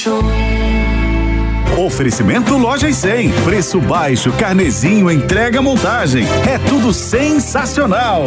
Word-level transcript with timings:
Show. 0.00 0.22
Oferecimento 1.76 2.56
Lojas 2.56 2.96
100. 2.96 3.32
Preço 3.44 3.78
baixo, 3.80 4.32
carnezinho, 4.32 5.10
entrega, 5.10 5.60
montagem. 5.60 6.26
É 6.50 6.56
tudo 6.70 6.90
sensacional. 6.90 8.24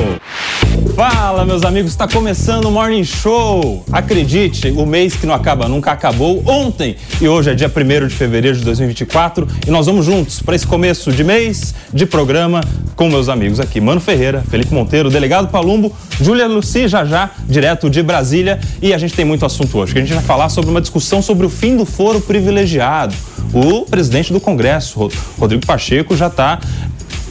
Fala, 0.96 1.44
meus 1.44 1.64
amigos, 1.66 1.90
está 1.90 2.08
começando 2.08 2.66
o 2.66 2.72
Morning 2.72 3.04
Show. 3.04 3.84
Acredite, 3.92 4.70
o 4.70 4.86
mês 4.86 5.16
que 5.16 5.26
não 5.26 5.34
acaba 5.34 5.68
nunca 5.68 5.92
acabou 5.92 6.44
ontem 6.46 6.96
e 7.20 7.28
hoje 7.28 7.50
é 7.50 7.56
dia 7.56 7.68
1 7.68 8.08
de 8.08 8.14
fevereiro 8.14 8.56
de 8.56 8.64
2024 8.64 9.48
e 9.66 9.72
nós 9.72 9.88
vamos 9.88 10.06
juntos 10.06 10.40
para 10.40 10.56
esse 10.56 10.68
começo 10.68 11.12
de 11.12 11.24
mês 11.24 11.74
de 11.92 12.06
programa 12.06 12.62
com 12.96 13.10
meus 13.10 13.28
amigos 13.28 13.60
aqui, 13.60 13.82
Mano 13.82 14.00
Ferreira, 14.00 14.44
Felipe 14.48 14.72
Monteiro, 14.72 15.10
Delegado 15.10 15.48
Palumbo, 15.48 15.92
Júlia 16.22 16.48
Luci 16.48 16.88
Jajá, 16.88 17.32
direto 17.50 17.90
de 17.90 18.04
Brasília 18.04 18.60
e 18.80 18.94
a 18.94 18.98
gente 19.00 19.16
tem 19.16 19.26
muito 19.26 19.48
assunto 19.48 19.76
hoje, 19.80 19.94
que 19.94 20.00
a 20.00 20.02
gente 20.02 20.14
vai 20.14 20.24
falar 20.24 20.50
sobre 20.50 20.70
uma 20.70 20.80
discussão 20.80 21.24
sobre 21.24 21.48
o 21.48 21.50
fim 21.50 21.76
do 21.76 21.86
foro 21.86 22.22
privilegiado. 22.22 23.16
O 23.52 23.86
presidente 23.86 24.34
do 24.34 24.40
Congresso, 24.40 25.10
Rodrigo 25.40 25.66
Pacheco, 25.66 26.16
já 26.16 26.28
está 26.28 26.60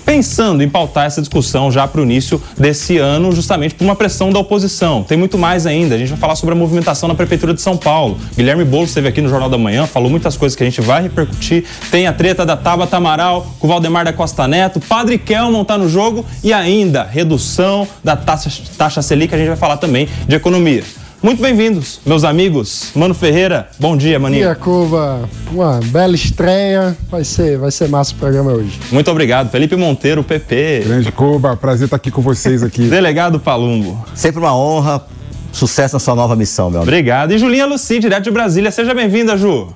pensando 0.05 0.62
em 0.62 0.69
pautar 0.69 1.06
essa 1.06 1.20
discussão 1.20 1.70
já 1.70 1.87
para 1.87 2.01
o 2.01 2.05
início 2.05 2.41
desse 2.59 2.98
ano, 2.98 3.33
justamente 3.33 3.74
por 3.74 3.84
uma 3.84 3.97
pressão 3.97 4.30
da 4.30 4.38
oposição. 4.38 5.02
Tem 5.02 5.16
muito 5.16 5.38
mais 5.38 5.66
ainda. 5.66 5.95
A 5.95 5.98
gente 5.98 6.09
vai 6.09 6.19
falar 6.19 6.37
sobre 6.37 6.54
a 6.54 6.59
movimentação 6.59 7.09
na 7.09 7.15
Prefeitura 7.15 7.54
de 7.54 7.60
São 7.60 7.76
Paulo. 7.76 8.16
Guilherme 8.37 8.65
Boulos 8.65 8.91
esteve 8.91 9.09
aqui 9.09 9.21
no 9.21 9.29
Jornal 9.29 9.49
da 9.49 9.59
Manhã, 9.59 9.87
falou 9.87 10.10
muitas 10.10 10.37
coisas 10.37 10.57
que 10.57 10.63
a 10.63 10.66
gente 10.66 10.80
vai 10.80 11.02
repercutir. 11.02 11.65
Tem 11.91 12.07
a 12.07 12.13
treta 12.13 12.45
da 12.45 12.57
Tabata 12.57 12.96
Amaral 12.96 13.46
com 13.59 13.66
o 13.66 13.71
Valdemar 13.71 14.04
da 14.04 14.13
Costa 14.13 14.46
Neto, 14.46 14.80
Padre 14.80 15.18
Kelman 15.18 15.63
está 15.63 15.79
no 15.79 15.88
jogo 15.88 16.24
e 16.43 16.52
ainda 16.52 17.04
redução 17.04 17.87
da 18.02 18.16
taxa, 18.16 18.51
taxa 18.76 19.02
Selic, 19.02 19.35
a 19.35 19.38
gente 19.38 19.48
vai 19.48 19.57
falar 19.57 19.76
também 19.76 20.09
de 20.26 20.35
economia. 20.35 20.82
Muito 21.23 21.40
bem-vindos, 21.40 22.01
meus 22.04 22.24
amigos. 22.24 22.90
Mano 22.96 23.15
Ferreira, 23.15 23.68
bom 23.78 23.96
dia, 23.96 24.18
maninho. 24.18 24.42
Bom 24.42 24.54
dia, 24.54 24.56
Cuba. 24.56 25.29
Uma 25.52 25.79
bela 25.84 26.16
estreia. 26.16 26.96
Vai 27.09 27.23
ser, 27.23 27.59
vai 27.59 27.70
ser 27.70 27.88
massa 27.88 28.12
o 28.12 28.16
programa 28.16 28.51
hoje. 28.51 28.76
Muito 28.90 29.09
obrigado. 29.09 29.48
Felipe 29.48 29.76
Monteiro, 29.76 30.24
PP. 30.24 30.82
Grande 30.84 31.12
Cuba, 31.12 31.56
prazer 31.56 31.84
estar 31.84 31.95
aqui 31.95 32.10
com 32.10 32.20
vocês 32.20 32.64
aqui. 32.64 32.88
Delegado 32.90 33.38
Palumbo. 33.38 34.04
Sempre 34.16 34.40
uma 34.40 34.56
honra. 34.56 35.06
Sucesso 35.52 35.95
na 35.95 36.01
sua 36.01 36.16
nova 36.16 36.34
missão, 36.34 36.70
meu 36.70 36.80
amigo. 36.80 36.90
Obrigado. 36.90 37.32
E 37.32 37.38
Julinha 37.38 37.66
Luci, 37.66 38.01
direto 38.01 38.24
de 38.24 38.30
Brasília. 38.32 38.73
Seja 38.73 38.92
bem-vinda, 38.92 39.36
Ju. 39.36 39.73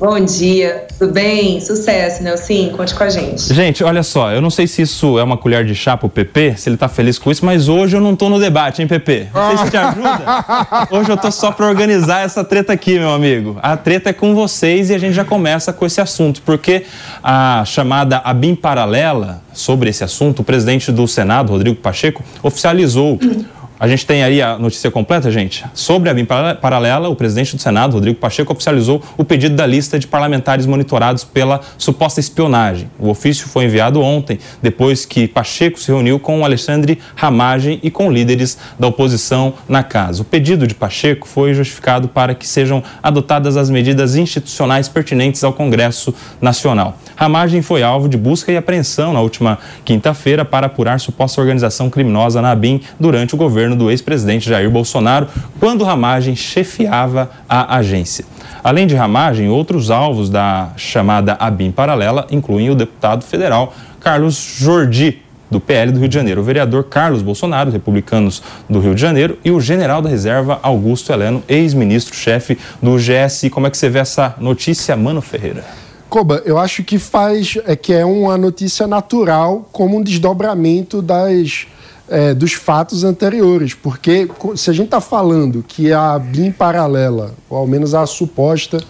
Bom 0.00 0.18
dia, 0.18 0.86
tudo 0.98 1.12
bem? 1.12 1.60
Sucesso, 1.60 2.22
Nelson, 2.22 2.70
conte 2.74 2.94
com 2.94 3.04
a 3.04 3.10
gente. 3.10 3.52
Gente, 3.52 3.84
olha 3.84 4.02
só, 4.02 4.32
eu 4.32 4.40
não 4.40 4.48
sei 4.48 4.66
se 4.66 4.80
isso 4.80 5.18
é 5.18 5.22
uma 5.22 5.36
colher 5.36 5.62
de 5.62 5.74
chá 5.74 5.94
pro 5.94 6.08
PP, 6.08 6.54
se 6.56 6.70
ele 6.70 6.78
tá 6.78 6.88
feliz 6.88 7.18
com 7.18 7.30
isso, 7.30 7.44
mas 7.44 7.68
hoje 7.68 7.98
eu 7.98 8.00
não 8.00 8.16
tô 8.16 8.30
no 8.30 8.40
debate, 8.40 8.80
hein, 8.80 8.88
PP? 8.88 9.26
Não 9.34 9.48
sei 9.48 9.66
se 9.66 9.70
te 9.70 9.76
ajuda. 9.76 10.88
Hoje 10.90 11.10
eu 11.10 11.18
tô 11.18 11.30
só 11.30 11.52
para 11.52 11.66
organizar 11.68 12.24
essa 12.24 12.42
treta 12.42 12.72
aqui, 12.72 12.98
meu 12.98 13.10
amigo. 13.10 13.58
A 13.62 13.76
treta 13.76 14.08
é 14.08 14.12
com 14.14 14.34
vocês 14.34 14.88
e 14.88 14.94
a 14.94 14.98
gente 14.98 15.12
já 15.12 15.24
começa 15.24 15.70
com 15.70 15.84
esse 15.84 16.00
assunto, 16.00 16.40
porque 16.46 16.86
a 17.22 17.62
chamada 17.66 18.22
ABIM 18.24 18.54
paralela 18.54 19.42
sobre 19.52 19.90
esse 19.90 20.02
assunto, 20.02 20.40
o 20.40 20.44
presidente 20.44 20.90
do 20.90 21.06
Senado, 21.06 21.52
Rodrigo 21.52 21.76
Pacheco, 21.76 22.24
oficializou 22.42 23.18
a 23.80 23.88
gente 23.88 24.04
tem 24.04 24.22
aí 24.22 24.42
a 24.42 24.58
notícia 24.58 24.90
completa, 24.90 25.30
gente. 25.30 25.64
Sobre 25.72 26.10
a 26.10 26.14
BIM 26.14 26.26
paralela, 26.26 27.08
o 27.08 27.16
presidente 27.16 27.56
do 27.56 27.62
Senado, 27.62 27.94
Rodrigo 27.94 28.18
Pacheco, 28.18 28.52
oficializou 28.52 29.02
o 29.16 29.24
pedido 29.24 29.56
da 29.56 29.64
lista 29.64 29.98
de 29.98 30.06
parlamentares 30.06 30.66
monitorados 30.66 31.24
pela 31.24 31.62
suposta 31.78 32.20
espionagem. 32.20 32.90
O 32.98 33.08
ofício 33.08 33.48
foi 33.48 33.64
enviado 33.64 34.02
ontem, 34.02 34.38
depois 34.60 35.06
que 35.06 35.26
Pacheco 35.26 35.80
se 35.80 35.90
reuniu 35.90 36.20
com 36.20 36.44
Alexandre 36.44 36.98
Ramagem 37.16 37.80
e 37.82 37.90
com 37.90 38.12
líderes 38.12 38.58
da 38.78 38.86
oposição 38.86 39.54
na 39.66 39.82
casa. 39.82 40.20
O 40.20 40.26
pedido 40.26 40.66
de 40.66 40.74
Pacheco 40.74 41.26
foi 41.26 41.54
justificado 41.54 42.06
para 42.06 42.34
que 42.34 42.46
sejam 42.46 42.84
adotadas 43.02 43.56
as 43.56 43.70
medidas 43.70 44.14
institucionais 44.14 44.90
pertinentes 44.90 45.42
ao 45.42 45.54
Congresso 45.54 46.14
Nacional. 46.38 46.98
Ramagem 47.16 47.62
foi 47.62 47.82
alvo 47.82 48.10
de 48.10 48.18
busca 48.18 48.52
e 48.52 48.58
apreensão 48.58 49.14
na 49.14 49.22
última 49.22 49.58
quinta-feira 49.86 50.44
para 50.44 50.66
apurar 50.66 51.00
suposta 51.00 51.40
organização 51.40 51.88
criminosa 51.88 52.42
na 52.42 52.50
ABIM 52.50 52.82
durante 52.98 53.34
o 53.34 53.38
governo 53.38 53.69
governo 53.70 53.76
do 53.76 53.90
ex-presidente 53.90 54.48
Jair 54.48 54.70
Bolsonaro, 54.70 55.28
quando 55.58 55.84
Ramagem 55.84 56.34
chefiava 56.34 57.30
a 57.48 57.76
agência. 57.76 58.24
Além 58.62 58.86
de 58.86 58.94
Ramagem, 58.94 59.48
outros 59.48 59.90
alvos 59.90 60.28
da 60.28 60.70
chamada 60.76 61.34
ABIM 61.34 61.70
paralela 61.70 62.26
incluem 62.30 62.70
o 62.70 62.74
deputado 62.74 63.24
federal 63.24 63.74
Carlos 64.00 64.34
Jordi, 64.58 65.22
do 65.50 65.60
PL 65.60 65.90
do 65.90 65.98
Rio 65.98 66.08
de 66.08 66.14
Janeiro, 66.14 66.40
o 66.40 66.44
vereador 66.44 66.84
Carlos 66.84 67.22
Bolsonaro, 67.22 67.72
republicanos 67.72 68.40
do 68.68 68.78
Rio 68.78 68.94
de 68.94 69.00
Janeiro, 69.00 69.36
e 69.44 69.50
o 69.50 69.60
general 69.60 70.00
da 70.00 70.08
reserva 70.08 70.60
Augusto 70.62 71.12
Heleno, 71.12 71.42
ex-ministro-chefe 71.48 72.56
do 72.80 72.96
GSI. 72.96 73.50
Como 73.50 73.66
é 73.66 73.70
que 73.70 73.76
você 73.76 73.88
vê 73.88 73.98
essa 73.98 74.36
notícia, 74.38 74.96
Mano 74.96 75.20
Ferreira? 75.20 75.64
Coba, 76.08 76.42
eu 76.44 76.56
acho 76.56 76.84
que 76.84 76.98
faz 76.98 77.58
é 77.66 77.74
que 77.74 77.92
é 77.92 78.04
uma 78.04 78.38
notícia 78.38 78.86
natural 78.86 79.68
como 79.72 79.98
um 79.98 80.02
desdobramento 80.02 81.02
das 81.02 81.66
é, 82.10 82.34
dos 82.34 82.52
fatos 82.52 83.04
anteriores, 83.04 83.72
porque 83.72 84.28
se 84.56 84.68
a 84.68 84.72
gente 84.72 84.86
está 84.86 85.00
falando 85.00 85.64
que 85.66 85.92
a 85.92 86.18
BIM 86.18 86.50
paralela, 86.50 87.34
ou 87.48 87.58
ao 87.58 87.66
menos 87.66 87.94
a 87.94 88.04
suposta 88.04 88.82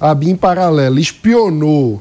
a 0.00 0.14
BIM 0.14 0.34
paralela, 0.34 0.98
espionou 0.98 2.00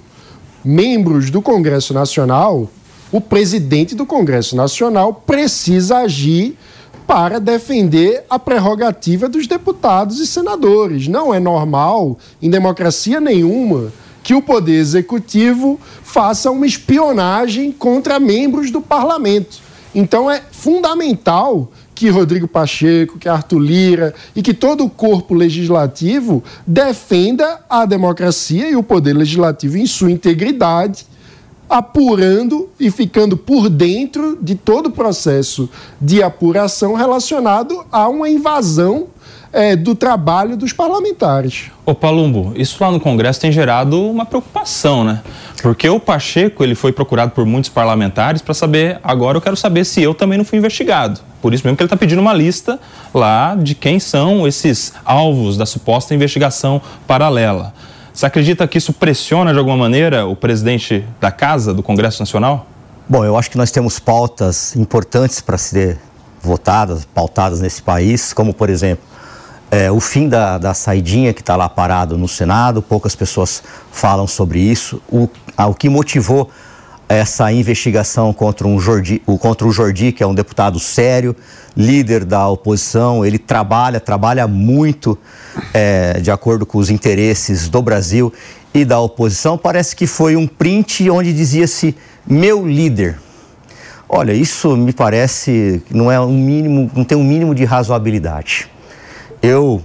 membros 0.63 1.29
do 1.29 1.41
Congresso 1.41 1.93
Nacional, 1.93 2.69
o 3.11 3.19
presidente 3.19 3.93
do 3.93 4.05
Congresso 4.05 4.55
Nacional 4.55 5.13
precisa 5.13 5.97
agir 5.97 6.57
para 7.05 7.39
defender 7.39 8.23
a 8.29 8.39
prerrogativa 8.39 9.27
dos 9.27 9.45
deputados 9.45 10.19
e 10.19 10.25
senadores. 10.25 11.09
Não 11.09 11.33
é 11.33 11.39
normal, 11.39 12.17
em 12.41 12.49
democracia 12.49 13.19
nenhuma, 13.19 13.91
que 14.23 14.33
o 14.33 14.41
Poder 14.41 14.79
Executivo 14.79 15.77
faça 16.03 16.49
uma 16.49 16.65
espionagem 16.65 17.71
contra 17.71 18.19
membros 18.19 18.71
do 18.71 18.79
parlamento. 18.79 19.70
Então 19.93 20.29
é 20.31 20.41
fundamental 20.51 21.71
que 21.93 22.09
Rodrigo 22.09 22.47
Pacheco, 22.47 23.19
que 23.19 23.29
Arthur 23.29 23.59
Lira 23.59 24.13
e 24.35 24.41
que 24.41 24.53
todo 24.53 24.83
o 24.83 24.89
corpo 24.89 25.35
legislativo 25.35 26.43
defenda 26.65 27.61
a 27.69 27.85
democracia 27.85 28.69
e 28.69 28.75
o 28.75 28.81
poder 28.81 29.13
legislativo 29.13 29.77
em 29.77 29.85
sua 29.85 30.11
integridade, 30.11 31.05
apurando 31.71 32.69
e 32.77 32.91
ficando 32.91 33.37
por 33.37 33.69
dentro 33.69 34.37
de 34.41 34.55
todo 34.55 34.87
o 34.87 34.91
processo 34.91 35.69
de 36.01 36.21
apuração 36.21 36.95
relacionado 36.95 37.85
a 37.89 38.09
uma 38.09 38.29
invasão 38.29 39.07
é, 39.53 39.73
do 39.75 39.95
trabalho 39.95 40.57
dos 40.57 40.73
parlamentares. 40.73 41.71
Ô 41.85 41.95
Palumbo, 41.95 42.51
isso 42.57 42.77
lá 42.81 42.91
no 42.91 42.99
Congresso 42.99 43.39
tem 43.39 43.53
gerado 43.53 44.01
uma 44.01 44.25
preocupação, 44.25 45.05
né? 45.05 45.21
Porque 45.61 45.87
o 45.87 45.99
Pacheco 45.99 46.61
ele 46.61 46.75
foi 46.75 46.91
procurado 46.91 47.31
por 47.31 47.45
muitos 47.45 47.69
parlamentares 47.69 48.41
para 48.41 48.53
saber, 48.53 48.99
agora 49.01 49.37
eu 49.37 49.41
quero 49.41 49.55
saber 49.55 49.85
se 49.85 50.01
eu 50.01 50.13
também 50.13 50.37
não 50.37 50.43
fui 50.43 50.57
investigado. 50.57 51.21
Por 51.41 51.53
isso 51.53 51.63
mesmo 51.63 51.77
que 51.77 51.83
ele 51.83 51.87
está 51.87 51.97
pedindo 51.97 52.19
uma 52.19 52.33
lista 52.33 52.79
lá 53.13 53.55
de 53.55 53.75
quem 53.75 53.97
são 53.97 54.45
esses 54.45 54.93
alvos 55.05 55.55
da 55.55 55.65
suposta 55.65 56.13
investigação 56.13 56.81
paralela. 57.07 57.73
Você 58.21 58.27
acredita 58.27 58.67
que 58.67 58.77
isso 58.77 58.93
pressiona 58.93 59.51
de 59.51 59.57
alguma 59.57 59.75
maneira 59.75 60.27
o 60.27 60.35
presidente 60.35 61.03
da 61.19 61.31
Casa, 61.31 61.73
do 61.73 61.81
Congresso 61.81 62.21
Nacional? 62.21 62.67
Bom, 63.09 63.25
eu 63.25 63.35
acho 63.35 63.49
que 63.49 63.57
nós 63.57 63.71
temos 63.71 63.97
pautas 63.97 64.75
importantes 64.75 65.41
para 65.41 65.57
ser 65.57 65.97
votadas, 66.39 67.03
pautadas 67.03 67.59
nesse 67.61 67.81
país, 67.81 68.31
como 68.31 68.53
por 68.53 68.69
exemplo 68.69 69.03
é, 69.71 69.89
o 69.89 69.99
fim 69.99 70.29
da, 70.29 70.59
da 70.59 70.71
saidinha 70.75 71.33
que 71.33 71.41
está 71.41 71.55
lá 71.55 71.67
parado 71.67 72.15
no 72.15 72.27
Senado, 72.27 72.79
poucas 72.79 73.15
pessoas 73.15 73.63
falam 73.91 74.27
sobre 74.27 74.59
isso. 74.59 75.01
O, 75.09 75.27
o 75.57 75.73
que 75.73 75.89
motivou 75.89 76.47
essa 77.17 77.51
investigação 77.51 78.31
contra, 78.31 78.67
um 78.67 78.79
Jordi, 78.79 79.19
contra 79.39 79.67
o 79.67 79.71
Jordi, 79.71 80.11
que 80.11 80.23
é 80.23 80.27
um 80.27 80.33
deputado 80.33 80.79
sério, 80.79 81.35
líder 81.75 82.23
da 82.23 82.47
oposição, 82.47 83.25
ele 83.25 83.37
trabalha, 83.37 83.99
trabalha 83.99 84.47
muito 84.47 85.17
é, 85.73 86.19
de 86.19 86.31
acordo 86.31 86.65
com 86.65 86.77
os 86.77 86.89
interesses 86.89 87.67
do 87.67 87.81
Brasil 87.81 88.31
e 88.73 88.85
da 88.85 88.99
oposição. 88.99 89.57
Parece 89.57 89.95
que 89.95 90.07
foi 90.07 90.35
um 90.35 90.47
print 90.47 91.09
onde 91.09 91.33
dizia-se 91.33 91.95
meu 92.25 92.65
líder. 92.65 93.19
Olha, 94.07 94.33
isso 94.33 94.75
me 94.75 94.93
parece 94.93 95.81
não 95.89 96.11
é 96.11 96.19
um 96.19 96.31
mínimo, 96.31 96.91
não 96.95 97.03
tem 97.03 97.17
um 97.17 97.23
mínimo 97.23 97.55
de 97.55 97.65
razoabilidade. 97.65 98.69
Eu 99.41 99.81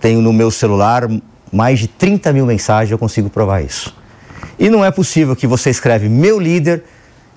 tenho 0.00 0.20
no 0.20 0.32
meu 0.32 0.50
celular 0.50 1.08
mais 1.52 1.78
de 1.78 1.88
30 1.88 2.32
mil 2.32 2.46
mensagens, 2.46 2.90
eu 2.90 2.98
consigo 2.98 3.28
provar 3.28 3.62
isso. 3.62 3.99
E 4.60 4.68
não 4.68 4.84
é 4.84 4.90
possível 4.90 5.34
que 5.34 5.46
você 5.46 5.70
escreve 5.70 6.06
meu 6.06 6.38
líder, 6.38 6.84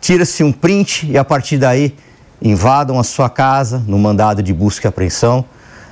tira-se 0.01 0.43
um 0.43 0.51
print 0.51 1.09
e 1.09 1.17
a 1.17 1.23
partir 1.23 1.57
daí 1.57 1.95
invadam 2.41 2.99
a 2.99 3.03
sua 3.05 3.29
casa 3.29 3.81
no 3.87 3.97
mandado 3.97 4.43
de 4.43 4.53
busca 4.53 4.85
e 4.85 4.89
apreensão, 4.89 5.45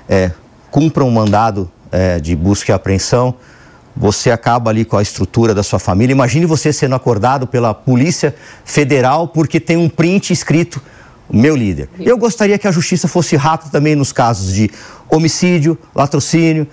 é, 0.09 0.31
cumpram 0.69 1.07
um 1.07 1.11
mandado 1.11 1.71
é, 1.89 2.19
de 2.19 2.35
busca 2.35 2.73
e 2.73 2.75
apreensão, 2.75 3.33
você 3.95 4.29
acaba 4.29 4.71
ali 4.71 4.83
com 4.83 4.97
a 4.97 5.01
estrutura 5.01 5.55
da 5.55 5.63
sua 5.63 5.79
família. 5.79 6.11
Imagine 6.11 6.45
você 6.45 6.73
sendo 6.73 6.95
acordado 6.95 7.47
pela 7.47 7.73
Polícia 7.73 8.35
Federal 8.65 9.29
porque 9.29 9.57
tem 9.57 9.77
um 9.77 9.87
print 9.87 10.33
escrito 10.33 10.81
meu 11.31 11.55
líder. 11.55 11.87
Eu 11.97 12.17
gostaria 12.17 12.57
que 12.57 12.67
a 12.67 12.71
justiça 12.73 13.07
fosse 13.07 13.37
rápida 13.37 13.71
também 13.71 13.95
nos 13.95 14.11
casos 14.11 14.53
de 14.53 14.69
homicídio, 15.09 15.77
latrocínio, 15.95 16.67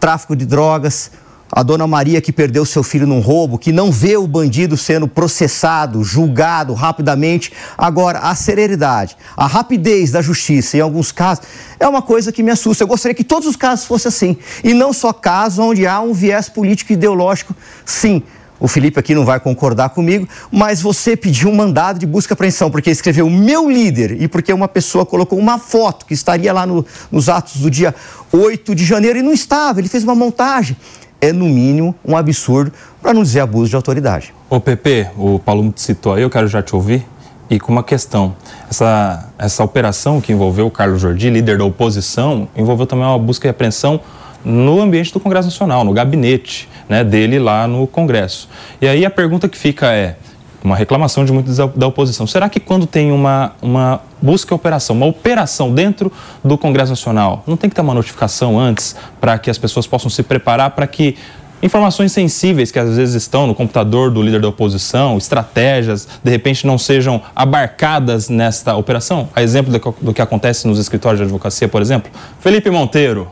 tráfico 0.00 0.34
de 0.34 0.44
drogas, 0.44 1.12
a 1.52 1.62
dona 1.62 1.86
Maria 1.86 2.20
que 2.20 2.32
perdeu 2.32 2.64
seu 2.64 2.82
filho 2.82 3.06
num 3.06 3.20
roubo, 3.20 3.58
que 3.58 3.72
não 3.72 3.90
vê 3.90 4.16
o 4.16 4.26
bandido 4.26 4.76
sendo 4.76 5.08
processado, 5.08 6.04
julgado 6.04 6.74
rapidamente. 6.74 7.52
Agora, 7.76 8.20
a 8.20 8.34
celeridade, 8.34 9.16
a 9.36 9.46
rapidez 9.46 10.12
da 10.12 10.22
justiça, 10.22 10.76
em 10.76 10.80
alguns 10.80 11.10
casos, 11.10 11.44
é 11.78 11.88
uma 11.88 12.02
coisa 12.02 12.30
que 12.30 12.42
me 12.42 12.50
assusta. 12.50 12.84
Eu 12.84 12.88
gostaria 12.88 13.14
que 13.14 13.24
todos 13.24 13.48
os 13.48 13.56
casos 13.56 13.84
fossem 13.84 14.08
assim. 14.08 14.36
E 14.62 14.72
não 14.72 14.92
só 14.92 15.12
casos 15.12 15.58
onde 15.58 15.86
há 15.86 16.00
um 16.00 16.12
viés 16.12 16.48
político 16.48 16.92
e 16.92 16.94
ideológico, 16.94 17.54
sim. 17.84 18.22
O 18.60 18.68
Felipe 18.68 19.00
aqui 19.00 19.14
não 19.14 19.24
vai 19.24 19.40
concordar 19.40 19.88
comigo, 19.88 20.28
mas 20.52 20.82
você 20.82 21.16
pediu 21.16 21.48
um 21.48 21.54
mandado 21.56 21.98
de 21.98 22.06
busca 22.06 22.32
e 22.32 22.34
apreensão 22.34 22.70
porque 22.70 22.90
escreveu 22.90 23.28
meu 23.30 23.70
líder 23.70 24.20
e 24.20 24.28
porque 24.28 24.52
uma 24.52 24.68
pessoa 24.68 25.06
colocou 25.06 25.38
uma 25.38 25.58
foto 25.58 26.04
que 26.04 26.12
estaria 26.12 26.52
lá 26.52 26.66
no, 26.66 26.84
nos 27.10 27.30
atos 27.30 27.56
do 27.56 27.70
dia 27.70 27.94
8 28.30 28.74
de 28.74 28.84
janeiro 28.84 29.18
e 29.18 29.22
não 29.22 29.32
estava, 29.32 29.80
ele 29.80 29.88
fez 29.88 30.04
uma 30.04 30.14
montagem 30.14 30.76
é, 31.20 31.32
no 31.32 31.46
mínimo, 31.46 31.94
um 32.04 32.16
absurdo, 32.16 32.72
para 33.02 33.12
não 33.12 33.22
dizer 33.22 33.40
abuso 33.40 33.70
de 33.70 33.76
autoridade. 33.76 34.34
Ô, 34.48 34.60
Pepe, 34.60 35.06
o 35.16 35.38
Paulo 35.38 35.70
te 35.70 35.82
citou 35.82 36.14
aí, 36.14 36.22
eu 36.22 36.30
quero 36.30 36.48
já 36.48 36.62
te 36.62 36.74
ouvir. 36.74 37.06
E 37.48 37.58
com 37.58 37.72
uma 37.72 37.82
questão, 37.82 38.36
essa, 38.70 39.28
essa 39.36 39.64
operação 39.64 40.20
que 40.20 40.32
envolveu 40.32 40.68
o 40.68 40.70
Carlos 40.70 41.00
Jordi, 41.00 41.30
líder 41.30 41.58
da 41.58 41.64
oposição, 41.64 42.46
envolveu 42.56 42.86
também 42.86 43.04
uma 43.04 43.18
busca 43.18 43.48
e 43.48 43.50
apreensão 43.50 44.00
no 44.44 44.80
ambiente 44.80 45.12
do 45.12 45.18
Congresso 45.18 45.48
Nacional, 45.48 45.84
no 45.84 45.92
gabinete 45.92 46.68
né, 46.88 47.02
dele 47.02 47.38
lá 47.38 47.66
no 47.66 47.86
Congresso. 47.88 48.48
E 48.80 48.86
aí 48.86 49.04
a 49.04 49.10
pergunta 49.10 49.48
que 49.48 49.58
fica 49.58 49.92
é, 49.92 50.16
uma 50.62 50.76
reclamação 50.76 51.24
de 51.24 51.32
muitos 51.32 51.56
da, 51.56 51.86
oposição. 51.86 52.26
Será 52.26 52.48
que 52.48 52.60
quando 52.60 52.86
tem 52.86 53.12
uma, 53.12 53.52
uma 53.62 54.00
busca 54.20 54.52
e 54.52 54.54
operação, 54.54 54.96
uma 54.96 55.06
operação 55.06 55.72
dentro 55.72 56.12
do 56.44 56.58
Congresso 56.58 56.90
Nacional, 56.90 57.42
não 57.46 57.56
tem 57.56 57.70
que 57.70 57.76
ter 57.76 57.82
uma 57.82 57.94
notificação 57.94 58.58
antes 58.58 58.94
para 59.20 59.38
que 59.38 59.50
as 59.50 59.58
pessoas 59.58 59.86
possam 59.86 60.10
se 60.10 60.22
preparar 60.22 60.70
para 60.72 60.86
que 60.86 61.16
informações 61.62 62.12
sensíveis 62.12 62.70
que 62.70 62.78
às 62.78 62.96
vezes 62.96 63.14
estão 63.14 63.46
no 63.46 63.54
computador 63.54 64.10
do 64.10 64.22
líder 64.22 64.40
da 64.40 64.48
oposição, 64.48 65.18
estratégias, 65.18 66.08
de 66.22 66.30
repente 66.30 66.66
não 66.66 66.78
sejam 66.78 67.22
abarcadas 67.34 68.28
nesta 68.28 68.74
operação? 68.76 69.28
A 69.34 69.42
exemplo 69.42 69.72
do 70.00 70.14
que, 70.14 70.22
acontece 70.22 70.66
nos 70.66 70.78
escritórios 70.78 71.18
de 71.18 71.24
advocacia, 71.24 71.68
por 71.68 71.82
exemplo? 71.82 72.10
Felipe 72.40 72.70
Monteiro, 72.70 73.28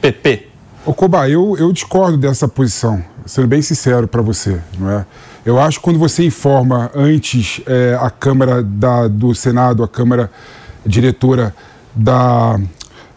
PP. 0.00 0.48
Ô 0.84 0.94
Coba, 0.94 1.28
eu, 1.28 1.56
eu 1.58 1.72
discordo 1.72 2.16
dessa 2.16 2.48
posição, 2.48 3.02
sendo 3.26 3.46
bem 3.46 3.60
sincero 3.60 4.08
para 4.08 4.22
você, 4.22 4.60
não 4.78 4.90
é? 4.90 5.06
Eu 5.46 5.58
acho 5.58 5.78
que 5.78 5.84
quando 5.84 5.98
você 5.98 6.24
informa 6.24 6.90
antes 6.94 7.60
é, 7.66 7.96
a 8.00 8.10
Câmara 8.10 8.62
da, 8.62 9.08
do 9.08 9.34
Senado, 9.34 9.82
a 9.82 9.88
Câmara 9.88 10.30
diretora 10.84 11.54
da, 11.94 12.60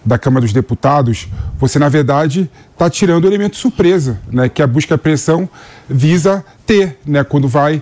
da 0.06 0.18
Câmara 0.18 0.46
dos 0.46 0.54
Deputados, 0.54 1.28
você, 1.58 1.80
na 1.80 1.90
verdade, 1.90 2.50
está 2.72 2.90
tirando 2.90 3.26
o 3.26 3.28
elemento 3.28 3.58
surpresa, 3.58 4.20
né, 4.32 4.50
que 4.50 4.62
a 4.62 4.68
busca 4.68 4.94
e 4.94 4.96
apreensão 4.96 5.50
visa 5.90 6.46
ter, 6.66 7.00
né, 7.06 7.24
quando 7.24 7.48
vai 7.48 7.82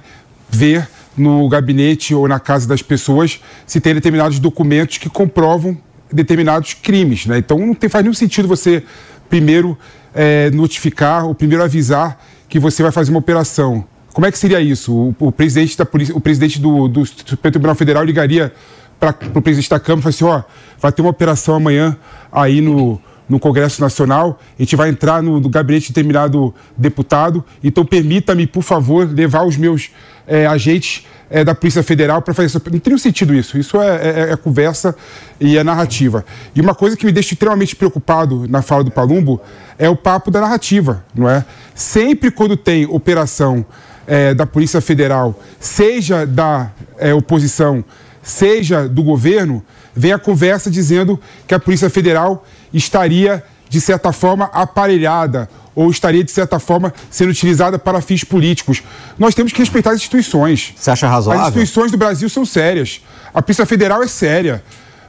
ver 0.50 0.88
no 1.18 1.48
gabinete 1.50 2.16
ou 2.16 2.28
na 2.28 2.40
casa 2.40 2.68
das 2.68 2.82
pessoas 2.82 3.42
se 3.66 3.82
tem 3.82 3.94
determinados 3.94 4.40
documentos 4.40 4.98
que 4.98 5.10
comprovam 5.10 5.78
determinados 6.12 6.74
crimes. 6.74 7.26
Né? 7.26 7.38
Então, 7.38 7.60
não 7.60 7.74
tem, 7.74 7.90
faz 7.90 8.04
nenhum 8.04 8.14
sentido 8.14 8.48
você 8.48 8.84
primeiro 9.30 9.78
é, 10.14 10.50
notificar 10.52 11.26
ou 11.26 11.36
primeiro 11.36 11.64
avisar 11.64 12.20
que 12.48 12.58
você 12.58 12.82
vai 12.82 12.92
fazer 12.92 13.12
uma 13.12 13.20
operação 13.20 13.86
como 14.14 14.26
é 14.26 14.32
que 14.32 14.38
seria 14.38 14.60
isso? 14.60 14.94
O, 14.94 15.28
o 15.28 15.32
presidente, 15.32 15.78
da 15.78 15.86
polícia, 15.86 16.16
o 16.16 16.22
presidente 16.22 16.60
do, 16.60 16.88
do 16.88 17.06
Supremo 17.06 17.52
Tribunal 17.52 17.76
Federal 17.76 18.04
ligaria 18.04 18.54
para 19.00 19.16
o 19.34 19.42
presidente 19.42 19.70
da 19.70 19.80
Câmara 19.80 20.10
e 20.10 20.14
falaria 20.14 20.44
assim, 20.44 20.48
ó, 20.48 20.78
vai 20.80 20.92
ter 20.92 21.02
uma 21.02 21.12
operação 21.12 21.56
amanhã 21.56 21.98
aí 22.32 22.60
no, 22.60 23.00
no 23.30 23.40
Congresso 23.40 23.80
Nacional, 23.80 24.40
a 24.58 24.62
gente 24.62 24.76
vai 24.76 24.90
entrar 24.90 25.22
no, 25.22 25.40
no 25.40 25.48
gabinete 25.48 25.88
de 25.88 25.90
determinado 25.90 26.54
deputado, 26.76 27.46
então 27.64 27.86
permita-me, 27.86 28.48
por 28.48 28.64
favor, 28.64 29.08
levar 29.08 29.46
os 29.46 29.56
meus 29.56 29.92
é, 30.28 30.48
agentes 30.48 31.06
é, 31.30 31.44
da 31.44 31.54
Polícia 31.54 31.84
Federal 31.84 32.22
para 32.22 32.34
fazer 32.34 32.48
isso. 32.48 32.62
Não 32.72 32.80
tem 32.80 32.98
sentido 32.98 33.34
isso, 33.36 33.58
isso 33.58 33.80
é, 33.80 33.88
é, 33.88 34.32
é, 34.32 34.36
conversa 34.36 34.96
e 35.40 35.58
é 35.58 35.64
narrativa. 35.64 36.26
E 36.56 36.60
uma 36.60 36.74
coisa 36.74 36.98
que 36.98 37.06
me 37.06 37.12
deixa 37.12 37.34
extremamente 37.34 37.76
preocupado 37.76 38.48
na 38.50 38.64
fala 38.64 38.84
do 38.84 38.92
Palumbo 38.92 39.40
é 39.78 39.88
o 39.88 39.96
papo 39.96 40.32
da 40.32 40.42
narrativa, 40.42 41.04
não 41.14 41.30
é? 41.30 41.46
Sempre 41.76 42.32
quando 42.32 42.58
tem 42.58 42.86
operação 42.88 43.66
é, 44.10 44.34
da 44.34 44.46
Polícia 44.48 44.82
Federal, 44.82 45.40
seja 45.60 46.26
da 46.26 46.72
é, 46.98 47.14
oposição, 47.14 47.86
seja 48.24 48.90
do 48.90 49.04
governo, 49.04 49.64
vem 49.96 50.12
a 50.12 50.18
conversa 50.18 50.72
dizendo 50.72 51.20
que 51.48 51.54
a 51.54 51.60
Polícia 51.60 51.92
Federal 51.92 52.44
estaria, 52.74 53.44
de 53.70 53.80
certa 53.80 54.12
forma, 54.12 54.46
aparelhada 54.52 55.48
ou 55.76 55.92
estaria, 55.92 56.24
de 56.24 56.32
certa 56.32 56.58
forma, 56.58 56.92
sendo 57.12 57.30
utilizada 57.30 57.78
para 57.78 58.02
fins 58.02 58.24
políticos. 58.24 58.82
Nós 59.18 59.36
temos 59.36 59.54
que 59.54 59.60
respeitar 59.60 59.92
as 59.92 59.98
instituições. 59.98 60.74
Você 60.76 60.90
acha 60.90 61.08
razoável? 61.08 61.44
As 61.44 61.50
instituições 61.50 61.92
do 61.92 61.98
Brasil 61.98 62.28
são 62.30 62.44
sérias. 62.44 63.02
A 63.32 63.44
Polícia 63.44 63.66
Federal 63.66 64.02
é 64.02 64.08
séria. 64.08 64.64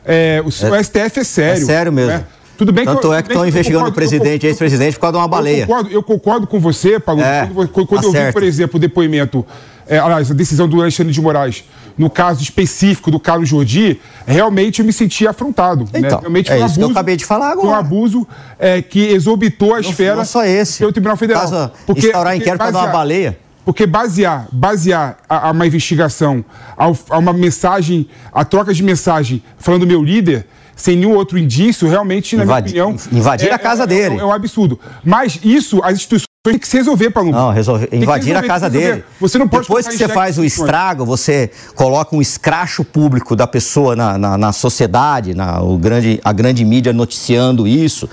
É, 0.05 0.43
o, 0.45 0.49
é, 0.67 0.79
o, 0.79 0.85
STF 0.85 1.21
é 1.21 1.25
sério. 1.25 1.63
É 1.63 1.67
sério 1.67 1.93
mesmo. 1.93 2.13
Né? 2.13 2.25
Tudo 2.61 2.73
bem 2.73 2.85
Tanto 2.85 3.09
que, 3.09 3.15
é 3.15 3.23
que 3.23 3.29
estão 3.31 3.49
investigando 3.49 3.89
o 3.89 3.93
presidente 3.93 4.45
e 4.45 4.49
ex-presidente 4.51 4.93
por 4.97 5.01
causa 5.01 5.13
de 5.15 5.19
uma 5.19 5.27
baleia. 5.27 5.63
Eu 5.63 5.67
concordo, 5.67 5.91
eu 5.91 6.03
concordo 6.03 6.47
com 6.47 6.61
você, 6.61 7.01
Paulo. 7.01 7.23
É, 7.23 7.49
quando, 7.55 7.87
quando 7.87 8.03
tá 8.03 8.07
eu 8.07 8.27
vi, 8.27 8.33
por 8.35 8.43
exemplo, 8.43 8.77
o 8.77 8.79
depoimento, 8.79 9.47
é, 9.89 9.99
aliás, 9.99 10.31
a 10.31 10.35
decisão 10.35 10.69
do 10.69 10.79
Alexandre 10.79 11.11
de 11.11 11.23
Moraes, 11.23 11.65
no 11.97 12.11
caso 12.11 12.43
específico 12.43 13.11
do 13.11 13.19
Carlos 13.19 13.49
Jordi, 13.49 13.99
realmente 14.27 14.81
eu 14.81 14.85
me 14.85 14.93
senti 14.93 15.27
afrontado. 15.27 15.89
Né? 15.91 16.01
Então, 16.01 16.11
né? 16.11 16.19
Realmente 16.21 16.53
é 16.53 16.57
um 16.57 16.59
abuso, 16.59 16.75
que 16.75 16.85
eu 16.85 16.91
acabei 16.91 17.17
de 17.17 17.25
falar 17.25 17.53
agora. 17.53 17.67
Um 17.67 17.75
abuso 17.75 18.29
é, 18.59 18.83
que 18.83 19.07
exorbitou 19.07 19.75
a 19.75 19.81
não, 19.81 19.89
esfera 19.89 20.17
não 20.17 20.25
só 20.27 20.45
esse. 20.45 20.85
do 20.85 20.93
Tribunal 20.93 21.17
Federal. 21.17 21.41
Caso 21.41 21.71
porque, 21.87 22.09
instaurar 22.09 22.37
inquérito 22.37 22.59
para 22.59 22.73
dar 22.73 22.81
uma 22.81 22.89
baleia. 22.89 23.39
Porque 23.65 23.87
basear, 23.87 24.49
basear 24.53 25.17
a, 25.27 25.49
a 25.49 25.51
uma 25.51 25.67
investigação, 25.67 26.45
a, 26.77 26.93
a, 27.09 27.19
uma 27.19 27.33
mensagem, 27.33 28.07
a 28.31 28.45
troca 28.45 28.75
de 28.75 28.83
mensagem 28.83 29.43
falando 29.57 29.87
meu 29.87 30.03
líder, 30.03 30.47
sem 30.81 30.97
nenhum 30.97 31.15
outro 31.15 31.39
indício, 31.39 31.87
realmente, 31.87 32.35
na 32.37 32.45
Invadi 32.45 32.73
minha 32.73 32.87
opinião. 32.87 33.19
Invadir 33.19 33.49
é, 33.51 33.53
a 33.53 33.59
casa 33.59 33.83
é, 33.83 33.87
dele. 33.87 34.17
É, 34.17 34.21
é, 34.21 34.25
um 34.25 34.33
absurdo. 34.33 34.81
Mas 35.05 35.39
isso, 35.45 35.83
as 35.85 35.93
instituições 35.93 36.27
têm 36.43 36.59
que 36.59 36.67
se 36.67 36.79
resolver, 36.79 37.11
Paulo. 37.11 37.31
Não, 37.31 37.51
resolver. 37.51 37.91
Invadir 37.93 38.29
resolver, 38.29 38.47
a 38.47 38.49
casa 38.49 38.71
dele. 38.71 39.05
Você 39.21 39.37
não 39.37 39.47
pode 39.47 39.65
Depois 39.65 39.87
que 39.87 39.99
você 39.99 40.09
faz 40.09 40.39
o 40.39 40.45
estrago, 40.45 41.05
você 41.05 41.51
coloca 41.75 42.17
um 42.17 42.23
escracho 42.23 42.83
público 42.83 43.37
da 43.37 43.47
pessoa 43.47 43.95
na, 43.95 44.17
na, 44.17 44.39
na 44.39 44.53
sociedade, 44.53 45.35
na, 45.35 45.61
o 45.61 45.77
grande, 45.77 46.19
a 46.25 46.33
grande 46.33 46.65
mídia 46.65 46.95
noticiando 46.95 47.69
isso 47.69 48.09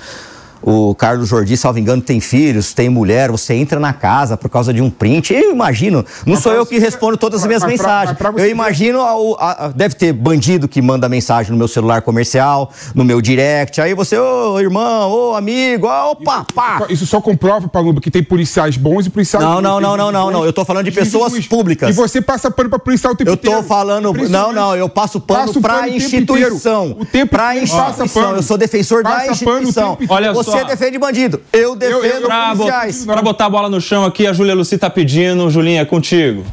o 0.69 0.93
Carlos 0.93 1.29
Jordi, 1.29 1.55
salvo 1.55 1.79
engano, 1.79 2.01
tem 2.01 2.19
filhos, 2.19 2.73
tem 2.73 2.89
mulher, 2.89 3.31
você 3.31 3.53
entra 3.53 3.79
na 3.79 3.93
casa 3.93 4.35
por 4.35 4.49
causa 4.49 4.73
de 4.73 4.81
um 4.81 4.89
print. 4.89 5.33
Eu 5.33 5.53
imagino, 5.53 6.03
não 6.25 6.33
mas 6.33 6.43
sou 6.43 6.51
eu 6.51 6.65
que 6.65 6.77
respondo 6.77 7.15
todas 7.15 7.39
as 7.39 7.47
minhas 7.47 7.63
mas 7.63 7.71
mensagens. 7.71 8.17
Pra, 8.17 8.33
eu 8.35 8.49
imagino, 8.49 9.01
a, 9.01 9.51
a, 9.51 9.67
deve 9.69 9.95
ter 9.95 10.11
bandido 10.11 10.67
que 10.67 10.81
manda 10.81 11.07
mensagem 11.07 11.53
no 11.53 11.57
meu 11.57 11.69
celular 11.69 12.01
comercial, 12.01 12.69
no 12.93 13.05
meu 13.05 13.21
direct. 13.21 13.79
Aí 13.79 13.93
você, 13.93 14.17
ô 14.17 14.55
oh, 14.55 14.59
irmão, 14.59 15.09
ô 15.09 15.31
oh, 15.31 15.35
amigo, 15.35 15.87
oh, 15.87 16.11
opa, 16.11 16.39
isso, 16.39 16.53
pá. 16.53 16.85
Isso 16.89 17.07
só 17.07 17.21
comprova, 17.21 17.69
Palumba, 17.69 18.01
que 18.01 18.11
tem 18.11 18.21
policiais 18.21 18.75
bons 18.75 19.05
e 19.05 19.09
policiais 19.09 19.45
Não, 19.45 19.61
não, 19.61 19.79
não, 19.79 19.95
não, 19.95 20.11
não, 20.11 20.29
não. 20.29 20.43
Eu 20.43 20.51
tô 20.51 20.65
falando 20.65 20.83
de 20.83 20.91
pessoas 20.91 21.47
públicas. 21.47 21.89
E 21.89 21.93
você 21.93 22.19
passa 22.19 22.51
pano 22.51 22.69
pra 22.69 22.77
policial 22.77 23.13
o 23.13 23.15
tempo 23.15 23.31
inteiro. 23.31 23.55
Eu 23.55 23.61
tô 23.61 23.67
falando. 23.69 24.11
Não, 24.27 24.51
não, 24.51 24.75
eu 24.75 24.89
passo 24.89 25.21
pano 25.21 25.45
Passo 25.45 25.61
pra 25.61 25.87
instituição. 25.87 26.97
O 26.99 27.05
tempo 27.05 27.31
pra 27.31 27.55
instituição. 27.55 28.35
Eu 28.35 28.43
sou 28.43 28.57
defensor 28.57 29.01
da 29.01 29.27
instituição. 29.27 29.97
Olha 30.09 30.33
só. 30.33 30.56
Você 30.59 30.65
defende 30.65 30.97
bandido. 30.97 31.41
Eu 31.51 31.75
defendo 31.75 32.03
eu, 32.03 32.21
eu, 32.21 32.27
pra 32.27 32.55
policiais. 32.55 33.05
Para 33.05 33.21
botar 33.21 33.45
a 33.45 33.49
bola 33.49 33.69
no 33.69 33.79
chão 33.81 34.05
aqui, 34.05 34.25
a 34.27 34.33
Júlia 34.33 34.55
Luci 34.55 34.77
tá 34.77 34.89
pedindo. 34.89 35.49
Julinha, 35.49 35.81
é 35.81 35.85
contigo. 35.85 36.43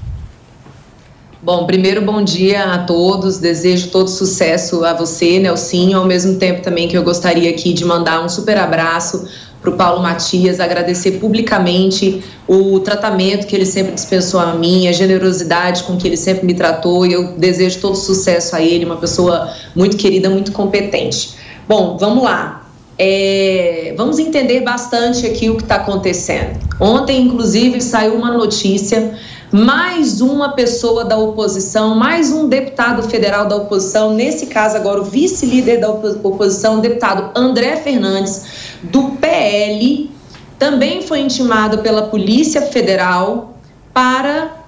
Bom, 1.44 1.66
primeiro 1.66 2.00
bom 2.00 2.24
dia 2.24 2.72
a 2.72 2.78
todos, 2.78 3.36
desejo 3.36 3.90
todo 3.90 4.08
sucesso 4.08 4.82
a 4.82 4.94
você, 4.94 5.38
Nelsinho, 5.38 5.98
ao 5.98 6.06
mesmo 6.06 6.38
tempo 6.38 6.62
também 6.62 6.88
que 6.88 6.96
eu 6.96 7.02
gostaria 7.02 7.50
aqui 7.50 7.74
de 7.74 7.84
mandar 7.84 8.24
um 8.24 8.30
super 8.30 8.56
abraço 8.56 9.28
para 9.60 9.68
o 9.68 9.76
Paulo 9.76 10.02
Matias, 10.02 10.58
agradecer 10.58 11.12
publicamente 11.12 12.24
o 12.48 12.80
tratamento 12.80 13.46
que 13.46 13.54
ele 13.54 13.66
sempre 13.66 13.92
dispensou 13.92 14.40
a 14.40 14.54
mim, 14.54 14.88
a 14.88 14.92
generosidade 14.92 15.82
com 15.82 15.98
que 15.98 16.08
ele 16.08 16.16
sempre 16.16 16.46
me 16.46 16.54
tratou, 16.54 17.04
e 17.04 17.12
eu 17.12 17.34
desejo 17.36 17.78
todo 17.78 17.94
sucesso 17.94 18.56
a 18.56 18.62
ele, 18.62 18.86
uma 18.86 18.96
pessoa 18.96 19.52
muito 19.76 19.98
querida, 19.98 20.30
muito 20.30 20.50
competente. 20.50 21.34
Bom, 21.68 21.98
vamos 21.98 22.24
lá 22.24 22.63
é, 22.98 23.94
vamos 23.96 24.18
entender 24.18 24.60
bastante 24.60 25.26
aqui 25.26 25.50
o 25.50 25.56
que 25.56 25.62
está 25.62 25.76
acontecendo. 25.76 26.58
Ontem, 26.80 27.22
inclusive, 27.22 27.80
saiu 27.80 28.14
uma 28.14 28.30
notícia: 28.30 29.14
mais 29.50 30.20
uma 30.20 30.50
pessoa 30.50 31.04
da 31.04 31.16
oposição, 31.16 31.94
mais 31.94 32.32
um 32.32 32.48
deputado 32.48 33.02
federal 33.02 33.46
da 33.46 33.56
oposição, 33.56 34.14
nesse 34.14 34.46
caso 34.46 34.76
agora 34.76 35.00
o 35.00 35.04
vice-líder 35.04 35.80
da 35.80 35.90
oposição, 35.90 36.78
o 36.78 36.80
deputado 36.80 37.30
André 37.38 37.76
Fernandes, 37.76 38.78
do 38.82 39.10
PL, 39.20 40.10
também 40.58 41.02
foi 41.02 41.20
intimado 41.20 41.78
pela 41.78 42.02
Polícia 42.02 42.62
Federal 42.62 43.54
para 43.92 44.64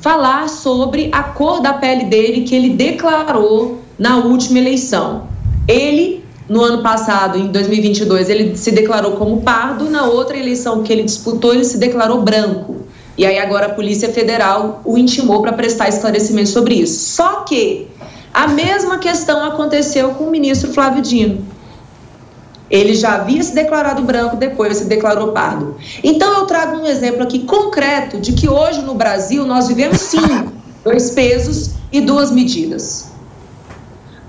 falar 0.00 0.48
sobre 0.48 1.08
a 1.12 1.22
cor 1.22 1.60
da 1.60 1.72
pele 1.72 2.04
dele 2.04 2.42
que 2.42 2.54
ele 2.54 2.70
declarou 2.70 3.80
na 3.98 4.18
última 4.18 4.58
eleição. 4.58 5.26
Ele 5.66 6.21
no 6.48 6.62
ano 6.62 6.82
passado, 6.82 7.38
em 7.38 7.48
2022, 7.48 8.28
ele 8.28 8.56
se 8.56 8.70
declarou 8.72 9.12
como 9.12 9.42
pardo, 9.42 9.88
na 9.88 10.06
outra 10.06 10.36
eleição 10.36 10.82
que 10.82 10.92
ele 10.92 11.04
disputou, 11.04 11.54
ele 11.54 11.64
se 11.64 11.78
declarou 11.78 12.22
branco. 12.22 12.82
E 13.16 13.26
aí 13.26 13.38
agora 13.38 13.66
a 13.66 13.70
Polícia 13.70 14.08
Federal 14.08 14.80
o 14.84 14.96
intimou 14.98 15.42
para 15.42 15.52
prestar 15.52 15.88
esclarecimento 15.88 16.48
sobre 16.48 16.74
isso. 16.74 17.14
Só 17.14 17.40
que 17.40 17.88
a 18.32 18.48
mesma 18.48 18.98
questão 18.98 19.44
aconteceu 19.44 20.10
com 20.10 20.24
o 20.24 20.30
ministro 20.30 20.72
Flávio 20.72 21.02
Dino. 21.02 21.46
Ele 22.70 22.94
já 22.94 23.16
havia 23.16 23.42
se 23.42 23.54
declarado 23.54 24.02
branco, 24.02 24.36
depois 24.36 24.78
se 24.78 24.86
declarou 24.86 25.32
pardo. 25.32 25.76
Então 26.02 26.38
eu 26.38 26.46
trago 26.46 26.78
um 26.78 26.86
exemplo 26.86 27.22
aqui 27.22 27.40
concreto 27.40 28.18
de 28.18 28.32
que 28.32 28.48
hoje 28.48 28.80
no 28.80 28.94
Brasil 28.94 29.44
nós 29.44 29.68
vivemos 29.68 29.98
sim 29.98 30.18
dois 30.82 31.10
pesos 31.10 31.72
e 31.92 32.00
duas 32.00 32.30
medidas. 32.30 33.11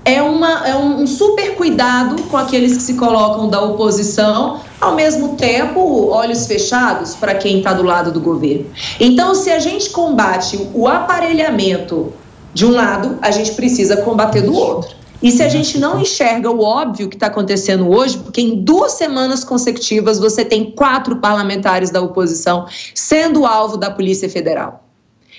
É, 0.04 0.20
uma, 0.20 0.68
é 0.68 0.76
um 0.76 1.06
super 1.06 1.54
cuidado 1.56 2.22
com 2.24 2.36
aqueles 2.36 2.76
que 2.76 2.82
se 2.82 2.94
colocam 2.94 3.48
da 3.48 3.62
oposição, 3.62 4.60
ao 4.78 4.94
mesmo 4.94 5.36
tempo, 5.36 6.08
olhos 6.08 6.46
fechados 6.46 7.14
para 7.14 7.34
quem 7.34 7.58
está 7.58 7.72
do 7.72 7.82
lado 7.82 8.12
do 8.12 8.20
governo. 8.20 8.66
Então, 9.00 9.34
se 9.34 9.50
a 9.50 9.58
gente 9.58 9.88
combate 9.90 10.68
o 10.74 10.86
aparelhamento 10.86 12.12
de 12.52 12.66
um 12.66 12.70
lado, 12.70 13.18
a 13.22 13.30
gente 13.30 13.52
precisa 13.52 13.96
combater 13.98 14.42
do 14.42 14.54
outro. 14.54 14.94
E 15.22 15.30
se 15.30 15.42
a 15.42 15.48
gente 15.48 15.78
não 15.78 15.98
enxerga 15.98 16.50
o 16.50 16.60
óbvio 16.60 17.08
que 17.08 17.16
está 17.16 17.28
acontecendo 17.28 17.88
hoje, 17.88 18.18
porque 18.18 18.42
em 18.42 18.62
duas 18.62 18.92
semanas 18.92 19.42
consecutivas 19.42 20.18
você 20.18 20.44
tem 20.44 20.70
quatro 20.72 21.16
parlamentares 21.16 21.88
da 21.88 22.02
oposição 22.02 22.66
sendo 22.94 23.46
alvo 23.46 23.78
da 23.78 23.90
Polícia 23.90 24.28
Federal. 24.28 24.83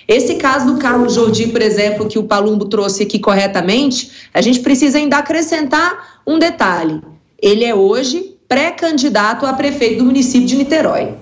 Esse 0.08 0.36
caso 0.36 0.74
do 0.74 0.78
Carlos 0.80 1.16
Jordi, 1.16 1.48
por 1.48 1.62
exemplo, 1.62 2.08
que 2.08 2.20
o 2.20 2.24
Palumbo 2.24 2.66
trouxe 2.66 3.04
aqui 3.04 3.18
corretamente, 3.18 4.30
a 4.34 4.42
gente 4.42 4.60
precisa 4.60 4.98
ainda 4.98 5.18
acrescentar 5.18 6.22
um 6.26 6.38
detalhe. 6.38 7.02
Ele 7.42 7.66
é 7.66 7.74
hoje 7.74 8.36
pré-candidato 8.48 9.46
a 9.46 9.54
prefeito 9.54 10.00
do 10.00 10.06
município 10.06 10.48
de 10.48 10.56
Niterói, 10.56 11.16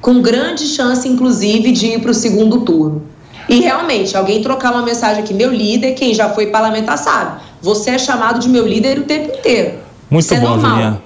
com 0.00 0.22
grande 0.22 0.64
chance, 0.64 1.06
inclusive, 1.06 1.72
de 1.72 1.86
ir 1.86 2.00
para 2.00 2.10
o 2.10 2.14
segundo 2.14 2.60
turno. 2.60 3.02
E 3.48 3.60
realmente, 3.60 4.16
alguém 4.16 4.42
trocar 4.42 4.72
uma 4.72 4.82
mensagem 4.82 5.22
aqui, 5.22 5.34
meu 5.34 5.52
líder, 5.52 5.92
quem 5.92 6.14
já 6.14 6.30
foi 6.30 6.46
parlamentar 6.46 6.96
sabe, 6.96 7.42
você 7.60 7.90
é 7.90 7.98
chamado 7.98 8.38
de 8.38 8.48
meu 8.48 8.66
líder 8.66 8.98
o 8.98 9.02
tempo 9.02 9.36
inteiro. 9.36 9.74
Muito 10.10 10.24
Isso 10.24 10.34
é 10.34 10.40
bom, 10.40 10.56
é 10.56 10.60
Julinha. 10.60 11.02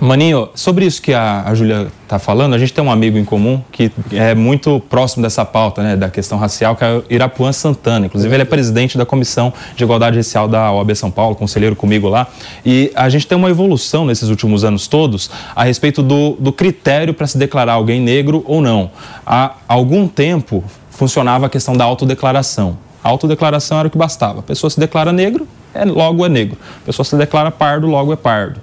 Maninho, 0.00 0.48
sobre 0.54 0.86
isso 0.86 1.02
que 1.02 1.12
a, 1.12 1.42
a 1.44 1.54
Júlia 1.54 1.88
está 2.04 2.18
falando, 2.18 2.54
a 2.54 2.58
gente 2.58 2.72
tem 2.72 2.82
um 2.82 2.90
amigo 2.90 3.18
em 3.18 3.24
comum 3.24 3.62
que 3.70 3.92
é 4.12 4.34
muito 4.34 4.80
próximo 4.88 5.22
dessa 5.22 5.44
pauta, 5.44 5.82
né, 5.82 5.94
da 5.94 6.08
questão 6.08 6.38
racial, 6.38 6.74
que 6.74 6.82
é 6.82 6.94
o 6.94 7.04
Irapuan 7.10 7.52
Santana. 7.52 8.06
Inclusive, 8.06 8.34
ele 8.34 8.42
é 8.42 8.46
presidente 8.46 8.96
da 8.96 9.04
Comissão 9.04 9.52
de 9.76 9.84
Igualdade 9.84 10.16
Racial 10.16 10.48
da 10.48 10.72
OAB 10.72 10.94
São 10.94 11.10
Paulo, 11.10 11.36
conselheiro 11.36 11.76
comigo 11.76 12.08
lá. 12.08 12.26
E 12.64 12.90
a 12.94 13.10
gente 13.10 13.26
tem 13.26 13.36
uma 13.36 13.50
evolução 13.50 14.06
nesses 14.06 14.30
últimos 14.30 14.64
anos 14.64 14.88
todos 14.88 15.30
a 15.54 15.64
respeito 15.64 16.02
do, 16.02 16.34
do 16.40 16.50
critério 16.50 17.12
para 17.12 17.26
se 17.26 17.36
declarar 17.36 17.74
alguém 17.74 18.00
negro 18.00 18.42
ou 18.46 18.62
não. 18.62 18.90
Há 19.26 19.52
algum 19.68 20.08
tempo 20.08 20.64
funcionava 20.88 21.44
a 21.44 21.48
questão 21.50 21.76
da 21.76 21.84
autodeclaração. 21.84 22.78
A 23.04 23.08
autodeclaração 23.10 23.78
era 23.78 23.88
o 23.88 23.90
que 23.90 23.98
bastava. 23.98 24.40
A 24.40 24.42
pessoa 24.42 24.70
se 24.70 24.80
declara 24.80 25.12
negro, 25.12 25.46
é, 25.74 25.84
logo 25.84 26.24
é 26.24 26.28
negro. 26.28 26.56
A 26.82 26.86
pessoa 26.86 27.04
se 27.04 27.16
declara 27.16 27.50
pardo, 27.50 27.86
logo 27.86 28.12
é 28.12 28.16
pardo. 28.16 28.60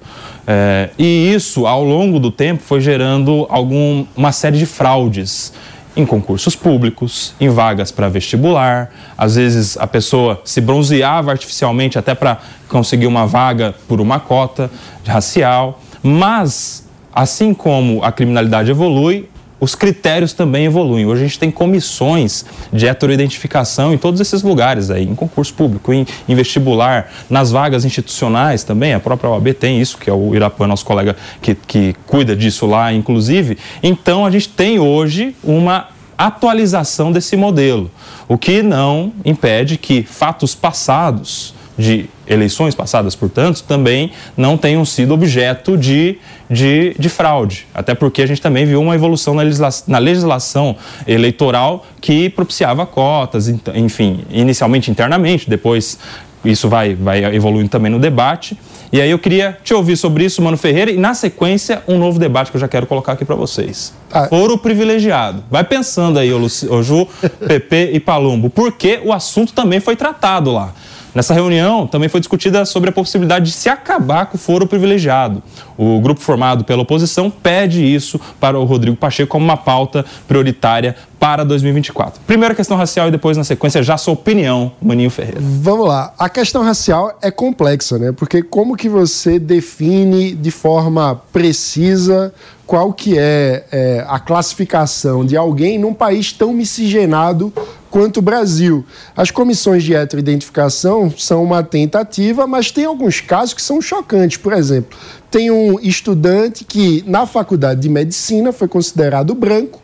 É, 0.49 0.89
e 0.97 1.33
isso, 1.33 1.67
ao 1.67 1.83
longo 1.83 2.19
do 2.19 2.31
tempo, 2.31 2.63
foi 2.63 2.79
gerando 2.79 3.45
algum, 3.49 4.05
uma 4.15 4.31
série 4.31 4.57
de 4.57 4.65
fraudes 4.65 5.51
em 5.93 6.05
concursos 6.05 6.55
públicos, 6.55 7.33
em 7.39 7.49
vagas 7.49 7.91
para 7.91 8.07
vestibular. 8.07 8.89
Às 9.17 9.35
vezes 9.35 9.77
a 9.77 9.87
pessoa 9.87 10.39
se 10.45 10.61
bronzeava 10.61 11.31
artificialmente 11.31 11.99
até 11.99 12.15
para 12.15 12.37
conseguir 12.69 13.07
uma 13.07 13.25
vaga 13.25 13.75
por 13.87 13.99
uma 13.99 14.19
cota 14.19 14.71
racial. 15.05 15.81
Mas, 16.01 16.87
assim 17.11 17.53
como 17.53 18.03
a 18.03 18.11
criminalidade 18.11 18.71
evolui, 18.71 19.27
os 19.59 19.75
critérios 19.75 20.33
também 20.33 20.65
evoluem. 20.65 21.05
Hoje 21.05 21.23
a 21.23 21.27
gente 21.27 21.39
tem 21.39 21.51
comissões 21.51 22.45
de 22.71 22.87
heteroidentificação 22.87 23.93
em 23.93 23.97
todos 23.97 24.19
esses 24.21 24.43
lugares 24.43 24.91
aí, 24.91 25.03
em 25.03 25.15
concurso 25.15 25.53
público, 25.53 25.91
em, 25.91 26.05
em, 26.27 26.35
vestibular, 26.35 27.11
nas 27.29 27.51
vagas 27.51 27.83
institucionais 27.83 28.63
também, 28.63 28.93
a 28.93 28.99
própria 28.99 29.29
OAB 29.29 29.53
tem 29.53 29.81
isso, 29.81 29.97
que 29.97 30.09
é 30.09 30.13
o 30.13 30.35
Irapuã, 30.35 30.67
nosso 30.67 30.85
colega 30.85 31.15
que, 31.41 31.55
que 31.55 31.95
cuida 32.05 32.35
disso 32.35 32.65
lá, 32.65 32.93
inclusive. 32.93 33.57
Então 33.81 34.25
a 34.25 34.31
gente 34.31 34.49
tem 34.49 34.79
hoje 34.79 35.35
uma 35.43 35.87
atualização 36.17 37.11
desse 37.11 37.35
modelo, 37.35 37.91
o 38.27 38.37
que 38.37 38.63
não 38.63 39.13
impede 39.23 39.77
que 39.77 40.01
fatos 40.03 40.55
passados 40.55 41.53
de 41.77 42.09
eleições 42.27 42.73
passadas, 42.73 43.15
portanto, 43.15 43.63
também 43.63 44.11
não 44.35 44.57
tenham 44.57 44.83
sido 44.83 45.13
objeto 45.13 45.77
de, 45.77 46.17
de, 46.49 46.95
de 46.97 47.09
fraude. 47.09 47.67
Até 47.73 47.93
porque 47.93 48.21
a 48.21 48.25
gente 48.25 48.41
também 48.41 48.65
viu 48.65 48.81
uma 48.81 48.95
evolução 48.95 49.33
na 49.33 49.43
legislação, 49.43 49.85
na 49.87 49.97
legislação 49.99 50.75
eleitoral 51.05 51.85
que 52.01 52.29
propiciava 52.29 52.85
cotas, 52.85 53.47
enfim, 53.75 54.25
inicialmente 54.29 54.89
internamente, 54.89 55.49
depois 55.49 55.99
isso 56.43 56.69
vai, 56.69 56.95
vai 56.95 57.23
evoluindo 57.35 57.69
também 57.69 57.91
no 57.91 57.99
debate. 57.99 58.57
E 58.91 59.01
aí 59.01 59.11
eu 59.11 59.19
queria 59.19 59.57
te 59.63 59.73
ouvir 59.73 59.97
sobre 59.97 60.23
isso, 60.23 60.41
Mano 60.41 60.55
Ferreira, 60.55 60.89
e 60.91 60.97
na 60.97 61.13
sequência, 61.13 61.83
um 61.87 61.97
novo 61.97 62.17
debate 62.17 62.51
que 62.51 62.57
eu 62.57 62.61
já 62.61 62.67
quero 62.67 62.87
colocar 62.87 63.13
aqui 63.13 63.25
para 63.25 63.35
vocês. 63.35 63.93
Ah. 64.11 64.27
Foro 64.27 64.57
privilegiado. 64.57 65.43
Vai 65.51 65.63
pensando 65.63 66.17
aí, 66.17 66.31
o 66.33 66.47
Ju, 66.83 67.07
PP 67.45 67.91
e 67.93 67.99
Palumbo, 67.99 68.49
porque 68.49 68.99
o 69.03 69.11
assunto 69.11 69.51
também 69.53 69.79
foi 69.79 69.95
tratado 69.95 70.51
lá. 70.51 70.73
Nessa 71.13 71.33
reunião 71.33 71.87
também 71.87 72.09
foi 72.09 72.19
discutida 72.19 72.65
sobre 72.65 72.89
a 72.89 72.93
possibilidade 72.93 73.45
de 73.45 73.51
se 73.51 73.69
acabar 73.69 74.27
com 74.27 74.37
o 74.37 74.39
foro 74.39 74.67
privilegiado. 74.67 75.41
O 75.77 75.99
grupo 75.99 76.21
formado 76.21 76.63
pela 76.63 76.81
oposição 76.81 77.29
pede 77.29 77.83
isso 77.83 78.19
para 78.39 78.59
o 78.59 78.63
Rodrigo 78.63 78.95
Pacheco 78.97 79.29
como 79.29 79.45
uma 79.45 79.57
pauta 79.57 80.05
prioritária 80.27 80.95
para 81.19 81.43
2024. 81.43 82.21
Primeiro 82.25 82.53
a 82.53 82.55
questão 82.55 82.77
racial 82.77 83.07
e 83.07 83.11
depois, 83.11 83.37
na 83.37 83.43
sequência, 83.43 83.81
já 83.81 83.97
sua 83.97 84.13
opinião, 84.13 84.71
Maninho 84.81 85.09
Ferreira. 85.09 85.39
Vamos 85.41 85.87
lá. 85.87 86.13
A 86.17 86.29
questão 86.29 86.63
racial 86.63 87.17
é 87.21 87.31
complexa, 87.31 87.97
né? 87.97 88.11
Porque 88.11 88.43
como 88.43 88.75
que 88.75 88.87
você 88.87 89.39
define 89.39 90.33
de 90.33 90.51
forma 90.51 91.21
precisa 91.33 92.33
qual 92.67 92.91
que 92.91 93.17
é, 93.17 93.63
é 93.71 94.05
a 94.09 94.19
classificação 94.19 95.25
de 95.25 95.37
alguém 95.37 95.79
num 95.79 95.93
país 95.93 96.33
tão 96.33 96.51
miscigenado 96.51 97.51
quanto 97.89 98.17
o 98.17 98.21
Brasil. 98.21 98.85
As 99.15 99.31
comissões 99.31 99.83
de 99.83 99.95
heteroidentificação 99.95 101.09
são 101.17 101.41
uma 101.41 101.63
tentativa, 101.63 102.45
mas 102.45 102.69
tem 102.69 102.83
alguns 102.83 103.21
casos 103.21 103.53
que 103.53 103.61
são 103.61 103.81
chocantes. 103.81 104.37
Por 104.37 104.51
exemplo, 104.51 104.99
tem 105.31 105.49
um 105.49 105.79
estudante 105.79 106.65
que 106.65 107.05
na 107.07 107.25
faculdade 107.25 107.79
de 107.79 107.87
medicina 107.87 108.51
foi 108.51 108.67
considerado 108.67 109.33
branco 109.33 109.81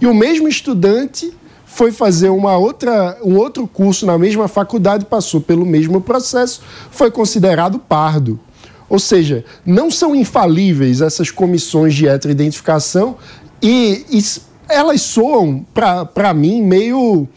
e 0.00 0.06
o 0.06 0.14
mesmo 0.14 0.46
estudante 0.46 1.34
foi 1.66 1.90
fazer 1.90 2.28
uma 2.28 2.56
outra, 2.56 3.18
um 3.24 3.36
outro 3.36 3.66
curso 3.66 4.06
na 4.06 4.16
mesma 4.16 4.46
faculdade, 4.46 5.04
passou 5.04 5.40
pelo 5.40 5.66
mesmo 5.66 6.00
processo, 6.00 6.62
foi 6.90 7.10
considerado 7.10 7.78
pardo. 7.78 8.38
Ou 8.90 8.98
seja, 8.98 9.44
não 9.64 9.88
são 9.90 10.14
infalíveis 10.16 11.00
essas 11.00 11.30
comissões 11.30 11.94
de 11.94 12.08
heteroidentificação 12.08 13.16
e, 13.62 14.04
e 14.10 14.22
elas 14.68 15.00
soam, 15.00 15.64
para 15.72 16.34
mim, 16.34 16.60
meio 16.60 17.28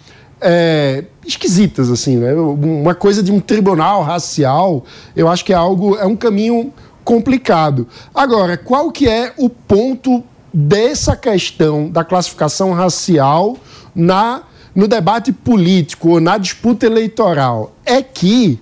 é, 0.41 1.03
esquisitas, 1.25 1.91
assim, 1.91 2.17
né? 2.17 2.33
Uma 2.33 2.95
coisa 2.95 3.22
de 3.22 3.31
um 3.31 3.39
tribunal 3.39 4.01
racial, 4.01 4.83
eu 5.15 5.27
acho 5.29 5.45
que 5.45 5.53
é 5.53 5.55
algo, 5.55 5.95
é 5.95 6.05
um 6.05 6.15
caminho 6.15 6.74
complicado. 7.03 7.88
Agora, 8.13 8.57
qual 8.57 8.91
que 8.91 9.07
é 9.07 9.33
o 9.38 9.50
ponto 9.50 10.24
dessa 10.51 11.15
questão 11.15 11.89
da 11.89 12.03
classificação 12.03 12.74
racial 12.74 13.57
na 13.95 14.43
no 14.75 14.88
debate 14.88 15.31
político 15.31 16.10
ou 16.10 16.19
na 16.19 16.38
disputa 16.38 16.88
eleitoral? 16.88 17.75
É 17.86 18.01
que 18.01 18.60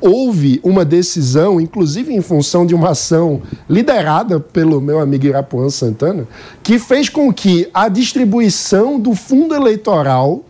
houve 0.00 0.60
uma 0.62 0.84
decisão, 0.84 1.60
inclusive 1.60 2.12
em 2.14 2.20
função 2.20 2.66
de 2.66 2.74
uma 2.74 2.90
ação 2.90 3.42
liderada 3.68 4.38
pelo 4.38 4.80
meu 4.80 5.00
amigo 5.00 5.26
Irapuã 5.26 5.68
Santana, 5.70 6.26
que 6.62 6.78
fez 6.78 7.08
com 7.08 7.32
que 7.32 7.68
a 7.72 7.88
distribuição 7.88 8.98
do 8.98 9.14
fundo 9.14 9.54
eleitoral 9.54 10.44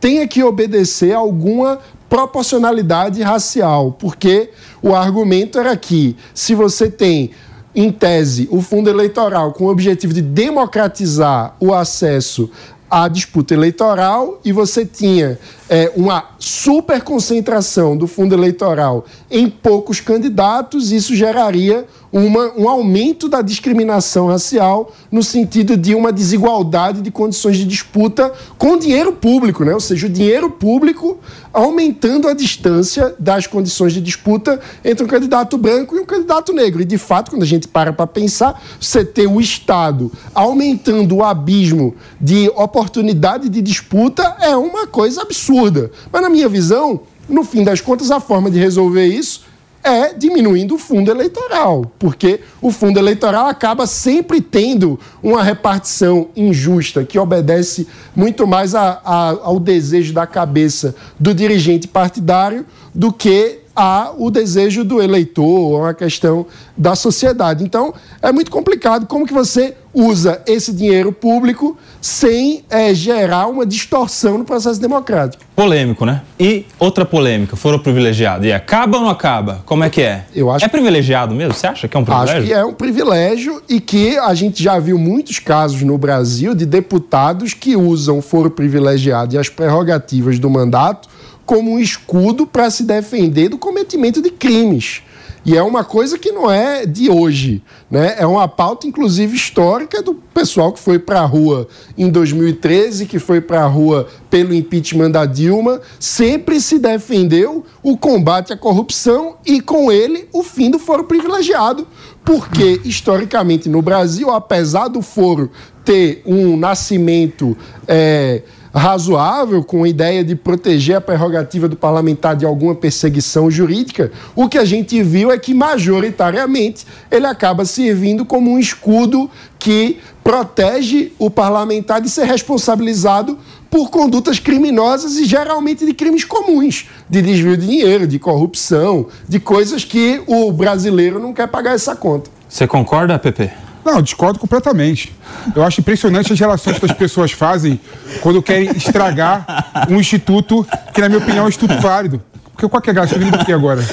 tenha 0.00 0.26
que 0.26 0.42
obedecer 0.42 1.14
alguma 1.14 1.78
proporcionalidade 2.08 3.22
racial, 3.22 3.92
porque 3.92 4.50
o 4.82 4.94
argumento 4.94 5.58
era 5.58 5.76
que 5.76 6.16
se 6.34 6.54
você 6.54 6.90
tem 6.90 7.30
em 7.74 7.90
tese, 7.90 8.48
o 8.50 8.60
fundo 8.60 8.90
eleitoral 8.90 9.52
com 9.52 9.64
o 9.64 9.70
objetivo 9.70 10.12
de 10.12 10.20
democratizar 10.20 11.56
o 11.58 11.72
acesso 11.72 12.50
à 12.92 13.08
disputa 13.08 13.54
eleitoral 13.54 14.38
e 14.44 14.52
você 14.52 14.84
tinha 14.84 15.38
é, 15.66 15.90
uma 15.96 16.26
super 16.38 17.00
concentração 17.00 17.96
do 17.96 18.06
fundo 18.06 18.34
eleitoral 18.34 19.06
em 19.30 19.48
poucos 19.48 19.98
candidatos, 19.98 20.92
isso 20.92 21.16
geraria 21.16 21.86
uma, 22.12 22.52
um 22.56 22.68
aumento 22.68 23.26
da 23.26 23.40
discriminação 23.40 24.26
racial 24.26 24.92
no 25.10 25.22
sentido 25.22 25.76
de 25.76 25.94
uma 25.94 26.12
desigualdade 26.12 27.00
de 27.00 27.10
condições 27.10 27.56
de 27.56 27.64
disputa 27.64 28.30
com 28.58 28.76
dinheiro 28.76 29.12
público, 29.12 29.64
né? 29.64 29.72
ou 29.72 29.80
seja, 29.80 30.06
o 30.06 30.10
dinheiro 30.10 30.50
público 30.50 31.18
aumentando 31.52 32.28
a 32.28 32.34
distância 32.34 33.14
das 33.18 33.46
condições 33.46 33.94
de 33.94 34.00
disputa 34.00 34.60
entre 34.84 35.04
um 35.04 35.08
candidato 35.08 35.56
branco 35.56 35.96
e 35.96 36.00
um 36.00 36.04
candidato 36.04 36.52
negro. 36.52 36.82
E, 36.82 36.84
de 36.84 36.98
fato, 36.98 37.30
quando 37.30 37.42
a 37.42 37.46
gente 37.46 37.66
para 37.66 37.92
para 37.92 38.06
pensar, 38.06 38.62
você 38.78 39.04
ter 39.04 39.26
o 39.26 39.40
Estado 39.40 40.12
aumentando 40.34 41.16
o 41.16 41.24
abismo 41.24 41.94
de 42.20 42.50
oportunidade 42.54 43.48
de 43.48 43.62
disputa 43.62 44.36
é 44.40 44.54
uma 44.56 44.86
coisa 44.86 45.22
absurda. 45.22 45.90
Mas, 46.10 46.22
na 46.22 46.30
minha 46.30 46.48
visão, 46.48 47.00
no 47.28 47.44
fim 47.44 47.64
das 47.64 47.80
contas, 47.80 48.10
a 48.10 48.20
forma 48.20 48.50
de 48.50 48.58
resolver 48.58 49.06
isso 49.06 49.51
é 49.82 50.14
diminuindo 50.14 50.74
o 50.74 50.78
fundo 50.78 51.10
eleitoral, 51.10 51.90
porque 51.98 52.40
o 52.60 52.70
fundo 52.70 52.98
eleitoral 52.98 53.46
acaba 53.46 53.86
sempre 53.86 54.40
tendo 54.40 54.98
uma 55.22 55.42
repartição 55.42 56.28
injusta 56.36 57.04
que 57.04 57.18
obedece 57.18 57.86
muito 58.14 58.46
mais 58.46 58.74
a, 58.74 59.00
a, 59.04 59.28
ao 59.42 59.58
desejo 59.58 60.12
da 60.12 60.26
cabeça 60.26 60.94
do 61.18 61.34
dirigente 61.34 61.88
partidário 61.88 62.64
do 62.94 63.12
que 63.12 63.61
a 63.74 64.12
o 64.16 64.30
desejo 64.30 64.84
do 64.84 65.02
eleitor, 65.02 65.44
ou 65.44 65.84
a 65.84 65.94
questão 65.94 66.46
da 66.76 66.94
sociedade. 66.94 67.64
Então, 67.64 67.94
é 68.20 68.30
muito 68.32 68.50
complicado 68.50 69.06
como 69.06 69.26
que 69.26 69.32
você 69.32 69.74
usa 69.94 70.40
esse 70.46 70.72
dinheiro 70.72 71.12
público 71.12 71.76
sem 72.00 72.64
é, 72.70 72.94
gerar 72.94 73.46
uma 73.46 73.66
distorção 73.66 74.38
no 74.38 74.44
processo 74.44 74.80
democrático. 74.80 75.44
Polêmico, 75.54 76.06
né? 76.06 76.22
E 76.40 76.64
outra 76.78 77.04
polêmica, 77.04 77.56
foram 77.56 77.78
privilegiados. 77.78 78.46
E 78.46 78.52
acaba 78.52 78.96
ou 78.96 79.04
não 79.04 79.10
acaba? 79.10 79.62
Como 79.66 79.84
é 79.84 79.90
que 79.90 80.00
é? 80.00 80.24
Eu 80.34 80.50
acho 80.50 80.64
é 80.64 80.68
privilegiado 80.68 81.34
mesmo? 81.34 81.52
Você 81.52 81.66
acha 81.66 81.86
que 81.86 81.96
é 81.96 82.00
um 82.00 82.04
privilégio? 82.04 82.38
Acho 82.38 82.46
que 82.46 82.52
é 82.52 82.64
um 82.64 82.72
privilégio 82.72 83.62
e 83.68 83.80
que 83.80 84.18
a 84.18 84.32
gente 84.34 84.62
já 84.62 84.78
viu 84.78 84.98
muitos 84.98 85.38
casos 85.38 85.82
no 85.82 85.98
Brasil 85.98 86.54
de 86.54 86.64
deputados 86.64 87.52
que 87.52 87.76
usam 87.76 88.18
o 88.18 88.22
foro 88.22 88.50
privilegiado 88.50 89.34
e 89.34 89.38
as 89.38 89.48
prerrogativas 89.50 90.38
do 90.38 90.48
mandato 90.48 91.08
como 91.44 91.72
um 91.72 91.78
escudo 91.78 92.46
para 92.46 92.70
se 92.70 92.84
defender 92.84 93.48
do 93.48 93.58
cometimento 93.58 94.22
de 94.22 94.30
crimes. 94.30 95.02
E 95.44 95.56
é 95.56 95.62
uma 95.62 95.82
coisa 95.82 96.16
que 96.16 96.30
não 96.30 96.48
é 96.48 96.86
de 96.86 97.10
hoje, 97.10 97.62
né? 97.90 98.14
É 98.16 98.24
uma 98.24 98.46
pauta, 98.46 98.86
inclusive, 98.86 99.34
histórica 99.34 100.00
do 100.00 100.14
pessoal 100.14 100.72
que 100.72 100.78
foi 100.78 101.00
para 101.00 101.20
a 101.20 101.24
rua 101.24 101.66
em 101.98 102.08
2013, 102.08 103.06
que 103.06 103.18
foi 103.18 103.40
para 103.40 103.64
a 103.64 103.66
rua 103.66 104.06
pelo 104.30 104.54
impeachment 104.54 105.10
da 105.10 105.26
Dilma, 105.26 105.80
sempre 105.98 106.60
se 106.60 106.78
defendeu 106.78 107.64
o 107.82 107.96
combate 107.98 108.52
à 108.52 108.56
corrupção 108.56 109.36
e, 109.44 109.60
com 109.60 109.90
ele, 109.90 110.28
o 110.32 110.44
fim 110.44 110.70
do 110.70 110.78
foro 110.78 111.04
privilegiado. 111.04 111.88
Porque, 112.24 112.80
historicamente, 112.84 113.68
no 113.68 113.82
Brasil, 113.82 114.30
apesar 114.30 114.86
do 114.86 115.02
foro 115.02 115.50
ter 115.84 116.22
um 116.24 116.56
nascimento. 116.56 117.56
É, 117.88 118.42
razoável, 118.72 119.62
com 119.62 119.84
a 119.84 119.88
ideia 119.88 120.24
de 120.24 120.34
proteger 120.34 120.96
a 120.96 121.00
prerrogativa 121.00 121.68
do 121.68 121.76
parlamentar 121.76 122.34
de 122.34 122.46
alguma 122.46 122.74
perseguição 122.74 123.50
jurídica, 123.50 124.10
o 124.34 124.48
que 124.48 124.56
a 124.56 124.64
gente 124.64 125.02
viu 125.02 125.30
é 125.30 125.38
que, 125.38 125.52
majoritariamente, 125.52 126.86
ele 127.10 127.26
acaba 127.26 127.64
servindo 127.64 128.24
como 128.24 128.50
um 128.50 128.58
escudo 128.58 129.30
que 129.58 129.98
protege 130.24 131.12
o 131.18 131.28
parlamentar 131.28 132.00
de 132.00 132.08
ser 132.08 132.24
responsabilizado 132.24 133.38
por 133.70 133.90
condutas 133.90 134.38
criminosas 134.38 135.16
e 135.16 135.24
geralmente 135.24 135.84
de 135.84 135.94
crimes 135.94 136.24
comuns, 136.24 136.88
de 137.08 137.22
desvio 137.22 137.56
de 137.56 137.66
dinheiro, 137.66 138.06
de 138.06 138.18
corrupção, 138.18 139.06
de 139.28 139.40
coisas 139.40 139.84
que 139.84 140.22
o 140.26 140.52
brasileiro 140.52 141.18
não 141.18 141.32
quer 141.32 141.48
pagar 141.48 141.74
essa 141.74 141.96
conta. 141.96 142.30
Você 142.48 142.66
concorda, 142.66 143.18
Pepe? 143.18 143.50
Não, 143.84 144.00
discordo 144.00 144.38
completamente. 144.38 145.12
Eu 145.54 145.64
acho 145.64 145.80
impressionante 145.80 146.32
as 146.32 146.38
relações 146.38 146.78
que 146.78 146.84
as 146.84 146.92
pessoas 146.92 147.32
fazem 147.32 147.80
quando 148.20 148.42
querem 148.42 148.70
estragar 148.76 149.86
um 149.90 149.98
instituto 149.98 150.66
que, 150.94 151.00
na 151.00 151.08
minha 151.08 151.18
opinião, 151.18 151.44
é 151.44 151.46
um 151.46 151.48
instituto 151.48 151.80
válido. 151.80 152.22
Porque 152.52 152.68
qual 152.68 152.82
que 152.82 152.90
é 152.90 152.92
a 152.92 152.94
graça? 152.94 153.14
Eu 153.16 153.30
do 153.30 153.44
que 153.44 153.52
agora? 153.52 153.82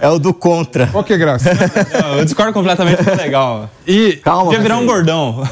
É 0.00 0.08
o 0.08 0.18
do 0.18 0.32
contra. 0.32 0.86
Qual 0.86 1.02
que 1.02 1.12
é 1.12 1.16
a 1.16 1.18
graça? 1.18 1.50
eu 2.16 2.24
discordo 2.24 2.52
completamente, 2.52 3.08
é 3.08 3.14
legal. 3.14 3.68
E 3.86 4.12
Calma, 4.24 4.44
podia 4.44 4.60
virar 4.60 4.78
um 4.78 4.86
bordão. 4.86 5.42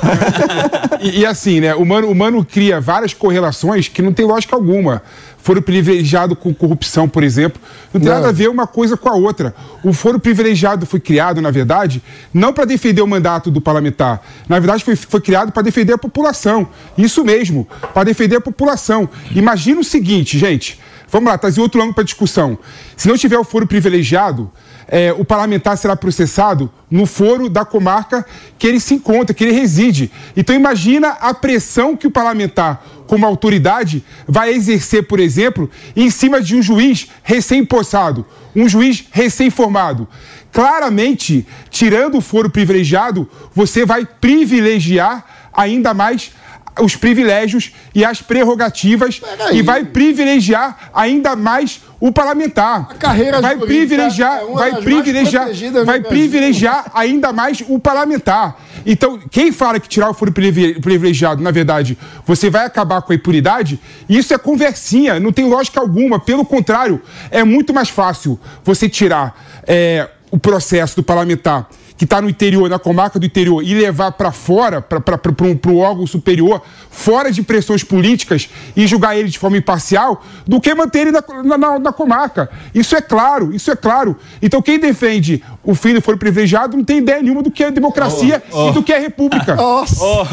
e, 1.00 1.20
e, 1.20 1.26
assim, 1.26 1.60
né? 1.60 1.74
O 1.74 1.82
humano, 1.82 2.08
o 2.08 2.10
humano 2.12 2.44
cria 2.44 2.80
várias 2.80 3.12
correlações 3.12 3.88
que 3.88 4.00
não 4.00 4.12
tem 4.12 4.24
lógica 4.24 4.54
alguma 4.54 5.02
foro 5.46 5.62
privilegiado 5.62 6.34
com 6.34 6.52
corrupção, 6.52 7.08
por 7.08 7.22
exemplo. 7.22 7.62
Não 7.94 8.00
tem 8.00 8.08
não. 8.08 8.16
nada 8.16 8.30
a 8.30 8.32
ver 8.32 8.48
uma 8.48 8.66
coisa 8.66 8.96
com 8.96 9.08
a 9.08 9.14
outra. 9.14 9.54
O 9.80 9.92
foro 9.92 10.18
privilegiado 10.18 10.84
foi 10.84 10.98
criado, 10.98 11.40
na 11.40 11.52
verdade, 11.52 12.02
não 12.34 12.52
para 12.52 12.64
defender 12.64 13.00
o 13.00 13.06
mandato 13.06 13.48
do 13.48 13.60
parlamentar. 13.60 14.20
Na 14.48 14.58
verdade, 14.58 14.82
foi, 14.82 14.96
foi 14.96 15.20
criado 15.20 15.52
para 15.52 15.62
defender 15.62 15.92
a 15.92 15.98
população. 15.98 16.68
Isso 16.98 17.24
mesmo, 17.24 17.66
para 17.94 18.02
defender 18.02 18.36
a 18.36 18.40
população. 18.40 19.08
Imagina 19.36 19.80
o 19.80 19.84
seguinte, 19.84 20.36
gente. 20.36 20.80
Vamos 21.08 21.30
lá, 21.30 21.38
trazer 21.38 21.60
outro 21.60 21.80
ângulo 21.80 21.94
para 21.94 22.04
discussão. 22.04 22.58
Se 22.96 23.08
não 23.08 23.16
tiver 23.16 23.38
o 23.38 23.44
foro 23.44 23.66
privilegiado, 23.66 24.50
é, 24.88 25.12
o 25.12 25.24
parlamentar 25.24 25.76
será 25.76 25.96
processado 25.96 26.70
no 26.90 27.06
foro 27.06 27.48
da 27.48 27.64
comarca 27.64 28.24
que 28.58 28.66
ele 28.66 28.80
se 28.80 28.94
encontra, 28.94 29.34
que 29.34 29.44
ele 29.44 29.52
reside. 29.52 30.10
Então 30.36 30.54
imagina 30.54 31.08
a 31.20 31.34
pressão 31.34 31.96
que 31.96 32.06
o 32.06 32.10
parlamentar, 32.10 32.84
como 33.06 33.26
autoridade, 33.26 34.04
vai 34.26 34.52
exercer, 34.52 35.06
por 35.06 35.20
exemplo, 35.20 35.70
em 35.94 36.10
cima 36.10 36.40
de 36.40 36.56
um 36.56 36.62
juiz 36.62 37.08
recém-possado, 37.22 38.26
um 38.54 38.68
juiz 38.68 39.04
recém-formado. 39.10 40.08
Claramente, 40.52 41.46
tirando 41.70 42.18
o 42.18 42.20
foro 42.20 42.48
privilegiado, 42.50 43.28
você 43.54 43.84
vai 43.84 44.06
privilegiar 44.06 45.24
ainda 45.52 45.92
mais 45.94 46.32
os 46.80 46.96
privilégios 46.96 47.72
e 47.94 48.04
as 48.04 48.20
prerrogativas 48.20 49.20
e 49.52 49.62
vai 49.62 49.84
privilegiar 49.84 50.90
ainda 50.92 51.34
mais 51.34 51.80
o 51.98 52.12
parlamentar. 52.12 52.88
A 52.90 52.94
carreira 52.94 53.40
vai 53.40 53.56
privilegiar, 53.56 54.40
é 54.42 54.52
vai 54.52 54.82
privilegiar, 54.82 55.48
vai 55.84 56.00
privilegiar 56.00 56.90
ainda 56.94 57.32
mais 57.32 57.62
o 57.66 57.78
parlamentar. 57.78 58.60
Então, 58.84 59.18
quem 59.30 59.50
fala 59.50 59.80
que 59.80 59.88
tirar 59.88 60.10
o 60.10 60.14
foro 60.14 60.32
privilegiado, 60.32 61.42
na 61.42 61.50
verdade, 61.50 61.98
você 62.24 62.50
vai 62.50 62.66
acabar 62.66 63.02
com 63.02 63.12
a 63.12 63.16
impunidade, 63.16 63.80
isso 64.08 64.34
é 64.34 64.38
conversinha, 64.38 65.18
não 65.18 65.32
tem 65.32 65.48
lógica 65.48 65.80
alguma. 65.80 66.20
Pelo 66.20 66.44
contrário, 66.44 67.00
é 67.30 67.42
muito 67.42 67.72
mais 67.72 67.88
fácil 67.88 68.38
você 68.62 68.88
tirar 68.88 69.34
é, 69.66 70.08
o 70.30 70.38
processo 70.38 70.96
do 70.96 71.02
parlamentar 71.02 71.68
que 71.96 72.04
está 72.04 72.20
no 72.20 72.28
interior, 72.28 72.68
na 72.68 72.78
comarca 72.78 73.18
do 73.18 73.24
interior, 73.24 73.62
e 73.62 73.74
levar 73.74 74.12
para 74.12 74.30
fora, 74.30 74.82
para 74.82 75.18
um 75.42 75.78
órgão 75.78 76.06
superior, 76.06 76.62
fora 76.90 77.32
de 77.32 77.42
pressões 77.42 77.82
políticas 77.82 78.48
e 78.76 78.86
julgar 78.86 79.16
ele 79.16 79.28
de 79.28 79.38
forma 79.38 79.56
imparcial, 79.56 80.22
do 80.46 80.60
que 80.60 80.74
manter 80.74 81.00
ele 81.00 81.12
na, 81.12 81.22
na, 81.56 81.78
na 81.78 81.92
comarca. 81.92 82.50
Isso 82.74 82.94
é 82.94 83.00
claro, 83.00 83.54
isso 83.54 83.70
é 83.70 83.76
claro. 83.76 84.16
Então 84.42 84.60
quem 84.60 84.78
defende 84.78 85.42
o 85.64 85.74
fim 85.74 85.94
do 85.94 86.02
foro 86.02 86.18
privilegiado 86.18 86.76
não 86.76 86.84
tem 86.84 86.98
ideia 86.98 87.22
nenhuma 87.22 87.42
do 87.42 87.50
que 87.50 87.64
é 87.64 87.70
democracia 87.70 88.42
oh, 88.50 88.66
oh. 88.66 88.70
e 88.70 88.72
do 88.72 88.82
que 88.82 88.92
é 88.92 88.98
república. 88.98 89.54
Nossa! 89.56 90.04
Ô, 90.04 90.26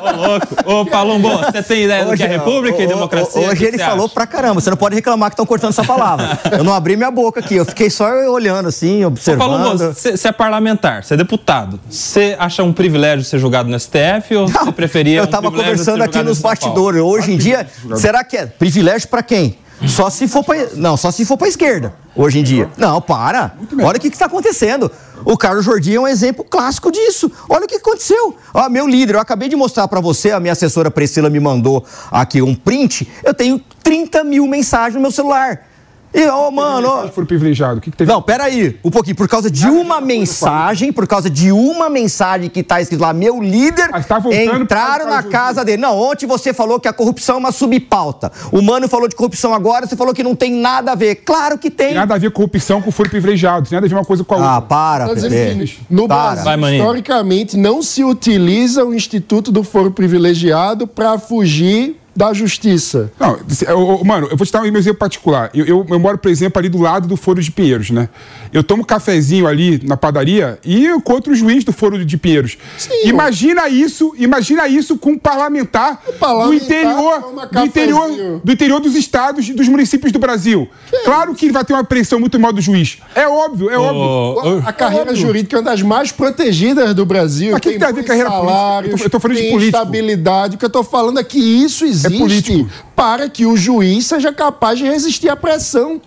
oh, 0.00 0.26
louco! 0.28 0.46
Ô, 0.80 0.86
Palombo, 0.86 1.28
você 1.28 1.62
tem 1.62 1.84
ideia 1.84 2.04
hoje, 2.04 2.10
do 2.10 2.16
que 2.16 2.22
é 2.22 2.26
república 2.26 2.82
e 2.82 2.86
democracia? 2.86 3.48
Hoje 3.48 3.64
ele 3.64 3.78
falou 3.78 4.06
acha? 4.06 4.14
pra 4.14 4.26
caramba. 4.26 4.60
Você 4.60 4.70
não 4.70 4.76
pode 4.76 4.94
reclamar 4.94 5.30
que 5.30 5.34
estão 5.34 5.46
cortando 5.46 5.70
essa 5.70 5.84
palavra. 5.84 6.38
eu 6.52 6.64
não 6.64 6.74
abri 6.74 6.96
minha 6.96 7.10
boca 7.10 7.40
aqui, 7.40 7.56
eu 7.56 7.64
fiquei 7.64 7.88
só 7.88 8.10
olhando 8.30 8.68
assim, 8.68 9.04
observando. 9.04 9.48
Ô, 9.48 9.58
Palombo, 9.58 9.94
você 9.94 10.28
é 10.28 10.32
parlamentar 10.32 10.81
parlamentar, 10.82 11.04
você 11.04 11.14
é 11.14 11.16
deputado. 11.16 11.80
Você 11.88 12.36
acha 12.38 12.62
um 12.62 12.72
privilégio 12.72 13.24
ser 13.24 13.38
julgado 13.38 13.68
no 13.68 13.78
STF 13.78 14.34
ou 14.34 14.48
você 14.48 14.72
preferia 14.72 15.18
Eu 15.18 15.24
estava 15.24 15.48
um 15.48 15.52
conversando 15.52 16.02
aqui 16.02 16.20
nos 16.22 16.40
bastidores. 16.40 17.00
Hoje 17.00 17.32
em 17.32 17.38
dia, 17.38 17.66
será 17.96 18.24
que 18.24 18.36
é 18.36 18.46
privilégio 18.46 19.08
para 19.08 19.22
quem? 19.22 19.56
Só 19.86 20.10
se 20.10 20.28
for 20.28 20.44
para 20.44 20.68
não, 20.76 20.96
só 20.96 21.10
se 21.10 21.24
for 21.24 21.36
para 21.36 21.48
esquerda. 21.48 21.94
Hoje 22.14 22.38
em 22.38 22.42
dia. 22.42 22.70
Não, 22.76 23.00
para. 23.00 23.52
Olha 23.82 23.96
o 23.96 24.00
que 24.00 24.08
está 24.08 24.26
acontecendo. 24.26 24.90
O 25.24 25.36
Carlos 25.36 25.64
Jordi 25.64 25.94
é 25.94 26.00
um 26.00 26.06
exemplo 26.06 26.44
clássico 26.44 26.90
disso. 26.90 27.30
Olha 27.48 27.64
o 27.64 27.68
que 27.68 27.76
aconteceu. 27.76 28.36
Ó, 28.52 28.68
meu 28.68 28.86
líder, 28.86 29.14
eu 29.14 29.20
acabei 29.20 29.48
de 29.48 29.56
mostrar 29.56 29.88
para 29.88 30.00
você, 30.00 30.30
a 30.30 30.40
minha 30.40 30.52
assessora 30.52 30.90
Priscila 30.90 31.30
me 31.30 31.40
mandou 31.40 31.84
aqui 32.10 32.42
um 32.42 32.54
print. 32.54 33.08
Eu 33.24 33.34
tenho 33.34 33.60
30 33.82 34.22
mil 34.24 34.46
mensagens 34.46 34.94
no 34.94 35.00
meu 35.00 35.10
celular. 35.10 35.66
E, 36.14 36.26
ô, 36.28 36.48
oh, 36.48 36.50
mano. 36.50 37.08
For 37.08 37.24
privilegiado. 37.24 37.78
O 37.78 37.80
que, 37.80 37.90
que 37.90 37.96
teve? 37.96 38.10
Não, 38.10 38.20
peraí. 38.20 38.78
Um 38.84 38.90
pouquinho. 38.90 39.16
Por 39.16 39.28
causa 39.28 39.50
de 39.50 39.66
uma 39.66 40.00
mensagem, 40.00 40.92
por 40.92 41.06
causa 41.06 41.30
de 41.30 41.50
uma 41.50 41.88
mensagem 41.88 42.50
que 42.50 42.62
tá 42.62 42.80
escrito 42.80 43.00
lá, 43.00 43.12
meu 43.12 43.42
líder, 43.42 43.88
ah, 43.92 44.02
tá 44.02 44.22
entraram 44.32 45.08
na 45.08 45.22
casa 45.22 45.64
dele. 45.64 45.80
Não, 45.80 45.98
ontem 45.98 46.26
você 46.26 46.52
falou 46.52 46.78
que 46.78 46.88
a 46.88 46.92
corrupção 46.92 47.36
é 47.36 47.38
uma 47.38 47.52
subpauta. 47.52 48.30
O 48.50 48.60
Mano 48.60 48.88
falou 48.88 49.08
de 49.08 49.16
corrupção 49.16 49.54
agora, 49.54 49.86
você 49.86 49.96
falou 49.96 50.12
que 50.12 50.22
não 50.22 50.34
tem 50.34 50.52
nada 50.52 50.92
a 50.92 50.94
ver. 50.94 51.16
Claro 51.16 51.56
que 51.56 51.70
tem. 51.70 51.88
Tem 51.88 51.96
nada 51.96 52.14
a 52.14 52.18
ver 52.18 52.30
corrupção 52.30 52.82
com 52.82 52.90
foro 52.90 53.08
privilegiado. 53.08 53.68
Tem 53.68 53.76
nada 53.76 53.86
a 53.86 53.88
ver 53.88 53.94
uma 53.94 54.04
coisa 54.04 54.22
com 54.22 54.34
a 54.34 54.36
outra. 54.36 54.52
Ah, 54.56 54.60
para, 54.60 55.08
Pepe. 55.14 55.78
No 55.88 56.06
para. 56.06 56.42
Brasil, 56.42 56.60
Vai, 56.60 56.76
historicamente, 56.76 57.56
não 57.56 57.82
se 57.82 58.04
utiliza 58.04 58.84
o 58.84 58.94
Instituto 58.94 59.50
do 59.50 59.62
Foro 59.62 59.90
Privilegiado 59.90 60.86
para 60.86 61.18
fugir 61.18 62.01
da 62.14 62.32
justiça. 62.32 63.10
Não, 63.18 64.04
mano, 64.04 64.28
eu 64.30 64.36
vou 64.36 64.46
te 64.46 64.52
dar 64.52 64.62
um 64.62 64.66
exemplo 64.76 64.98
particular. 64.98 65.50
Eu, 65.54 65.64
eu, 65.64 65.86
eu, 65.88 65.98
moro, 65.98 66.18
por 66.18 66.30
exemplo, 66.30 66.58
ali 66.58 66.68
do 66.68 66.78
lado 66.78 67.08
do 67.08 67.16
Foro 67.16 67.40
de 67.40 67.50
Pinheiros, 67.50 67.90
né? 67.90 68.08
Eu 68.52 68.62
tomo 68.62 68.82
um 68.82 68.84
cafezinho 68.84 69.46
ali 69.46 69.80
na 69.84 69.96
padaria 69.96 70.58
e 70.64 70.84
eu 70.84 70.96
encontro 70.96 71.32
o 71.32 71.36
juiz 71.36 71.64
do 71.64 71.72
Foro 71.72 72.04
de 72.04 72.16
Pinheiros. 72.16 72.58
Sim, 72.76 73.08
imagina 73.08 73.68
isso, 73.68 74.14
imagina 74.18 74.68
isso 74.68 74.98
com 74.98 75.12
um 75.12 75.18
parlamentar, 75.18 76.02
parlamentar 76.20 76.48
do 76.48 76.54
interior, 76.54 77.48
do 77.50 77.64
interior, 77.64 78.40
do 78.44 78.52
interior 78.52 78.80
dos 78.80 78.94
estados 78.94 79.48
e 79.48 79.54
dos 79.54 79.68
municípios 79.68 80.12
do 80.12 80.18
Brasil. 80.18 80.68
Que 80.90 80.98
claro 81.04 81.34
que 81.34 81.46
ele 81.46 81.52
vai 81.52 81.64
ter 81.64 81.72
uma 81.72 81.84
pressão 81.84 82.20
muito 82.20 82.38
maior 82.38 82.52
do 82.52 82.60
juiz. 82.60 82.98
É 83.14 83.26
óbvio, 83.26 83.70
é 83.70 83.78
oh, 83.78 83.82
óbvio. 83.82 84.62
A, 84.66 84.68
a 84.68 84.72
carreira 84.72 85.10
óbvio. 85.10 85.26
jurídica 85.26 85.56
é 85.56 85.58
uma 85.60 85.70
das 85.70 85.80
mais 85.80 86.12
protegidas 86.12 86.94
do 86.94 87.06
Brasil. 87.06 87.52
Mas 87.52 87.60
que 87.60 87.78
tem 87.78 87.88
a 87.88 87.92
ver 87.92 88.04
carreira 88.04 88.28
salários, 88.28 88.90
política? 88.90 88.94
Eu 88.94 88.98
tô, 88.98 89.04
eu 89.04 89.10
tô 89.10 89.20
falando 89.20 89.36
de 89.36 89.50
político. 89.50 89.78
estabilidade. 89.78 90.56
O 90.56 90.58
que 90.58 90.64
eu 90.64 90.70
tô 90.70 90.84
falando 90.84 91.18
é 91.18 91.24
que 91.24 91.38
isso 91.38 91.84
existe 91.84 92.60
é 92.60 92.82
para 92.94 93.28
que 93.28 93.46
o 93.46 93.56
juiz 93.56 94.06
seja 94.06 94.32
capaz 94.32 94.78
de 94.78 94.84
resistir 94.84 95.28
à 95.28 95.36
pressão. 95.36 96.00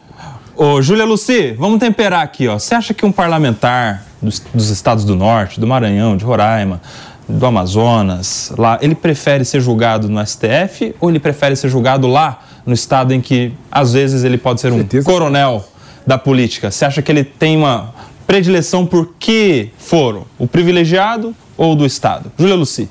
Ô, 0.58 0.82
Júlia 0.82 1.04
Luci, 1.04 1.52
vamos 1.52 1.80
temperar 1.80 2.22
aqui, 2.22 2.48
ó. 2.48 2.58
Você 2.58 2.74
acha 2.74 2.94
que 2.94 3.06
um 3.06 3.12
parlamentar 3.12 4.06
dos, 4.22 4.41
dos, 4.54 4.70
estados 4.70 5.04
do 5.04 5.13
norte, 5.13 5.60
do 5.60 5.68
Maranhão, 5.68 6.15
de 6.15 6.24
Roraima, 6.24 6.82
do 7.28 7.46
Amazonas, 7.46 8.54
lá, 8.58 8.80
ele 8.82 8.96
prefere 8.96 9.44
ser 9.44 9.60
julgado 9.60 10.08
no 10.08 10.26
STF 10.26 10.96
ou 11.02 11.10
ele 11.10 11.20
prefere 11.20 11.58
ser 11.58 11.68
julgado 11.68 12.08
lá 12.08 12.41
no 12.65 12.74
estado 12.74 13.13
em 13.13 13.20
que, 13.20 13.52
às 13.70 13.91
vezes, 13.91 14.24
ele 14.24 14.38
pode 14.38 14.62
ser 14.62 14.72
um 14.72 14.78
Certeza. 14.78 15.06
coronel 15.06 15.68
da 16.08 16.18
política? 16.18 16.72
Você 16.72 16.86
acha 16.86 17.02
que 17.02 17.12
ele 17.12 17.26
tem 17.26 17.58
uma 17.58 17.94
predileção 18.26 18.86
por 18.86 19.13
que 19.20 19.72
foro? 19.78 20.26
O 20.39 20.48
privilegiado 20.48 21.36
ou 21.58 21.76
do 21.76 21.86
estado? 21.86 22.32
Júlia 22.39 22.56
Luci. 22.56 22.89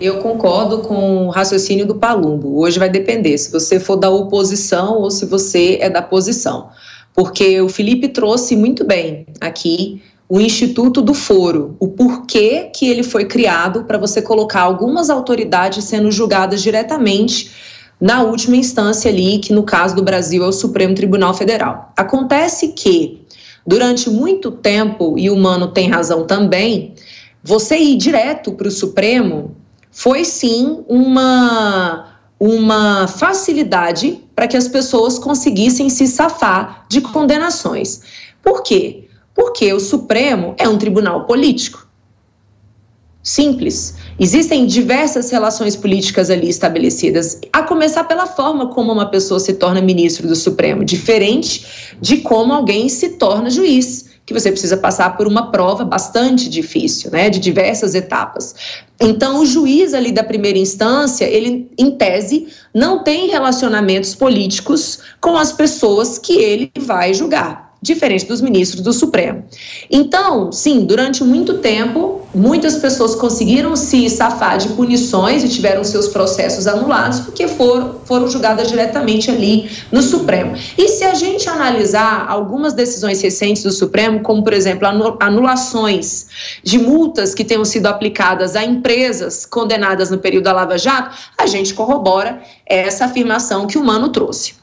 Eu 0.00 0.16
concordo 0.18 0.78
com 0.78 1.26
o 1.26 1.30
raciocínio 1.30 1.84
do 1.84 1.94
Palumbo. 1.94 2.58
Hoje 2.58 2.78
vai 2.78 2.88
depender 2.88 3.36
se 3.36 3.52
você 3.52 3.78
for 3.78 3.96
da 3.96 4.08
oposição 4.08 4.98
ou 4.98 5.10
se 5.10 5.26
você 5.26 5.76
é 5.78 5.90
da 5.90 6.00
posição. 6.00 6.70
Porque 7.14 7.60
o 7.60 7.68
Felipe 7.68 8.08
trouxe 8.08 8.56
muito 8.56 8.82
bem 8.82 9.26
aqui 9.42 10.00
o 10.26 10.40
Instituto 10.40 11.02
do 11.02 11.12
Foro, 11.12 11.76
o 11.78 11.88
porquê 11.88 12.70
que 12.74 12.88
ele 12.88 13.02
foi 13.02 13.26
criado 13.26 13.84
para 13.84 13.98
você 13.98 14.22
colocar 14.22 14.62
algumas 14.62 15.10
autoridades 15.10 15.84
sendo 15.84 16.10
julgadas 16.10 16.62
diretamente 16.62 17.50
na 18.00 18.22
última 18.22 18.56
instância 18.56 19.10
ali, 19.10 19.38
que 19.38 19.52
no 19.52 19.64
caso 19.64 19.94
do 19.94 20.02
Brasil 20.02 20.42
é 20.42 20.46
o 20.46 20.52
Supremo 20.52 20.94
Tribunal 20.94 21.34
Federal. 21.34 21.92
Acontece 21.94 22.68
que 22.68 23.20
durante 23.66 24.08
muito 24.08 24.50
tempo, 24.50 25.18
e 25.18 25.28
o 25.28 25.36
Mano 25.36 25.68
tem 25.68 25.90
razão 25.90 26.24
também, 26.24 26.94
você 27.42 27.76
ir 27.76 27.96
direto 27.96 28.52
para 28.52 28.68
o 28.68 28.70
Supremo 28.70 29.59
foi 29.90 30.24
sim 30.24 30.84
uma 30.88 32.06
uma 32.38 33.06
facilidade 33.06 34.18
para 34.34 34.48
que 34.48 34.56
as 34.56 34.66
pessoas 34.66 35.18
conseguissem 35.18 35.90
se 35.90 36.06
safar 36.06 36.86
de 36.88 37.02
condenações. 37.02 38.00
Por 38.42 38.62
quê? 38.62 39.08
Porque 39.34 39.70
o 39.74 39.78
Supremo 39.78 40.54
é 40.56 40.66
um 40.66 40.78
tribunal 40.78 41.26
político. 41.26 41.86
Simples. 43.22 43.94
Existem 44.18 44.66
diversas 44.66 45.30
relações 45.30 45.76
políticas 45.76 46.30
ali 46.30 46.48
estabelecidas, 46.48 47.38
a 47.52 47.62
começar 47.62 48.04
pela 48.04 48.26
forma 48.26 48.68
como 48.68 48.90
uma 48.90 49.10
pessoa 49.10 49.38
se 49.38 49.52
torna 49.52 49.82
ministro 49.82 50.26
do 50.26 50.34
Supremo, 50.34 50.82
diferente 50.82 51.94
de 52.00 52.18
como 52.18 52.54
alguém 52.54 52.88
se 52.88 53.10
torna 53.10 53.50
juiz 53.50 54.09
que 54.26 54.34
você 54.34 54.50
precisa 54.50 54.76
passar 54.76 55.16
por 55.16 55.26
uma 55.26 55.50
prova 55.50 55.84
bastante 55.84 56.48
difícil, 56.48 57.10
né, 57.10 57.28
de 57.30 57.38
diversas 57.38 57.94
etapas. 57.94 58.54
Então, 59.00 59.40
o 59.40 59.46
juiz 59.46 59.94
ali 59.94 60.12
da 60.12 60.22
primeira 60.22 60.58
instância, 60.58 61.24
ele, 61.24 61.70
em 61.78 61.90
tese, 61.92 62.48
não 62.74 63.02
tem 63.02 63.28
relacionamentos 63.28 64.14
políticos 64.14 65.00
com 65.20 65.36
as 65.36 65.52
pessoas 65.52 66.18
que 66.18 66.34
ele 66.34 66.70
vai 66.78 67.14
julgar 67.14 67.69
diferente 67.82 68.26
dos 68.26 68.40
ministros 68.40 68.82
do 68.82 68.92
Supremo. 68.92 69.44
Então, 69.90 70.52
sim, 70.52 70.84
durante 70.84 71.24
muito 71.24 71.58
tempo, 71.58 72.20
muitas 72.34 72.76
pessoas 72.76 73.14
conseguiram 73.14 73.74
se 73.74 74.08
safar 74.10 74.58
de 74.58 74.68
punições 74.70 75.42
e 75.42 75.48
tiveram 75.48 75.82
seus 75.82 76.08
processos 76.08 76.66
anulados 76.66 77.20
porque 77.20 77.48
foram, 77.48 77.96
foram 78.04 78.28
julgadas 78.28 78.68
diretamente 78.68 79.30
ali 79.30 79.70
no 79.90 80.02
Supremo. 80.02 80.54
E 80.76 80.88
se 80.88 81.04
a 81.04 81.14
gente 81.14 81.48
analisar 81.48 82.26
algumas 82.28 82.74
decisões 82.74 83.22
recentes 83.22 83.62
do 83.62 83.72
Supremo, 83.72 84.20
como, 84.20 84.44
por 84.44 84.52
exemplo, 84.52 84.86
anulações 85.18 86.26
de 86.62 86.78
multas 86.78 87.34
que 87.34 87.44
tenham 87.44 87.64
sido 87.64 87.86
aplicadas 87.86 88.56
a 88.56 88.64
empresas 88.64 89.46
condenadas 89.46 90.10
no 90.10 90.18
período 90.18 90.44
da 90.44 90.52
Lava 90.52 90.76
Jato, 90.76 91.16
a 91.38 91.46
gente 91.46 91.72
corrobora 91.72 92.42
essa 92.66 93.06
afirmação 93.06 93.66
que 93.66 93.78
o 93.78 93.84
Mano 93.84 94.10
trouxe. 94.10 94.59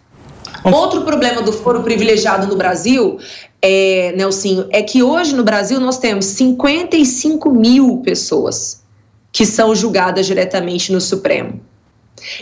Outro 0.64 1.02
problema 1.02 1.42
do 1.42 1.54
foro 1.54 1.84
privilegiado 1.84 2.48
no 2.48 2.56
Brasil, 2.56 3.20
é, 3.62 4.14
Nelsinho, 4.16 4.68
é 4.72 4.82
que 4.82 5.02
hoje 5.04 5.36
no 5.36 5.44
Brasil 5.44 5.80
nós 5.80 5.98
temos 5.98 6.26
55 6.26 7.50
mil 7.52 7.98
pessoas 8.04 8.84
que 9.32 9.46
são 9.46 9.76
julgadas 9.76 10.26
diretamente 10.26 10.92
no 10.92 11.00
Supremo. 11.00 11.62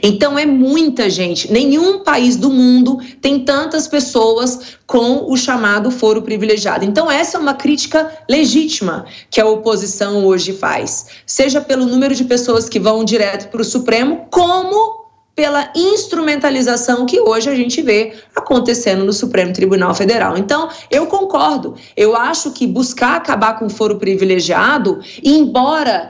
Então 0.01 0.37
é 0.37 0.45
muita 0.45 1.09
gente. 1.09 1.51
Nenhum 1.51 1.99
país 1.99 2.35
do 2.35 2.49
mundo 2.49 2.99
tem 3.21 3.39
tantas 3.39 3.87
pessoas 3.87 4.77
com 4.87 5.29
o 5.29 5.35
chamado 5.35 5.91
foro 5.91 6.21
privilegiado. 6.21 6.85
Então 6.85 7.11
essa 7.11 7.37
é 7.37 7.39
uma 7.39 7.53
crítica 7.53 8.09
legítima 8.29 9.05
que 9.29 9.41
a 9.41 9.45
oposição 9.45 10.25
hoje 10.25 10.53
faz, 10.53 11.07
seja 11.25 11.59
pelo 11.59 11.85
número 11.85 12.15
de 12.15 12.23
pessoas 12.23 12.69
que 12.69 12.79
vão 12.79 13.03
direto 13.03 13.49
para 13.49 13.61
o 13.61 13.65
Supremo, 13.65 14.27
como 14.31 15.04
pela 15.35 15.69
instrumentalização 15.75 17.05
que 17.05 17.19
hoje 17.19 17.49
a 17.49 17.55
gente 17.55 17.81
vê 17.81 18.13
acontecendo 18.33 19.03
no 19.03 19.11
Supremo 19.11 19.51
Tribunal 19.51 19.93
Federal. 19.93 20.37
Então, 20.37 20.69
eu 20.89 21.07
concordo. 21.07 21.75
Eu 21.95 22.15
acho 22.15 22.51
que 22.51 22.65
buscar 22.65 23.17
acabar 23.17 23.59
com 23.59 23.65
o 23.65 23.69
foro 23.69 23.97
privilegiado, 23.97 25.01
embora 25.21 26.09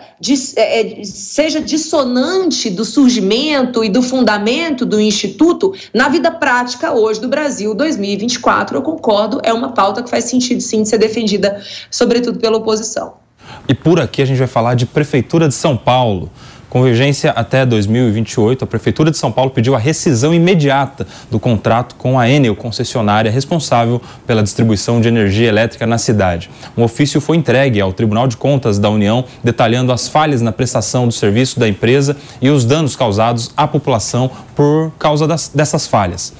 é, 0.55 1.01
é, 1.01 1.03
seja 1.03 1.59
dissonante 1.59 2.69
do 2.69 2.85
surgimento 2.85 3.83
e 3.83 3.89
do 3.89 4.03
fundamento 4.03 4.85
do 4.85 5.01
Instituto, 5.01 5.73
na 5.91 6.07
vida 6.07 6.29
prática 6.29 6.93
hoje 6.93 7.19
do 7.19 7.27
Brasil 7.27 7.73
2024, 7.73 8.77
eu 8.77 8.81
concordo, 8.83 9.41
é 9.43 9.51
uma 9.51 9.71
pauta 9.71 10.03
que 10.03 10.09
faz 10.09 10.25
sentido 10.25 10.61
sim 10.61 10.83
de 10.83 10.89
ser 10.89 10.99
defendida, 10.99 11.61
sobretudo 11.89 12.39
pela 12.39 12.57
oposição. 12.57 13.25
E 13.67 13.73
por 13.73 13.99
aqui 13.99 14.21
a 14.21 14.25
gente 14.25 14.38
vai 14.38 14.47
falar 14.47 14.75
de 14.75 14.85
Prefeitura 14.85 15.47
de 15.47 15.53
São 15.53 15.75
Paulo. 15.75 16.31
Convergência 16.75 17.31
até 17.31 17.65
2028, 17.65 18.65
a 18.65 18.67
Prefeitura 18.67 19.09
de 19.09 19.17
São 19.17 19.31
Paulo 19.31 19.49
pediu 19.49 19.75
a 19.75 19.79
rescisão 19.79 20.33
imediata 20.33 21.07
do 21.31 21.39
contrato 21.39 21.95
com 21.95 22.19
a 22.19 22.29
Enel, 22.29 22.53
concessionária 22.53 23.31
responsável 23.31 24.01
pela 24.27 24.43
distribuição 24.43 24.99
de 24.99 25.07
energia 25.07 25.47
elétrica 25.47 25.88
na 25.88 25.97
cidade. 25.97 26.49
Um 26.75 26.83
ofício 26.83 27.21
foi 27.21 27.38
entregue 27.38 27.79
ao 27.79 27.93
Tribunal 27.93 28.27
de 28.27 28.35
Contas 28.35 28.77
da 28.77 28.89
União, 28.89 29.23
detalhando 29.41 29.93
as 29.93 30.09
falhas 30.09 30.41
na 30.41 30.51
prestação 30.51 31.07
do 31.07 31.13
serviço 31.13 31.57
da 31.61 31.65
empresa 31.65 32.17
e 32.41 32.49
os 32.49 32.65
danos 32.65 32.93
causados 32.93 33.53
à 33.55 33.65
população 33.65 34.29
por 34.53 34.91
causa 34.99 35.25
das, 35.25 35.47
dessas 35.47 35.88
falhas. 35.88 36.33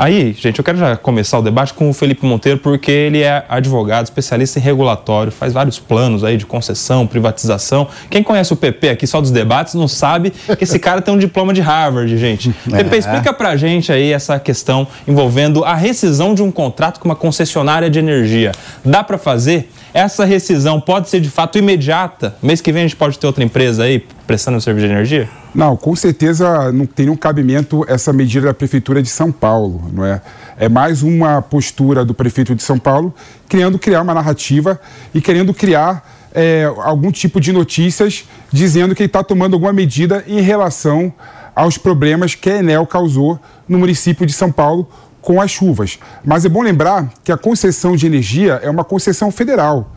Aí, 0.00 0.32
gente, 0.32 0.58
eu 0.58 0.64
quero 0.64 0.78
já 0.78 0.96
começar 0.96 1.38
o 1.38 1.42
debate 1.42 1.74
com 1.74 1.90
o 1.90 1.92
Felipe 1.92 2.24
Monteiro, 2.24 2.58
porque 2.58 2.90
ele 2.90 3.20
é 3.20 3.44
advogado, 3.50 4.06
especialista 4.06 4.58
em 4.58 4.62
regulatório, 4.62 5.30
faz 5.30 5.52
vários 5.52 5.78
planos 5.78 6.24
aí 6.24 6.38
de 6.38 6.46
concessão, 6.46 7.06
privatização. 7.06 7.86
Quem 8.08 8.22
conhece 8.22 8.50
o 8.50 8.56
PP 8.56 8.88
aqui 8.88 9.06
só 9.06 9.20
dos 9.20 9.30
debates 9.30 9.74
não 9.74 9.86
sabe 9.86 10.30
que 10.30 10.64
esse 10.64 10.78
cara 10.78 11.02
tem 11.02 11.12
um 11.12 11.18
diploma 11.18 11.52
de 11.52 11.60
Harvard, 11.60 12.16
gente. 12.16 12.50
É. 12.72 12.84
PP, 12.84 12.96
explica 12.98 13.32
pra 13.32 13.56
gente 13.56 13.90
aí 13.92 14.12
essa 14.12 14.38
questão 14.38 14.86
envolvendo 15.06 15.64
a 15.64 15.74
rescisão 15.74 16.34
de 16.34 16.42
um 16.42 16.52
contrato 16.52 17.00
com 17.00 17.08
uma 17.08 17.16
concessionária 17.16 17.90
de 17.90 17.98
energia. 17.98 18.52
Dá 18.84 19.02
para 19.02 19.18
fazer? 19.18 19.70
Essa 19.92 20.24
rescisão 20.24 20.80
pode 20.80 21.08
ser 21.08 21.20
de 21.20 21.28
fato 21.28 21.58
imediata? 21.58 22.36
Mês 22.40 22.60
que 22.60 22.70
vem 22.70 22.84
a 22.84 22.86
gente 22.86 22.96
pode 22.96 23.18
ter 23.18 23.26
outra 23.26 23.42
empresa 23.42 23.82
aí 23.82 24.04
prestando 24.30 24.60
serviço 24.60 24.86
de 24.86 24.92
energia? 24.92 25.28
Não, 25.52 25.76
com 25.76 25.96
certeza 25.96 26.70
não 26.70 26.86
tem 26.86 27.06
nenhum 27.06 27.16
cabimento 27.16 27.84
essa 27.88 28.12
medida 28.12 28.46
da 28.46 28.54
Prefeitura 28.54 29.02
de 29.02 29.08
São 29.08 29.32
Paulo, 29.32 29.90
não 29.92 30.04
é? 30.04 30.22
É 30.56 30.68
mais 30.68 31.02
uma 31.02 31.42
postura 31.42 32.04
do 32.04 32.14
prefeito 32.14 32.54
de 32.54 32.62
São 32.62 32.78
Paulo 32.78 33.12
querendo 33.48 33.76
criar 33.76 34.02
uma 34.02 34.14
narrativa 34.14 34.80
e 35.12 35.20
querendo 35.20 35.52
criar 35.52 36.08
é, 36.32 36.72
algum 36.84 37.10
tipo 37.10 37.40
de 37.40 37.52
notícias 37.52 38.24
dizendo 38.52 38.94
que 38.94 39.02
ele 39.02 39.08
está 39.08 39.24
tomando 39.24 39.54
alguma 39.54 39.72
medida 39.72 40.22
em 40.28 40.40
relação 40.40 41.12
aos 41.52 41.76
problemas 41.76 42.36
que 42.36 42.48
a 42.48 42.58
Enel 42.58 42.86
causou 42.86 43.36
no 43.68 43.80
município 43.80 44.24
de 44.24 44.32
São 44.32 44.52
Paulo 44.52 44.88
com 45.20 45.40
as 45.40 45.50
chuvas. 45.50 45.98
Mas 46.24 46.44
é 46.44 46.48
bom 46.48 46.62
lembrar 46.62 47.10
que 47.24 47.32
a 47.32 47.36
concessão 47.36 47.96
de 47.96 48.06
energia 48.06 48.60
é 48.62 48.70
uma 48.70 48.84
concessão 48.84 49.32
federal. 49.32 49.90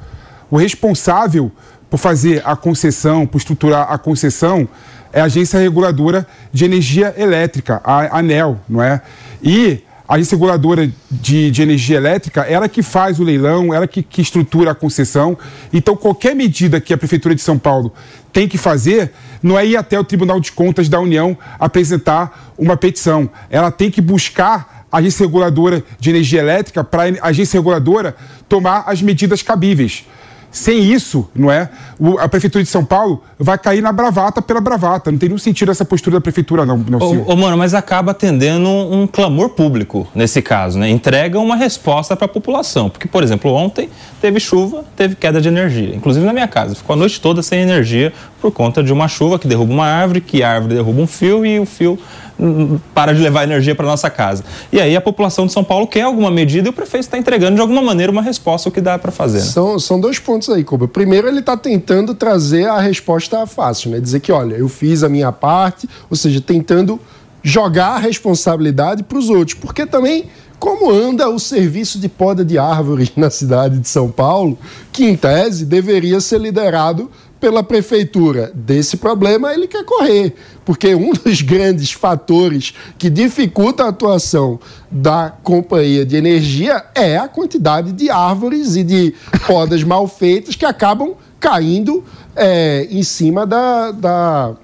O 0.49 0.57
responsável 0.57 1.51
por 1.93 1.99
fazer 1.99 2.41
a 2.43 2.55
concessão, 2.55 3.27
por 3.27 3.37
estruturar 3.37 3.91
a 3.91 3.99
concessão, 3.99 4.67
é 5.13 5.21
a 5.21 5.25
Agência 5.25 5.59
Reguladora 5.59 6.25
de 6.51 6.65
Energia 6.65 7.13
Elétrica, 7.15 7.79
a 7.83 8.17
ANEL, 8.17 8.59
não 8.67 8.81
é? 8.81 8.99
E 9.43 9.81
a 10.07 10.15
agência 10.15 10.35
reguladora 10.35 10.91
de, 11.11 11.51
de, 11.51 11.61
energia 11.61 11.97
elétrica, 11.97 12.41
ela 12.41 12.67
que 12.67 12.81
faz 12.81 13.19
o 13.19 13.23
leilão, 13.23 13.71
ela 13.71 13.87
que, 13.87 14.01
que, 14.01 14.23
estrutura 14.23 14.71
a 14.71 14.75
concessão. 14.75 15.37
Então, 15.71 15.95
qualquer 15.95 16.35
medida 16.35 16.81
que 16.81 16.95
a 16.95 16.97
Prefeitura 16.97 17.35
de 17.35 17.41
São 17.41 17.59
Paulo 17.59 17.93
tem 18.31 18.47
que 18.47 18.57
fazer, 18.57 19.11
não 19.43 19.59
é 19.59 19.63
ir 19.63 19.77
até 19.77 19.99
o 19.99 20.03
Tribunal 20.03 20.39
de 20.39 20.51
Contas 20.51 20.89
da 20.89 20.99
União 20.99 21.37
apresentar 21.59 22.55
uma 22.57 22.75
petição. 22.75 23.29
Ela 23.51 23.69
tem 23.69 23.91
que 23.91 24.01
buscar 24.01 24.87
a 24.91 24.97
agência 24.97 25.27
reguladora 25.27 25.83
de 25.99 26.09
energia 26.09 26.39
elétrica 26.39 26.83
para 26.83 27.03
a 27.21 27.27
agência 27.27 27.59
reguladora 27.59 28.15
tomar 28.49 28.83
as 28.87 28.99
medidas 28.99 29.43
cabíveis. 29.43 30.05
Sem 30.53 30.83
isso, 30.83 31.27
não 31.33 31.51
é? 31.51 31.67
O, 31.99 32.19
a 32.19 32.29
Prefeitura 32.29 32.63
de 32.63 32.69
São 32.69 32.85
Paulo 32.85 33.23
vai 33.39 33.57
cair 33.57 33.81
na 33.81 33.91
bravata 33.91 34.39
pela 34.39 34.61
bravata. 34.61 35.11
Não 35.11 35.17
tem 35.17 35.27
nenhum 35.27 35.39
sentido 35.39 35.71
essa 35.71 35.83
postura 35.83 36.17
da 36.17 36.21
Prefeitura, 36.21 36.63
não, 36.63 36.77
não 36.77 36.99
ô, 36.99 37.33
ô, 37.33 37.35
mano, 37.35 37.57
mas 37.57 37.73
acaba 37.73 38.11
atendendo 38.11 38.69
um, 38.69 39.01
um, 39.01 39.07
clamor 39.07 39.49
público 39.49 40.07
nesse 40.13 40.43
caso, 40.43 40.77
né? 40.77 40.87
Entrega 40.87 41.39
uma 41.39 41.55
resposta 41.55 42.15
para 42.15 42.25
a 42.25 42.29
população. 42.29 42.87
Porque, 42.87 43.07
por 43.07 43.23
exemplo, 43.23 43.51
ontem 43.51 43.89
teve 44.21 44.39
chuva, 44.39 44.85
teve 44.95 45.15
queda 45.15 45.41
de 45.41 45.47
energia. 45.47 45.95
Inclusive 45.95 46.23
na 46.23 46.31
minha 46.31 46.47
casa. 46.47 46.75
Ficou 46.75 46.93
a 46.93 46.97
noite 46.97 47.19
toda 47.19 47.41
sem 47.41 47.59
energia 47.59 48.13
por 48.39 48.51
conta 48.51 48.83
de 48.83 48.93
uma 48.93 49.07
chuva 49.07 49.39
que 49.39 49.47
derruba 49.47 49.73
uma 49.73 49.87
árvore, 49.87 50.21
que 50.21 50.43
a 50.43 50.51
árvore 50.51 50.75
derruba 50.75 51.01
um 51.01 51.07
fio 51.07 51.43
e 51.43 51.59
o 51.59 51.65
fio 51.65 51.97
para 52.93 53.13
de 53.13 53.21
levar 53.21 53.43
energia 53.43 53.75
para 53.75 53.85
nossa 53.85 54.09
casa. 54.09 54.43
E 54.71 54.79
aí 54.79 54.95
a 54.95 55.01
população 55.01 55.45
de 55.45 55.53
São 55.53 55.63
Paulo 55.63 55.87
quer 55.87 56.01
alguma 56.01 56.31
medida 56.31 56.67
e 56.67 56.69
o 56.69 56.73
prefeito 56.73 57.03
está 57.03 57.17
entregando 57.17 57.55
de 57.55 57.61
alguma 57.61 57.81
maneira 57.81 58.11
uma 58.11 58.21
resposta 58.21 58.69
o 58.69 58.71
que 58.71 58.81
dá 58.81 58.97
para 58.97 59.11
fazer. 59.11 59.39
Né? 59.39 59.45
São, 59.45 59.79
são 59.79 59.99
dois 59.99 60.19
pontos 60.19 60.49
aí, 60.49 60.63
Cuba. 60.63 60.87
Primeiro, 60.87 61.27
ele 61.27 61.39
está 61.39 61.55
tentando 61.55 62.13
trazer 62.13 62.67
a 62.67 62.79
resposta 62.79 63.45
fácil, 63.45 63.91
né? 63.91 63.99
Dizer 63.99 64.19
que, 64.19 64.31
olha, 64.31 64.55
eu 64.55 64.67
fiz 64.67 65.03
a 65.03 65.09
minha 65.09 65.31
parte, 65.31 65.87
ou 66.09 66.15
seja, 66.15 66.41
tentando 66.41 66.99
jogar 67.41 67.95
a 67.95 67.97
responsabilidade 67.97 69.03
para 69.03 69.17
os 69.17 69.29
outros. 69.29 69.57
Porque 69.57 69.85
também 69.85 70.25
como 70.63 70.89
anda 70.89 71.27
o 71.27 71.37
serviço 71.39 71.99
de 71.99 72.07
poda 72.07 72.45
de 72.45 72.57
árvores 72.57 73.11
na 73.17 73.29
cidade 73.29 73.79
de 73.79 73.87
São 73.89 74.09
Paulo, 74.09 74.57
que 74.93 75.03
em 75.03 75.13
tese 75.13 75.65
deveria 75.65 76.21
ser 76.21 76.39
liderado 76.39 77.11
pela 77.43 77.61
prefeitura 77.61 78.53
desse 78.55 78.95
problema, 78.95 79.53
ele 79.53 79.67
quer 79.67 79.83
correr, 79.83 80.33
porque 80.63 80.95
um 80.95 81.11
dos 81.25 81.41
grandes 81.41 81.91
fatores 81.91 82.73
que 82.97 83.09
dificulta 83.09 83.83
a 83.83 83.89
atuação 83.89 84.57
da 84.89 85.29
companhia 85.43 86.05
de 86.05 86.15
energia 86.15 86.85
é 86.95 87.17
a 87.17 87.27
quantidade 87.27 87.91
de 87.91 88.09
árvores 88.09 88.77
e 88.77 88.83
de 88.85 89.13
podas 89.45 89.83
mal 89.83 90.07
feitas 90.07 90.55
que 90.55 90.63
acabam 90.65 91.15
caindo 91.37 92.01
é, 92.33 92.87
em 92.89 93.03
cima 93.03 93.45
da, 93.45 93.91
da, 93.91 94.55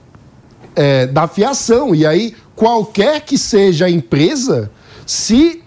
é, 0.74 1.06
da 1.06 1.28
fiação. 1.28 1.94
E 1.94 2.06
aí, 2.06 2.34
qualquer 2.56 3.20
que 3.26 3.38
seja 3.38 3.88
a 3.88 3.90
empresa, 3.90 4.72
se 5.06 5.62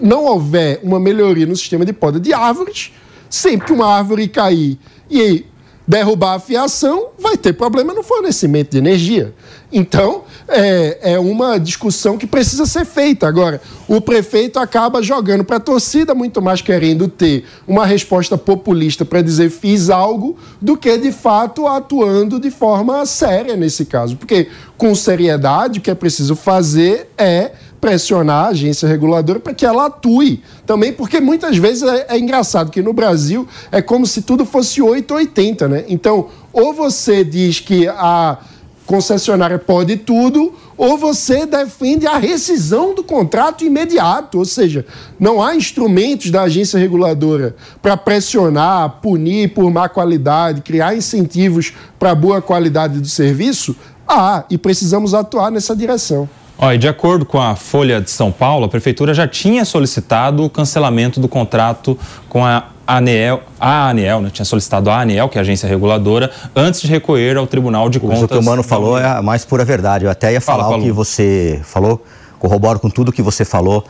não 0.00 0.24
houver 0.24 0.80
uma 0.82 0.98
melhoria 0.98 1.44
no 1.44 1.54
sistema 1.54 1.84
de 1.84 1.92
poda 1.92 2.18
de 2.18 2.32
árvores, 2.32 2.94
sempre 3.28 3.66
que 3.66 3.72
uma 3.74 3.94
árvore 3.94 4.26
cair 4.26 4.78
e 5.10 5.44
derrubar 5.86 6.34
a 6.34 6.40
fiação, 6.40 7.08
vai 7.18 7.36
ter 7.36 7.52
problema 7.52 7.94
no 7.94 8.02
fornecimento 8.02 8.70
de 8.70 8.78
energia. 8.78 9.32
Então, 9.72 10.22
é, 10.48 11.14
é 11.14 11.18
uma 11.18 11.58
discussão 11.58 12.16
que 12.16 12.26
precisa 12.26 12.66
ser 12.66 12.84
feita. 12.84 13.26
Agora, 13.26 13.60
o 13.88 14.00
prefeito 14.00 14.58
acaba 14.58 15.02
jogando 15.02 15.44
para 15.44 15.56
a 15.56 15.60
torcida, 15.60 16.14
muito 16.14 16.40
mais 16.40 16.62
querendo 16.62 17.08
ter 17.08 17.44
uma 17.66 17.84
resposta 17.84 18.38
populista 18.38 19.04
para 19.04 19.22
dizer 19.22 19.50
fiz 19.50 19.90
algo, 19.90 20.36
do 20.60 20.76
que 20.76 20.96
de 20.96 21.12
fato 21.12 21.66
atuando 21.66 22.38
de 22.38 22.50
forma 22.50 23.04
séria 23.06 23.56
nesse 23.56 23.84
caso. 23.84 24.16
Porque, 24.16 24.48
com 24.76 24.94
seriedade, 24.94 25.78
o 25.78 25.82
que 25.82 25.90
é 25.90 25.94
preciso 25.94 26.36
fazer 26.36 27.10
é 27.18 27.52
pressionar 27.80 28.46
a 28.46 28.48
agência 28.48 28.88
reguladora 28.88 29.38
para 29.38 29.54
que 29.54 29.64
ela 29.64 29.86
atue 29.86 30.42
também, 30.64 30.92
porque 30.92 31.20
muitas 31.20 31.56
vezes 31.56 31.82
é, 31.82 32.06
é, 32.10 32.18
engraçado 32.18 32.70
que 32.70 32.82
no 32.82 32.92
Brasil 32.92 33.46
é 33.70 33.80
como 33.82 34.06
se 34.06 34.22
tudo 34.22 34.44
fosse 34.44 34.82
880, 34.82 35.68
né? 35.68 35.84
Então, 35.88 36.28
ou 36.52 36.72
você 36.72 37.22
diz 37.22 37.60
que 37.60 37.86
a 37.88 38.38
concessionária 38.86 39.58
pode 39.58 39.96
tudo, 39.96 40.54
ou 40.76 40.96
você 40.96 41.44
defende 41.44 42.06
a 42.06 42.16
rescisão 42.16 42.94
do 42.94 43.02
contrato 43.02 43.64
imediato, 43.64 44.38
ou 44.38 44.44
seja, 44.44 44.86
não 45.18 45.42
há 45.42 45.56
instrumentos 45.56 46.30
da 46.30 46.42
agência 46.42 46.78
reguladora 46.78 47.56
para 47.82 47.96
pressionar, 47.96 49.00
punir 49.02 49.52
por 49.52 49.70
má 49.70 49.88
qualidade, 49.88 50.62
criar 50.62 50.96
incentivos 50.96 51.72
para 51.98 52.14
boa 52.14 52.40
qualidade 52.40 53.00
do 53.00 53.08
serviço. 53.08 53.74
Há, 54.06 54.44
e 54.48 54.56
precisamos 54.56 55.14
atuar 55.14 55.50
nessa 55.50 55.74
direção. 55.74 56.28
Olha, 56.58 56.78
de 56.78 56.88
acordo 56.88 57.26
com 57.26 57.40
a 57.40 57.54
Folha 57.54 58.00
de 58.00 58.10
São 58.10 58.32
Paulo, 58.32 58.64
a 58.64 58.68
Prefeitura 58.68 59.12
já 59.12 59.28
tinha 59.28 59.64
solicitado 59.64 60.42
o 60.42 60.48
cancelamento 60.48 61.20
do 61.20 61.28
contrato 61.28 61.98
com 62.28 62.44
a 62.44 62.68
ANEEL, 62.86 63.42
a 63.60 63.90
ANEEL, 63.90 64.22
né? 64.22 64.30
tinha 64.32 64.44
solicitado 64.44 64.88
a 64.88 65.00
ANEEL, 65.00 65.28
que 65.28 65.36
é 65.36 65.40
a 65.40 65.42
agência 65.42 65.68
reguladora, 65.68 66.30
antes 66.54 66.80
de 66.80 66.86
recorrer 66.86 67.36
ao 67.36 67.46
Tribunal 67.46 67.90
de 67.90 68.00
Contas. 68.00 68.22
O 68.22 68.28
que 68.28 68.38
o 68.38 68.42
Mano 68.42 68.62
falou 68.62 68.98
é 68.98 69.04
a 69.04 69.20
mais 69.20 69.44
pura 69.44 69.64
verdade. 69.64 70.06
Eu 70.06 70.10
até 70.10 70.32
ia 70.32 70.40
falar 70.40 70.64
Fala, 70.64 70.78
o 70.78 70.82
que 70.82 70.92
você 70.92 71.60
falou, 71.64 72.02
corroboro 72.38 72.78
com 72.78 72.88
tudo 72.88 73.12
que 73.12 73.22
você 73.22 73.44
falou. 73.44 73.84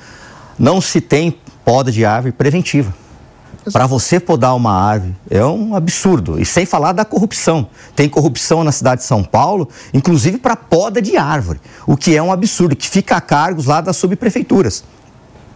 Não 0.59 0.81
se 0.81 1.01
tem 1.01 1.37
poda 1.65 1.93
de 1.93 2.05
árvore 2.05 2.33
preventiva. 2.33 2.93
Para 3.73 3.87
você 3.87 4.21
podar 4.21 4.55
uma 4.55 4.73
árvore 4.73 5.15
é 5.31 5.45
um 5.45 5.75
absurdo. 5.75 6.41
E 6.41 6.45
sem 6.45 6.65
falar 6.65 6.93
da 6.93 7.05
corrupção. 7.05 7.69
Tem 7.95 8.09
corrupção 8.09 8.63
na 8.63 8.73
cidade 8.73 9.01
de 9.01 9.07
São 9.07 9.23
Paulo, 9.23 9.69
inclusive 9.93 10.39
para 10.39 10.57
poda 10.57 11.03
de 11.03 11.17
árvore, 11.17 11.61
o 11.87 11.97
que 11.97 12.17
é 12.17 12.23
um 12.23 12.33
absurdo, 12.33 12.77
que 12.77 12.89
fica 12.89 13.17
a 13.17 13.21
cargos 13.21 13.67
lá 13.67 13.81
das 13.81 13.97
subprefeituras. 13.97 14.85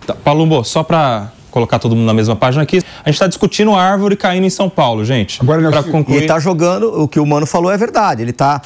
Tá, 0.06 0.14
Palumbo, 0.14 0.64
só 0.64 0.82
para 0.82 1.30
colocar 1.50 1.78
todo 1.78 1.96
mundo 1.96 2.06
na 2.06 2.14
mesma 2.14 2.36
página 2.36 2.62
aqui, 2.62 2.78
a 2.78 3.08
gente 3.08 3.14
está 3.14 3.26
discutindo 3.26 3.74
árvore 3.74 4.16
caindo 4.16 4.46
em 4.46 4.50
São 4.50 4.70
Paulo, 4.70 5.04
gente. 5.04 5.40
Agora, 5.42 5.68
para 5.68 5.82
concluir... 5.82 6.20
E 6.20 6.22
está 6.22 6.38
jogando, 6.38 7.02
o 7.02 7.08
que 7.08 7.18
o 7.18 7.26
Mano 7.26 7.46
falou 7.46 7.72
é 7.72 7.76
verdade, 7.76 8.22
ele 8.22 8.30
está 8.30 8.62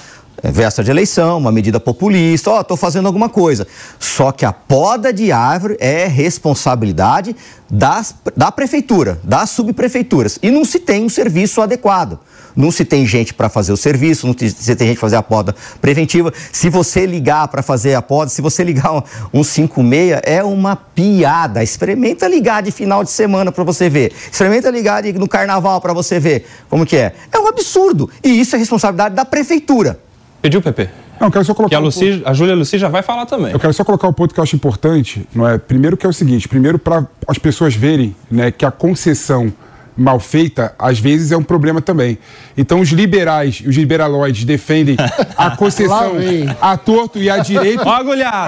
véspera 0.51 0.85
de 0.85 0.91
eleição, 0.91 1.39
uma 1.39 1.53
medida 1.53 1.81
populista, 1.81 2.51
ó, 2.51 2.59
oh, 2.59 2.61
estou 2.61 2.77
fazendo 2.77 3.07
alguma 3.07 3.29
coisa. 3.29 3.67
Só 3.99 4.31
que 4.33 4.45
a 4.45 4.53
poda 4.53 5.13
de 5.13 5.33
árvore 5.33 5.77
é 5.81 6.07
responsabilidade 6.07 7.35
das, 7.71 8.15
da 8.37 8.53
prefeitura, 8.53 9.19
das 9.25 9.51
subprefeituras. 9.51 10.39
E 10.43 10.51
não 10.51 10.65
se 10.65 10.79
tem 10.79 11.05
um 11.05 11.09
serviço 11.09 11.61
adequado. 11.61 12.19
Não 12.57 12.71
se 12.71 12.85
tem 12.85 13.05
gente 13.05 13.35
para 13.35 13.49
fazer 13.49 13.73
o 13.73 13.77
serviço, 13.77 14.27
não 14.27 14.35
se 14.39 14.77
tem 14.77 14.89
gente 14.89 14.97
para 14.97 15.09
fazer 15.09 15.17
a 15.17 15.23
poda 15.23 15.57
preventiva. 15.81 16.33
Se 16.53 16.71
você 16.71 17.05
ligar 17.05 17.49
para 17.49 17.63
fazer 17.63 17.95
a 17.95 18.03
poda, 18.03 18.31
se 18.31 18.41
você 18.41 18.63
ligar 18.63 18.93
um, 18.93 19.03
um 19.33 19.43
56, 19.43 20.21
é 20.23 20.43
uma 20.45 20.77
piada. 20.77 21.65
Experimenta 21.65 22.29
ligar 22.29 22.63
de 22.63 22.71
final 22.71 23.03
de 23.03 23.11
semana 23.11 23.51
para 23.51 23.65
você 23.65 23.89
ver. 23.89 24.13
Experimenta 24.31 24.71
ligar 24.71 25.03
de, 25.03 25.13
no 25.15 25.27
carnaval 25.27 25.81
para 25.81 25.93
você 25.93 26.21
ver 26.21 26.47
como 26.71 26.87
que 26.87 26.97
é. 26.97 27.15
É 27.33 27.39
um 27.39 27.49
absurdo. 27.49 28.09
E 28.23 28.41
isso 28.41 28.55
é 28.55 28.59
responsabilidade 28.59 29.17
da 29.17 29.25
prefeitura. 29.25 29.99
Pediu, 30.45 30.61
Pepe? 30.61 30.91
Não, 31.19 31.29
eu 31.29 31.31
quero 31.31 31.43
só 31.43 31.55
colocar. 31.55 31.71
Que 31.71 31.75
a, 31.75 31.79
Lucy, 31.79 32.23
um 32.23 32.29
a 32.29 32.35
Júlia 32.35 32.55
Luci 32.55 32.77
já 32.77 32.91
vai 32.91 33.01
falar 33.01 33.25
também. 33.25 33.51
Eu 33.51 33.59
quero 33.59 33.73
só 33.73 33.83
colocar 33.83 34.07
um 34.07 34.13
ponto 34.13 34.35
que 34.35 34.39
eu 34.39 34.45
acho 34.45 34.55
importante, 34.55 35.27
não 35.35 35.49
é? 35.49 35.57
Primeiro 35.57 35.97
que 35.97 36.05
é 36.05 36.09
o 36.09 36.13
seguinte, 36.13 36.47
primeiro 36.47 36.79
para 36.79 37.07
as 37.27 37.39
pessoas 37.39 37.75
verem, 37.75 38.15
né, 38.31 38.51
que 38.51 38.67
a 38.67 38.71
concessão 38.71 39.51
mal 39.97 40.19
feita, 40.19 40.75
às 40.79 40.99
vezes 40.99 41.31
é 41.31 41.37
um 41.37 41.43
problema 41.43 41.81
também. 41.81 42.19
Então 42.57 42.81
os 42.81 42.91
liberais, 42.91 43.63
os 43.67 43.77
liberaloides 43.77 44.45
defendem 44.45 44.97
a 45.37 45.51
concessão 45.57 46.13
a 46.61 46.77
torto 46.77 47.19
e 47.19 47.31
a 47.31 47.39
direito. 47.39 47.85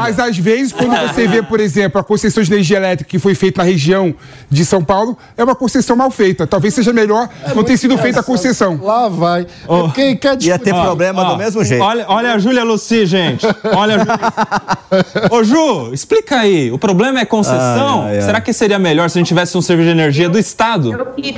Mas 0.01 0.19
às 0.19 0.37
vezes, 0.37 0.73
quando 0.73 0.97
você 0.97 1.27
vê, 1.27 1.43
por 1.43 1.61
exemplo, 1.61 2.01
a 2.01 2.05
concessão 2.05 2.43
de 2.43 2.53
energia 2.53 2.77
elétrica 2.77 3.09
que 3.09 3.19
foi 3.19 3.35
feita 3.35 3.63
na 3.63 3.69
região 3.69 4.15
de 4.51 4.65
São 4.65 4.85
Paulo, 4.85 5.17
é 5.37 5.45
uma 5.45 5.55
concessão 5.55 5.97
mal 5.97 6.11
feita. 6.11 6.47
Talvez 6.47 6.75
seja 6.75 6.93
melhor 6.93 7.29
é 7.45 7.55
não 7.55 7.65
ter 7.65 7.77
sido 7.77 7.97
feita 7.99 8.21
a 8.21 8.23
concessão. 8.23 8.79
Lá 8.83 9.09
vai. 9.09 9.47
Oh. 9.67 9.89
Quem 9.91 10.17
quer 10.17 10.37
Ia 10.43 10.59
ter 10.59 10.75
problema 10.75 11.23
oh. 11.23 11.33
do 11.33 11.37
mesmo 11.39 11.65
jeito. 11.65 11.83
Olha, 11.83 12.05
olha 12.09 12.33
a 12.35 12.39
Júlia 12.39 12.65
Luci, 12.65 13.07
gente. 13.07 13.47
Olha 13.65 13.97
a 13.97 13.99
Júlia. 13.99 15.31
Ô, 15.31 15.45
Ju, 15.45 15.93
explica 15.93 16.41
aí. 16.41 16.71
O 16.71 16.79
problema 16.79 17.21
é 17.21 17.25
concessão? 17.25 18.03
Ai, 18.03 18.11
ai, 18.11 18.17
ai. 18.17 18.23
Será 18.23 18.41
que 18.41 18.53
seria 18.53 18.79
melhor 18.79 19.09
se 19.11 19.19
a 19.19 19.21
gente 19.21 19.29
tivesse 19.29 19.57
um 19.57 19.63
serviço 19.63 19.87
de 19.87 19.93
energia 19.93 20.29
do 20.29 20.39
Estado? 20.39 20.93
Eu 20.93 21.07
queria 21.07 21.36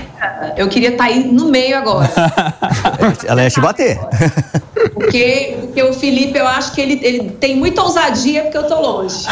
eu 0.56 0.68
queria 0.68 0.90
estar 0.90 1.04
tá 1.04 1.10
aí 1.10 1.24
no 1.24 1.46
meio 1.46 1.76
agora. 1.78 2.10
Ela 3.26 3.42
ia 3.42 3.50
te 3.50 3.60
bater. 3.60 3.98
Porque, 4.94 5.56
porque 5.60 5.82
o 5.82 5.92
Felipe, 5.92 6.38
eu 6.38 6.46
acho 6.46 6.72
que 6.72 6.80
ele, 6.80 7.00
ele 7.02 7.30
tem 7.30 7.56
muita 7.56 7.82
ousadia 7.82 8.42
porque 8.42 8.58
eu 8.58 8.66
tô 8.66 8.80
longe. 8.80 9.26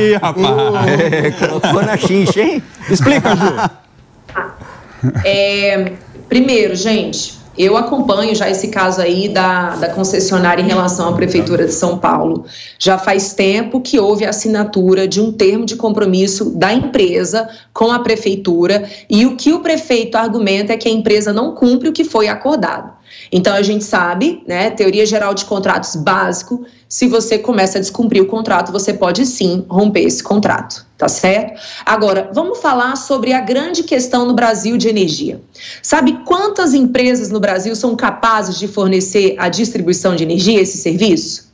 Ih, 0.00 0.14
rapaz. 0.14 0.46
É, 0.88 1.30
colocou 1.30 1.82
na 1.82 1.96
xincha, 1.96 2.40
hein? 2.40 2.62
Explica, 2.88 3.36
Ju. 3.36 5.12
É, 5.24 5.92
primeiro, 6.28 6.74
gente, 6.74 7.35
eu 7.58 7.76
acompanho 7.76 8.34
já 8.34 8.50
esse 8.50 8.68
caso 8.68 9.00
aí 9.00 9.28
da, 9.28 9.76
da 9.76 9.88
concessionária 9.88 10.62
em 10.62 10.66
relação 10.66 11.08
à 11.08 11.12
Prefeitura 11.12 11.66
de 11.66 11.72
São 11.72 11.98
Paulo. 11.98 12.44
Já 12.78 12.98
faz 12.98 13.34
tempo 13.34 13.80
que 13.80 13.98
houve 13.98 14.24
a 14.24 14.30
assinatura 14.30 15.08
de 15.08 15.20
um 15.20 15.32
termo 15.32 15.64
de 15.64 15.76
compromisso 15.76 16.56
da 16.56 16.72
empresa 16.72 17.48
com 17.72 17.90
a 17.90 17.98
Prefeitura 17.98 18.88
e 19.08 19.24
o 19.26 19.36
que 19.36 19.52
o 19.52 19.60
prefeito 19.60 20.16
argumenta 20.16 20.72
é 20.72 20.76
que 20.76 20.88
a 20.88 20.92
empresa 20.92 21.32
não 21.32 21.54
cumpre 21.54 21.88
o 21.88 21.92
que 21.92 22.04
foi 22.04 22.28
acordado. 22.28 22.92
Então 23.32 23.54
a 23.54 23.62
gente 23.62 23.84
sabe, 23.84 24.42
né, 24.46 24.70
teoria 24.70 25.06
geral 25.06 25.34
de 25.34 25.44
contratos 25.44 25.96
básico, 25.96 26.64
se 26.88 27.08
você 27.08 27.38
começa 27.38 27.78
a 27.78 27.80
descumprir 27.80 28.22
o 28.22 28.26
contrato, 28.26 28.70
você 28.70 28.94
pode 28.94 29.26
sim 29.26 29.64
romper 29.68 30.02
esse 30.02 30.22
contrato, 30.22 30.86
tá 30.96 31.08
certo? 31.08 31.60
Agora, 31.84 32.30
vamos 32.32 32.58
falar 32.58 32.96
sobre 32.96 33.32
a 33.32 33.40
grande 33.40 33.82
questão 33.82 34.24
no 34.24 34.34
Brasil 34.34 34.76
de 34.76 34.88
energia. 34.88 35.40
Sabe 35.82 36.20
quantas 36.24 36.74
empresas 36.74 37.28
no 37.28 37.40
Brasil 37.40 37.74
são 37.74 37.96
capazes 37.96 38.58
de 38.58 38.68
fornecer 38.68 39.34
a 39.38 39.48
distribuição 39.48 40.14
de 40.14 40.22
energia, 40.22 40.60
esse 40.60 40.78
serviço? 40.78 41.52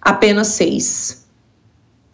Apenas 0.00 0.48
seis. 0.48 1.23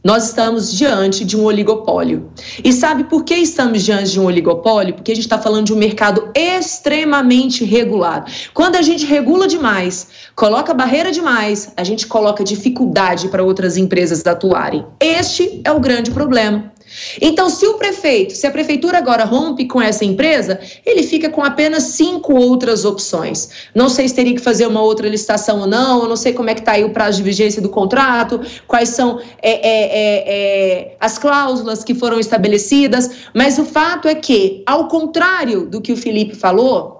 Nós 0.03 0.29
estamos 0.29 0.73
diante 0.73 1.27
de 1.27 1.37
um 1.37 1.45
oligopólio. 1.45 2.31
E 2.65 2.73
sabe 2.73 3.05
por 3.05 3.23
que 3.23 3.35
estamos 3.35 3.83
diante 3.83 4.13
de 4.13 4.19
um 4.19 4.25
oligopólio? 4.25 4.95
Porque 4.95 5.13
a 5.13 5.15
gente 5.15 5.25
está 5.25 5.39
falando 5.39 5.67
de 5.67 5.75
um 5.75 5.77
mercado 5.77 6.31
extremamente 6.35 7.67
regulado. 7.67 8.31
Quando 8.55 8.77
a 8.77 8.83
gente 8.83 9.05
regula 9.05 9.47
demais, 9.47 10.09
coloca 10.35 10.73
barreira 10.73 11.13
demais, 11.13 11.75
a 11.77 11.85
gente 11.85 12.07
coloca 12.07 12.43
dificuldade 12.43 13.29
para 13.29 13.43
outras 13.43 13.77
empresas 13.77 14.27
atuarem. 14.27 14.87
Este 14.99 15.61
é 15.65 15.71
o 15.71 15.79
grande 15.79 16.11
problema. 16.11 16.73
Então, 17.21 17.49
se 17.49 17.67
o 17.67 17.75
prefeito, 17.75 18.35
se 18.35 18.47
a 18.47 18.51
prefeitura 18.51 18.99
agora 18.99 19.25
rompe 19.25 19.67
com 19.67 19.81
essa 19.81 20.05
empresa, 20.05 20.61
ele 20.85 21.03
fica 21.03 21.29
com 21.29 21.43
apenas 21.43 21.85
cinco 21.85 22.35
outras 22.35 22.85
opções. 22.85 23.51
Não 23.75 23.89
sei 23.89 24.09
se 24.09 24.15
teria 24.15 24.35
que 24.35 24.41
fazer 24.41 24.67
uma 24.67 24.83
outra 24.83 25.09
licitação 25.09 25.61
ou 25.61 25.67
não, 25.67 26.09
não 26.09 26.17
sei 26.17 26.33
como 26.33 26.51
é 26.51 26.55
que 26.55 26.61
está 26.61 26.73
aí 26.73 26.85
o 26.85 26.91
prazo 26.91 27.19
de 27.19 27.23
vigência 27.23 27.63
do 27.63 27.69
contrato, 27.69 28.41
quais 28.67 28.91
são 28.91 29.21
é, 29.43 29.51
é, 29.51 29.61
é, 29.63 30.25
é, 30.27 30.97
as 31.01 31.19
cláusulas 31.19 31.85
que 31.85 31.95
foram 31.95 32.19
estabelecidas, 32.19 33.11
mas 33.35 33.59
o 33.59 33.65
fato 33.65 34.09
é 34.09 34.15
que, 34.15 34.63
ao 34.67 34.89
contrário 34.89 35.67
do 35.67 35.81
que 35.81 35.93
o 35.93 35.97
Felipe 35.97 36.35
falou, 36.35 37.00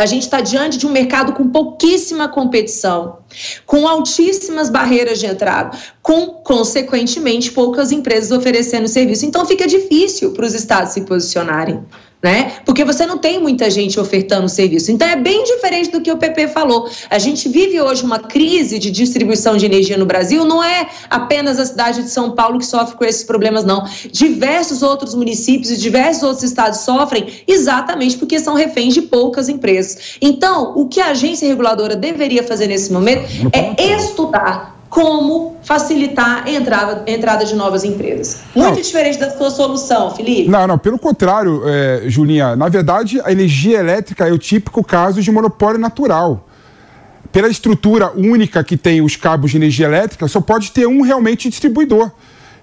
a 0.00 0.06
gente 0.06 0.22
está 0.22 0.40
diante 0.40 0.78
de 0.78 0.86
um 0.86 0.90
mercado 0.90 1.34
com 1.34 1.46
pouquíssima 1.50 2.26
competição, 2.26 3.18
com 3.66 3.86
altíssimas 3.86 4.70
barreiras 4.70 5.18
de 5.18 5.26
entrada, 5.26 5.76
com, 6.00 6.42
consequentemente, 6.42 7.52
poucas 7.52 7.92
empresas 7.92 8.30
oferecendo 8.30 8.88
serviço. 8.88 9.26
Então, 9.26 9.44
fica 9.44 9.66
difícil 9.66 10.32
para 10.32 10.46
os 10.46 10.54
estados 10.54 10.94
se 10.94 11.02
posicionarem 11.02 11.84
né? 12.22 12.52
Porque 12.64 12.84
você 12.84 13.06
não 13.06 13.18
tem 13.18 13.40
muita 13.40 13.70
gente 13.70 13.98
ofertando 13.98 14.48
serviço. 14.48 14.92
Então 14.92 15.08
é 15.08 15.16
bem 15.16 15.42
diferente 15.44 15.90
do 15.90 16.00
que 16.00 16.12
o 16.12 16.18
PP 16.18 16.48
falou. 16.48 16.88
A 17.08 17.18
gente 17.18 17.48
vive 17.48 17.80
hoje 17.80 18.04
uma 18.04 18.18
crise 18.18 18.78
de 18.78 18.90
distribuição 18.90 19.56
de 19.56 19.64
energia 19.64 19.96
no 19.96 20.04
Brasil, 20.04 20.44
não 20.44 20.62
é 20.62 20.88
apenas 21.08 21.58
a 21.58 21.64
cidade 21.64 22.02
de 22.02 22.10
São 22.10 22.32
Paulo 22.32 22.58
que 22.58 22.66
sofre 22.66 22.96
com 22.96 23.04
esses 23.04 23.24
problemas, 23.24 23.64
não. 23.64 23.84
Diversos 24.12 24.82
outros 24.82 25.14
municípios 25.14 25.70
e 25.70 25.76
diversos 25.78 26.22
outros 26.22 26.42
estados 26.42 26.80
sofrem 26.80 27.42
exatamente 27.46 28.16
porque 28.18 28.38
são 28.38 28.54
reféns 28.54 28.94
de 28.94 29.02
poucas 29.02 29.48
empresas. 29.48 30.16
Então, 30.20 30.74
o 30.76 30.88
que 30.88 31.00
a 31.00 31.10
agência 31.10 31.48
reguladora 31.48 31.96
deveria 31.96 32.42
fazer 32.42 32.66
nesse 32.66 32.92
momento 32.92 33.22
é 33.52 33.94
estudar 33.94 34.79
como 34.90 35.56
facilitar 35.62 36.42
a 36.44 36.50
entrada, 36.50 37.04
a 37.06 37.10
entrada 37.10 37.44
de 37.44 37.54
novas 37.54 37.84
empresas. 37.84 38.40
Muito 38.54 38.74
não. 38.74 38.82
diferente 38.82 39.18
da 39.18 39.30
sua 39.30 39.48
solução, 39.48 40.10
Felipe. 40.10 40.50
Não, 40.50 40.66
não, 40.66 40.76
pelo 40.76 40.98
contrário, 40.98 41.62
é, 41.64 42.02
Julinha. 42.08 42.56
Na 42.56 42.68
verdade, 42.68 43.20
a 43.24 43.30
energia 43.30 43.78
elétrica 43.78 44.28
é 44.28 44.32
o 44.32 44.38
típico 44.38 44.82
caso 44.82 45.22
de 45.22 45.30
monopólio 45.30 45.80
natural. 45.80 46.44
Pela 47.30 47.48
estrutura 47.48 48.10
única 48.16 48.64
que 48.64 48.76
tem 48.76 49.00
os 49.00 49.14
cabos 49.14 49.52
de 49.52 49.56
energia 49.56 49.86
elétrica, 49.86 50.26
só 50.26 50.40
pode 50.40 50.72
ter 50.72 50.88
um 50.88 51.02
realmente 51.02 51.48
distribuidor. 51.48 52.10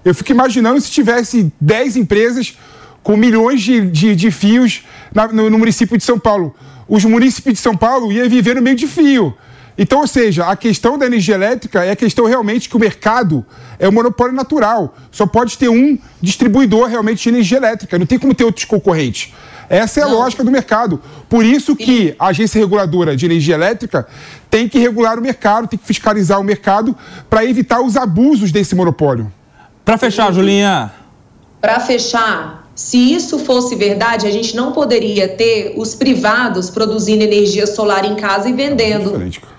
Eu 0.04 0.14
fico 0.14 0.30
imaginando 0.30 0.78
se 0.82 0.90
tivesse 0.90 1.50
10 1.58 1.96
empresas 1.96 2.58
com 3.02 3.16
milhões 3.16 3.62
de, 3.62 3.80
de, 3.80 4.14
de 4.14 4.30
fios 4.30 4.84
na, 5.14 5.28
no, 5.28 5.48
no 5.48 5.58
município 5.58 5.96
de 5.96 6.04
São 6.04 6.18
Paulo. 6.18 6.54
Os 6.86 7.06
municípios 7.06 7.54
de 7.54 7.60
São 7.60 7.74
Paulo 7.74 8.12
iam 8.12 8.28
viver 8.28 8.54
no 8.54 8.60
meio 8.60 8.76
de 8.76 8.86
fio. 8.86 9.34
Então, 9.80 10.00
ou 10.00 10.06
seja, 10.08 10.46
a 10.46 10.56
questão 10.56 10.98
da 10.98 11.06
energia 11.06 11.36
elétrica 11.36 11.84
é 11.84 11.92
a 11.92 11.96
questão 11.96 12.26
realmente 12.26 12.68
que 12.68 12.76
o 12.76 12.80
mercado 12.80 13.46
é 13.78 13.88
um 13.88 13.92
monopólio 13.92 14.34
natural. 14.34 14.96
Só 15.12 15.24
pode 15.24 15.56
ter 15.56 15.68
um 15.68 15.96
distribuidor 16.20 16.88
realmente 16.88 17.22
de 17.22 17.28
energia 17.28 17.58
elétrica. 17.58 17.96
Não 17.96 18.04
tem 18.04 18.18
como 18.18 18.34
ter 18.34 18.42
outros 18.42 18.64
concorrentes. 18.64 19.32
Essa 19.70 20.00
é 20.00 20.02
a 20.02 20.06
Não. 20.06 20.14
lógica 20.14 20.42
do 20.42 20.50
mercado. 20.50 21.00
Por 21.28 21.44
isso 21.44 21.76
que 21.76 22.16
a 22.18 22.28
agência 22.28 22.58
reguladora 22.58 23.16
de 23.16 23.24
energia 23.24 23.54
elétrica 23.54 24.08
tem 24.50 24.68
que 24.68 24.80
regular 24.80 25.16
o 25.16 25.22
mercado, 25.22 25.68
tem 25.68 25.78
que 25.78 25.86
fiscalizar 25.86 26.40
o 26.40 26.44
mercado 26.44 26.96
para 27.30 27.44
evitar 27.44 27.80
os 27.80 27.96
abusos 27.96 28.50
desse 28.50 28.74
monopólio. 28.74 29.32
Para 29.84 29.96
fechar, 29.96 30.32
Julinha. 30.32 30.90
Para 31.60 31.78
fechar, 31.78 32.66
se 32.74 32.96
isso 33.14 33.38
fosse 33.38 33.76
verdade, 33.76 34.26
a 34.26 34.30
gente 34.30 34.56
não 34.56 34.72
poderia 34.72 35.28
ter 35.28 35.74
os 35.76 35.94
privados 35.94 36.68
produzindo 36.68 37.22
energia 37.22 37.66
solar 37.66 38.04
em 38.04 38.16
casa 38.16 38.48
e 38.48 38.52
vendendo. 38.52 39.14
É 39.14 39.57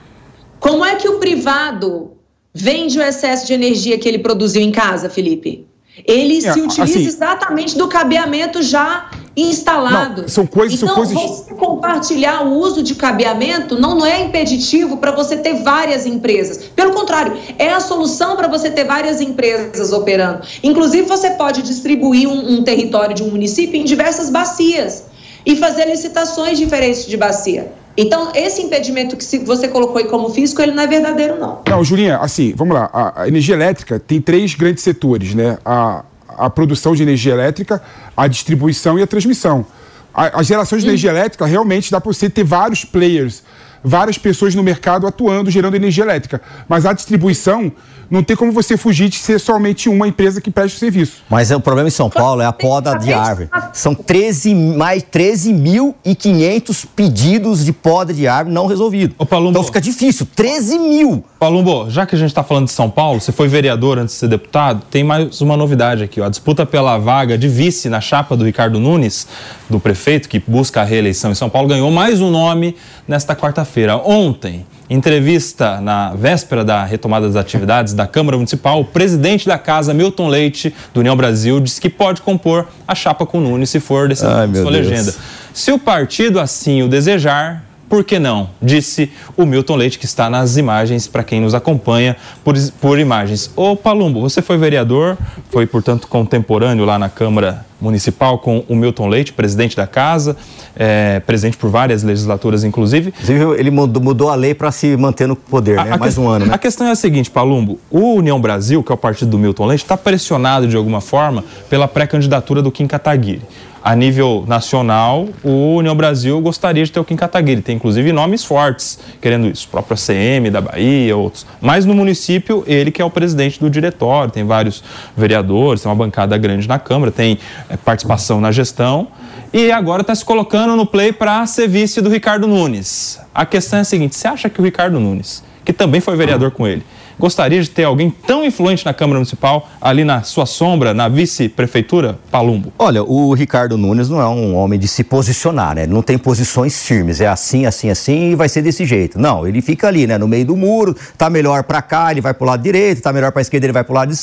como 0.60 0.84
é 0.86 0.96
que 0.96 1.08
o 1.08 1.20
privado 1.20 2.12
vende 2.54 3.00
o 3.00 3.02
excesso 3.02 3.48
de 3.48 3.54
energia 3.54 3.98
que 3.98 4.08
ele 4.08 4.20
produziu 4.20 4.62
em 4.62 4.72
casa, 4.72 5.10
Felipe? 5.10 5.66
Ele 6.06 6.38
é, 6.38 6.54
se 6.54 6.62
utiliza 6.62 6.84
assim, 6.84 7.06
exatamente 7.06 7.78
do 7.78 7.88
cabeamento 7.88 8.62
já 8.62 9.10
instalado. 9.36 10.24
Não, 10.24 10.30
são 10.30 10.46
coisas, 10.46 10.82
então, 10.82 10.96
são 10.96 10.96
coisas... 10.96 11.18
você 11.18 11.54
compartilhar 11.54 12.46
o 12.46 12.58
uso 12.58 12.82
de 12.82 12.96
cabeamento 12.96 13.80
não, 13.80 13.96
não 13.96 14.06
é 14.06 14.22
impeditivo 14.22 14.98
para 14.98 15.12
você 15.12 15.38
ter 15.38 15.56
várias 15.62 16.06
empresas. 16.06 16.70
Pelo 16.76 16.94
contrário, 16.94 17.38
é 17.58 17.70
a 17.70 17.80
solução 17.80 18.36
para 18.36 18.48
você 18.48 18.70
ter 18.70 18.86
várias 18.86 19.22
empresas 19.22 19.92
operando. 19.92 20.42
Inclusive, 20.64 21.08
você 21.08 21.32
pode 21.32 21.62
distribuir 21.62 22.28
um, 22.28 22.54
um 22.54 22.64
território 22.64 23.16
de 23.16 23.24
um 23.24 23.30
município 23.30 23.80
em 23.80 23.84
diversas 23.84 24.30
bacias 24.30 25.06
e 25.46 25.56
fazer 25.56 25.86
licitações 25.86 26.58
diferentes 26.58 27.06
de 27.06 27.16
bacia. 27.16 27.72
Então, 27.98 28.32
esse 28.34 28.62
impedimento 28.62 29.18
que 29.18 29.40
você 29.40 29.68
colocou 29.68 29.98
aí 29.98 30.06
como 30.06 30.30
físico, 30.30 30.62
ele 30.62 30.72
não 30.72 30.84
é 30.84 30.88
verdadeiro, 30.88 31.38
não. 31.38 31.62
Não, 31.68 31.84
Julinha, 31.84 32.18
assim, 32.18 32.54
vamos 32.56 32.74
lá. 32.74 32.90
A, 33.16 33.28
energia 33.28 33.56
elétrica 33.56 34.00
tem 34.00 34.22
três 34.22 34.56
grandes 34.56 34.84
setores, 34.84 35.34
né? 35.36 35.58
A, 35.66 36.04
a 36.28 36.50
produção 36.50 36.96
de 36.96 37.04
energia 37.04 37.34
elétrica, 37.34 37.82
a 38.16 38.28
distribuição 38.28 38.98
e 38.98 39.04
a 39.04 39.08
transmissão. 39.08 39.66
A, 40.14 40.40
a 40.40 40.44
geração 40.44 40.78
de 40.78 40.86
hum. 40.86 40.90
energia 40.90 41.10
elétrica 41.10 41.46
realmente 41.46 41.92
dá 41.92 42.00
para 42.00 42.12
você 42.14 42.30
ter 42.30 42.44
vários 42.44 42.86
players, 42.86 43.44
várias 43.84 44.18
pessoas 44.18 44.56
no 44.56 44.64
mercado 44.64 45.06
atuando, 45.06 45.52
gerando 45.52 45.76
energia 45.76 46.04
elétrica. 46.04 46.42
Mas 46.68 46.86
a 46.86 46.94
distribuição 46.94 47.72
não 48.10 48.24
tem 48.24 48.36
como 48.36 48.52
você 48.52 48.76
fugir 48.76 49.10
de 49.10 49.18
ser 49.18 49.40
somente 49.40 49.88
uma 49.88 50.08
empresa 50.08 50.42
que 50.42 50.50
presta 50.50 50.76
o 50.76 50.80
serviço. 50.80 51.24
Mas 51.30 51.52
é, 51.52 51.56
o 51.56 51.60
problema 51.60 51.88
em 51.88 51.92
São 51.92 52.10
Paulo 52.10 52.42
é 52.42 52.46
a 52.46 52.54
poda 52.54 52.96
de 52.96 53.14
árvore. 53.14 53.50
São 53.74 53.94
13, 53.94 54.56
mais 54.56 55.04
13.500 55.04 56.86
pedidos 56.96 57.64
de 57.64 57.72
poda 57.72 58.14
de 58.14 58.28
árvore 58.28 58.54
não 58.54 58.66
resolvidos. 58.66 59.16
Então 59.52 59.64
fica 59.64 59.82
difícil, 59.82 60.28
13 60.36 60.80
mil. 60.80 61.24
Palumbo, 61.40 61.90
já 61.90 62.06
que 62.06 62.16
a 62.16 62.18
gente 62.18 62.30
está 62.30 62.44
falando 62.44 62.66
de 62.66 62.72
São 62.72 62.90
Paulo, 62.90 63.22
você 63.22 63.32
foi 63.32 63.48
vereador 63.48 63.98
antes 63.98 64.16
de 64.16 64.20
ser 64.20 64.28
deputado, 64.28 64.84
tem 64.90 65.04
mais 65.04 65.40
uma 65.42 65.56
novidade 65.56 66.04
aqui. 66.04 66.20
Ó. 66.20 66.26
A 66.26 66.30
disputa 66.30 66.66
pela 66.66 66.98
vaga 66.98 67.38
de 67.38 67.48
vice 67.48 67.90
na 67.90 68.02
chapa 68.02 68.36
do 68.36 68.44
Ricardo 68.44 68.80
Nunes, 68.80 69.28
do 69.70 69.80
prefeito 69.80 70.28
que 70.28 70.40
busca 70.46 70.82
a 70.82 70.84
reeleição 70.84 71.32
em 71.32 71.36
São 71.36 71.50
Paulo, 71.50 71.68
ganhou 71.68 71.90
mais 71.92 72.20
um 72.20 72.30
nome 72.30 72.76
nesta 73.08 73.36
quarta-feira. 73.36 73.98
Ontem, 73.98 74.66
entrevista 74.90 75.80
na 75.80 76.14
véspera 76.16 76.66
da 76.66 76.84
retomada 76.84 77.28
das 77.28 77.36
atividades 77.36 77.94
da 77.94 78.08
Câmara 78.08 78.38
Municipal, 78.38 78.82
o 78.82 78.86
presidente 78.86 79.46
da 79.46 79.58
casa, 79.58 79.94
Milton 79.94 80.28
Leite, 80.28 80.74
do 80.94 81.00
União 81.02 81.16
Brasil, 81.16 81.60
disse 81.60 81.80
que 81.80 81.90
pode 81.90 82.22
compor 82.22 82.68
a 82.88 82.96
chapa 82.96 83.26
com 83.26 83.40
Nunes 83.40 83.70
se 83.70 83.80
for 83.80 84.10
dessa 84.10 84.42
Ai, 84.42 84.56
sua 84.56 84.72
legenda. 84.72 85.14
Se 85.54 85.72
o 85.72 85.78
partido 85.78 86.40
assim 86.40 86.82
o 86.82 86.88
desejar, 86.88 87.64
por 87.90 88.04
que 88.04 88.20
não? 88.20 88.52
Disse 88.62 89.12
o 89.36 89.46
Milton 89.46 89.76
Leite, 89.76 89.98
que 89.98 90.06
está 90.06 90.30
nas 90.30 90.58
imagens 90.58 91.08
para 91.08 91.24
quem 91.24 91.42
nos 91.42 91.56
acompanha 91.56 92.16
por, 92.44 92.56
por 92.80 93.00
imagens. 93.00 93.52
Ô 93.56 93.76
Palumbo, 93.76 94.22
você 94.22 94.42
foi 94.42 94.58
vereador, 94.58 95.18
foi, 95.50 95.66
portanto, 95.66 96.08
contemporâneo 96.08 96.86
lá 96.86 97.00
na 97.00 97.10
Câmara 97.10 97.66
Municipal 97.82 98.38
com 98.40 98.64
o 98.68 98.76
Milton 98.76 99.08
Leite, 99.08 99.34
presidente 99.34 99.76
da 99.76 99.88
casa, 99.88 100.38
é, 100.76 101.20
presidente 101.22 101.58
por 101.58 101.70
várias 101.70 102.04
legislaturas, 102.04 102.64
inclusive. 102.64 103.10
Inclusive, 103.10 103.60
ele 103.60 103.72
mudou, 103.72 104.04
mudou 104.04 104.30
a 104.30 104.36
lei 104.36 104.54
para 104.54 104.72
se 104.72 104.96
manter 104.96 105.28
no 105.28 105.36
poder, 105.36 105.78
né? 105.78 105.98
Mais 105.98 106.14
que, 106.14 106.20
um 106.20 106.28
ano, 106.28 106.46
né? 106.46 106.54
A 106.54 106.58
questão 106.58 106.86
é 106.88 106.92
a 106.92 106.96
seguinte, 106.96 107.32
Palumbo: 107.32 107.80
o 107.90 108.16
União 108.16 108.40
Brasil, 108.40 108.84
que 108.84 108.92
é 108.92 108.96
o 108.96 108.98
partido 108.98 109.32
do 109.32 109.40
Milton 109.40 109.66
Leite, 109.66 109.84
está 109.84 109.98
pressionado 109.98 110.68
de 110.68 110.76
alguma 110.76 111.02
forma 111.02 111.44
pela 111.70 111.88
pré-candidatura 111.88 112.62
do 112.62 112.72
Kim 112.72 112.86
Kataguiri 112.86 113.42
a 113.84 113.96
nível 113.96 114.44
nacional, 114.48 115.28
o 115.44 115.76
União 115.76 115.96
Brasil 115.96 116.40
gostaria 116.42 116.84
de 116.84 116.92
ter 116.92 117.00
o 117.00 117.06
Kim 117.06 117.16
Kataguiri. 117.16 117.62
Tem 117.62 117.76
inclusive 117.76 118.12
nomes 118.12 118.44
fortes 118.44 119.00
querendo 119.22 119.48
isso, 119.48 119.68
o 119.68 119.70
próprio 119.70 119.96
ACM 119.96 120.50
da 120.52 120.62
Bahia, 120.62 121.16
outros. 121.16 121.46
Mas 121.62 121.86
no 121.86 121.94
município, 121.94 122.64
ele 122.68 122.92
que 122.92 123.02
é 123.02 123.06
o 123.06 123.10
presidente 123.10 123.60
do 123.60 123.70
diretório, 123.70 124.32
tem 124.32 124.44
vários 124.44 124.84
vereadores, 125.16 125.82
tem 125.82 125.90
uma 125.90 125.96
bancada 125.96 126.38
grande 126.38 126.68
na 126.68 126.78
Câmara, 126.78 127.12
tem 127.12 127.40
é, 127.70 127.78
participação 127.78 128.42
na 128.42 128.52
gestão. 128.52 129.08
E 129.52 129.72
agora 129.72 130.02
está 130.02 130.14
se 130.14 130.24
colocando 130.24 130.76
no 130.76 130.86
play 130.86 131.12
para 131.12 131.46
ser 131.48 131.68
vice 131.68 132.02
do 132.02 132.10
Ricardo 132.10 132.48
Nunes. 132.48 133.20
A 133.34 133.46
questão 133.46 133.80
é 133.80 133.82
a 133.82 133.86
seguinte: 133.86 134.16
você 134.16 134.28
acha 134.28 134.50
que 134.50 134.62
o 134.62 134.64
Ricardo 134.64 135.00
Nunes, 135.00 135.44
que 135.66 135.74
também 135.74 136.00
foi 136.02 136.16
vereador 136.16 136.52
com 136.52 136.68
ele, 136.68 136.84
gostaria 137.20 137.62
de 137.62 137.70
ter 137.70 137.84
alguém 137.84 138.10
tão 138.10 138.46
influente 138.46 138.86
na 138.86 138.94
Câmara 138.94 139.20
Municipal, 139.20 139.70
ali 139.82 140.04
na 140.04 140.24
sua 140.24 140.46
sombra, 140.46 140.94
na 140.94 141.10
vice-prefeitura, 141.10 142.18
Palumbo? 142.32 142.72
Olha, 142.80 143.04
o 143.04 143.34
Ricardo 143.34 143.78
Nunes 143.78 144.10
não 144.10 144.22
é 144.22 144.28
um 144.28 144.56
homem 144.56 144.80
de 144.80 144.88
se 144.88 145.04
posicionar, 145.04 145.76
né? 145.76 145.86
Não 145.86 146.02
tem 146.02 146.18
posições 146.18 146.84
firmes, 146.84 147.20
é 147.20 147.28
assim, 147.28 147.66
assim, 147.66 147.90
assim 147.90 148.32
e 148.32 148.36
vai 148.36 148.48
ser 148.48 148.62
desse 148.62 148.86
jeito. 148.86 149.20
Não, 149.20 149.46
ele 149.46 149.62
fica 149.62 149.88
ali, 149.88 150.08
né, 150.08 150.18
no 150.18 150.28
meio 150.28 150.46
do 150.46 150.56
muro, 150.56 150.96
tá 151.18 151.30
melhor 151.30 151.64
para 151.64 151.82
cá, 151.82 152.12
ele 152.12 152.22
vai 152.22 152.34
pro 152.34 152.46
lado 152.46 152.64
direito, 152.64 153.02
tá 153.02 153.12
melhor 153.12 153.32
para 153.32 153.42
esquerda, 153.42 153.66
ele 153.66 153.74
vai 153.74 153.84
pro 153.84 153.94
lado 153.94 154.16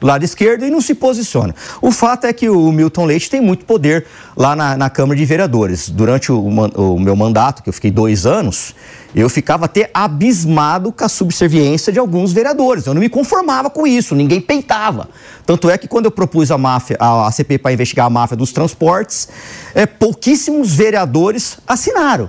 do 0.00 0.06
lado 0.06 0.24
esquerdo 0.24 0.64
e 0.64 0.70
não 0.70 0.80
se 0.80 0.94
posiciona. 0.94 1.54
O 1.80 1.90
fato 1.90 2.26
é 2.26 2.32
que 2.32 2.48
o 2.48 2.70
Milton 2.70 3.06
Leite 3.06 3.30
tem 3.30 3.40
muito 3.40 3.64
poder 3.64 4.04
lá 4.36 4.54
na, 4.54 4.76
na 4.76 4.90
Câmara 4.90 5.18
de 5.18 5.24
Vereadores. 5.24 5.88
Durante 5.88 6.30
o, 6.30 6.40
o 6.40 7.00
meu 7.00 7.16
mandato, 7.16 7.62
que 7.62 7.68
eu 7.68 7.72
fiquei 7.72 7.90
dois 7.90 8.26
anos, 8.26 8.74
eu 9.14 9.28
ficava 9.28 9.64
até 9.64 9.90
abismado 9.92 10.92
com 10.92 11.04
a 11.04 11.08
subserviência 11.08 11.92
de 11.92 11.98
alguns 11.98 12.32
vereadores. 12.32 12.86
Eu 12.86 12.94
não 12.94 13.00
me 13.00 13.08
conformava 13.08 13.70
com 13.70 13.86
isso, 13.86 14.14
ninguém 14.14 14.40
peitava. 14.40 15.08
Tanto 15.46 15.70
é 15.70 15.78
que 15.78 15.88
quando 15.88 16.06
eu 16.06 16.10
propus 16.10 16.50
a 16.50 16.58
máfia, 16.58 16.96
a, 17.00 17.30
CP 17.32 17.58
para 17.58 17.72
investigar 17.72 18.06
a 18.06 18.10
máfia 18.10 18.36
dos 18.36 18.52
transportes, 18.52 19.28
é, 19.74 19.86
pouquíssimos 19.86 20.74
vereadores 20.74 21.58
assinaram. 21.66 22.28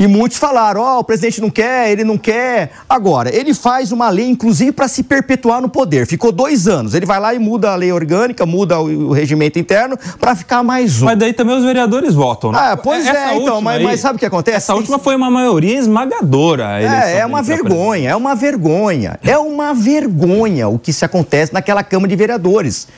E 0.00 0.06
muitos 0.06 0.38
falaram: 0.38 0.80
ó, 0.80 0.96
oh, 0.96 1.00
o 1.00 1.04
presidente 1.04 1.42
não 1.42 1.50
quer, 1.50 1.90
ele 1.90 2.04
não 2.04 2.16
quer. 2.16 2.70
Agora, 2.88 3.28
ele 3.36 3.52
faz 3.52 3.92
uma 3.92 4.08
lei, 4.08 4.26
inclusive, 4.30 4.72
para 4.72 4.88
se 4.88 5.02
perpetuar 5.02 5.60
no 5.60 5.68
poder. 5.68 6.06
Ficou 6.06 6.32
dois 6.32 6.66
anos. 6.66 6.94
Ele 6.94 7.04
vai 7.04 7.20
lá 7.20 7.34
e 7.34 7.38
muda 7.38 7.70
a 7.70 7.76
lei 7.76 7.92
orgânica, 7.92 8.46
muda 8.46 8.80
o, 8.80 9.08
o 9.08 9.12
regimento 9.12 9.58
interno 9.58 9.98
para 10.18 10.34
ficar 10.34 10.62
mais 10.62 11.02
um. 11.02 11.04
Mas 11.04 11.18
daí 11.18 11.34
também 11.34 11.54
os 11.54 11.64
vereadores 11.66 12.14
votam, 12.14 12.50
né? 12.50 12.58
Ah, 12.58 12.76
pois 12.78 13.06
é, 13.06 13.10
essa 13.10 13.34
é, 13.34 13.36
então, 13.36 13.60
mas, 13.60 13.76
aí, 13.76 13.84
mas, 13.84 14.00
sabe 14.00 14.16
o 14.16 14.18
que 14.18 14.24
acontece? 14.24 14.56
Essa 14.56 14.74
última 14.74 14.98
foi 14.98 15.14
uma 15.14 15.30
maioria 15.30 15.78
esmagadora. 15.78 16.80
É, 16.80 17.18
é 17.18 17.26
uma 17.26 17.42
vergonha, 17.42 18.08
é 18.08 18.16
uma 18.16 18.34
vergonha. 18.34 19.18
É 19.22 19.36
uma 19.36 19.74
vergonha 19.74 20.66
o 20.66 20.78
que 20.78 20.94
se 20.94 21.04
acontece 21.04 21.52
naquela 21.52 21.82
Câmara 21.82 22.08
de 22.08 22.16
Vereadores. 22.16 22.88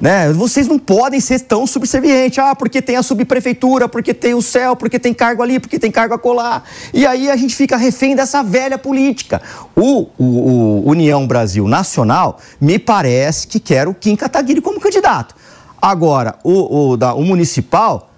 Né? 0.00 0.32
Vocês 0.32 0.66
não 0.66 0.78
podem 0.78 1.20
ser 1.20 1.40
tão 1.40 1.66
subservientes. 1.66 2.38
Ah, 2.38 2.54
porque 2.54 2.80
tem 2.80 2.96
a 2.96 3.02
subprefeitura, 3.02 3.88
porque 3.88 4.14
tem 4.14 4.34
o 4.34 4.40
céu, 4.40 4.74
porque 4.74 4.98
tem 4.98 5.12
cargo 5.12 5.42
ali, 5.42 5.60
porque 5.60 5.78
tem 5.78 5.90
cargo 5.90 6.14
a 6.14 6.18
colar. 6.18 6.64
E 6.94 7.06
aí 7.06 7.30
a 7.30 7.36
gente 7.36 7.54
fica 7.54 7.76
refém 7.76 8.16
dessa 8.16 8.42
velha 8.42 8.78
política. 8.78 9.42
O, 9.76 10.08
o, 10.18 10.24
o 10.24 10.88
União 10.88 11.26
Brasil 11.26 11.68
Nacional 11.68 12.38
me 12.60 12.78
parece 12.78 13.46
que 13.46 13.60
quer 13.60 13.86
o 13.86 13.94
Kim 13.94 14.16
Kataguiri 14.16 14.60
como 14.60 14.80
candidato. 14.80 15.34
Agora, 15.80 16.36
o, 16.42 16.92
o, 16.92 16.96
da, 16.96 17.14
o 17.14 17.22
municipal 17.22 18.10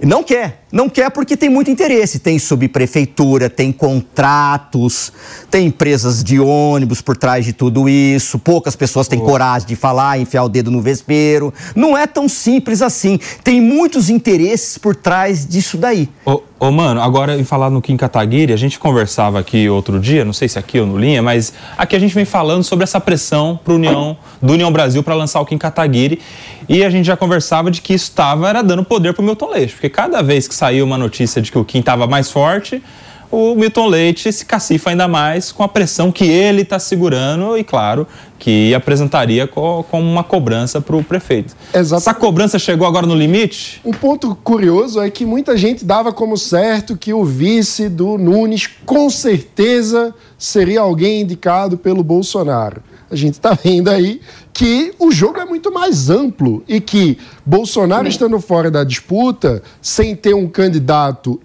não 0.00 0.22
quer. 0.22 0.59
Não 0.72 0.88
quer 0.88 1.10
porque 1.10 1.36
tem 1.36 1.48
muito 1.48 1.70
interesse. 1.70 2.18
Tem 2.18 2.38
subprefeitura, 2.38 3.50
tem 3.50 3.72
contratos, 3.72 5.12
tem 5.50 5.66
empresas 5.66 6.22
de 6.22 6.38
ônibus 6.38 7.00
por 7.02 7.16
trás 7.16 7.44
de 7.44 7.52
tudo 7.52 7.88
isso. 7.88 8.38
Poucas 8.38 8.76
pessoas 8.76 9.08
têm 9.08 9.20
oh. 9.20 9.24
coragem 9.24 9.66
de 9.66 9.76
falar, 9.76 10.18
enfiar 10.18 10.44
o 10.44 10.48
dedo 10.48 10.70
no 10.70 10.80
vespeiro. 10.80 11.52
Não 11.74 11.96
é 11.96 12.06
tão 12.06 12.28
simples 12.28 12.82
assim. 12.82 13.18
Tem 13.42 13.60
muitos 13.60 14.08
interesses 14.08 14.78
por 14.78 14.94
trás 14.94 15.46
disso 15.46 15.76
daí. 15.76 16.08
Ô, 16.24 16.40
oh, 16.58 16.70
mano, 16.70 17.00
agora 17.00 17.38
em 17.38 17.44
falar 17.44 17.70
no 17.70 17.80
Kim 17.80 17.96
Kataguiri, 17.96 18.52
a 18.52 18.56
gente 18.56 18.78
conversava 18.78 19.38
aqui 19.38 19.68
outro 19.68 19.98
dia, 19.98 20.24
não 20.24 20.32
sei 20.32 20.46
se 20.46 20.58
aqui 20.58 20.78
ou 20.78 20.86
no 20.86 20.98
Linha, 20.98 21.22
mas 21.22 21.54
aqui 21.76 21.96
a 21.96 21.98
gente 21.98 22.14
vem 22.14 22.26
falando 22.26 22.62
sobre 22.62 22.84
essa 22.84 23.00
pressão 23.00 23.58
pro 23.64 23.76
União, 23.76 24.16
do 24.42 24.52
União 24.52 24.70
Brasil 24.70 25.02
para 25.02 25.14
lançar 25.14 25.40
o 25.40 25.46
Kim 25.46 25.56
Kataguiri. 25.56 26.20
E 26.68 26.84
a 26.84 26.90
gente 26.90 27.06
já 27.06 27.16
conversava 27.16 27.68
de 27.68 27.80
que 27.80 27.94
isso 27.94 28.04
estava 28.04 28.48
era 28.48 28.62
dando 28.62 28.84
poder 28.84 29.12
pro 29.12 29.24
Milton 29.24 29.50
Leite. 29.50 29.72
Porque 29.72 29.88
cada 29.88 30.22
vez 30.22 30.46
que 30.46 30.54
saiu 30.60 30.84
uma 30.84 30.98
notícia 30.98 31.40
de 31.40 31.50
que 31.50 31.58
o 31.58 31.64
Kim 31.64 31.80
estava 31.80 32.06
mais 32.06 32.30
forte, 32.30 32.82
o 33.30 33.54
Milton 33.54 33.86
Leite 33.86 34.30
se 34.30 34.44
cacifa 34.44 34.90
ainda 34.90 35.08
mais 35.08 35.50
com 35.50 35.62
a 35.62 35.68
pressão 35.68 36.12
que 36.12 36.24
ele 36.24 36.62
está 36.62 36.78
segurando 36.78 37.56
e, 37.56 37.64
claro, 37.64 38.06
que 38.38 38.74
apresentaria 38.74 39.46
como 39.46 39.84
uma 39.94 40.22
cobrança 40.22 40.80
para 40.80 40.96
o 40.96 41.02
prefeito. 41.02 41.56
Exatamente. 41.72 42.02
Essa 42.02 42.12
cobrança 42.12 42.58
chegou 42.58 42.86
agora 42.86 43.06
no 43.06 43.14
limite? 43.14 43.80
Um 43.84 43.92
ponto 43.92 44.34
curioso 44.34 45.00
é 45.00 45.08
que 45.08 45.24
muita 45.24 45.56
gente 45.56 45.82
dava 45.84 46.12
como 46.12 46.36
certo 46.36 46.96
que 46.96 47.14
o 47.14 47.24
vice 47.24 47.88
do 47.88 48.18
Nunes 48.18 48.68
com 48.84 49.08
certeza 49.08 50.12
seria 50.36 50.80
alguém 50.80 51.22
indicado 51.22 51.78
pelo 51.78 52.02
Bolsonaro. 52.02 52.82
A 53.10 53.16
gente 53.16 53.34
está 53.34 53.54
vendo 53.54 53.88
aí 53.88 54.20
que 54.52 54.94
o 54.98 55.10
jogo 55.10 55.40
é 55.40 55.44
muito 55.44 55.72
mais 55.72 56.08
amplo 56.10 56.62
e 56.68 56.80
que 56.80 57.18
Bolsonaro 57.44 58.06
estando 58.06 58.40
fora 58.40 58.70
da 58.70 58.84
disputa, 58.84 59.62
sem 59.82 60.14
ter 60.14 60.34
um 60.34 60.48
candidato 60.48 61.40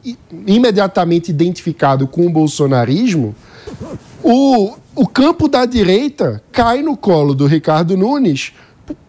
imediatamente 0.45 1.29
identificado 1.29 2.07
com 2.07 2.27
o 2.27 2.29
bolsonarismo, 2.29 3.35
o, 4.23 4.75
o 4.95 5.07
campo 5.07 5.47
da 5.47 5.65
direita 5.65 6.43
cai 6.51 6.81
no 6.81 6.95
colo 6.95 7.33
do 7.33 7.47
Ricardo 7.47 7.97
Nunes 7.97 8.53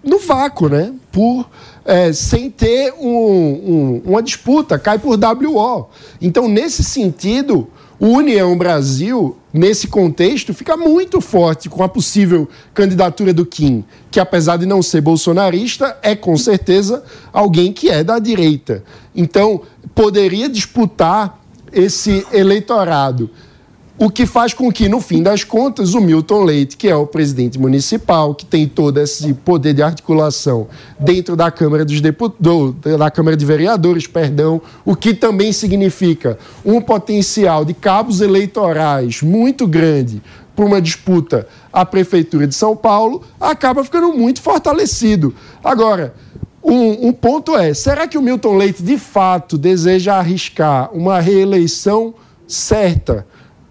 no 0.03 0.19
vácuo, 0.19 0.69
né? 0.69 0.95
Por 1.13 1.47
é, 1.85 2.13
sem 2.13 2.51
ter 2.51 2.93
um, 2.99 3.09
um, 3.09 4.03
uma 4.07 4.23
disputa, 4.23 4.79
cai 4.79 4.99
por 4.99 5.19
WO. 5.19 5.89
Então, 6.21 6.49
nesse 6.49 6.83
sentido, 6.83 7.69
o 7.99 8.09
União 8.09 8.57
Brasil, 8.57 9.37
nesse 9.57 9.89
contexto, 9.89 10.55
fica 10.55 10.77
muito 10.77 11.21
forte 11.21 11.69
com 11.69 11.83
a 11.83 11.89
possível 11.89 12.49
candidatura 12.75 13.33
do 13.33 13.47
Kim, 13.47 13.85
que 14.11 14.21
apesar 14.21 14.59
de 14.59 14.67
não 14.67 14.83
ser 14.83 15.01
bolsonarista, 15.01 15.97
é 16.03 16.15
com 16.15 16.37
certeza 16.37 17.03
alguém 17.33 17.73
que 17.73 17.89
é 17.89 18.05
da 18.05 18.19
direita. 18.19 18.85
Então, 19.15 19.63
poderia 19.95 20.49
disputar 20.49 21.41
esse 21.73 22.27
eleitorado. 22.33 23.31
O 23.99 24.11
que 24.11 24.27
faz 24.27 24.53
com 24.53 24.71
que, 24.71 24.91
no 24.91 25.01
fim 25.01 25.23
das 25.23 25.43
contas, 25.43 25.95
o 25.95 26.03
Milton 26.03 26.45
Leite, 26.45 26.77
que 26.77 26.87
é 26.87 26.95
o 26.95 27.07
presidente 27.07 27.59
municipal, 27.59 28.35
que 28.35 28.45
tem 28.45 28.69
todo 28.69 29.01
esse 29.01 29.33
poder 29.33 29.73
de 29.73 29.83
articulação 29.83 30.69
dentro 31.01 31.35
da 31.35 31.51
Câmara 31.51 31.83
dos 31.83 32.03
Deputados, 32.03 32.75
da 32.99 33.11
Câmara 33.11 33.35
de 33.35 33.47
Vereadores, 33.47 34.07
perdão, 34.07 34.61
o 34.85 34.95
que 34.95 35.15
também 35.15 35.51
significa 35.51 36.39
um 36.63 36.79
potencial 36.79 37.65
de 37.65 37.73
cabos 37.73 38.21
eleitorais 38.21 39.23
muito 39.23 39.67
grande 39.67 40.21
para 40.55 40.67
uma 40.67 40.81
disputa 40.81 41.49
à 41.73 41.83
Prefeitura 41.87 42.47
de 42.47 42.55
São 42.55 42.77
Paulo, 42.77 43.23
acaba 43.41 43.83
ficando 43.83 44.13
muito 44.13 44.43
fortalecido. 44.43 45.35
Agora, 45.65 46.15
um, 46.63 47.09
um, 47.09 47.13
ponto 47.15 47.57
é: 47.57 47.73
será 47.73 48.07
que 48.07 48.19
o 48.19 48.23
Milton 48.23 48.59
Leite 48.59 48.83
de 48.83 48.99
fato 48.99 49.57
deseja 49.57 50.17
arriscar 50.17 50.91
uma 50.93 51.19
reeleição 51.19 52.13
certa? 52.47 53.27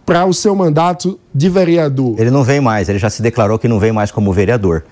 Para 0.06 0.26
o 0.26 0.34
seu 0.34 0.56
mandato 0.56 1.20
de 1.34 1.50
vereador. 1.50 2.16
Ele 2.20 2.30
não 2.30 2.44
vem 2.44 2.62
mais, 2.62 2.88
ele 2.90 3.00
já 3.00 3.10
se 3.10 3.22
declarou 3.22 3.58
que 3.58 3.68
não 3.68 3.80
vem 3.80 3.92
mais 3.92 4.12
como 4.12 4.32
vereador. 4.32 4.84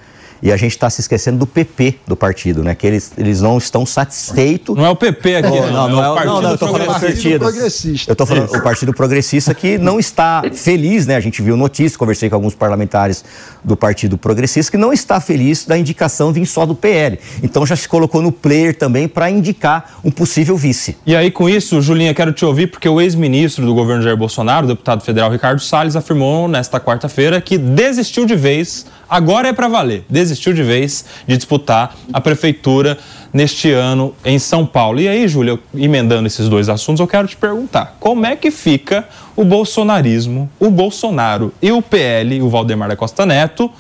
E 0.44 0.52
a 0.52 0.58
gente 0.58 0.72
está 0.72 0.90
se 0.90 1.00
esquecendo 1.00 1.38
do 1.38 1.48
PP 1.48 2.00
do 2.06 2.18
partido, 2.18 2.66
né? 2.66 2.76
Que 2.76 2.86
eles, 2.86 3.14
eles 3.18 3.40
não 3.40 3.58
estão 3.58 3.86
satisfeitos. 3.86 4.76
Não 4.76 4.86
é 4.86 4.90
o 4.90 4.96
PP 4.96 5.38
aqui, 5.38 5.48
oh, 5.48 5.72
não, 5.72 5.88
não, 5.88 6.04
é, 6.04 6.10
o 6.10 6.16
Partido 6.16 6.34
não, 6.34 6.42
não, 6.42 6.50
eu 6.50 6.54
estou 6.56 6.70
falando 6.70 6.94
do 6.94 7.00
partido 7.00 7.40
progressista. 7.40 8.12
Eu 8.12 8.14
estou 8.14 8.28
falando 8.28 8.54
o 8.54 8.62
Partido 8.62 8.94
Progressista 8.94 9.54
que 9.54 9.78
não 9.78 9.98
está 9.98 10.44
feliz, 10.54 11.08
né? 11.08 11.16
A 11.16 11.22
gente 11.22 11.42
viu 11.42 11.56
notícias, 11.56 11.96
conversei 11.96 12.30
com 12.30 12.36
alguns 12.36 12.54
parlamentares 12.54 13.24
do 13.64 13.78
Partido 13.78 14.18
Progressista 14.18 14.70
que 14.70 14.78
não 14.78 14.92
está 14.92 15.22
feliz 15.22 15.66
da 15.66 15.78
indicação 15.78 16.34
vir 16.34 16.46
só 16.46 16.66
do 16.66 16.76
PL. 16.76 17.18
Então 17.42 17.66
já 17.66 17.78
se 17.78 17.88
colocou 17.88 18.22
no 18.22 18.34
player 18.34 18.78
também 18.78 19.08
para 19.08 19.32
indicar 19.32 19.98
um 20.04 20.12
possível 20.12 20.58
vice. 20.58 20.98
E 21.06 21.16
aí 21.16 21.32
com 21.32 21.48
isso, 21.48 21.82
Julinha, 21.82 22.14
quero 22.14 22.34
te 22.34 22.44
ouvir 22.44 22.68
porque 22.68 22.90
o 22.90 23.00
ex-ministro 23.00 23.66
do 23.66 23.74
governo 23.74 24.04
Jair 24.04 24.18
Bolsonaro, 24.18 24.66
o 24.66 24.68
deputado 24.68 25.06
federal 25.06 25.32
Ricardo 25.32 25.62
Salles, 25.62 25.96
afirmou 25.96 26.50
nesta 26.50 26.82
quarta-feira 26.82 27.40
que 27.40 27.58
desistiu 27.58 28.26
de 28.26 28.36
vez 28.36 28.86
agora 29.14 29.50
é 29.50 29.54
para 29.54 29.68
valer. 29.68 30.04
Desistiu 30.10 30.33
de 30.40 30.64
vez 30.64 31.06
de 31.28 31.36
disputar 31.36 31.96
a 32.12 32.22
prefeitura 32.22 32.98
neste 33.32 33.72
ano 33.72 34.16
em 34.24 34.38
São 34.38 34.66
Paulo. 34.66 35.00
E 35.00 35.08
aí, 35.08 35.28
Júlia, 35.28 35.60
emendando 35.76 36.28
esses 36.28 36.48
dois 36.48 36.70
assuntos, 36.70 37.00
eu 37.00 37.08
quero 37.08 37.28
te 37.28 37.36
perguntar: 37.36 37.98
como 38.00 38.26
é 38.26 38.36
que 38.36 38.52
fica 38.52 39.08
o 39.36 39.44
bolsonarismo, 39.44 40.50
o 40.60 40.70
Bolsonaro 40.70 41.54
e 41.62 41.72
o 41.72 41.82
PL, 41.82 42.42
o 42.42 42.50
Valdemar 42.50 42.90
da 42.90 42.96
Costa 42.96 43.26
Neto, 43.26 43.72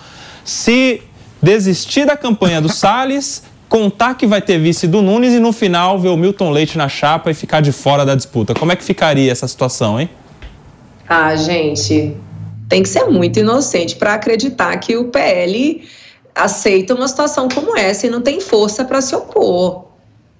se 0.43 1.01
desistir 1.41 2.06
da 2.06 2.18
campanha 2.18 2.60
do 2.60 2.70
Salles, 2.70 3.43
contar 3.70 4.16
que 4.16 4.26
vai 4.26 4.41
ter 4.41 4.60
vice 4.60 4.88
do 4.88 5.01
Nunes 5.01 5.34
e 5.34 5.39
no 5.39 5.51
final 5.51 5.99
ver 5.99 6.10
o 6.10 6.18
Milton 6.18 6.51
Leite 6.51 6.78
na 6.78 6.88
chapa 6.88 7.32
e 7.32 7.34
ficar 7.34 7.62
de 7.62 7.72
fora 7.72 8.06
da 8.06 8.16
disputa? 8.16 8.54
Como 8.54 8.72
é 8.72 8.76
que 8.76 8.84
ficaria 8.84 9.32
essa 9.32 9.47
situação, 9.47 9.99
hein? 9.99 10.10
Ah, 11.08 11.36
gente, 11.36 12.16
tem 12.70 12.82
que 12.82 12.89
ser 12.89 13.06
muito 13.06 13.39
inocente 13.39 13.95
para 13.95 14.14
acreditar 14.14 14.76
que 14.78 14.95
o 14.95 15.06
PL 15.06 15.84
aceita 16.36 16.93
uma 16.95 17.07
situação 17.07 17.47
como 17.47 17.77
essa 17.77 18.07
e 18.07 18.09
não 18.09 18.21
tem 18.21 18.39
força 18.39 18.84
para 18.84 19.01
se 19.01 19.15
opor. 19.15 19.86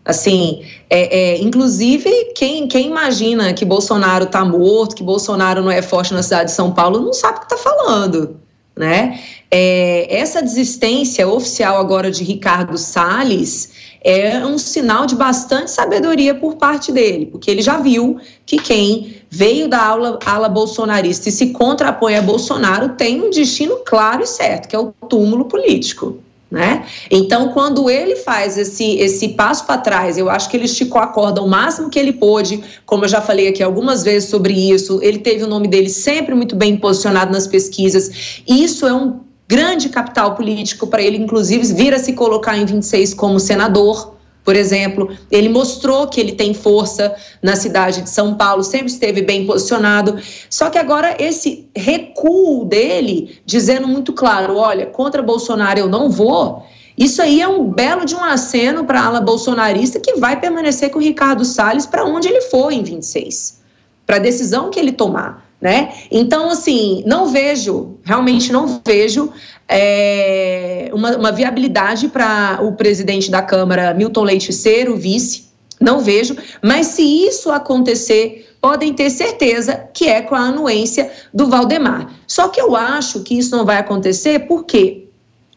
Assim, 0.05 0.65
é, 0.89 1.17
é, 1.17 1.41
inclusive, 1.41 2.09
quem, 2.35 2.67
quem 2.67 2.87
imagina 2.87 3.53
que 3.53 3.63
Bolsonaro 3.63 4.25
está 4.25 4.43
morto, 4.43 4.95
que 4.95 5.03
Bolsonaro 5.03 5.61
não 5.61 5.71
é 5.71 5.81
forte 5.81 6.13
na 6.13 6.21
cidade 6.21 6.49
de 6.49 6.55
São 6.55 6.73
Paulo, 6.73 6.99
não 6.99 7.13
sabe 7.13 7.37
o 7.37 7.39
que 7.41 7.53
está 7.53 7.57
falando. 7.57 8.37
né? 8.75 9.19
É, 9.49 10.07
essa 10.13 10.41
desistência 10.41 11.27
oficial 11.27 11.77
agora 11.77 12.11
de 12.11 12.23
Ricardo 12.23 12.77
Salles 12.77 13.71
é 14.03 14.45
um 14.45 14.57
sinal 14.57 15.05
de 15.05 15.15
bastante 15.15 15.71
sabedoria 15.71 16.35
por 16.35 16.55
parte 16.55 16.91
dele, 16.91 17.27
porque 17.27 17.49
ele 17.49 17.61
já 17.61 17.77
viu 17.77 18.19
que 18.45 18.57
quem 18.57 19.15
veio 19.34 19.67
da 19.67 19.84
aula, 19.84 20.19
ala 20.23 20.47
bolsonarista 20.47 21.27
e 21.27 21.31
se 21.31 21.47
contrapõe 21.47 22.15
a 22.15 22.21
Bolsonaro 22.21 22.89
tem 22.89 23.19
um 23.19 23.31
destino 23.31 23.77
claro 23.84 24.21
e 24.21 24.27
certo, 24.27 24.67
que 24.67 24.75
é 24.75 24.79
o 24.79 24.93
túmulo 25.09 25.45
político. 25.45 26.19
Né? 26.51 26.86
Então, 27.09 27.49
quando 27.49 27.89
ele 27.89 28.15
faz 28.15 28.59
esse, 28.59 28.95
esse 28.99 29.29
passo 29.29 29.65
para 29.65 29.79
trás, 29.79 30.19
eu 30.19 30.29
acho 30.29 30.47
que 30.47 30.55
ele 30.55 30.65
esticou 30.65 31.01
a 31.01 31.07
corda 31.07 31.41
o 31.41 31.47
máximo 31.47 31.89
que 31.89 31.97
ele 31.97 32.13
pôde, 32.13 32.63
como 32.86 33.05
eu 33.05 33.09
já 33.09 33.21
falei 33.21 33.47
aqui 33.47 33.63
algumas 33.63 34.03
vezes 34.03 34.29
sobre 34.29 34.53
isso, 34.53 34.99
ele 35.01 35.17
teve 35.17 35.43
o 35.43 35.47
nome 35.47 35.67
dele 35.67 35.89
sempre 35.89 36.36
muito 36.36 36.55
bem 36.55 36.77
posicionado 36.77 37.31
nas 37.31 37.47
pesquisas. 37.47 38.43
Isso 38.47 38.86
é 38.86 38.93
um 38.93 39.21
grande 39.47 39.89
capital 39.89 40.36
político 40.36 40.86
para 40.86 41.01
ele, 41.01 41.17
inclusive, 41.17 41.73
vir 41.73 41.91
a 41.95 41.97
se 41.97 42.13
colocar 42.13 42.55
em 42.55 42.65
26 42.65 43.15
como 43.15 43.39
senador. 43.39 44.12
Por 44.43 44.55
exemplo, 44.55 45.09
ele 45.31 45.47
mostrou 45.47 46.07
que 46.07 46.19
ele 46.19 46.33
tem 46.33 46.53
força 46.53 47.15
na 47.41 47.55
cidade 47.55 48.01
de 48.01 48.09
São 48.09 48.35
Paulo, 48.35 48.63
sempre 48.63 48.87
esteve 48.87 49.21
bem 49.21 49.45
posicionado. 49.45 50.17
Só 50.49 50.69
que 50.69 50.77
agora 50.77 51.15
esse 51.17 51.69
recuo 51.75 52.65
dele, 52.65 53.39
dizendo 53.45 53.87
muito 53.87 54.11
claro: 54.11 54.57
olha, 54.57 54.85
contra 54.85 55.21
Bolsonaro 55.21 55.79
eu 55.79 55.87
não 55.87 56.09
vou. 56.09 56.63
Isso 56.97 57.21
aí 57.21 57.41
é 57.41 57.47
um 57.47 57.71
belo 57.71 58.05
de 58.05 58.15
um 58.15 58.23
aceno 58.23 58.85
para 58.85 59.01
a 59.01 59.05
ala 59.05 59.21
bolsonarista 59.21 59.99
que 59.99 60.15
vai 60.15 60.39
permanecer 60.39 60.91
com 60.91 60.99
o 60.99 61.01
Ricardo 61.01 61.43
Salles 61.43 61.87
para 61.87 62.05
onde 62.05 62.27
ele 62.27 62.41
for 62.41 62.71
em 62.71 62.83
26, 62.83 63.61
para 64.05 64.17
a 64.17 64.19
decisão 64.19 64.69
que 64.69 64.79
ele 64.79 64.91
tomar. 64.91 65.43
Né? 65.59 65.93
Então, 66.11 66.49
assim, 66.49 67.03
não 67.05 67.27
vejo, 67.27 67.95
realmente 68.03 68.51
não 68.51 68.81
vejo 68.85 69.31
é, 69.68 70.89
uma, 70.93 71.18
uma 71.18 71.32
viabilidade 71.32 72.07
para 72.07 72.59
o 72.61 72.74
presidente 72.74 73.32
da 73.32 73.41
Câmara, 73.41 73.93
Milton 73.93 74.24
Leite, 74.24 74.53
ser 74.53 74.89
o 74.89 74.95
vice. 74.95 75.45
Não 75.80 75.99
vejo, 75.99 76.36
mas 76.61 76.88
se 76.88 77.01
isso 77.01 77.51
acontecer, 77.51 78.55
podem 78.61 78.93
ter 78.93 79.09
certeza 79.09 79.89
que 79.93 80.07
é 80.07 80.22
com 80.22 80.36
a 80.36 80.39
anuência 80.39 81.11
do 81.34 81.47
Valdemar. 81.49 82.14
Só 82.26 82.47
que 82.47 82.61
eu 82.61 82.76
acho 82.76 83.22
que 83.22 83.38
isso 83.38 83.55
não 83.55 83.66
vai 83.66 83.78
acontecer 83.78 84.47
porque 84.47 85.03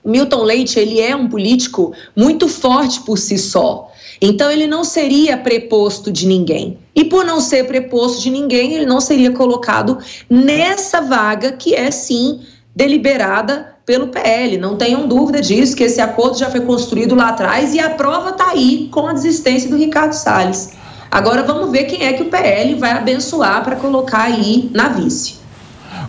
Milton 0.04 0.42
Leite 0.42 0.80
ele 0.80 1.00
é 1.00 1.14
um 1.14 1.28
político 1.28 1.92
muito 2.16 2.48
forte 2.48 3.00
por 3.02 3.18
si 3.18 3.38
só. 3.38 3.92
Então 4.20 4.50
ele 4.50 4.66
não 4.66 4.82
seria 4.82 5.36
preposto 5.36 6.10
de 6.10 6.26
ninguém. 6.26 6.78
E 6.94 7.04
por 7.04 7.24
não 7.24 7.40
ser 7.40 7.66
preposto 7.66 8.22
de 8.22 8.30
ninguém, 8.30 8.74
ele 8.74 8.86
não 8.86 9.00
seria 9.00 9.30
colocado 9.30 9.98
nessa 10.28 11.00
vaga 11.00 11.52
que 11.52 11.74
é 11.74 11.90
sim 11.90 12.40
deliberada 12.74 13.75
pelo 13.86 14.08
PL. 14.08 14.58
Não 14.58 14.76
tenham 14.76 15.06
dúvida 15.06 15.40
disso, 15.40 15.76
que 15.76 15.84
esse 15.84 16.00
acordo 16.00 16.36
já 16.36 16.50
foi 16.50 16.60
construído 16.60 17.14
lá 17.14 17.28
atrás 17.28 17.72
e 17.72 17.78
a 17.78 17.90
prova 17.90 18.30
está 18.30 18.50
aí 18.50 18.88
com 18.90 19.06
a 19.06 19.12
desistência 19.12 19.70
do 19.70 19.76
Ricardo 19.76 20.12
Salles. 20.12 20.72
Agora 21.08 21.44
vamos 21.44 21.70
ver 21.70 21.84
quem 21.84 22.04
é 22.04 22.12
que 22.12 22.22
o 22.22 22.26
PL 22.26 22.74
vai 22.74 22.90
abençoar 22.90 23.62
para 23.62 23.76
colocar 23.76 24.22
aí 24.22 24.68
na 24.74 24.88
vice. 24.88 25.36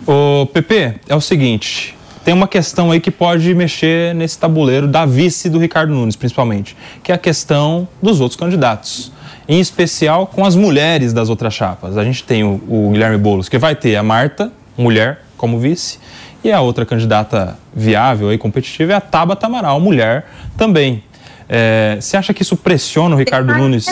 O 0.04 0.46
PP, 0.46 0.96
é 1.08 1.14
o 1.14 1.20
seguinte, 1.20 1.96
tem 2.24 2.34
uma 2.34 2.48
questão 2.48 2.90
aí 2.90 3.00
que 3.00 3.10
pode 3.10 3.54
mexer 3.54 4.14
nesse 4.14 4.38
tabuleiro 4.38 4.88
da 4.88 5.06
vice 5.06 5.48
do 5.48 5.58
Ricardo 5.58 5.94
Nunes, 5.94 6.16
principalmente, 6.16 6.76
que 7.02 7.12
é 7.12 7.14
a 7.14 7.18
questão 7.18 7.86
dos 8.02 8.20
outros 8.20 8.38
candidatos. 8.38 9.12
Em 9.48 9.60
especial 9.60 10.26
com 10.26 10.44
as 10.44 10.54
mulheres 10.54 11.12
das 11.14 11.30
outras 11.30 11.54
chapas. 11.54 11.96
A 11.96 12.04
gente 12.04 12.22
tem 12.24 12.44
o, 12.44 12.60
o 12.68 12.90
Guilherme 12.92 13.16
Boulos, 13.16 13.48
que 13.48 13.56
vai 13.56 13.74
ter 13.74 13.96
a 13.96 14.02
Marta, 14.02 14.52
mulher, 14.76 15.24
como 15.38 15.58
vice, 15.58 15.98
e 16.42 16.52
a 16.52 16.60
outra 16.60 16.86
candidata 16.86 17.58
viável 17.74 18.32
e 18.32 18.38
competitiva 18.38 18.92
é 18.92 18.96
a 18.96 19.00
Tabata 19.00 19.46
Amaral, 19.46 19.80
mulher 19.80 20.26
também. 20.56 21.02
É, 21.48 21.96
você 22.00 22.16
acha 22.16 22.34
que 22.34 22.42
isso 22.42 22.56
pressiona 22.56 23.14
o 23.14 23.18
Ricardo 23.18 23.54
Nunes? 23.54 23.86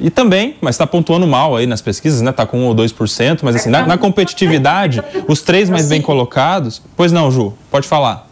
E 0.00 0.10
também, 0.10 0.56
mas 0.60 0.74
está 0.76 0.86
pontuando 0.86 1.26
mal 1.26 1.56
aí 1.56 1.66
nas 1.66 1.80
pesquisas, 1.80 2.20
né? 2.20 2.30
Está 2.30 2.46
com 2.46 2.58
1 2.58 2.66
ou 2.66 2.74
2%, 2.74 3.40
mas 3.42 3.56
assim, 3.56 3.70
na, 3.70 3.86
na 3.86 3.98
competitividade, 3.98 5.02
os 5.26 5.42
três 5.42 5.68
mais 5.68 5.88
bem 5.88 6.00
colocados. 6.00 6.80
Pois 6.96 7.10
não, 7.10 7.30
Ju, 7.30 7.54
pode 7.70 7.88
falar. 7.88 8.28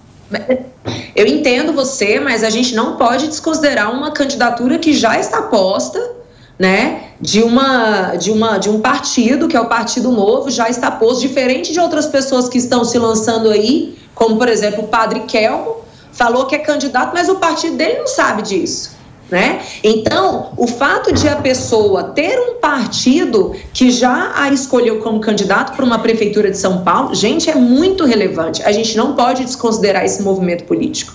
Eu 1.14 1.26
entendo 1.26 1.72
você, 1.72 2.20
mas 2.20 2.44
a 2.44 2.50
gente 2.50 2.74
não 2.74 2.96
pode 2.96 3.26
desconsiderar 3.26 3.90
uma 3.92 4.12
candidatura 4.12 4.78
que 4.78 4.92
já 4.92 5.18
está 5.18 5.42
posta, 5.42 6.15
né? 6.58 7.10
De 7.20 7.42
uma, 7.42 8.16
de 8.16 8.30
uma, 8.30 8.58
de 8.58 8.68
um 8.68 8.80
partido 8.80 9.48
que 9.48 9.56
é 9.56 9.60
o 9.60 9.66
Partido 9.66 10.10
Novo, 10.10 10.50
já 10.50 10.68
está 10.68 10.90
posto, 10.90 11.20
diferente 11.20 11.72
de 11.72 11.80
outras 11.80 12.06
pessoas 12.06 12.48
que 12.48 12.58
estão 12.58 12.84
se 12.84 12.98
lançando 12.98 13.50
aí, 13.50 13.96
como 14.14 14.36
por 14.36 14.48
exemplo 14.48 14.84
o 14.84 14.88
Padre 14.88 15.20
Kelmo, 15.20 15.76
falou 16.12 16.46
que 16.46 16.54
é 16.54 16.58
candidato, 16.58 17.12
mas 17.14 17.28
o 17.28 17.36
partido 17.36 17.76
dele 17.76 17.98
não 17.98 18.06
sabe 18.06 18.42
disso. 18.42 18.96
Né? 19.28 19.60
Então, 19.82 20.52
o 20.56 20.68
fato 20.68 21.12
de 21.12 21.28
a 21.28 21.34
pessoa 21.34 22.04
ter 22.04 22.38
um 22.38 22.60
partido 22.60 23.56
que 23.72 23.90
já 23.90 24.32
a 24.36 24.50
escolheu 24.50 25.00
como 25.00 25.18
candidato 25.18 25.74
para 25.74 25.84
uma 25.84 25.98
prefeitura 25.98 26.48
de 26.48 26.56
São 26.56 26.84
Paulo, 26.84 27.12
gente, 27.12 27.50
é 27.50 27.56
muito 27.56 28.04
relevante. 28.04 28.62
A 28.62 28.70
gente 28.70 28.96
não 28.96 29.16
pode 29.16 29.44
desconsiderar 29.44 30.04
esse 30.04 30.22
movimento 30.22 30.62
político. 30.62 31.12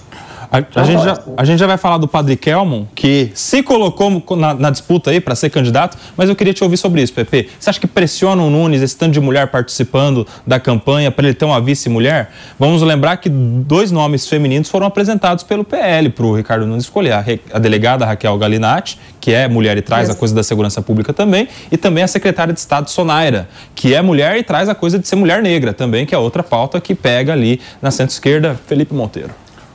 A, 0.52 0.82
a, 0.82 0.84
gente 0.84 1.02
já, 1.02 1.24
a, 1.38 1.46
gente 1.46 1.60
já, 1.60 1.66
vai 1.66 1.78
falar 1.78 1.98
do 1.98 2.10
Padre 2.10 2.36
Kelmon, 2.36 2.86
que 2.94 3.32
se 3.34 3.64
colocou 3.64 4.22
na, 4.36 4.54
na 4.54 4.70
disputa 4.70 5.10
aí 5.10 5.22
para 5.22 5.34
ser 5.34 5.50
candidato, 5.50 5.98
mas 6.18 6.28
eu 6.28 6.36
queria 6.36 6.54
te 6.54 6.62
ouvir 6.62 6.76
sobre 6.76 7.02
isso, 7.02 7.14
Pepe. 7.14 7.50
Você 7.58 7.70
acha 7.70 7.80
que 7.80 7.88
pressiona 7.88 8.44
o 8.44 8.50
Nunes, 8.50 8.82
esse 8.82 8.98
tanto 8.98 9.14
de 9.14 9.22
mulher 9.22 9.48
participando 9.48 10.28
da 10.46 10.60
campanha, 10.60 11.10
para 11.10 11.26
ele 11.26 11.34
ter 11.34 11.46
uma 11.46 11.62
vice-mulher? 11.62 12.34
Vamos 12.60 12.82
lembrar 12.82 13.16
que 13.16 13.30
dois 13.30 13.94
nomes 13.94 14.28
femininos 14.28 14.68
foram 14.68 14.86
apresentados 14.86 15.42
pelo 15.42 15.64
PL 15.64 16.10
para 16.10 16.26
o 16.26 16.36
Ricardo 16.36 16.68
Nunes 16.68 16.84
escolher: 16.84 17.14
a, 17.14 17.24
a, 17.54 17.58
delegada 17.58 18.06
Raquel 18.06 18.38
Galinatti, 18.38 19.00
que 19.22 19.32
é 19.32 19.48
mulher 19.48 19.78
e 19.78 19.82
traz 19.82 20.10
a 20.10 20.16
coisa 20.16 20.36
da 20.36 20.44
segurança 20.44 20.82
pública 20.82 21.14
também, 21.14 21.48
e 21.72 21.78
também 21.78 22.04
a 22.04 22.08
secretária 22.08 22.54
de 22.54 22.60
Estado 22.60 22.90
Sonaira, 22.90 23.48
que 23.74 23.94
é 23.94 24.02
mulher 24.02 24.36
e 24.36 24.44
traz 24.44 24.68
a 24.68 24.76
coisa 24.76 25.00
de 25.00 25.08
ser 25.08 25.16
mulher 25.16 25.42
negra 25.42 25.72
também, 25.72 26.06
que 26.06 26.14
é 26.14 26.18
outra 26.18 26.44
pauta 26.44 26.82
que 26.82 26.94
pega 26.94 27.32
ali 27.32 27.62
na 27.82 27.90
centro-esquerda, 27.90 28.60
Felipe 28.68 28.94
Monteiro. 28.94 29.32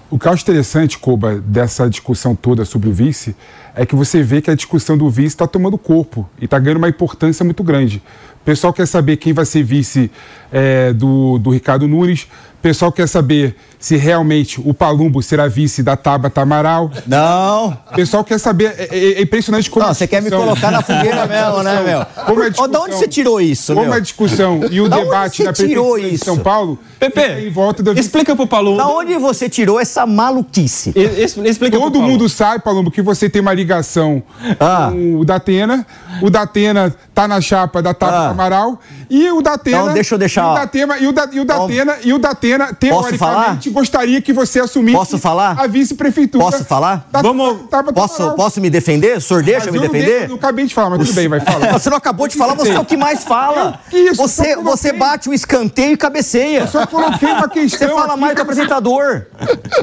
O 0.08 0.20
que 0.20 0.28
eu 0.28 0.32
acho 0.32 0.44
interessante, 0.44 0.98
Koba, 0.98 1.40
dessa 1.40 1.90
discussão 1.90 2.36
toda 2.36 2.64
sobre 2.64 2.88
o 2.88 2.92
vice, 2.92 3.34
é 3.74 3.84
que 3.84 3.96
você 3.96 4.22
vê 4.22 4.40
que 4.40 4.48
a 4.48 4.54
discussão 4.54 4.96
do 4.96 5.10
vice 5.10 5.34
está 5.34 5.48
tomando 5.48 5.76
corpo 5.76 6.28
e 6.40 6.44
está 6.44 6.60
ganhando 6.60 6.78
uma 6.78 6.88
importância 6.88 7.44
muito 7.44 7.64
grande. 7.64 8.00
O 8.40 8.44
pessoal 8.44 8.72
quer 8.72 8.86
saber 8.86 9.16
quem 9.16 9.32
vai 9.32 9.44
ser 9.44 9.64
vice 9.64 10.08
é, 10.52 10.92
do, 10.92 11.38
do 11.38 11.50
Ricardo 11.50 11.88
Nunes, 11.88 12.28
pessoal 12.66 12.90
quer 12.90 13.06
saber 13.06 13.54
se 13.78 13.96
realmente 13.96 14.60
o 14.60 14.74
Palumbo 14.74 15.22
será 15.22 15.46
vice 15.46 15.84
da 15.84 15.96
Tabata 15.96 16.40
Amaral. 16.40 16.90
Não. 17.06 17.78
O 17.92 17.94
pessoal 17.94 18.24
quer 18.24 18.40
saber. 18.40 18.74
É, 18.76 18.88
é, 18.90 19.12
é 19.18 19.22
impressionante 19.22 19.70
como. 19.70 19.86
Não, 19.86 19.94
você 19.94 20.04
quer 20.04 20.20
me 20.20 20.30
colocar 20.30 20.72
na 20.72 20.82
fogueira 20.82 21.26
mesmo, 21.28 21.62
né, 21.62 21.82
meu? 21.86 22.24
Como 22.24 22.42
é 22.42 22.50
discussão, 22.50 22.70
de 22.72 22.76
onde 22.76 22.96
você 22.96 23.06
tirou 23.06 23.40
isso, 23.40 23.72
Como 23.72 23.86
meu? 23.86 23.94
a 23.94 24.00
discussão 24.00 24.60
e 24.68 24.80
o 24.80 24.88
debate 24.88 25.44
na 25.44 25.52
Prefeitura 25.52 26.10
de 26.10 26.18
São 26.18 26.38
Paulo. 26.38 26.76
Pepe, 26.98 27.46
em 27.46 27.50
volta 27.50 27.84
da 27.84 27.92
explica 27.92 28.34
pro 28.34 28.48
Palumbo. 28.48 28.78
Da 28.78 28.88
onde 28.88 29.14
você 29.16 29.48
tirou 29.48 29.78
essa 29.78 30.04
maluquice? 30.04 30.92
explica 30.96 31.78
Todo 31.78 32.02
mundo 32.02 32.28
sabe, 32.28 32.64
Palumbo, 32.64 32.90
que 32.90 33.02
você 33.02 33.30
tem 33.30 33.40
uma 33.40 33.54
ligação 33.54 34.22
ah. 34.58 34.88
com 34.90 35.20
o 35.20 35.24
Datena. 35.24 35.86
O 36.20 36.30
Datena 36.30 36.92
tá 37.14 37.28
na 37.28 37.40
chapa 37.40 37.80
da 37.80 37.94
Tabata 37.94 38.18
ah. 38.18 38.30
Amaral. 38.30 38.80
E 39.08 39.30
o 39.30 39.40
Datena. 39.40 39.76
Então, 39.82 39.94
deixa 39.94 40.14
eu 40.14 40.18
deixar. 40.18 40.44
E 40.44 40.50
o 40.50 40.54
Datena, 40.54 40.98
e 40.98 41.06
o, 41.06 41.12
da, 41.12 41.28
e 41.32 41.40
o 41.40 41.44
Datena, 41.44 41.96
e 42.04 42.12
o 42.12 42.18
Datena 42.18 42.72
teoricamente, 42.74 43.70
gostaria 43.70 44.20
que 44.20 44.32
você 44.32 44.60
assumisse 44.60 44.96
Posso 44.96 45.18
falar? 45.18 45.58
a 45.58 45.66
vice-prefeitura. 45.66 46.44
Posso 46.44 46.64
falar? 46.64 47.06
Da, 47.10 47.22
Vamos, 47.22 47.68
da, 47.70 47.82
da, 47.82 47.92
posso, 47.92 48.30
posso 48.32 48.60
me 48.60 48.70
defender? 48.70 49.18
O 49.18 49.20
senhor 49.20 49.42
deixa 49.42 49.70
me 49.70 49.78
defender? 49.78 50.24
Eu 50.24 50.28
não 50.30 50.36
acabei 50.36 50.66
de 50.66 50.74
falar, 50.74 50.90
mas 50.90 51.00
tudo 51.00 51.14
bem, 51.14 51.28
vai 51.28 51.40
falar. 51.40 51.72
Você 51.72 51.90
não 51.90 51.96
acabou 51.96 52.28
de 52.28 52.36
falar, 52.36 52.54
você 52.54 52.70
é 52.70 52.78
o 52.78 52.84
que 52.84 52.96
mais 52.96 53.24
fala. 53.24 53.80
Que 53.90 53.96
isso, 53.96 54.16
você, 54.16 54.56
você 54.56 54.92
bate 54.92 55.28
o 55.28 55.34
escanteio 55.34 55.92
e 55.92 55.96
cabeceia. 55.96 56.60
Eu 56.60 56.68
só 56.68 56.86
coloquei 56.86 57.30
uma 57.30 57.48
questão. 57.48 57.88
Você 57.88 57.94
fala 57.94 58.12
aqui. 58.12 58.20
mais 58.20 58.34
do 58.34 58.42
apresentador. 58.42 59.26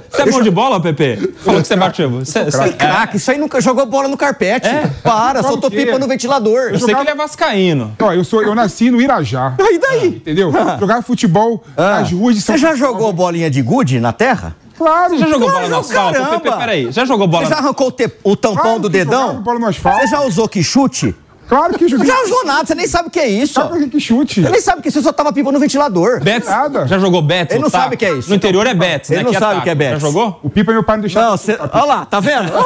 Você 0.10 0.22
é 0.22 0.32
bom 0.32 0.42
de 0.42 0.52
bola, 0.52 0.82
Pepe? 0.82 1.34
Falou 1.40 1.62
que 1.62 1.68
você 1.68 1.76
bateu. 1.76 2.10
Você, 2.10 2.46
você 2.46 2.64
é 2.64 2.70
craque. 2.74 3.18
Isso 3.18 3.32
aí 3.32 3.38
nunca 3.38 3.62
jogou 3.62 3.86
bola 3.86 4.08
no 4.08 4.18
carpete. 4.18 4.68
É? 4.68 4.90
Para, 5.04 5.44
soltou 5.44 5.70
pipa 5.70 6.00
no 6.00 6.08
ventilador. 6.08 6.70
Eu 6.72 6.80
sei 6.80 6.94
que 6.94 7.02
ele 7.02 7.10
é 7.10 7.16
vascaíno. 7.16 7.96
Ó, 8.00 8.14
eu, 8.14 8.24
sou, 8.24 8.42
eu 8.44 8.56
nasci 8.56 8.90
no 8.90 9.02
Irajá. 9.14 9.56
E 9.60 9.80
daí? 9.80 10.08
Entendeu? 10.08 10.52
Jogava 10.80 11.02
futebol 11.02 11.64
Ah. 11.78 12.00
nas 12.00 12.12
ruas 12.12 12.36
de 12.36 12.42
São 12.42 12.56
Você 12.56 12.62
já 12.62 12.76
jogou 12.76 13.12
bolinha 13.14 13.50
de 13.50 13.62
gude 13.62 14.00
na 14.00 14.12
terra? 14.14 14.56
Claro. 14.78 15.12
Você 15.12 15.20
já 15.20 15.28
jogou 15.28 15.52
bola 15.52 15.70
no 15.70 15.78
asfalto? 15.78 16.20
peraí. 16.58 16.92
Já 16.92 17.06
jogou 17.06 17.28
bola 17.28 17.46
Você 17.46 17.52
já 17.54 17.60
arrancou 17.60 17.88
o, 17.88 17.92
te- 17.92 18.12
o 18.24 18.36
tampão 18.36 18.64
Claro 18.64 18.80
do 18.80 18.90
dedão? 18.90 19.42
bola 19.42 19.60
no 19.60 19.68
asfalto. 19.68 20.00
Você 20.02 20.08
já 20.08 20.22
usou 20.22 20.48
que 20.50 20.64
chute? 20.64 21.16
Claro 21.54 21.78
que 21.78 21.88
Não 21.88 22.04
já 22.04 22.24
usou 22.24 22.46
nada, 22.46 22.66
você 22.66 22.74
nem 22.74 22.88
sabe 22.88 23.10
o 23.10 23.12
que 23.12 23.20
é 23.20 23.28
isso. 23.28 23.62
Claro 23.62 23.88
que 23.88 24.00
chute. 24.00 24.42
Você 24.42 24.50
nem 24.50 24.60
sabe 24.60 24.80
o 24.80 24.82
que 24.82 24.88
é 24.88 24.90
isso, 24.90 25.00
você 25.00 25.04
só 25.06 25.14
tava 25.14 25.32
pipa 25.32 25.52
no 25.52 25.60
ventilador. 25.60 26.20
Betis, 26.24 26.50
Nada. 26.50 26.88
já 26.88 26.98
jogou 26.98 27.22
Betis? 27.22 27.54
Ele 27.54 27.64
não 27.64 27.70
tá? 27.70 27.82
sabe 27.82 27.94
o 27.94 27.98
que 27.98 28.06
é 28.06 28.14
isso. 28.14 28.28
No 28.30 28.36
interior 28.36 28.66
é 28.66 28.74
Betis, 28.74 29.12
Ele 29.12 29.20
né? 29.20 29.26
não 29.30 29.36
é 29.36 29.40
sabe 29.40 29.60
o 29.60 29.62
que 29.62 29.70
é 29.70 29.76
Betis. 29.76 30.02
Já 30.02 30.08
jogou? 30.08 30.40
O 30.42 30.50
Pipa 30.50 30.72
meu 30.72 30.82
pai 30.84 30.96
não 30.98 31.02
deixava. 31.02 31.30
Não, 31.30 31.38
você. 31.38 31.56
Olha 31.72 31.84
lá, 31.86 32.06
tá 32.06 32.20
vendo? 32.20 32.52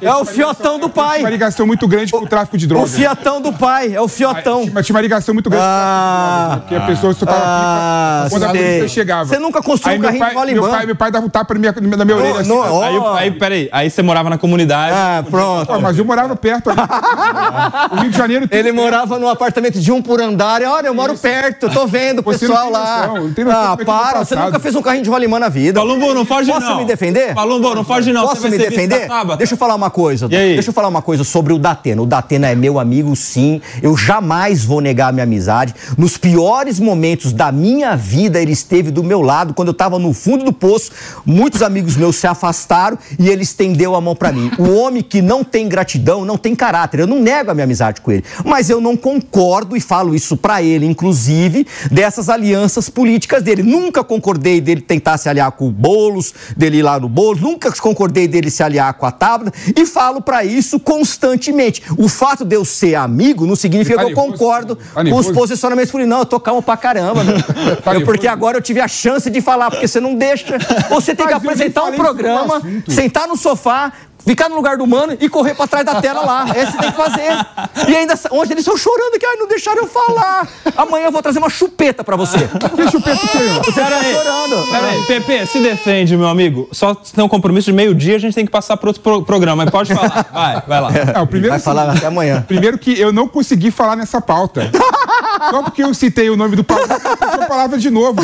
É 0.00 0.14
o 0.14 0.24
fiotão 0.24 0.78
do 0.78 0.88
Tinha 0.88 1.04
uma 1.04 1.08
pai. 1.10 1.22
ligação 1.30 1.66
muito 1.66 1.86
grande 1.86 2.10
com 2.12 2.18
o 2.18 2.26
tráfico 2.26 2.56
de 2.56 2.64
O 2.64 2.68
drogas. 2.68 2.94
fiotão 2.94 3.40
do 3.40 3.52
pai, 3.52 3.94
é 3.94 4.00
o 4.00 4.08
fiotão. 4.08 4.68
Mas 4.72 4.86
tinha 4.86 4.94
uma 4.94 5.00
ligação 5.02 5.34
muito 5.34 5.50
grande 5.50 5.64
Ah, 5.66 5.68
com 5.68 5.74
o 5.74 6.68
tráfico 6.68 6.68
de 6.68 6.70
drogas, 6.70 6.70
porque 6.70 6.74
a 6.76 6.80
pessoa 6.86 7.14
só 7.14 7.26
tava 7.26 7.42
ah, 7.44 8.20
pipa 8.24 8.30
quando 8.30 8.44
a 8.44 8.48
polícia 8.48 8.88
chegava. 8.88 9.24
Você 9.26 9.38
nunca 9.38 9.62
construiu 9.62 9.98
um 9.98 10.02
carrinho 10.02 10.20
pai, 10.20 10.30
de 10.30 10.36
rolimã. 10.36 10.60
meu 10.62 10.70
pai, 10.70 10.86
meu 10.86 10.96
pai 10.96 11.10
dava 11.10 11.26
um 11.26 11.28
tapa 11.28 11.54
na 11.54 11.60
minha, 11.60 11.74
na 11.96 12.04
minha 12.04 12.16
orelha 12.16 12.40
assim. 12.40 12.48
não. 12.48 12.82
Aí, 12.82 13.24
aí, 13.24 13.30
peraí, 13.32 13.68
aí 13.72 13.90
você 13.90 14.02
morava 14.02 14.30
na 14.30 14.38
comunidade. 14.38 14.94
Ah, 14.96 15.24
pronto. 15.28 15.80
Mas 15.80 15.98
eu 15.98 16.04
morava 16.04 16.34
perto 16.36 16.70
ali. 16.70 16.80
o 17.90 17.96
Rio 17.96 18.10
de 18.10 18.16
Janeiro 18.16 18.48
tem 18.48 18.58
Ele 18.58 18.72
morava 18.72 19.18
num 19.18 19.28
apartamento 19.28 19.80
de 19.80 19.92
um 19.92 20.00
por 20.00 20.20
andar 20.20 20.62
e 20.62 20.64
olha, 20.64 20.88
eu 20.88 20.94
moro 20.94 21.16
perto, 21.16 21.70
tô 21.70 21.86
vendo 21.86 22.20
o 22.20 22.22
pessoal 22.22 22.64
tem 22.64 22.72
lá. 22.72 23.06
noção, 23.06 23.24
não 23.24 23.34
tem 23.34 23.44
noção 23.44 23.60
ah, 23.60 23.76
é 23.78 23.82
o 23.82 23.86
para, 23.86 24.24
você 24.24 24.36
nunca 24.36 24.58
fez 24.58 24.74
um 24.74 24.82
carrinho 24.82 25.04
de 25.04 25.10
rolimã 25.10 25.38
na 25.38 25.48
vida. 25.48 25.80
Palumbo, 25.80 26.14
não 26.14 26.24
foge 26.24 26.50
Posso 26.50 26.66
não. 26.66 26.78
me 26.78 26.84
defender? 26.84 27.34
Palumbo, 27.34 27.74
não 27.74 27.84
foge 27.84 28.12
não. 28.12 28.26
Posso 28.26 28.48
me 28.48 28.58
defender? 28.58 29.08
Deixa 29.38 29.54
eu 29.54 29.58
falar 29.58 29.74
uma 29.74 29.90
coisa. 29.90 30.28
E 30.30 30.36
aí? 30.36 30.54
Deixa 30.54 30.70
eu 30.70 30.74
falar 30.74 30.88
uma 30.88 31.02
coisa 31.02 31.24
sobre 31.24 31.52
o 31.52 31.58
Datena. 31.58 32.02
O 32.02 32.06
Datena 32.06 32.48
é 32.48 32.54
meu 32.54 32.78
amigo, 32.78 33.14
sim. 33.16 33.60
Eu 33.82 33.96
jamais 33.96 34.64
vou 34.64 34.80
negar 34.80 35.08
a 35.08 35.12
minha 35.12 35.24
amizade. 35.24 35.74
Nos 35.96 36.16
piores 36.16 36.78
momentos 36.78 37.32
da 37.32 37.50
minha 37.50 37.96
vida, 37.96 38.40
ele 38.40 38.52
esteve 38.52 38.90
do 38.90 39.02
meu 39.02 39.20
lado. 39.20 39.54
Quando 39.54 39.68
eu 39.68 39.72
estava 39.72 39.98
no 39.98 40.12
fundo 40.12 40.44
do 40.44 40.52
poço, 40.52 40.90
muitos 41.24 41.62
amigos 41.62 41.96
meus 41.96 42.16
se 42.16 42.26
afastaram 42.26 42.98
e 43.18 43.28
ele 43.28 43.42
estendeu 43.42 43.94
a 43.94 44.00
mão 44.00 44.14
para 44.14 44.32
mim. 44.32 44.50
O 44.58 44.74
homem 44.76 45.02
que 45.02 45.20
não 45.20 45.42
tem 45.42 45.68
gratidão, 45.68 46.24
não 46.24 46.36
tem 46.36 46.54
caráter. 46.54 47.00
Eu 47.00 47.06
não 47.06 47.18
nego 47.18 47.50
a 47.50 47.53
minha 47.54 47.64
amizade 47.64 48.00
com 48.00 48.10
ele. 48.12 48.24
Mas 48.44 48.68
eu 48.70 48.80
não 48.80 48.96
concordo, 48.96 49.76
e 49.76 49.80
falo 49.80 50.14
isso 50.14 50.36
para 50.36 50.62
ele, 50.62 50.84
inclusive, 50.86 51.66
dessas 51.90 52.28
alianças 52.28 52.88
políticas 52.88 53.42
dele. 53.42 53.62
Nunca 53.62 54.02
concordei 54.04 54.60
dele 54.60 54.80
tentar 54.80 55.16
se 55.18 55.28
aliar 55.28 55.50
com 55.52 55.68
o 55.68 55.70
Boulos, 55.70 56.34
dele 56.56 56.78
ir 56.78 56.82
lá 56.82 56.98
no 56.98 57.08
Boulos. 57.08 57.40
Nunca 57.40 57.70
concordei 57.80 58.26
dele 58.28 58.50
se 58.50 58.62
aliar 58.62 58.92
com 58.94 59.06
a 59.06 59.10
Tabata. 59.10 59.52
E 59.76 59.86
falo 59.86 60.20
para 60.20 60.44
isso 60.44 60.78
constantemente. 60.80 61.82
O 61.96 62.08
fato 62.08 62.44
de 62.44 62.56
eu 62.56 62.64
ser 62.64 62.94
amigo 62.94 63.46
não 63.46 63.56
significa 63.56 63.96
Tá 63.96 64.04
que 64.04 64.10
eu 64.12 64.16
nervoso? 64.16 64.32
concordo 64.38 64.76
Tá 64.76 65.04
com 65.04 65.16
os 65.16 65.30
posicionamentos 65.30 65.90
políticos. 65.90 66.10
Não, 66.10 66.20
eu 66.20 66.26
tô 66.26 66.40
calmo 66.40 66.62
pra 66.62 66.76
caramba. 66.76 67.22
meu. 67.24 67.34
Tá 67.84 67.94
Eu- 67.94 68.04
porque 68.04 68.26
agora 68.26 68.56
eu 68.58 68.62
tive 68.62 68.80
a 68.80 68.88
chance 68.88 69.28
de 69.30 69.40
falar, 69.40 69.70
porque 69.70 69.86
você 69.88 70.00
não 70.00 70.14
deixa. 70.14 70.58
Você 70.90 71.14
tem 71.14 71.26
que 71.26 71.32
apresentar 71.32 71.84
um 71.84 71.92
programa, 71.92 72.60
sentar 72.88 73.26
no 73.28 73.36
sofá, 73.36 73.92
ficar 74.26 74.48
no 74.48 74.56
lugar 74.56 74.76
do 74.76 74.86
mano 74.86 75.16
e 75.20 75.28
correr 75.28 75.54
pra 75.54 75.66
trás 75.66 75.84
da 75.84 76.00
tela 76.00 76.22
lá. 76.24 76.46
Esse 76.56 76.72
você 76.72 76.78
tem 76.78 76.90
que 76.90 76.96
fazer. 76.96 77.88
E 77.88 77.96
ainda, 77.96 78.14
ontem 78.30 78.52
eles 78.54 78.62
estão 78.66 78.76
chorando 78.76 79.18
que 79.18 79.26
ai, 79.26 79.36
não 79.36 79.46
deixaram 79.48 79.82
eu 79.82 79.86
falar. 79.86 80.48
Amanhã 80.76 81.06
eu 81.06 81.12
vou 81.12 81.22
trazer 81.22 81.38
uma 81.38 81.50
chupeta 81.50 82.02
pra 82.02 82.16
você. 82.16 82.38
Que 82.38 82.90
chupeta 82.90 83.26
que 83.26 83.38
é? 83.38 83.40
Você 83.64 83.80
tá 83.80 84.02
chorando. 84.02 84.70
Peraí, 84.70 85.02
Pepe, 85.06 85.46
se 85.46 85.60
defende, 85.60 86.16
meu 86.16 86.28
amigo. 86.28 86.68
Só 86.72 86.96
se 87.02 87.12
tem 87.12 87.22
um 87.24 87.28
compromisso 87.28 87.66
de 87.66 87.72
meio-dia, 87.72 88.16
a 88.16 88.18
gente 88.18 88.34
tem 88.34 88.44
que 88.44 88.50
passar 88.52 88.76
para 88.76 88.88
outro 88.90 89.02
pro- 89.02 89.22
programa. 89.22 89.64
Mas 89.64 89.70
pode 89.70 89.94
falar. 89.94 90.26
Vai, 90.32 90.62
vai 90.66 90.80
lá. 90.80 90.90
É, 91.14 91.20
o 91.20 91.26
primeiro 91.26 91.50
Vai 91.54 91.60
falar 91.60 91.90
até 91.90 92.06
amanhã. 92.06 92.42
Primeiro 92.46 92.78
que 92.78 92.98
eu 92.98 93.12
não 93.12 93.28
consegui 93.28 93.70
falar 93.70 93.94
nessa 93.96 94.20
pauta. 94.20 94.70
Só 95.50 95.62
porque 95.62 95.82
eu 95.82 95.92
citei 95.94 96.30
o 96.30 96.36
nome 96.36 96.56
do 96.56 96.64
Paulo, 96.64 96.84
a 96.84 97.46
palavra 97.46 97.78
de 97.78 97.90
novo. 97.90 98.20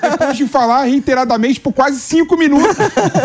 Depois 0.00 0.36
de 0.36 0.46
falar 0.46 0.84
reiteradamente 0.84 1.60
por 1.60 1.72
quase 1.72 2.00
cinco 2.00 2.36
minutos. 2.36 2.76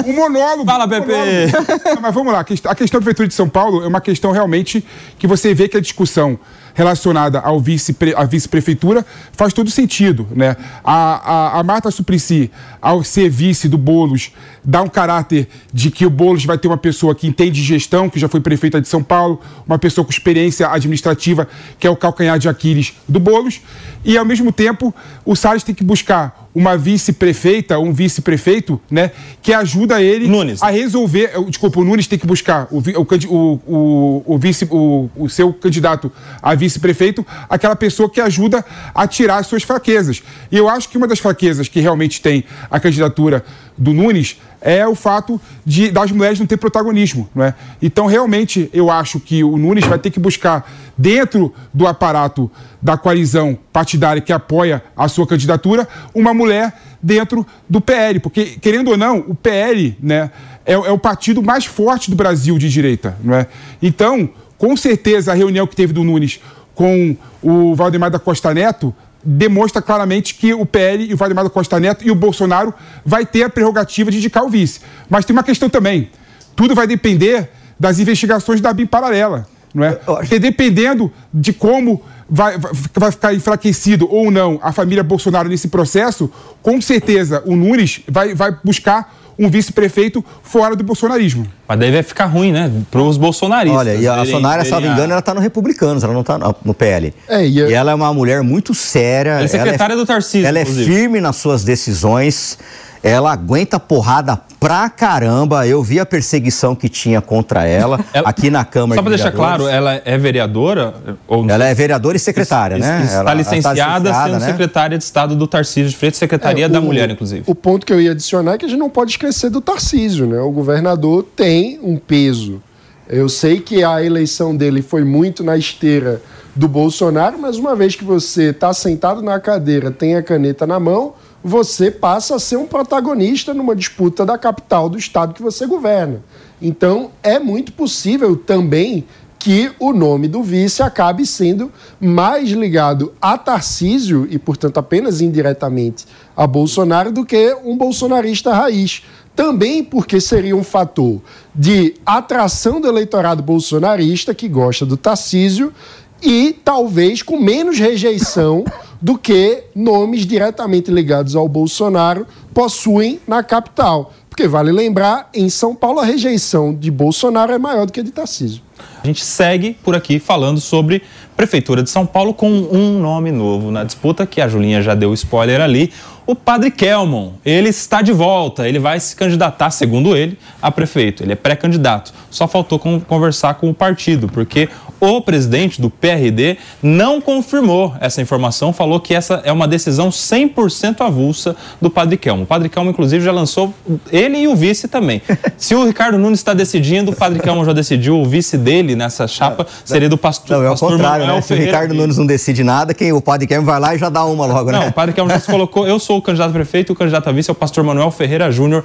Um 0.06 0.14
monólogo. 0.14 0.66
Fala, 0.66 0.86
um 0.86 0.90
Pepe. 0.90 1.12
monólogo. 1.12 2.02
Mas 2.02 2.14
vamos 2.14 2.34
lá. 2.34 2.40
A 2.40 2.44
questão- 2.44 2.72
A 2.72 2.76
questão 2.76 3.00
da 3.00 3.04
Prefeitura 3.04 3.28
de 3.28 3.34
São 3.34 3.50
Paulo 3.50 3.84
é 3.84 3.88
uma 3.88 4.02
questão 4.02 4.32
realmente 4.32 4.86
que 5.18 5.26
você 5.28 5.54
vê 5.54 5.68
que 5.68 5.78
a 5.78 5.82
discussão 5.82 6.40
relacionada 6.74 7.40
ao 7.40 7.60
vice 7.60 7.96
à 8.16 8.24
vice-prefeitura 8.24 9.06
faz 9.34 9.52
todo 9.54 9.70
sentido, 9.70 10.28
né? 10.34 10.56
A, 10.84 11.56
a, 11.56 11.60
a 11.60 11.64
Marta 11.64 11.92
Suplicy, 11.92 12.50
ao 12.82 13.04
ser 13.04 13.30
vice 13.30 13.68
do 13.68 13.78
Boulos, 13.78 14.32
dá 14.64 14.82
um 14.82 14.88
caráter 14.88 15.48
de 15.74 15.92
que 15.92 16.06
o 16.06 16.10
Boulos 16.10 16.46
vai 16.46 16.58
ter 16.58 16.68
uma 16.68 16.78
pessoa 16.78 17.14
que 17.16 17.28
entende 17.28 17.62
de 17.62 17.64
gestão, 17.64 18.10
que 18.10 18.20
já 18.20 18.28
foi 18.28 18.40
prefeita 18.40 18.80
de 18.80 18.88
São 18.88 19.04
Paulo, 19.04 19.40
uma 19.66 19.78
pessoa 19.78 20.06
com 20.06 20.12
experiência 20.12 20.70
administrativa, 20.70 21.48
que 21.78 21.88
é 21.88 21.90
o 21.90 21.96
calcanhar 21.96 22.40
de 22.40 22.48
Aquiles 22.48 22.94
do 23.08 23.20
Boulos, 23.20 23.62
e 24.04 24.18
ao 24.18 24.26
mesmo 24.26 24.52
tempo 24.52 24.94
o 25.26 25.36
Salles 25.36 25.64
tem 25.64 25.76
que 25.76 25.84
buscar 25.84 26.50
uma 26.54 26.76
vice-prefeita, 26.78 27.78
um 27.80 27.94
vice-prefeito, 27.94 28.82
né, 28.90 29.12
que 29.42 29.54
ajuda 29.54 30.02
ele 30.02 30.28
Nunes. 30.28 30.62
a 30.64 30.70
resolver. 30.70 31.32
Desculpa, 31.48 31.80
o 31.80 31.86
Nunes 31.86 32.08
tem 32.08 32.18
que 32.18 32.26
buscar 32.26 32.68
o, 32.72 32.80
o, 32.80 33.60
o, 33.68 34.24
o 34.26 34.38
vice, 34.38 34.68
o, 34.70 35.10
o 35.16 35.30
seu 35.30 35.54
candidato 35.54 36.12
a 36.42 36.56
vice-prefeito, 36.56 37.26
aquela 37.50 37.76
pessoa 37.76 38.10
que 38.10 38.20
ajuda 38.20 38.66
a 38.94 39.08
tirar 39.08 39.38
as 39.38 39.48
suas 39.48 39.64
fraquezas. 39.64 40.24
E 40.52 40.58
eu 40.58 40.68
acho 40.68 40.90
que 40.90 40.98
uma 40.98 41.08
das 41.08 41.20
fraquezas 41.20 41.68
que 41.68 41.80
realmente 41.80 42.22
tem 42.22 42.44
a 42.70 42.80
candidatura 42.80 43.44
do 43.78 43.94
Nunes 43.94 44.40
é 44.62 44.86
o 44.88 44.96
fato 44.96 45.40
de 45.66 45.90
das 45.90 46.12
mulheres 46.12 46.40
não 46.40 46.46
ter 46.46 46.58
protagonismo, 46.58 47.30
não 47.34 47.46
é? 47.46 47.54
Então 47.82 48.06
realmente 48.06 48.70
eu 48.74 48.92
acho 48.92 49.20
que 49.20 49.44
o 49.44 49.58
Nunes 49.58 49.86
vai 49.86 49.98
ter 49.98 50.10
que 50.12 50.20
buscar 50.20 50.70
dentro 50.98 51.54
do 51.74 51.88
aparato 51.88 52.52
da 52.82 52.98
coalizão 52.98 53.58
partidária 53.72 54.22
que 54.22 54.34
apoia 54.34 54.84
a 54.96 55.08
sua 55.08 55.26
candidatura 55.26 55.88
uma 56.14 56.34
mulher 56.34 56.74
dentro 57.02 57.46
do 57.70 57.80
PL, 57.80 58.20
porque 58.20 58.58
querendo 58.62 58.92
ou 58.92 58.98
não 58.98 59.20
o 59.20 59.34
PL, 59.34 59.98
né, 60.02 60.30
é, 60.66 60.74
é 60.74 60.92
o 60.92 61.00
partido 61.00 61.42
mais 61.42 61.66
forte 61.66 62.10
do 62.10 62.16
Brasil 62.16 62.58
de 62.58 62.70
direita, 62.70 63.18
não 63.24 63.36
é? 63.36 63.48
Então 63.82 64.30
com 64.58 64.76
certeza 64.76 65.32
a 65.32 65.36
reunião 65.36 65.66
que 65.66 65.76
teve 65.76 65.94
do 65.94 66.04
Nunes 66.04 66.42
com 66.76 67.16
o 67.42 67.74
Valdemar 67.76 68.12
da 68.12 68.20
Costa 68.20 68.54
Neto 68.54 68.94
demonstra 69.24 69.82
claramente 69.82 70.36
que 70.36 70.54
o 70.54 70.66
PL 70.66 71.06
e 71.10 71.14
o 71.14 71.18
Valdemar 71.18 71.44
da 71.44 71.50
Costa 71.50 71.80
Neto 71.80 72.06
e 72.08 72.12
o 72.12 72.16
Bolsonaro 72.16 72.74
vai 73.06 73.26
ter 73.26 73.44
a 73.44 73.50
prerrogativa 73.50 74.10
de 74.12 74.18
indicar 74.18 74.44
o 74.44 74.50
vice. 74.50 74.80
Mas 75.10 75.26
tem 75.26 75.36
uma 75.36 75.44
questão 75.44 75.70
também. 75.70 76.10
Tudo 76.56 76.74
vai 76.76 76.88
depender 76.88 77.50
das 77.80 78.00
investigações 78.00 78.60
da 78.62 78.72
BIM 78.74 78.86
paralela. 78.86 79.48
Não 79.74 79.84
é? 79.84 79.92
Porque 79.94 80.40
dependendo 80.40 81.12
de 81.34 81.54
como 81.54 82.02
vai, 82.30 82.58
vai- 82.58 82.72
vai 82.96 83.12
ficar 83.12 83.34
enfraquecido 83.36 84.08
ou 84.12 84.32
não 84.32 84.60
a 84.64 84.72
família 84.72 85.04
Bolsonaro 85.04 85.48
nesse 85.48 85.68
processo, 85.68 86.32
com 86.62 86.82
certeza 86.82 87.44
o 87.46 87.56
Nunes 87.56 88.02
vai, 88.08 88.34
vai 88.34 88.56
buscar 88.64 89.16
um 89.40 89.50
vice-prefeito 89.50 90.24
fora 90.44 90.76
do 90.76 90.84
bolsonarismo. 90.84 91.48
Mas 91.66 91.80
daí 91.80 91.92
vai 91.92 92.04
ficar 92.04 92.26
ruim, 92.26 92.52
né? 92.52 92.70
Para 92.92 93.02
os 93.02 93.16
bolsonaristas. 93.16 93.80
Olha, 93.80 93.96
e 93.96 94.06
a 94.08 94.26
Sonara, 94.26 94.66
se 94.66 94.72
não 94.72 94.82
me 94.82 94.88
engano, 94.90 95.14
ela 95.14 95.22
tá 95.22 95.34
no 95.34 95.40
Republicanos, 95.40 96.04
ela 96.04 96.14
não 96.14 96.24
tá 96.24 96.38
no- 96.38 96.74
PL. 96.74 97.14
É, 97.28 97.46
e 97.48 97.58
eu- 97.58 97.72
ela 97.72 97.92
é 97.92 97.96
uma 97.96 98.14
mulher 98.14 98.44
muito 98.44 98.74
séria. 98.74 99.32
Ela 99.32 99.44
é 99.44 99.48
secretária 99.48 99.96
do 99.96 100.06
Tarcísio, 100.06 100.46
Ela 100.46 100.60
é 100.60 100.62
inclusive. 100.64 100.94
firme 100.94 101.22
nas 101.22 101.38
suas 101.38 101.64
decisões. 101.64 102.58
Ela 103.02 103.32
aguenta 103.32 103.80
porrada 103.80 104.38
pra 104.60 104.90
caramba. 104.90 105.66
Eu 105.66 105.82
vi 105.82 106.00
a 106.00 106.06
perseguição 106.06 106.76
que 106.76 106.90
tinha 106.90 107.22
contra 107.22 107.66
ela, 107.66 108.00
Ela- 108.14 108.30
aqui 108.30 108.50
na 108.50 108.66
Câmara 108.66 109.00
Só 109.00 109.04
para 109.04 109.16
de 109.16 109.22
deixar 109.24 109.32
claro, 109.36 109.68
ela 109.68 110.02
é 110.04 110.18
vereadora? 110.18 110.94
Ou 111.28 111.50
Ela 111.50 111.66
é 111.66 111.74
vereadora 111.74 112.18
e 112.18 112.20
secretária, 112.20 112.76
Isso- 112.76 112.86
né? 112.88 112.96
Ela- 112.98 113.06
Está 113.06 113.16
ela 113.20 113.24
tá 113.26 113.34
licenciada 113.36 114.00
licenciada, 114.10 114.14
sendo 114.26 114.40
né? 114.42 114.46
secretária 114.52 114.98
de 114.98 115.04
Estado 115.04 115.36
do 115.36 115.48
Tarcísio 115.48 115.90
de 115.90 115.96
Freitas, 115.96 116.20
Secretaria 116.20 116.66
É, 116.66 116.70
da 116.70 116.80
o- 116.80 116.84
Mulher, 116.84 117.10
inclusive. 117.10 117.44
O 117.48 117.56
ponto 117.56 117.86
que 117.86 117.94
eu 117.94 118.02
ia 118.02 118.12
adicionar 118.12 118.54
é 118.54 118.58
que 118.58 118.66
a 118.66 118.70
gente 118.70 118.80
não 118.80 118.90
pode 118.90 119.12
esquecer 119.12 119.50
do 119.50 119.62
Tarcísio, 119.62 120.28
né? 120.28 120.40
O 120.42 120.52
governador 120.52 121.24
tem 121.36 121.80
um 121.82 121.96
peso. 121.98 122.62
Eu 123.08 123.30
sei 123.30 123.60
que 123.62 123.84
a 123.84 124.04
eleição 124.04 124.56
dele 124.56 124.82
foi 124.82 125.04
muito 125.04 125.44
na 125.44 125.58
esteira 125.58 126.22
do 126.56 126.68
Bolsonaro, 126.68 127.40
mas 127.40 127.56
uma 127.58 127.76
vez 127.76 127.96
que 127.96 128.04
você 128.04 128.50
está 128.50 128.74
sentado 128.74 129.22
na 129.22 129.40
cadeira, 129.40 129.90
tem 129.90 130.16
a 130.16 130.22
caneta 130.22 130.68
na 130.68 130.80
mão, 130.80 131.14
você 131.44 131.90
passa 131.90 132.36
a 132.36 132.40
ser 132.40 132.58
um 132.58 132.68
protagonista 132.68 133.54
numa 133.54 133.76
disputa 133.76 134.26
da 134.26 134.38
capital 134.38 134.90
do 134.90 134.98
estado 134.98 135.34
que 135.34 135.42
você 135.42 135.66
governa. 135.66 136.22
Então, 136.62 137.12
é 137.24 137.40
muito 137.40 137.72
possível 137.72 138.36
também 138.36 139.06
que 139.40 139.72
o 139.80 139.94
nome 139.94 140.28
do 140.28 140.44
vice 140.44 140.84
acabe 140.84 141.26
sendo 141.26 141.72
mais 142.00 142.50
ligado 142.50 143.14
a 143.22 143.38
Tarcísio 143.38 144.28
e, 144.30 144.38
portanto, 144.38 144.78
apenas 144.78 145.22
indiretamente 145.22 146.06
a 146.36 146.46
Bolsonaro 146.46 147.10
do 147.10 147.26
que 147.26 147.56
um 147.64 147.78
bolsonarista 147.78 148.54
raiz. 148.54 149.02
Também 149.34 149.82
porque 149.82 150.20
seria 150.20 150.58
um 150.58 150.64
fator 150.64 151.22
de 151.56 151.96
atração 152.06 152.82
do 152.82 152.90
eleitorado 152.90 153.42
bolsonarista 153.42 154.36
que 154.36 154.50
gosta 154.50 154.86
do 154.86 154.98
Tarcísio 154.98 155.74
e 156.22 156.54
talvez 156.66 157.24
com 157.24 157.40
menos 157.40 157.80
rejeição 157.80 158.66
do 159.02 159.18
que 159.18 159.64
nomes 159.76 160.26
diretamente 160.26 160.92
ligados 160.92 161.36
ao 161.36 161.48
Bolsonaro 161.48 162.28
possuem 162.54 163.20
na 163.28 163.42
capital. 163.44 164.14
Porque 164.30 164.48
vale 164.48 164.72
lembrar, 164.72 165.30
em 165.34 165.50
São 165.50 165.76
Paulo 165.76 166.00
a 166.00 166.06
rejeição 166.06 166.74
de 166.74 166.90
Bolsonaro 166.92 167.52
é 167.52 167.58
maior 167.58 167.86
do 167.86 167.92
que 167.92 168.00
a 168.00 168.04
de 168.04 168.12
Tarcísio. 168.12 168.62
A 169.04 169.08
gente 169.08 169.24
segue 169.24 169.76
por 169.84 169.96
aqui 169.96 170.20
falando 170.20 170.60
sobre 170.60 171.02
Prefeitura 171.36 171.82
de 171.82 171.90
São 171.90 172.06
Paulo 172.06 172.34
com 172.34 172.50
um 172.50 173.00
nome 173.00 173.32
novo 173.32 173.72
na 173.72 173.84
disputa, 173.86 174.26
que 174.26 174.42
a 174.42 174.48
Julinha 174.48 174.82
já 174.82 174.94
deu 174.94 175.14
spoiler 175.14 175.62
ali. 175.62 175.92
O 176.28 176.36
Padre 176.36 176.70
Kelmon, 176.70 177.32
ele 177.44 177.70
está 177.70 178.02
de 178.02 178.12
volta, 178.12 178.68
ele 178.68 178.78
vai 178.78 179.00
se 179.00 179.16
candidatar, 179.16 179.72
segundo 179.72 180.16
ele, 180.16 180.38
a 180.62 180.70
prefeito. 180.70 181.24
Ele 181.24 181.32
é 181.32 181.36
pré-candidato. 181.36 182.14
Só 182.30 182.48
faltou 182.48 182.78
con- 182.78 183.00
conversar 183.00 183.56
com 183.56 183.70
o 183.70 183.74
partido, 183.74 184.28
porque 184.28 184.70
O 185.00 185.22
presidente 185.22 185.82
do 185.82 185.90
PRD 185.90 186.58
não 186.82 187.22
confirmou 187.22 187.94
essa 188.00 188.22
informação, 188.22 188.74
falou 188.74 189.00
que 189.00 189.14
essa 189.14 189.42
é 189.46 189.52
uma 189.52 189.68
decisão 189.68 190.10
100% 190.10 191.02
avulsa 191.02 191.56
do 191.82 191.90
Padre 191.90 192.18
Kelmo. 192.18 192.44
O 192.44 192.46
Padre 192.46 192.70
Kelmo, 192.70 192.90
inclusive, 192.90 193.24
já 193.24 193.32
lançou 193.32 193.74
ele 194.12 194.40
e 194.40 194.48
o 194.48 194.56
vice 194.56 194.88
também. 194.88 195.22
Se 195.58 195.74
o 195.76 195.86
Ricardo 195.86 196.18
Nunes 196.18 196.40
está 196.40 196.54
decidindo, 196.54 197.12
o 197.12 197.16
Padre 197.16 197.40
Kelmo 197.40 197.64
já 197.64 197.74
decidiu, 197.74 198.20
o 198.20 198.26
vice 198.26 198.58
dele 198.58 198.96
nessa 198.96 199.28
chapa 199.28 199.66
seria 199.86 200.10
do 200.10 200.18
pastor. 200.18 200.58
Não, 200.58 200.64
é 200.64 200.68
o 200.68 200.72
pastor 200.72 200.92
contrário, 200.92 201.28
né? 201.28 201.42
Se 201.42 201.54
o 201.54 201.58
Ricardo 201.58 201.94
Nunes 201.94 202.18
não 202.18 202.26
decide 202.26 202.64
nada, 202.64 202.94
quem 202.94 203.14
o 203.14 203.22
Padre 203.22 203.48
Kelmo 203.48 203.66
vai 203.66 203.80
lá 203.80 203.96
e 203.96 203.98
já 203.98 204.10
dá 204.10 204.26
uma 204.26 204.46
logo, 204.46 204.72
né? 204.72 204.80
Não, 204.80 204.88
o 204.88 204.94
Padre 204.94 205.14
Kelmo 205.14 205.30
já 205.32 205.40
se 205.40 205.48
colocou, 205.50 205.88
eu 205.88 206.00
sou 206.00 206.18
o 206.18 206.22
candidato 206.22 206.50
a 206.50 206.54
prefeito 206.54 206.92
e 206.92 206.94
o 206.94 206.96
candidato 206.96 207.30
a 207.30 207.32
vice 207.32 207.50
é 207.50 207.54
o 207.54 207.56
pastor 207.56 207.84
Manuel 207.84 208.12
Ferreira 208.12 208.52
Júnior, 208.52 208.84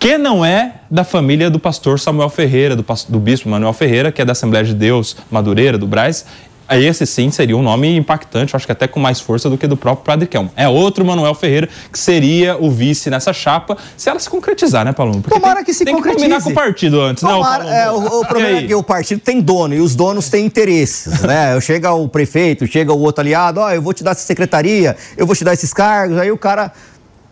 que 0.00 0.16
não 0.16 0.42
é 0.42 0.76
da 0.90 1.04
família 1.04 1.50
do 1.50 1.60
pastor 1.60 2.00
Samuel 2.00 2.30
Ferreira, 2.30 2.74
do, 2.74 2.84
do 3.10 3.20
bispo 3.20 3.50
Manuel 3.50 3.74
Ferreira, 3.74 4.10
que 4.10 4.22
é 4.22 4.24
da 4.24 4.32
Assembleia 4.32 4.64
de 4.64 4.72
Deus 4.72 5.14
Madureira, 5.30 5.76
do 5.76 5.86
Braz. 5.86 6.24
Esse 6.70 7.04
sim 7.04 7.30
seria 7.30 7.56
um 7.56 7.62
nome 7.62 7.96
impactante, 7.96 8.56
acho 8.56 8.64
que 8.64 8.72
até 8.72 8.86
com 8.86 8.98
mais 8.98 9.20
força 9.20 9.50
do 9.50 9.58
que 9.58 9.66
do 9.66 9.76
próprio 9.76 10.04
Padre 10.06 10.26
Kelmo. 10.26 10.50
É 10.56 10.66
outro 10.66 11.04
Manuel 11.04 11.34
Ferreira 11.34 11.68
que 11.92 11.98
seria 11.98 12.56
o 12.56 12.70
vice 12.70 13.10
nessa 13.10 13.32
chapa, 13.32 13.76
se 13.94 14.08
ela 14.08 14.18
se 14.18 14.30
concretizar, 14.30 14.86
né, 14.86 14.92
Paulo? 14.92 15.20
Porque 15.20 15.34
Tomara 15.34 15.56
tem, 15.56 15.64
que 15.64 15.74
se 15.74 15.84
tem 15.84 15.94
concretize. 15.94 16.28
Tem 16.28 16.30
que 16.30 16.42
combinar 16.42 16.54
com 16.54 16.60
o 16.60 16.64
partido 16.64 17.00
antes, 17.00 17.22
Tomara, 17.22 17.64
né, 17.64 17.70
o, 17.70 17.74
é, 17.74 17.90
o, 17.90 18.20
o 18.20 18.26
problema 18.26 18.58
é 18.58 18.62
que 18.62 18.74
o 18.74 18.82
partido 18.82 19.20
tem 19.20 19.40
dono 19.40 19.74
e 19.74 19.80
os 19.80 19.94
donos 19.94 20.30
têm 20.30 20.46
interesses, 20.46 21.20
né? 21.22 21.58
Chega 21.60 21.92
o 21.92 22.08
prefeito, 22.08 22.66
chega 22.66 22.92
o 22.92 23.00
outro 23.00 23.20
aliado, 23.20 23.60
ó, 23.60 23.66
oh, 23.66 23.70
eu 23.70 23.82
vou 23.82 23.92
te 23.92 24.02
dar 24.02 24.12
essa 24.12 24.22
secretaria, 24.22 24.96
eu 25.16 25.26
vou 25.26 25.36
te 25.36 25.44
dar 25.44 25.52
esses 25.52 25.74
cargos, 25.74 26.16
aí 26.16 26.30
o 26.30 26.38
cara 26.38 26.72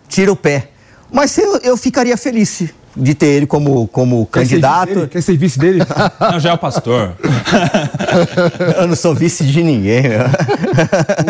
tira 0.08 0.30
o 0.30 0.36
pé. 0.36 0.68
Mas 1.10 1.36
eu, 1.38 1.58
eu 1.58 1.76
ficaria 1.76 2.16
feliz 2.16 2.64
de 2.96 3.14
ter 3.14 3.26
ele 3.26 3.46
como, 3.46 3.86
como 3.88 4.26
Quer 4.26 4.40
candidato. 4.40 5.00
Ser 5.00 5.08
Quer 5.08 5.22
ser 5.22 5.36
vice 5.36 5.58
dele? 5.58 5.80
Não, 6.20 6.40
já 6.40 6.50
é 6.50 6.52
o 6.52 6.58
pastor. 6.58 7.16
eu 8.76 8.86
não 8.86 8.96
sou 8.96 9.14
vice 9.14 9.44
de 9.44 9.62
ninguém. 9.62 10.02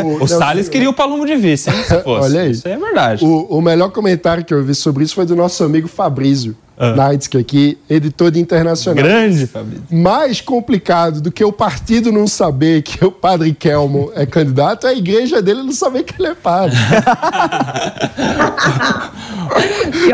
O, 0.02 0.24
o 0.24 0.26
Salles 0.26 0.68
queria 0.68 0.88
o 0.88 0.94
Palumo 0.94 1.26
de 1.26 1.36
vice, 1.36 1.70
hein, 1.70 1.76
se 1.86 2.00
fosse. 2.02 2.30
Olha 2.30 2.40
aí. 2.42 2.50
Isso 2.50 2.66
aí 2.66 2.74
é 2.74 2.78
verdade. 2.78 3.24
O, 3.24 3.58
o 3.58 3.60
melhor 3.60 3.90
comentário 3.90 4.44
que 4.44 4.54
eu 4.54 4.64
vi 4.64 4.74
sobre 4.74 5.04
isso 5.04 5.14
foi 5.14 5.26
do 5.26 5.36
nosso 5.36 5.62
amigo 5.62 5.88
Fabrício. 5.88 6.56
Ah. 6.80 6.94
Naitzke 6.94 7.36
aqui, 7.36 7.76
editor 7.90 8.30
de 8.30 8.38
internacional. 8.38 9.02
Grande, 9.02 9.48
Fabrício. 9.48 9.82
Mais 9.90 10.40
complicado 10.40 11.20
do 11.20 11.32
que 11.32 11.44
o 11.44 11.52
partido 11.52 12.12
não 12.12 12.28
saber 12.28 12.82
que 12.82 13.04
o 13.04 13.10
padre 13.10 13.52
Kelmo 13.52 14.12
é 14.14 14.24
candidato 14.24 14.86
é 14.86 14.90
a 14.90 14.94
igreja 14.94 15.42
dele 15.42 15.64
não 15.64 15.72
saber 15.72 16.04
que 16.04 16.14
ele 16.20 16.28
é 16.28 16.34
padre. 16.36 16.76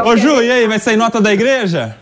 Ô 0.07 0.17
Ju, 0.17 0.43
e 0.43 0.51
aí, 0.51 0.67
vai 0.67 0.79
sair 0.79 0.97
nota 0.97 1.21
da 1.21 1.35
igreja? 1.35 1.97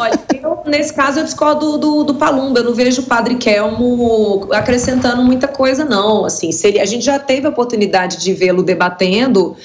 Olha, 0.00 0.18
eu, 0.42 0.62
nesse 0.66 0.92
caso 0.92 1.20
eu 1.20 1.24
discordo 1.24 1.72
do, 1.72 1.78
do, 1.78 2.04
do 2.04 2.14
Palumba. 2.14 2.60
Eu 2.60 2.64
não 2.64 2.74
vejo 2.74 3.02
o 3.02 3.04
padre 3.04 3.36
Kelmo 3.36 4.48
acrescentando 4.52 5.22
muita 5.22 5.46
coisa, 5.46 5.84
não. 5.84 6.24
Assim, 6.24 6.50
seria, 6.50 6.82
a 6.82 6.86
gente 6.86 7.04
já 7.04 7.18
teve 7.18 7.46
a 7.46 7.50
oportunidade 7.50 8.18
de 8.18 8.32
vê-lo 8.32 8.62
debatendo 8.62 9.56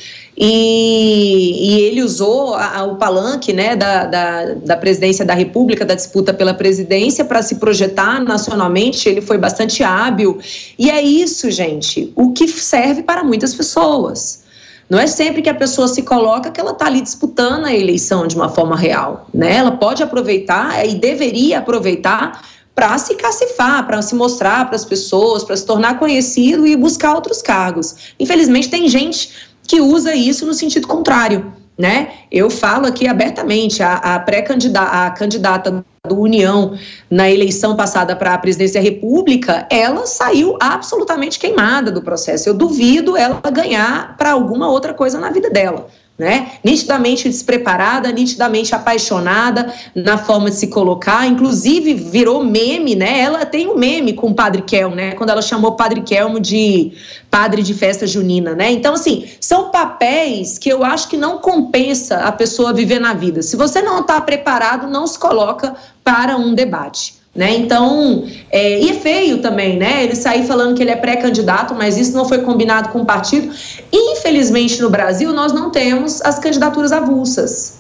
e, 0.42 1.68
e, 1.68 1.82
ele 1.82 2.02
usou 2.02 2.56
a, 2.56 2.78
a, 2.78 2.84
o 2.86 2.96
palanque 2.96 3.52
né, 3.52 3.76
da, 3.76 4.06
da, 4.06 4.54
da, 4.54 4.78
presidência 4.78 5.26
da 5.26 5.34
República, 5.34 5.84
da 5.84 5.96
disputa 5.96 6.34
pela 6.34 6.54
presidência, 6.54 7.26
para 7.26 7.42
se 7.42 7.56
projetar 7.56 8.24
nacionalmente. 8.24 9.10
Ele 9.10 9.20
foi 9.20 9.38
bastante 9.38 9.84
hábil. 9.84 10.40
E 10.78 10.90
é 10.90 11.02
isso, 11.02 11.52
gente, 11.52 12.14
o 12.16 12.32
que 12.32 12.48
serve 12.48 13.04
para 13.04 13.22
muitas 13.22 13.54
pessoas. 13.54 14.44
Não 14.90 14.98
é 14.98 15.08
sempre 15.08 15.42
que 15.42 15.50
a 15.50 15.54
pessoa 15.54 15.90
se 15.90 16.04
coloca 16.04 16.50
que 16.50 16.60
ela 16.62 16.72
está 16.72 16.86
ali 16.86 17.02
disputando 17.02 17.66
a 17.66 17.76
eleição 17.76 18.26
de 18.26 18.38
uma 18.38 18.48
forma 18.48 18.78
real. 18.78 19.28
Né? 19.34 19.58
Ela 19.58 19.72
pode 19.72 20.02
aproveitar 20.02 20.88
e 20.88 20.96
deveria 20.96 21.60
aproveitar 21.60 22.42
para 22.74 22.98
se 22.98 23.14
cacifar, 23.16 23.86
para 23.86 24.02
se 24.02 24.16
mostrar 24.16 24.66
para 24.68 24.76
as 24.78 24.86
pessoas, 24.86 25.44
para 25.44 25.58
se 25.58 25.66
tornar 25.66 26.00
conhecido 26.00 26.66
e 26.66 26.78
buscar 26.78 27.14
outros 27.14 27.42
cargos. 27.42 28.14
Infelizmente, 28.18 28.70
tem 28.70 28.88
gente 28.88 29.49
que 29.70 29.80
usa 29.80 30.15
isso 30.15 30.47
no 30.47 30.53
sentido 30.53 30.88
contrário. 30.88 31.53
Né? 31.78 32.09
Eu 32.30 32.49
falo 32.49 32.88
aqui 32.88 33.07
abertamente, 33.07 33.82
a, 33.82 33.93
a 33.93 34.20
pré-candidata, 34.20 35.05
a 35.05 35.11
candidata 35.11 35.86
do 36.05 36.20
União 36.20 36.78
na 37.09 37.30
eleição 37.30 37.74
passada 37.74 38.17
para 38.17 38.34
a 38.34 38.38
presidência 38.38 38.82
da 38.82 38.84
República, 38.84 39.65
ela 39.72 40.05
saiu 40.05 40.57
absolutamente 40.59 41.39
queimada 41.39 41.89
do 41.89 42.01
processo. 42.01 42.49
Eu 42.49 42.53
duvido 42.53 43.15
ela 43.15 43.39
ganhar 43.49 44.17
para 44.17 44.32
alguma 44.32 44.70
outra 44.70 44.93
coisa 44.93 45.20
na 45.20 45.30
vida 45.30 45.49
dela 45.49 45.88
né? 46.20 46.51
Nitidamente 46.61 47.30
despreparada, 47.30 48.11
nitidamente 48.11 48.76
apaixonada 48.76 49.74
na 49.95 50.17
forma 50.17 50.49
de 50.49 50.57
se 50.57 50.67
colocar, 50.67 51.26
inclusive 51.26 51.93
virou 51.93 52.43
meme, 52.43 52.93
né? 52.93 53.22
Ela 53.22 53.45
tem 53.45 53.67
um 53.70 53.78
meme 53.78 54.11
com 54.11 54.28
o 54.28 54.36
Padre 54.36 54.61
Kelmo, 54.63 54.97
né? 54.97 55.13
Quando 55.13 55.30
ela 55.30 55.41
chamou 55.41 55.72
o 55.72 55.76
Padre 55.78 56.01
Kelmo 56.01 56.38
de 56.38 56.91
padre 57.32 57.63
de 57.63 57.74
festa 57.74 58.05
junina, 58.05 58.53
né? 58.53 58.70
Então, 58.72 58.95
assim, 58.95 59.30
são 59.39 59.70
papéis 59.70 60.57
que 60.57 60.67
eu 60.67 60.84
acho 60.84 61.07
que 61.07 61.15
não 61.15 61.38
compensa 61.38 62.17
a 62.17 62.32
pessoa 62.32 62.74
viver 62.74 62.99
na 62.99 63.13
vida. 63.13 63.41
Se 63.41 63.55
você 63.55 63.82
não 63.82 64.01
está 64.01 64.20
preparado, 64.20 64.88
não 64.88 65.07
se 65.07 65.17
coloca 65.17 65.76
para 66.03 66.36
um 66.36 66.53
debate. 66.53 67.18
Né? 67.36 67.55
Então, 67.57 68.27
é, 68.51 68.80
e 68.80 68.89
é 68.89 68.93
feio 68.93 69.39
também, 69.39 69.77
né? 69.77 70.03
Ele 70.03 70.15
sair 70.15 70.45
falando 70.47 70.75
que 70.75 70.82
ele 70.82 70.89
é 70.91 70.95
pré-candidato, 70.95 71.75
mas 71.75 71.95
isso 71.95 72.11
não 72.13 72.25
foi 72.25 72.39
combinado 72.39 72.89
com 72.89 73.01
o 73.01 73.05
partido. 73.05 73.53
Infelizmente, 73.93 74.82
no 74.82 74.89
Brasil, 74.89 75.32
nós 75.32 75.53
não 75.53 75.69
temos 75.69 76.21
as 76.23 76.39
candidaturas 76.39 76.91
avulsas. 76.91 77.80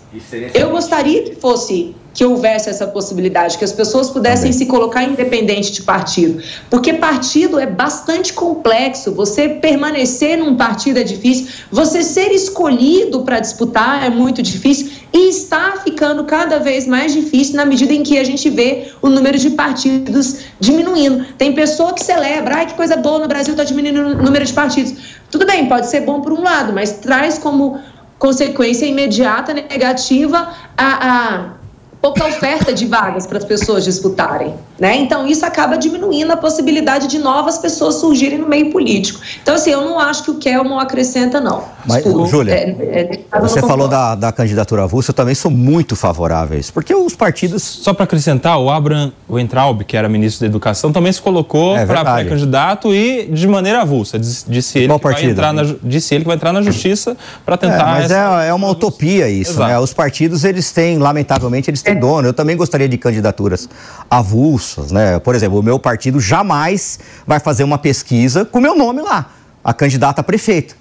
Eu 0.53 0.69
gostaria 0.69 1.23
que 1.23 1.35
fosse 1.35 1.95
que 2.13 2.25
houvesse 2.25 2.69
essa 2.69 2.87
possibilidade, 2.87 3.57
que 3.57 3.63
as 3.63 3.71
pessoas 3.71 4.09
pudessem 4.09 4.51
Também. 4.51 4.57
se 4.57 4.65
colocar 4.65 5.03
independente 5.03 5.71
de 5.71 5.83
partido. 5.83 6.41
Porque 6.69 6.93
partido 6.93 7.59
é 7.59 7.65
bastante 7.65 8.33
complexo. 8.33 9.13
Você 9.13 9.49
permanecer 9.49 10.37
num 10.37 10.55
partido 10.55 10.99
é 10.99 11.03
difícil, 11.03 11.47
você 11.71 12.03
ser 12.03 12.31
escolhido 12.31 13.21
para 13.21 13.39
disputar 13.39 14.03
é 14.03 14.09
muito 14.09 14.41
difícil 14.41 14.91
e 15.13 15.29
está 15.29 15.77
ficando 15.83 16.23
cada 16.23 16.59
vez 16.59 16.87
mais 16.87 17.13
difícil 17.13 17.55
na 17.55 17.65
medida 17.65 17.93
em 17.93 18.03
que 18.03 18.17
a 18.17 18.23
gente 18.23 18.49
vê 18.49 18.91
o 19.01 19.09
número 19.09 19.37
de 19.37 19.51
partidos 19.51 20.39
diminuindo. 20.59 21.25
Tem 21.37 21.53
pessoa 21.53 21.93
que 21.93 22.03
celebra, 22.03 22.57
ai 22.57 22.65
que 22.65 22.73
coisa 22.73 22.95
boa, 22.97 23.19
no 23.19 23.27
Brasil 23.27 23.53
está 23.53 23.63
diminuindo 23.63 24.01
o 24.01 24.23
número 24.23 24.45
de 24.45 24.53
partidos. 24.53 24.93
Tudo 25.31 25.45
bem, 25.45 25.67
pode 25.67 25.87
ser 25.87 26.01
bom 26.01 26.21
por 26.21 26.33
um 26.33 26.41
lado, 26.43 26.73
mas 26.73 26.93
traz 26.93 27.37
como 27.37 27.79
consequência 28.17 28.85
imediata 28.85 29.53
negativa 29.53 30.53
a, 30.77 31.09
a 31.09 31.58
pouca 32.01 32.25
oferta 32.25 32.73
de 32.73 32.85
vagas 32.85 33.27
para 33.27 33.37
as 33.37 33.45
pessoas 33.45 33.83
disputarem, 33.83 34.53
né? 34.79 34.95
Então 34.95 35.27
isso 35.27 35.45
acaba 35.45 35.77
diminuindo 35.77 36.31
a 36.31 36.37
possibilidade 36.37 37.07
de 37.07 37.19
novas 37.19 37.57
pessoas 37.57 37.95
surgirem 37.95 38.37
no 38.37 38.47
meio 38.47 38.71
político. 38.71 39.19
Então 39.41 39.55
assim, 39.55 39.71
eu 39.71 39.81
não 39.81 39.99
acho 39.99 40.23
que 40.23 40.31
o 40.31 40.35
Kelmo 40.35 40.79
acrescenta 40.79 41.41
não. 41.41 41.63
Mas 41.85 42.03
Júlia, 42.03 42.53
é, 42.53 43.19
é, 43.31 43.39
você 43.39 43.59
falou 43.61 43.87
da, 43.87 44.15
da 44.15 44.31
candidatura 44.31 44.83
avulsa, 44.83 45.11
eu 45.11 45.15
também 45.15 45.35
sou 45.35 45.51
muito 45.51 45.95
favorável 45.95 46.55
a 46.55 46.59
isso, 46.59 46.71
porque 46.71 46.93
os 46.95 47.15
partidos 47.15 47.63
só 47.63 47.93
para 47.93 48.05
acrescentar, 48.05 48.57
o 48.59 48.69
Abraham 48.69 49.11
Weintraub, 49.29 49.83
que 49.83 49.97
era 49.97 50.07
ministro 50.07 50.41
da 50.41 50.45
Educação, 50.47 50.93
também 50.93 51.11
se 51.11 51.21
colocou 51.21 51.75
é, 51.75 51.85
para 51.85 52.03
pré-candidato 52.03 52.93
e 52.93 53.25
de 53.25 53.47
maneira 53.47 53.81
avulsa, 53.81 54.17
disse 54.17 54.79
ele 54.79 54.87
Qual 54.87 54.99
que 54.99 55.03
partido? 55.03 55.23
vai 55.23 55.31
entrar 55.31 55.53
na, 55.53 55.75
disse 55.83 56.15
ele 56.15 56.23
que 56.23 56.27
vai 56.27 56.35
entrar 56.35 56.53
na 56.53 56.61
justiça 56.61 57.17
para 57.45 57.57
tentar. 57.57 57.75
É, 57.75 57.83
mas 57.83 58.11
essa... 58.11 58.43
é, 58.43 58.49
é 58.49 58.53
uma 58.53 58.69
utopia 58.69 59.29
isso, 59.29 59.59
né? 59.59 59.77
Os 59.79 59.93
partidos 59.93 60.43
eles 60.43 60.71
têm, 60.71 60.97
lamentavelmente, 60.97 61.69
eles 61.69 61.81
têm 61.81 61.88
tem 61.91 61.99
dono. 61.99 62.27
Eu 62.27 62.33
também 62.33 62.55
gostaria 62.55 62.87
de 62.87 62.97
candidaturas 62.97 63.69
avulsas, 64.09 64.91
né? 64.91 65.19
Por 65.19 65.35
exemplo, 65.35 65.59
o 65.59 65.63
meu 65.63 65.79
partido 65.79 66.19
jamais 66.19 66.99
vai 67.25 67.39
fazer 67.39 67.63
uma 67.63 67.77
pesquisa 67.77 68.45
com 68.45 68.59
meu 68.59 68.75
nome 68.75 69.01
lá, 69.01 69.29
a 69.63 69.73
candidata 69.73 70.21
a 70.21 70.23
prefeito. 70.23 70.75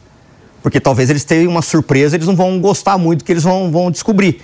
Porque 0.63 0.81
talvez 0.81 1.09
eles 1.09 1.25
tenham 1.25 1.51
uma 1.51 1.63
surpresa, 1.63 2.17
eles 2.17 2.27
não 2.27 2.37
vão 2.37 2.61
gostar 2.61 2.99
muito 2.99 3.21
do 3.21 3.25
que 3.25 3.33
eles 3.33 3.45
vão, 3.45 3.71
vão 3.71 3.91
descobrir. 3.91 4.43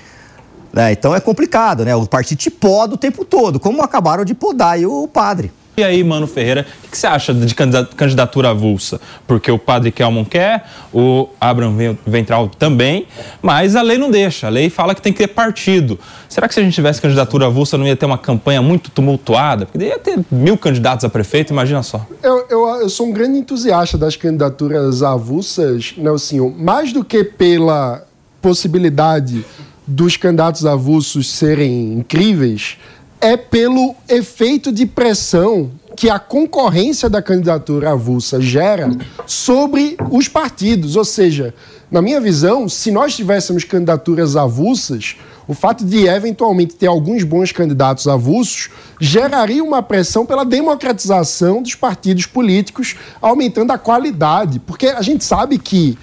Né? 0.73 0.93
Então 0.93 1.15
é 1.15 1.21
complicado, 1.21 1.85
né? 1.85 1.95
O 1.95 2.07
partido 2.07 2.39
te 2.39 2.51
poda 2.51 2.95
o 2.95 2.99
tempo 2.99 3.25
todo, 3.25 3.61
como 3.61 3.83
acabaram 3.83 4.25
de 4.25 4.35
podar 4.35 4.79
o 4.81 5.07
padre. 5.07 5.53
E 5.77 5.83
aí, 5.83 6.05
Mano 6.05 6.29
Ferreira, 6.29 6.65
o 6.85 6.89
que 6.89 6.97
você 6.97 7.07
acha 7.07 7.35
de 7.35 7.53
candidatura 7.53 8.51
avulsa? 8.51 9.01
Porque 9.27 9.51
o 9.51 9.59
padre 9.59 9.91
Kelmon 9.91 10.25
quer, 10.25 10.65
o 10.93 11.29
Abraham 11.41 11.99
Ventral 12.07 12.49
também, 12.49 13.09
mas 13.43 13.75
a 13.75 13.83
lei 13.83 13.99
não 13.99 14.09
deixa. 14.09 14.47
A 14.47 14.51
lei 14.51 14.71
fala 14.71 14.95
que 14.95 15.03
tem 15.03 15.13
que 15.13 15.19
ter 15.19 15.27
partido. 15.27 15.99
Será 16.29 16.47
que 16.47 16.55
se 16.55 16.61
a 16.61 16.63
gente 16.63 16.75
tivesse 16.75 17.03
candidatura 17.03 17.47
avulsa 17.47 17.77
não 17.77 17.85
ia 17.87 17.97
ter 17.97 18.07
uma 18.07 18.17
campanha 18.17 18.63
muito 18.63 18.89
tumultuada? 18.89 19.67
Porque 19.67 19.85
ia 19.85 19.99
ter 19.99 20.21
mil 20.31 20.57
candidatos 20.57 21.05
a 21.05 21.09
prefeito, 21.09 21.53
imagina 21.53 21.83
só. 21.83 22.07
Eu, 22.23 22.47
eu, 22.49 22.67
eu 22.83 22.89
sou 22.89 23.09
um 23.09 23.13
grande 23.13 23.39
entusiasta 23.39 23.99
das 23.99 24.15
candidaturas 24.15 25.03
avulsas, 25.03 25.95
Nelson, 25.97 26.55
mais 26.57 26.93
do 26.93 27.05
que 27.05 27.25
pela 27.25 28.07
possibilidade 28.41 29.45
dos 29.87 30.17
candidatos 30.17 30.65
avulsos 30.65 31.31
serem 31.31 31.95
incríveis 31.95 32.79
é 33.25 33.39
pelo 33.39 33.95
efeito 34.07 34.71
de 34.71 34.85
pressão 34.85 35.71
que 35.97 36.11
a 36.11 36.19
concorrência 36.19 37.09
da 37.09 37.23
candidatura 37.23 37.93
avulsa 37.93 38.39
gera 38.39 38.91
sobre 39.25 39.97
os 40.11 40.29
partidos. 40.29 40.95
Ou 40.95 41.07
seja, 41.07 41.55
na 41.91 42.03
minha 42.03 42.21
visão, 42.21 42.69
se 42.69 42.91
nós 42.91 43.17
tivéssemos 43.17 43.65
candidaturas 43.65 44.37
avulsas, 44.37 45.17
o 45.49 45.55
fato 45.55 45.87
de 45.87 46.07
eventualmente 46.07 46.75
ter 46.75 46.87
alguns 46.87 47.25
bons 47.25 47.51
candidatos 47.51 48.07
avulsos 48.07 48.69
geraria 49.01 49.65
uma 49.65 49.83
pressão 49.83 50.27
pela 50.27 50.45
democratização 50.45 51.63
dos 51.63 51.75
partidos 51.75 52.27
políticos, 52.27 52.95
aumentando 53.23 53.71
a 53.71 53.79
qualidade, 53.79 54.59
porque 54.59 54.89
a 54.89 55.01
gente 55.01 55.25
sabe 55.25 55.59
que 55.59 55.97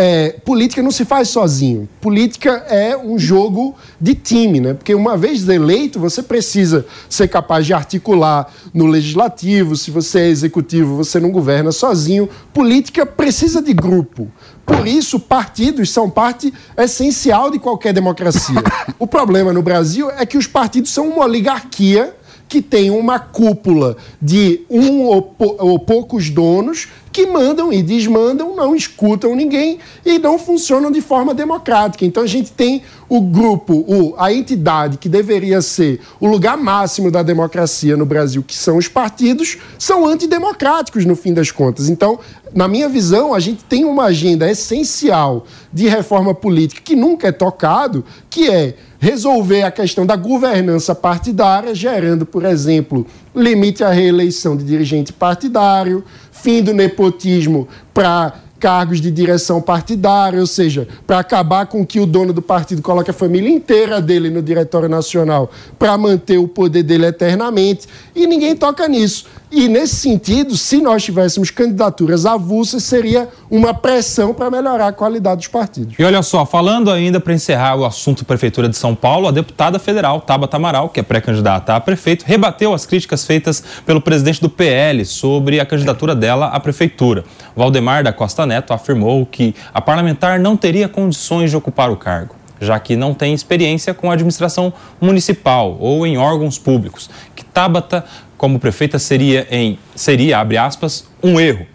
é, 0.00 0.36
política 0.44 0.80
não 0.80 0.92
se 0.92 1.04
faz 1.04 1.28
sozinho. 1.28 1.88
Política 2.00 2.64
é 2.68 2.96
um 2.96 3.18
jogo 3.18 3.74
de 4.00 4.14
time, 4.14 4.60
né? 4.60 4.72
Porque 4.72 4.94
uma 4.94 5.16
vez 5.16 5.48
eleito, 5.48 5.98
você 5.98 6.22
precisa 6.22 6.86
ser 7.10 7.26
capaz 7.26 7.66
de 7.66 7.74
articular 7.74 8.48
no 8.72 8.86
legislativo. 8.86 9.74
Se 9.74 9.90
você 9.90 10.20
é 10.20 10.28
executivo, 10.28 10.94
você 10.94 11.18
não 11.18 11.32
governa 11.32 11.72
sozinho. 11.72 12.28
Política 12.54 13.04
precisa 13.04 13.60
de 13.60 13.72
grupo. 13.72 14.30
Por 14.64 14.86
isso, 14.86 15.18
partidos 15.18 15.90
são 15.90 16.08
parte 16.08 16.54
essencial 16.76 17.50
de 17.50 17.58
qualquer 17.58 17.92
democracia. 17.92 18.62
O 19.00 19.06
problema 19.06 19.52
no 19.52 19.62
Brasil 19.62 20.08
é 20.12 20.24
que 20.24 20.38
os 20.38 20.46
partidos 20.46 20.92
são 20.92 21.08
uma 21.08 21.24
oligarquia 21.24 22.14
que 22.48 22.62
tem 22.62 22.90
uma 22.90 23.18
cúpula 23.18 23.96
de 24.22 24.62
um 24.70 25.02
ou, 25.02 25.34
ou 25.38 25.78
poucos 25.78 26.30
donos 26.30 26.88
que 27.18 27.26
mandam 27.26 27.72
e 27.72 27.82
desmandam, 27.82 28.54
não 28.54 28.76
escutam 28.76 29.34
ninguém 29.34 29.80
e 30.06 30.20
não 30.20 30.38
funcionam 30.38 30.88
de 30.88 31.00
forma 31.00 31.34
democrática. 31.34 32.04
Então 32.04 32.22
a 32.22 32.28
gente 32.28 32.52
tem 32.52 32.80
o 33.08 33.20
grupo, 33.20 33.84
o, 33.88 34.14
a 34.16 34.32
entidade 34.32 34.98
que 34.98 35.08
deveria 35.08 35.60
ser 35.60 36.00
o 36.20 36.28
lugar 36.28 36.56
máximo 36.56 37.10
da 37.10 37.20
democracia 37.20 37.96
no 37.96 38.06
Brasil, 38.06 38.40
que 38.40 38.54
são 38.54 38.76
os 38.76 38.86
partidos, 38.86 39.58
são 39.76 40.06
antidemocráticos 40.06 41.04
no 41.04 41.16
fim 41.16 41.34
das 41.34 41.50
contas. 41.50 41.88
Então, 41.88 42.20
na 42.54 42.68
minha 42.68 42.88
visão, 42.88 43.34
a 43.34 43.40
gente 43.40 43.64
tem 43.64 43.84
uma 43.84 44.04
agenda 44.04 44.48
essencial 44.48 45.44
de 45.72 45.88
reforma 45.88 46.32
política 46.32 46.80
que 46.84 46.94
nunca 46.94 47.26
é 47.26 47.32
tocado, 47.32 48.04
que 48.30 48.48
é 48.48 48.76
resolver 48.98 49.62
a 49.62 49.70
questão 49.70 50.04
da 50.04 50.16
governança 50.16 50.94
partidária, 50.94 51.74
gerando, 51.74 52.26
por 52.26 52.44
exemplo, 52.44 53.06
limite 53.34 53.84
à 53.84 53.90
reeleição 53.90 54.56
de 54.56 54.64
dirigente 54.64 55.12
partidário, 55.12 56.04
fim 56.40 56.62
do 56.62 56.72
nepotismo 56.72 57.68
para 57.92 58.34
cargos 58.58 59.00
de 59.00 59.10
direção 59.10 59.60
partidária, 59.60 60.40
ou 60.40 60.46
seja, 60.46 60.88
para 61.06 61.20
acabar 61.20 61.66
com 61.66 61.86
que 61.86 62.00
o 62.00 62.06
dono 62.06 62.32
do 62.32 62.42
partido 62.42 62.82
coloque 62.82 63.10
a 63.10 63.14
família 63.14 63.48
inteira 63.48 64.00
dele 64.00 64.30
no 64.30 64.42
Diretório 64.42 64.88
Nacional 64.88 65.50
para 65.78 65.96
manter 65.96 66.38
o 66.38 66.48
poder 66.48 66.82
dele 66.82 67.06
eternamente, 67.06 67.86
e 68.14 68.26
ninguém 68.26 68.56
toca 68.56 68.88
nisso. 68.88 69.26
E 69.50 69.66
nesse 69.66 69.96
sentido, 69.96 70.56
se 70.56 70.80
nós 70.80 71.02
tivéssemos 71.02 71.50
candidaturas 71.50 72.26
avulsas, 72.26 72.82
seria 72.82 73.28
uma 73.50 73.72
pressão 73.72 74.34
para 74.34 74.50
melhorar 74.50 74.88
a 74.88 74.92
qualidade 74.92 75.38
dos 75.38 75.48
partidos. 75.48 75.94
E 75.98 76.04
olha 76.04 76.22
só, 76.22 76.44
falando 76.44 76.90
ainda 76.90 77.18
para 77.18 77.32
encerrar 77.32 77.76
o 77.76 77.84
assunto 77.84 78.26
Prefeitura 78.26 78.68
de 78.68 78.76
São 78.76 78.94
Paulo, 78.94 79.26
a 79.26 79.30
deputada 79.30 79.78
federal 79.78 80.20
Tabata 80.20 80.58
Amaral, 80.58 80.90
que 80.90 81.00
é 81.00 81.02
pré-candidata 81.02 81.74
a 81.74 81.80
prefeito, 81.80 82.24
rebateu 82.26 82.74
as 82.74 82.84
críticas 82.84 83.24
feitas 83.24 83.64
pelo 83.86 84.02
presidente 84.02 84.40
do 84.40 84.50
PL 84.50 85.04
sobre 85.06 85.60
a 85.60 85.64
candidatura 85.64 86.14
dela 86.14 86.48
à 86.48 86.60
prefeitura. 86.60 87.24
Valdemar 87.56 88.04
da 88.04 88.12
Costa 88.12 88.44
Neto 88.44 88.74
afirmou 88.74 89.24
que 89.24 89.54
a 89.72 89.80
parlamentar 89.80 90.38
não 90.38 90.58
teria 90.58 90.88
condições 90.88 91.50
de 91.50 91.56
ocupar 91.56 91.90
o 91.90 91.96
cargo 91.96 92.38
já 92.60 92.78
que 92.80 92.96
não 92.96 93.14
tem 93.14 93.32
experiência 93.32 93.94
com 93.94 94.10
a 94.10 94.14
administração 94.14 94.72
municipal 95.00 95.76
ou 95.78 96.06
em 96.06 96.18
órgãos 96.18 96.58
públicos, 96.58 97.08
que 97.34 97.44
Tabata 97.44 98.04
como 98.38 98.58
prefeita 98.58 98.98
seria, 98.98 99.46
em, 99.50 99.78
seria, 99.94 100.38
abre 100.38 100.56
aspas, 100.56 101.04
um 101.22 101.38
erro. 101.38 101.66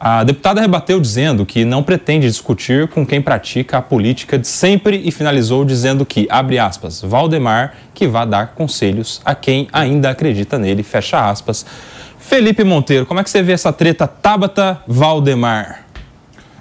A 0.00 0.22
deputada 0.22 0.60
rebateu 0.60 1.00
dizendo 1.00 1.44
que 1.44 1.64
não 1.64 1.82
pretende 1.82 2.28
discutir 2.28 2.86
com 2.86 3.04
quem 3.04 3.20
pratica 3.20 3.78
a 3.78 3.82
política 3.82 4.38
de 4.38 4.46
sempre 4.46 5.02
e 5.04 5.10
finalizou 5.10 5.64
dizendo 5.64 6.06
que, 6.06 6.28
abre 6.30 6.56
aspas, 6.56 7.02
Valdemar 7.02 7.74
que 7.92 8.06
vá 8.06 8.24
dar 8.24 8.48
conselhos 8.48 9.20
a 9.24 9.34
quem 9.34 9.66
ainda 9.72 10.10
acredita 10.10 10.56
nele, 10.56 10.84
fecha 10.84 11.28
aspas. 11.28 11.66
Felipe 12.20 12.62
Monteiro, 12.62 13.06
como 13.06 13.18
é 13.18 13.24
que 13.24 13.30
você 13.30 13.42
vê 13.42 13.52
essa 13.52 13.72
treta 13.72 14.06
Tabata-Valdemar? 14.06 15.84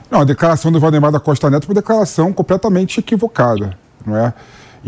Não, 0.10 0.22
a 0.22 0.24
declaração 0.24 0.72
do 0.72 0.80
Valdemar 0.80 1.12
da 1.12 1.20
Costa 1.20 1.50
Neto 1.50 1.68
foi 1.68 1.76
uma 1.76 1.82
declaração 1.82 2.34
completamente 2.34 3.02
equivocada, 3.02 3.78
não 4.04 4.18
é? 4.18 4.34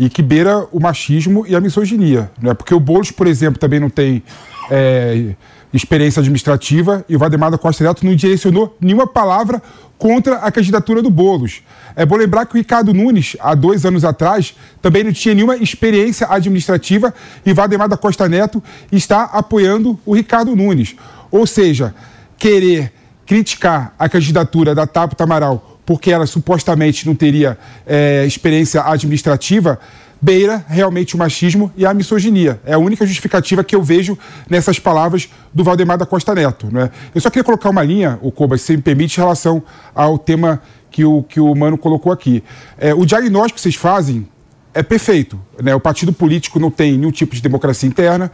E 0.00 0.08
que 0.08 0.22
beira 0.22 0.66
o 0.72 0.80
machismo 0.80 1.46
e 1.46 1.54
a 1.54 1.60
misoginia. 1.60 2.30
Né? 2.40 2.54
Porque 2.54 2.74
o 2.74 2.80
Boulos, 2.80 3.10
por 3.10 3.26
exemplo, 3.26 3.60
também 3.60 3.78
não 3.78 3.90
tem 3.90 4.22
é, 4.70 5.34
experiência 5.74 6.20
administrativa 6.20 7.04
e 7.06 7.14
o 7.14 7.18
Valdemar 7.18 7.50
da 7.50 7.58
Costa 7.58 7.84
Neto 7.84 8.06
não 8.06 8.16
direcionou 8.16 8.74
nenhuma 8.80 9.06
palavra 9.06 9.62
contra 9.98 10.36
a 10.36 10.50
candidatura 10.50 11.02
do 11.02 11.10
Boulos. 11.10 11.60
É 11.94 12.06
bom 12.06 12.16
lembrar 12.16 12.46
que 12.46 12.54
o 12.54 12.56
Ricardo 12.56 12.94
Nunes, 12.94 13.36
há 13.40 13.54
dois 13.54 13.84
anos 13.84 14.02
atrás, 14.02 14.56
também 14.80 15.04
não 15.04 15.12
tinha 15.12 15.34
nenhuma 15.34 15.58
experiência 15.58 16.26
administrativa 16.30 17.12
e 17.44 17.52
Valdemar 17.52 17.86
da 17.86 17.98
Costa 17.98 18.26
Neto 18.26 18.62
está 18.90 19.24
apoiando 19.24 20.00
o 20.06 20.14
Ricardo 20.14 20.56
Nunes. 20.56 20.96
Ou 21.30 21.46
seja, 21.46 21.94
querer 22.38 22.90
criticar 23.26 23.94
a 23.98 24.08
candidatura 24.08 24.74
da 24.74 24.86
Tapo 24.86 25.14
Tamaral 25.14 25.69
porque 25.90 26.12
ela 26.12 26.24
supostamente 26.24 27.04
não 27.04 27.16
teria 27.16 27.58
é, 27.84 28.24
experiência 28.24 28.80
administrativa, 28.80 29.76
beira 30.22 30.64
realmente 30.68 31.16
o 31.16 31.18
machismo 31.18 31.72
e 31.76 31.84
a 31.84 31.92
misoginia. 31.92 32.60
É 32.64 32.74
a 32.74 32.78
única 32.78 33.04
justificativa 33.04 33.64
que 33.64 33.74
eu 33.74 33.82
vejo 33.82 34.16
nessas 34.48 34.78
palavras 34.78 35.28
do 35.52 35.64
Valdemar 35.64 35.98
da 35.98 36.06
Costa 36.06 36.32
Neto. 36.32 36.68
Né? 36.70 36.92
Eu 37.12 37.20
só 37.20 37.28
queria 37.28 37.42
colocar 37.42 37.70
uma 37.70 37.82
linha, 37.82 38.20
o 38.22 38.30
Coba, 38.30 38.56
se 38.56 38.76
me 38.76 38.80
permite, 38.80 39.16
em 39.16 39.20
relação 39.20 39.64
ao 39.92 40.16
tema 40.16 40.62
que 40.92 41.04
o, 41.04 41.24
que 41.24 41.40
o 41.40 41.52
Mano 41.56 41.76
colocou 41.76 42.12
aqui. 42.12 42.44
É, 42.78 42.94
o 42.94 43.04
diagnóstico 43.04 43.56
que 43.56 43.60
vocês 43.60 43.74
fazem 43.74 44.28
é 44.72 44.84
perfeito. 44.84 45.40
Né? 45.60 45.74
O 45.74 45.80
partido 45.80 46.12
político 46.12 46.60
não 46.60 46.70
tem 46.70 46.96
nenhum 46.96 47.10
tipo 47.10 47.34
de 47.34 47.42
democracia 47.42 47.88
interna, 47.88 48.30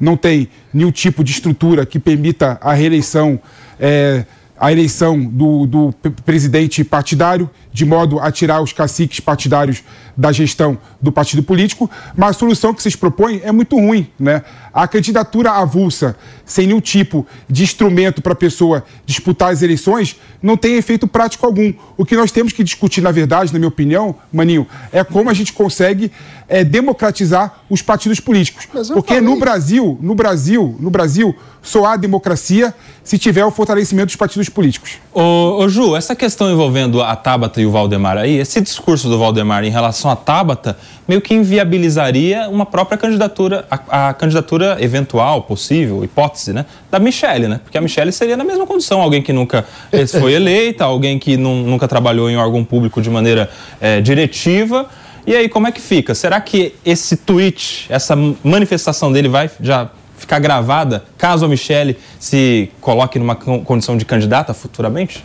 não 0.00 0.16
tem 0.16 0.48
nenhum 0.74 0.90
tipo 0.90 1.22
de 1.22 1.30
estrutura 1.30 1.86
que 1.86 2.00
permita 2.00 2.58
a 2.60 2.72
reeleição. 2.72 3.38
É, 3.78 4.24
a 4.58 4.72
eleição 4.72 5.18
do, 5.18 5.66
do 5.66 5.94
presidente 6.24 6.82
partidário, 6.82 7.48
de 7.72 7.84
modo 7.84 8.18
a 8.18 8.30
tirar 8.32 8.62
os 8.62 8.72
caciques 8.72 9.20
partidários 9.20 9.82
da 10.16 10.32
gestão 10.32 10.78
do 11.00 11.12
partido 11.12 11.42
político, 11.42 11.90
mas 12.16 12.30
a 12.30 12.38
solução 12.38 12.72
que 12.72 12.82
vocês 12.82 12.96
propõem 12.96 13.40
é 13.44 13.52
muito 13.52 13.76
ruim. 13.76 14.08
Né? 14.18 14.42
A 14.76 14.86
candidatura 14.86 15.52
avulsa, 15.52 16.14
sem 16.44 16.66
nenhum 16.66 16.82
tipo 16.82 17.26
de 17.48 17.62
instrumento 17.62 18.20
para 18.20 18.34
a 18.34 18.36
pessoa 18.36 18.84
disputar 19.06 19.50
as 19.50 19.62
eleições, 19.62 20.16
não 20.42 20.54
tem 20.54 20.74
efeito 20.74 21.08
prático 21.08 21.46
algum. 21.46 21.72
O 21.96 22.04
que 22.04 22.14
nós 22.14 22.30
temos 22.30 22.52
que 22.52 22.62
discutir, 22.62 23.00
na 23.00 23.10
verdade, 23.10 23.54
na 23.54 23.58
minha 23.58 23.70
opinião, 23.70 24.14
Maninho, 24.30 24.66
é 24.92 25.02
como 25.02 25.30
a 25.30 25.32
gente 25.32 25.54
consegue 25.54 26.12
é, 26.46 26.62
democratizar 26.62 27.60
os 27.70 27.80
partidos 27.80 28.20
políticos. 28.20 28.66
Porque 28.66 29.14
falei. 29.14 29.20
no 29.22 29.38
Brasil, 29.38 29.98
no 29.98 30.14
Brasil, 30.14 30.76
no 30.78 30.90
Brasil, 30.90 31.34
só 31.62 31.86
há 31.86 31.96
democracia 31.96 32.74
se 33.02 33.18
tiver 33.18 33.46
o 33.46 33.50
fortalecimento 33.50 34.08
dos 34.08 34.16
partidos 34.16 34.50
políticos. 34.50 34.98
Ô, 35.12 35.58
ô 35.58 35.68
Ju, 35.70 35.96
essa 35.96 36.14
questão 36.14 36.52
envolvendo 36.52 37.02
a 37.02 37.16
Tabata 37.16 37.60
e 37.62 37.66
o 37.66 37.70
Valdemar 37.70 38.18
aí, 38.18 38.36
esse 38.36 38.60
discurso 38.60 39.08
do 39.08 39.18
Valdemar 39.18 39.64
em 39.64 39.70
relação 39.70 40.10
à 40.10 40.16
Tabata 40.16 40.76
meio 41.06 41.20
que 41.20 41.34
inviabilizaria 41.34 42.48
uma 42.48 42.66
própria 42.66 42.98
candidatura, 42.98 43.64
a, 43.70 44.08
a 44.08 44.14
candidatura 44.14 44.76
eventual, 44.80 45.42
possível, 45.42 46.02
hipótese, 46.04 46.52
né, 46.52 46.66
da 46.90 46.98
Michelle, 46.98 47.48
né? 47.48 47.60
Porque 47.62 47.78
a 47.78 47.80
Michelle 47.80 48.10
seria 48.12 48.36
na 48.36 48.44
mesma 48.44 48.66
condição, 48.66 49.00
alguém 49.00 49.22
que 49.22 49.32
nunca 49.32 49.64
foi 50.18 50.32
eleita, 50.32 50.84
alguém 50.84 51.18
que 51.18 51.36
não, 51.36 51.56
nunca 51.56 51.86
trabalhou 51.86 52.28
em 52.30 52.36
órgão 52.36 52.64
público 52.64 53.00
de 53.00 53.10
maneira 53.10 53.48
é, 53.80 54.00
diretiva. 54.00 54.86
E 55.26 55.34
aí, 55.34 55.48
como 55.48 55.66
é 55.66 55.72
que 55.72 55.80
fica? 55.80 56.14
Será 56.14 56.40
que 56.40 56.74
esse 56.84 57.16
tweet, 57.16 57.86
essa 57.88 58.16
manifestação 58.44 59.10
dele 59.10 59.28
vai 59.28 59.50
já 59.60 59.90
ficar 60.16 60.38
gravada 60.38 61.04
caso 61.18 61.44
a 61.44 61.48
Michelle 61.48 61.96
se 62.18 62.70
coloque 62.80 63.18
numa 63.18 63.34
condição 63.34 63.96
de 63.96 64.04
candidata 64.04 64.54
futuramente? 64.54 65.24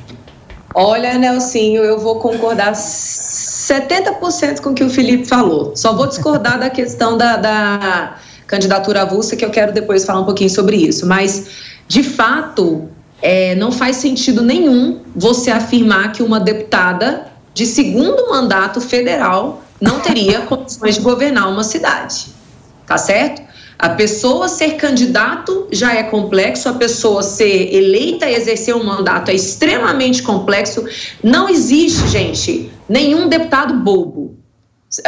Olha, 0.73 1.17
Nelsinho, 1.17 1.83
eu 1.83 1.99
vou 1.99 2.15
concordar 2.15 2.73
70% 2.73 4.61
com 4.61 4.69
o 4.69 4.73
que 4.73 4.83
o 4.83 4.89
Felipe 4.89 5.25
falou. 5.25 5.75
Só 5.75 5.93
vou 5.93 6.07
discordar 6.07 6.59
da 6.59 6.69
questão 6.69 7.17
da, 7.17 7.35
da 7.35 8.15
candidatura 8.47 9.01
avulsa, 9.01 9.35
que 9.35 9.43
eu 9.43 9.49
quero 9.49 9.73
depois 9.73 10.05
falar 10.05 10.21
um 10.21 10.25
pouquinho 10.25 10.49
sobre 10.49 10.77
isso. 10.77 11.05
Mas, 11.05 11.47
de 11.87 12.03
fato, 12.03 12.89
é, 13.21 13.53
não 13.55 13.71
faz 13.71 13.97
sentido 13.97 14.41
nenhum 14.41 15.01
você 15.15 15.51
afirmar 15.51 16.11
que 16.13 16.23
uma 16.23 16.39
deputada 16.39 17.27
de 17.53 17.65
segundo 17.65 18.29
mandato 18.29 18.79
federal 18.79 19.61
não 19.79 19.99
teria 19.99 20.41
condições 20.41 20.95
de 20.95 21.01
governar 21.01 21.49
uma 21.49 21.63
cidade. 21.63 22.27
Tá 22.85 22.97
certo? 22.97 23.41
A 23.81 23.89
pessoa 23.89 24.47
ser 24.47 24.75
candidato 24.75 25.67
já 25.71 25.95
é 25.95 26.03
complexo, 26.03 26.69
a 26.69 26.73
pessoa 26.73 27.23
ser 27.23 27.73
eleita 27.73 28.29
e 28.29 28.35
exercer 28.35 28.75
um 28.75 28.83
mandato 28.83 29.31
é 29.31 29.33
extremamente 29.33 30.21
complexo. 30.21 30.85
Não 31.23 31.49
existe, 31.49 32.07
gente, 32.07 32.71
nenhum 32.87 33.27
deputado 33.27 33.73
bobo. 33.73 34.37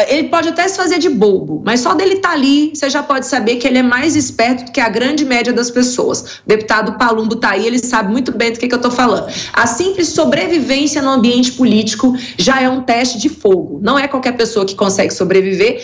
Ele 0.07 0.27
pode 0.29 0.49
até 0.49 0.67
se 0.67 0.75
fazer 0.75 0.97
de 0.97 1.09
bobo, 1.09 1.61
mas 1.63 1.81
só 1.81 1.93
dele 1.93 2.15
estar 2.15 2.29
tá 2.29 2.33
ali, 2.33 2.71
você 2.73 2.89
já 2.89 3.03
pode 3.03 3.27
saber 3.27 3.57
que 3.57 3.67
ele 3.67 3.77
é 3.77 3.83
mais 3.83 4.15
esperto 4.15 4.65
do 4.65 4.71
que 4.71 4.79
a 4.79 4.89
grande 4.89 5.23
média 5.23 5.53
das 5.53 5.69
pessoas. 5.69 6.39
O 6.43 6.47
deputado 6.47 6.97
Palumbo 6.97 7.35
está 7.35 7.51
aí, 7.51 7.67
ele 7.67 7.77
sabe 7.77 8.11
muito 8.11 8.31
bem 8.31 8.53
do 8.53 8.57
que, 8.57 8.67
que 8.67 8.73
eu 8.73 8.77
estou 8.77 8.91
falando. 8.91 9.31
A 9.51 9.67
simples 9.67 10.07
sobrevivência 10.07 10.99
no 10.99 11.11
ambiente 11.11 11.51
político 11.51 12.15
já 12.39 12.59
é 12.59 12.67
um 12.67 12.81
teste 12.81 13.19
de 13.19 13.29
fogo. 13.29 13.79
Não 13.83 13.99
é 13.99 14.07
qualquer 14.07 14.31
pessoa 14.31 14.65
que 14.65 14.73
consegue 14.73 15.13
sobreviver, 15.13 15.83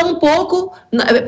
Tampouco, 0.00 0.72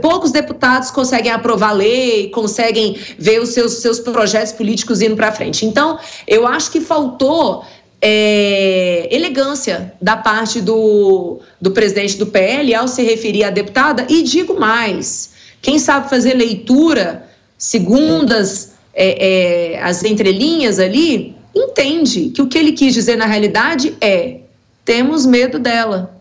poucos 0.01 0.31
deputados 0.31 0.91
conseguem 0.91 1.31
aprovar 1.31 1.73
lei, 1.73 2.31
conseguem 2.31 2.99
ver 3.19 3.41
os 3.41 3.51
seus, 3.51 3.75
seus 3.75 4.01
projetos 4.01 4.53
políticos 4.53 5.03
indo 5.03 5.15
para 5.15 5.31
frente. 5.31 5.67
Então, 5.67 5.99
eu 6.27 6.47
acho 6.47 6.71
que 6.71 6.81
faltou 6.81 7.65
é, 8.01 9.09
elegância 9.15 9.93
da 10.01 10.17
parte 10.17 10.61
do, 10.61 11.41
do 11.61 11.71
presidente 11.71 12.17
do 12.17 12.27
PL 12.27 12.75
ao 12.75 12.89
se 12.89 13.03
referir 13.03 13.45
à 13.45 13.51
deputada, 13.51 14.07
e 14.09 14.23
digo 14.23 14.59
mais: 14.59 15.31
quem 15.61 15.79
sabe 15.79 16.11
fazer 16.11 16.35
leitura, 16.35 17.29
segundas 17.57 18.73
é, 18.93 19.75
é, 19.75 19.83
as 19.83 20.03
entrelinhas 20.03 20.79
ali, 20.79 21.37
entende 21.55 22.31
que 22.31 22.43
o 22.43 22.49
que 22.49 22.59
ele 22.59 22.73
quis 22.73 22.93
dizer 22.95 23.17
na 23.17 23.27
realidade 23.27 23.95
é: 24.01 24.39
temos 24.85 25.25
medo 25.25 25.59
dela. 25.59 26.12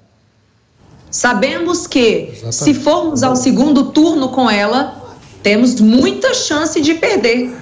Sabemos 1.12 1.86
que, 1.86 2.30
Exatamente. 2.32 2.56
se 2.56 2.74
formos 2.74 3.22
ao 3.22 3.36
segundo 3.36 3.92
turno 3.92 4.30
com 4.30 4.50
ela, 4.50 4.98
temos 5.44 5.80
muita 5.82 6.34
chance 6.34 6.80
de 6.80 6.94
perder. 6.94 7.54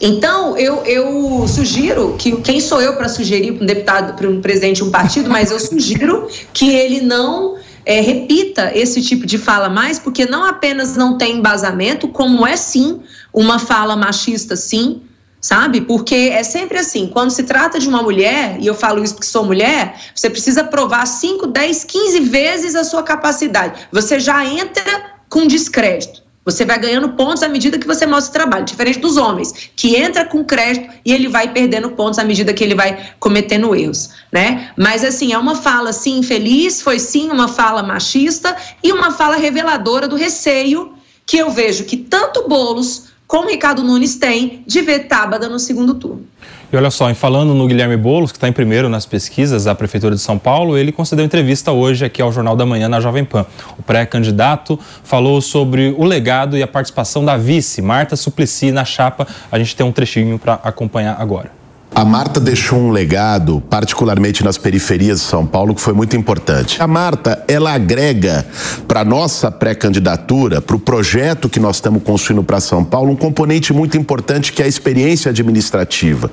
Então, 0.00 0.56
eu, 0.58 0.82
eu 0.84 1.46
sugiro 1.46 2.16
que 2.18 2.36
quem 2.42 2.60
sou 2.60 2.82
eu 2.82 2.96
para 2.96 3.08
sugerir 3.08 3.52
para 3.52 3.62
um 3.62 3.66
deputado, 3.66 4.16
para 4.16 4.28
um 4.28 4.40
presidente 4.40 4.76
de 4.76 4.84
um 4.84 4.90
partido, 4.90 5.30
mas 5.30 5.52
eu 5.52 5.60
sugiro 5.60 6.28
que 6.52 6.68
ele 6.68 7.00
não 7.00 7.56
é, 7.86 8.00
repita 8.00 8.72
esse 8.74 9.00
tipo 9.00 9.24
de 9.24 9.38
fala 9.38 9.68
mais, 9.68 9.98
porque 9.98 10.26
não 10.26 10.44
apenas 10.44 10.96
não 10.96 11.16
tem 11.16 11.36
embasamento, 11.36 12.08
como 12.08 12.46
é 12.46 12.56
sim 12.56 13.00
uma 13.32 13.58
fala 13.58 13.94
machista, 13.94 14.56
sim, 14.56 15.00
sabe? 15.44 15.82
Porque 15.82 16.14
é 16.32 16.42
sempre 16.42 16.78
assim, 16.78 17.06
quando 17.06 17.30
se 17.30 17.42
trata 17.42 17.78
de 17.78 17.86
uma 17.86 18.02
mulher, 18.02 18.56
e 18.58 18.66
eu 18.66 18.74
falo 18.74 19.04
isso 19.04 19.12
porque 19.12 19.26
sou 19.26 19.44
mulher, 19.44 19.94
você 20.14 20.30
precisa 20.30 20.64
provar 20.64 21.04
5, 21.04 21.48
10, 21.48 21.84
15 21.84 22.20
vezes 22.20 22.74
a 22.74 22.82
sua 22.82 23.02
capacidade. 23.02 23.86
Você 23.92 24.18
já 24.18 24.42
entra 24.42 25.12
com 25.28 25.46
descrédito. 25.46 26.22
Você 26.46 26.64
vai 26.64 26.78
ganhando 26.78 27.10
pontos 27.10 27.42
à 27.42 27.48
medida 27.48 27.78
que 27.78 27.86
você 27.86 28.06
mostra 28.06 28.30
o 28.30 28.32
trabalho, 28.32 28.64
diferente 28.64 28.98
dos 29.00 29.18
homens, 29.18 29.52
que 29.76 29.94
entra 29.96 30.24
com 30.24 30.42
crédito 30.42 30.90
e 31.04 31.12
ele 31.12 31.28
vai 31.28 31.52
perdendo 31.52 31.90
pontos 31.90 32.18
à 32.18 32.24
medida 32.24 32.54
que 32.54 32.64
ele 32.64 32.74
vai 32.74 33.12
cometendo 33.20 33.74
erros, 33.74 34.10
né? 34.32 34.70
Mas 34.78 35.04
assim, 35.04 35.34
é 35.34 35.38
uma 35.38 35.56
fala 35.56 35.92
sim 35.92 36.20
infeliz, 36.20 36.80
foi 36.80 36.98
sim 36.98 37.30
uma 37.30 37.48
fala 37.48 37.82
machista 37.82 38.56
e 38.82 38.90
uma 38.92 39.10
fala 39.10 39.36
reveladora 39.36 40.08
do 40.08 40.16
receio 40.16 40.94
que 41.26 41.38
eu 41.38 41.50
vejo 41.50 41.84
que 41.84 41.96
tanto 41.96 42.48
Bolos 42.48 43.13
como 43.26 43.48
Ricardo 43.48 43.82
Nunes 43.82 44.16
tem 44.16 44.62
de 44.66 44.82
ver 44.82 45.00
Tábada 45.00 45.48
no 45.48 45.58
segundo 45.58 45.94
turno. 45.94 46.24
E 46.72 46.76
olha 46.76 46.90
só, 46.90 47.10
em 47.10 47.14
falando 47.14 47.54
no 47.54 47.66
Guilherme 47.66 47.96
Boulos, 47.96 48.32
que 48.32 48.36
está 48.36 48.48
em 48.48 48.52
primeiro 48.52 48.88
nas 48.88 49.06
pesquisas 49.06 49.64
da 49.64 49.74
Prefeitura 49.74 50.14
de 50.14 50.20
São 50.20 50.38
Paulo, 50.38 50.76
ele 50.76 50.90
concedeu 50.90 51.24
entrevista 51.24 51.70
hoje 51.72 52.04
aqui 52.04 52.20
ao 52.20 52.32
Jornal 52.32 52.56
da 52.56 52.66
Manhã 52.66 52.88
na 52.88 53.00
Jovem 53.00 53.24
Pan. 53.24 53.46
O 53.78 53.82
pré-candidato 53.82 54.78
falou 55.04 55.40
sobre 55.40 55.94
o 55.96 56.04
legado 56.04 56.56
e 56.58 56.62
a 56.62 56.66
participação 56.66 57.24
da 57.24 57.36
vice, 57.36 57.80
Marta 57.80 58.16
Suplicy, 58.16 58.72
na 58.72 58.84
chapa. 58.84 59.26
A 59.52 59.58
gente 59.58 59.76
tem 59.76 59.86
um 59.86 59.92
trechinho 59.92 60.38
para 60.38 60.54
acompanhar 60.54 61.16
agora. 61.20 61.63
A 61.96 62.04
Marta 62.04 62.40
deixou 62.40 62.80
um 62.80 62.90
legado, 62.90 63.62
particularmente 63.70 64.42
nas 64.42 64.58
periferias 64.58 65.20
de 65.20 65.26
São 65.26 65.46
Paulo, 65.46 65.76
que 65.76 65.80
foi 65.80 65.94
muito 65.94 66.16
importante. 66.16 66.82
A 66.82 66.88
Marta, 66.88 67.44
ela 67.46 67.72
agrega 67.72 68.44
para 68.88 69.04
nossa 69.04 69.48
pré-candidatura, 69.48 70.60
para 70.60 70.74
o 70.74 70.78
projeto 70.80 71.48
que 71.48 71.60
nós 71.60 71.76
estamos 71.76 72.02
construindo 72.02 72.42
para 72.42 72.58
São 72.58 72.84
Paulo, 72.84 73.12
um 73.12 73.16
componente 73.16 73.72
muito 73.72 73.96
importante 73.96 74.52
que 74.52 74.60
é 74.60 74.64
a 74.64 74.68
experiência 74.68 75.30
administrativa. 75.30 76.28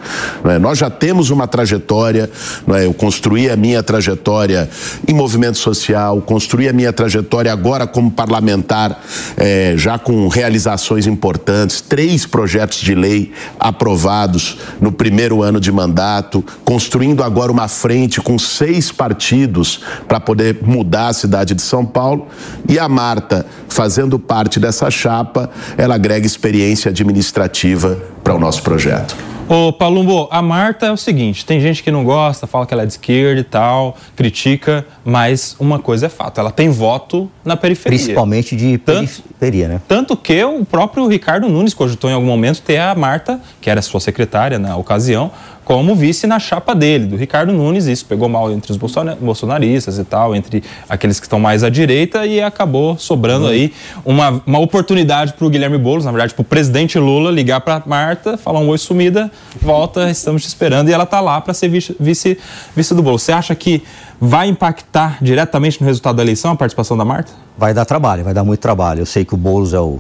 É? 0.46 0.58
Nós 0.58 0.80
já 0.80 0.90
temos 0.90 1.30
uma 1.30 1.48
trajetória, 1.48 2.28
é? 2.74 2.86
eu 2.88 2.94
construí 2.94 3.48
a 3.48 3.56
minha 3.56 3.84
trajetória 3.84 4.68
em 5.08 5.14
movimento 5.14 5.60
social, 5.60 6.22
construí 6.22 6.70
a 6.70 6.74
minha 6.74 6.92
trajetória 6.92 7.54
agora 7.54 7.86
como 7.86 8.10
parlamentar, 8.10 9.00
é, 9.38 9.76
já 9.78 10.00
com 10.00 10.28
realizações 10.28 11.06
importantes, 11.06 11.82
três 11.82 12.26
projetos 12.26 12.80
de 12.80 12.96
lei 12.96 13.32
aprovados 13.60 14.58
no 14.82 14.92
primeiro 14.92 15.44
ano 15.44 15.51
ano 15.52 15.60
de 15.60 15.72
mandato, 15.72 16.44
construindo 16.66 17.24
agora 17.24 17.52
uma 17.52 17.68
frente 17.68 18.20
com 18.20 18.40
seis 18.40 18.92
partidos 18.92 19.82
para 20.08 20.20
poder 20.20 20.60
mudar 20.64 21.10
a 21.10 21.14
cidade 21.14 21.54
de 21.54 21.62
São 21.62 21.86
Paulo. 21.86 22.28
E 22.68 22.80
a 22.80 22.90
Marta, 22.90 23.46
fazendo 23.70 24.18
parte 24.18 24.60
dessa 24.60 24.90
chapa, 24.90 25.50
ela 25.78 25.96
agrega 25.96 26.26
experiência 26.26 26.90
administrativa 26.90 27.98
para 28.24 28.34
o 28.34 28.40
nosso 28.40 28.64
projeto. 28.64 29.16
Ô, 29.52 29.74
Palumbo, 29.74 30.30
a 30.32 30.42
Marta 30.42 30.86
é 30.86 30.92
o 30.94 30.96
seguinte: 30.96 31.46
tem 31.46 31.60
gente 31.60 31.84
que 31.84 31.92
não 31.92 32.06
gosta, 32.06 32.48
fala 32.48 32.66
que 32.66 32.74
ela 32.74 32.84
é 32.84 32.86
de 32.86 32.94
esquerda 32.94 33.42
e 33.42 33.44
tal, 33.44 33.98
critica, 34.16 34.86
mas 35.04 35.58
uma 35.60 35.78
coisa 35.78 36.06
é 36.06 36.10
fato, 36.10 36.40
ela 36.40 36.52
tem 36.52 36.70
voto 36.70 37.30
na 37.44 37.58
periferia. 37.58 38.00
Principalmente 38.00 38.56
de 38.56 38.78
periferia, 38.78 39.66
tanto, 39.66 39.74
né? 39.74 39.82
Tanto 39.90 40.16
que 40.16 40.42
o 40.42 40.64
próprio 40.64 41.06
Ricardo 41.06 41.50
Nunes 41.50 41.74
cogitou 41.74 42.10
em 42.10 42.14
algum 42.14 42.28
momento 42.28 42.62
ter 42.62 42.78
a 42.78 42.96
Marta, 42.96 43.42
que 43.60 43.70
era 43.70 43.82
sua 43.82 44.00
secretária 44.00 44.58
na 44.58 44.78
ocasião, 44.78 45.30
como 45.72 45.96
vice 45.96 46.28
na 46.28 46.38
chapa 46.38 46.76
dele, 46.76 47.06
do 47.06 47.16
Ricardo 47.16 47.54
Nunes. 47.54 47.86
Isso 47.86 48.06
pegou 48.06 48.28
mal 48.28 48.52
entre 48.52 48.74
os 48.74 48.78
bolsonaristas 48.78 49.98
e 49.98 50.04
tal, 50.04 50.36
entre 50.36 50.62
aqueles 50.90 51.18
que 51.18 51.26
estão 51.26 51.40
mais 51.40 51.64
à 51.64 51.70
direita, 51.70 52.26
e 52.26 52.42
acabou 52.42 52.98
sobrando 52.98 53.46
uhum. 53.46 53.52
aí 53.52 53.74
uma, 54.04 54.44
uma 54.46 54.60
oportunidade 54.60 55.32
para 55.32 55.48
o 55.48 55.50
Guilherme 55.50 55.78
Boulos, 55.78 56.04
na 56.04 56.12
verdade, 56.12 56.34
para 56.34 56.42
o 56.42 56.44
presidente 56.44 57.00
Lula 57.00 57.32
ligar 57.32 57.62
para 57.62 57.82
Marta, 57.86 58.38
falar 58.38 58.60
um 58.60 58.68
oi 58.68 58.78
sumida, 58.78 59.32
volta, 59.62 60.12
estamos 60.12 60.42
te 60.42 60.50
esperando, 60.50 60.90
e 60.90 60.94
ela 60.94 61.06
está 61.06 61.22
lá 61.22 61.40
para 61.40 61.54
ser 61.54 61.70
vice, 61.70 61.96
vice, 61.98 62.38
vice 62.76 62.94
do 62.94 63.02
Boulos. 63.02 63.22
Você 63.22 63.32
acha 63.32 63.56
que 63.56 63.82
vai 64.20 64.50
impactar 64.50 65.20
diretamente 65.22 65.80
no 65.80 65.88
resultado 65.88 66.18
da 66.18 66.22
eleição 66.22 66.52
a 66.52 66.56
participação 66.58 66.98
da 66.98 67.06
Marta? 67.06 67.32
Vai 67.58 67.74
dar 67.74 67.86
trabalho, 67.86 68.26
vai 68.26 68.34
dar 68.34 68.44
muito 68.44 68.60
trabalho. 68.60 69.00
Eu 69.00 69.06
sei 69.06 69.24
que 69.24 69.34
o 69.34 69.38
Boulos 69.38 69.74
é 69.74 69.80
o 69.80 70.00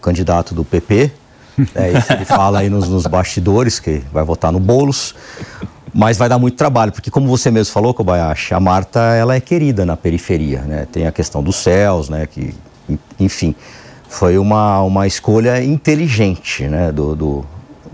candidato 0.00 0.52
do 0.52 0.64
PP, 0.64 1.12
é 1.74 1.92
isso 1.92 2.12
ele 2.12 2.24
fala 2.24 2.60
aí 2.60 2.70
nos, 2.70 2.88
nos 2.88 3.06
bastidores, 3.06 3.78
que 3.78 4.02
vai 4.12 4.24
votar 4.24 4.52
no 4.52 4.60
Boulos. 4.60 5.14
Mas 5.94 6.16
vai 6.16 6.26
dar 6.26 6.38
muito 6.38 6.56
trabalho, 6.56 6.90
porque 6.90 7.10
como 7.10 7.28
você 7.28 7.50
mesmo 7.50 7.72
falou, 7.72 7.92
Kobayashi, 7.92 8.54
a 8.54 8.60
Marta 8.60 8.98
ela 8.98 9.34
é 9.34 9.40
querida 9.40 9.84
na 9.84 9.94
periferia, 9.94 10.62
né? 10.62 10.86
Tem 10.90 11.06
a 11.06 11.12
questão 11.12 11.42
dos 11.42 11.56
céus, 11.56 12.08
né? 12.08 12.26
Que, 12.26 12.54
enfim, 13.20 13.54
foi 14.08 14.38
uma, 14.38 14.80
uma 14.80 15.06
escolha 15.06 15.62
inteligente, 15.62 16.66
né? 16.66 16.90
Do, 16.90 17.14
do, 17.14 17.44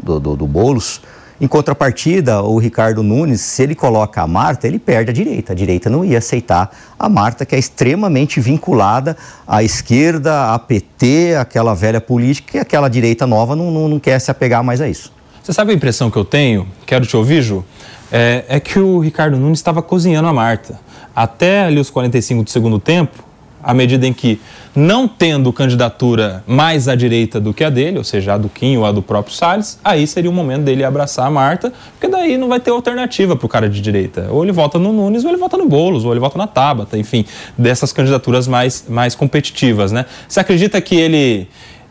do, 0.00 0.20
do, 0.20 0.36
do 0.36 0.46
Boulos 0.46 1.00
em 1.40 1.46
contrapartida, 1.46 2.42
o 2.42 2.58
Ricardo 2.58 3.00
Nunes, 3.02 3.40
se 3.40 3.62
ele 3.62 3.74
coloca 3.74 4.20
a 4.20 4.26
Marta, 4.26 4.66
ele 4.66 4.78
perde 4.78 5.10
a 5.10 5.14
direita. 5.14 5.52
A 5.52 5.56
direita 5.56 5.88
não 5.88 6.04
ia 6.04 6.18
aceitar 6.18 6.76
a 6.98 7.08
Marta, 7.08 7.46
que 7.46 7.54
é 7.54 7.58
extremamente 7.58 8.40
vinculada 8.40 9.16
à 9.46 9.62
esquerda, 9.62 10.52
à 10.52 10.58
PT, 10.58 11.36
aquela 11.36 11.74
velha 11.74 12.00
política, 12.00 12.56
e 12.56 12.60
aquela 12.60 12.88
direita 12.88 13.24
nova 13.24 13.54
não, 13.54 13.70
não, 13.70 13.86
não 13.86 14.00
quer 14.00 14.18
se 14.20 14.32
apegar 14.32 14.64
mais 14.64 14.80
a 14.80 14.88
isso. 14.88 15.12
Você 15.40 15.52
sabe 15.52 15.70
a 15.70 15.74
impressão 15.74 16.10
que 16.10 16.16
eu 16.16 16.24
tenho? 16.24 16.66
Quero 16.84 17.06
te 17.06 17.16
ouvir, 17.16 17.40
Ju? 17.40 17.64
É, 18.10 18.44
é 18.48 18.60
que 18.60 18.78
o 18.78 18.98
Ricardo 18.98 19.36
Nunes 19.36 19.60
estava 19.60 19.80
cozinhando 19.80 20.26
a 20.26 20.32
Marta. 20.32 20.80
Até 21.14 21.64
ali 21.64 21.78
os 21.78 21.88
45 21.88 22.42
do 22.42 22.50
segundo 22.50 22.80
tempo, 22.80 23.27
à 23.62 23.74
medida 23.74 24.06
em 24.06 24.12
que, 24.12 24.40
não 24.74 25.08
tendo 25.08 25.52
candidatura 25.52 26.42
mais 26.46 26.88
à 26.88 26.94
direita 26.94 27.40
do 27.40 27.52
que 27.52 27.64
a 27.64 27.70
dele, 27.70 27.98
ou 27.98 28.04
seja, 28.04 28.34
a 28.34 28.38
do 28.38 28.48
Kim 28.48 28.76
ou 28.76 28.86
a 28.86 28.92
do 28.92 29.02
próprio 29.02 29.34
Salles, 29.34 29.78
aí 29.82 30.06
seria 30.06 30.30
o 30.30 30.32
momento 30.32 30.62
dele 30.62 30.84
abraçar 30.84 31.26
a 31.26 31.30
Marta, 31.30 31.72
porque 31.92 32.08
daí 32.08 32.36
não 32.36 32.48
vai 32.48 32.60
ter 32.60 32.70
alternativa 32.70 33.34
para 33.34 33.46
o 33.46 33.48
cara 33.48 33.68
de 33.68 33.80
direita. 33.80 34.28
Ou 34.30 34.44
ele 34.44 34.52
vota 34.52 34.78
no 34.78 34.92
Nunes, 34.92 35.24
ou 35.24 35.30
ele 35.30 35.38
vota 35.38 35.56
no 35.56 35.66
Boulos, 35.66 36.04
ou 36.04 36.12
ele 36.12 36.20
vota 36.20 36.38
na 36.38 36.46
Tabata, 36.46 36.96
enfim, 36.96 37.24
dessas 37.56 37.92
candidaturas 37.92 38.46
mais, 38.46 38.84
mais 38.88 39.14
competitivas, 39.14 39.90
né? 39.90 40.06
Você 40.28 40.40
acredita 40.40 40.80
que 40.80 40.94
ele 40.94 41.48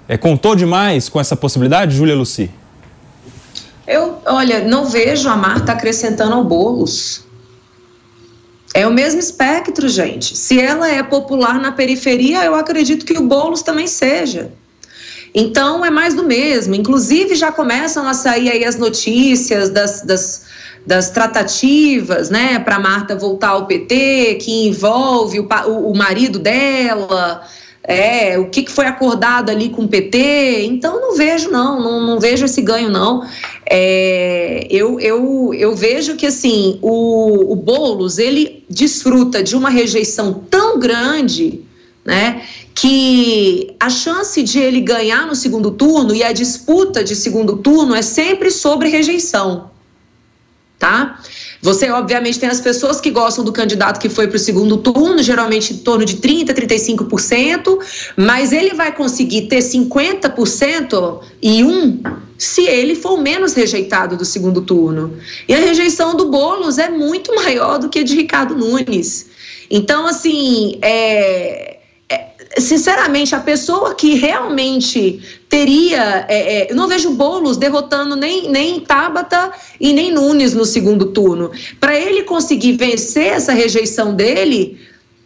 é, 0.08 0.18
contou 0.18 0.56
demais 0.56 1.10
com 1.10 1.20
essa 1.20 1.36
possibilidade, 1.36 1.96
Júlia 1.96 2.16
Luci? 2.16 2.50
Eu, 3.86 4.20
olha, 4.26 4.66
não 4.66 4.86
vejo 4.86 5.30
a 5.30 5.36
Marta 5.36 5.72
acrescentando 5.72 6.34
ao 6.34 6.44
Boulos. 6.44 7.27
É 8.74 8.86
o 8.86 8.92
mesmo 8.92 9.20
espectro, 9.20 9.88
gente. 9.88 10.36
Se 10.36 10.60
ela 10.60 10.90
é 10.90 11.02
popular 11.02 11.60
na 11.60 11.72
periferia, 11.72 12.44
eu 12.44 12.56
acredito 12.56 13.06
que 13.06 13.14
o 13.14 13.24
Boulos 13.24 13.62
também 13.62 13.88
seja. 13.88 14.52
Então 15.34 15.86
é 15.86 15.90
mais 15.90 16.14
do 16.14 16.24
mesmo. 16.24 16.76
Inclusive 16.76 17.36
já 17.36 17.52
começam 17.52 18.08
a 18.08 18.14
sair 18.14 18.52
aí 18.52 18.66
as 18.66 18.76
notícias 18.76 19.70
das, 19.70 20.02
das, 20.02 20.46
das 20.86 21.10
tratativas, 21.10 22.30
né, 22.30 22.60
para 22.60 22.80
Marta 22.80 23.16
voltar 23.16 23.50
ao 23.50 23.66
PT, 23.66 24.40
que 24.42 24.68
envolve 24.68 25.40
o, 25.40 25.48
o, 25.68 25.92
o 25.92 25.98
marido 25.98 26.40
dela. 26.40 27.42
É, 27.88 28.38
o 28.38 28.50
que, 28.50 28.64
que 28.64 28.72
foi 28.72 28.86
acordado 28.86 29.50
ali 29.50 29.70
com 29.70 29.84
o 29.84 29.88
PT, 29.88 30.66
então 30.66 31.00
não 31.00 31.16
vejo 31.16 31.50
não, 31.50 31.82
não, 31.82 32.06
não 32.06 32.20
vejo 32.20 32.44
esse 32.44 32.62
ganho 32.62 32.90
não. 32.90 33.26
É, 33.66 34.68
eu, 34.70 35.00
eu, 35.00 35.54
eu 35.54 35.74
vejo 35.74 36.18
que 36.18 36.26
assim, 36.26 36.78
o, 36.82 37.54
o 37.54 37.56
Boulos, 37.56 38.18
ele 38.18 38.66
desfruta 38.70 39.42
de 39.42 39.56
uma 39.56 39.70
rejeição 39.70 40.44
tão 40.50 40.78
grande, 40.78 41.62
né, 42.04 42.42
que 42.76 43.74
a 43.80 43.90
chance 43.90 44.44
de 44.44 44.60
ele 44.60 44.82
ganhar 44.82 45.26
no 45.26 45.36
segundo 45.36 45.72
turno 45.72 46.14
e 46.14 46.24
a 46.24 46.34
disputa 46.34 47.04
de 47.04 47.16
segundo 47.16 47.58
turno 47.58 47.96
é 47.96 48.02
sempre 48.02 48.52
sobre 48.52 48.90
rejeição, 48.90 49.72
tá? 50.80 51.20
Você, 51.62 51.90
obviamente, 51.90 52.40
tem 52.40 52.50
as 52.50 52.62
pessoas 52.62 53.02
que 53.02 53.10
gostam 53.10 53.44
do 53.44 53.52
candidato 53.52 54.00
que 54.00 54.10
foi 54.10 54.28
para 54.28 54.36
o 54.36 54.40
segundo 54.40 54.78
turno, 54.78 55.22
geralmente 55.24 55.74
em 55.74 55.78
torno 55.78 56.06
de 56.06 56.18
30%, 56.18 56.54
35%, 56.54 57.80
mas 58.16 58.52
ele 58.52 58.74
vai 58.74 58.94
conseguir 58.94 59.44
ter 59.44 59.60
50% 59.60 61.22
e 61.42 61.64
um 61.64 62.02
se 62.38 62.68
ele 62.68 62.94
for 62.94 63.20
menos 63.20 63.54
rejeitado 63.54 64.16
do 64.16 64.24
segundo 64.24 64.62
turno. 64.62 65.18
E 65.48 65.56
a 65.56 65.60
rejeição 65.60 66.16
do 66.16 66.30
Boulos 66.30 66.78
é 66.78 66.90
muito 66.90 67.34
maior 67.36 67.80
do 67.80 67.90
que 67.90 68.00
a 68.00 68.04
de 68.04 68.16
Ricardo 68.16 68.56
Nunes. 68.56 69.28
Então, 69.72 70.06
assim, 70.06 70.78
é, 70.82 71.77
sinceramente, 72.58 73.36
a 73.36 73.40
pessoa 73.40 73.94
que 73.96 74.16
realmente 74.16 75.22
teria. 75.50 76.26
É, 76.28 76.60
é, 76.60 76.72
eu 76.72 76.76
não 76.76 76.88
vejo 76.88 77.12
Boulos 77.12 77.58
derrotando 77.58 78.16
nem, 78.16 78.50
nem 78.50 78.80
Tabata 78.80 79.52
e 79.80 79.94
nem 79.94 80.12
Nunes 80.12 80.54
no 80.54 80.66
segundo 80.66 81.08
turno. 81.08 81.52
Para 81.80 81.98
ele 81.98 82.24
conseguir 82.24 82.74
vencer 82.74 83.28
essa 83.28 83.54
rejeição 83.54 84.14
dele. 84.14 84.80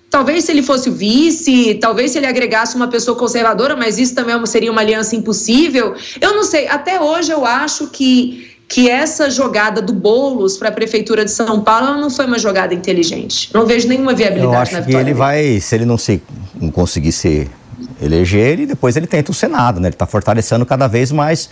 Talvez 0.09 0.43
se 0.43 0.51
ele 0.51 0.61
fosse 0.61 0.89
o 0.89 0.93
vice, 0.93 1.75
talvez 1.75 2.11
se 2.11 2.17
ele 2.17 2.27
agregasse 2.27 2.75
uma 2.75 2.89
pessoa 2.89 3.17
conservadora, 3.17 3.77
mas 3.77 3.97
isso 3.97 4.13
também 4.13 4.35
é 4.35 4.45
seria 4.45 4.69
uma 4.69 4.81
aliança 4.81 5.15
impossível. 5.15 5.95
Eu 6.19 6.35
não 6.35 6.43
sei, 6.43 6.67
até 6.67 6.99
hoje 6.99 7.31
eu 7.31 7.45
acho 7.45 7.87
que 7.87 8.50
que 8.71 8.89
essa 8.89 9.29
jogada 9.29 9.81
do 9.81 9.91
Boulos 9.91 10.57
para 10.57 10.69
a 10.69 10.71
prefeitura 10.71 11.25
de 11.25 11.31
São 11.31 11.59
Paulo 11.59 11.99
não 11.99 12.09
foi 12.09 12.25
uma 12.25 12.39
jogada 12.39 12.73
inteligente. 12.73 13.49
Não 13.53 13.65
vejo 13.65 13.85
nenhuma 13.85 14.13
viabilidade 14.13 14.53
Eu 14.53 14.59
acho 14.59 14.73
na 14.75 14.81
que 14.81 14.95
ele 14.95 15.13
vai, 15.13 15.59
se 15.59 15.75
ele 15.75 15.83
não 15.83 15.97
se 15.97 16.23
não 16.55 16.71
conseguir 16.71 17.11
se 17.11 17.49
eleger, 18.01 18.53
ele 18.53 18.65
depois 18.65 18.95
ele 18.95 19.07
tenta 19.07 19.29
o 19.29 19.33
Senado, 19.33 19.81
né? 19.81 19.89
Ele 19.89 19.95
está 19.95 20.07
fortalecendo 20.07 20.65
cada 20.65 20.87
vez 20.87 21.11
mais 21.11 21.49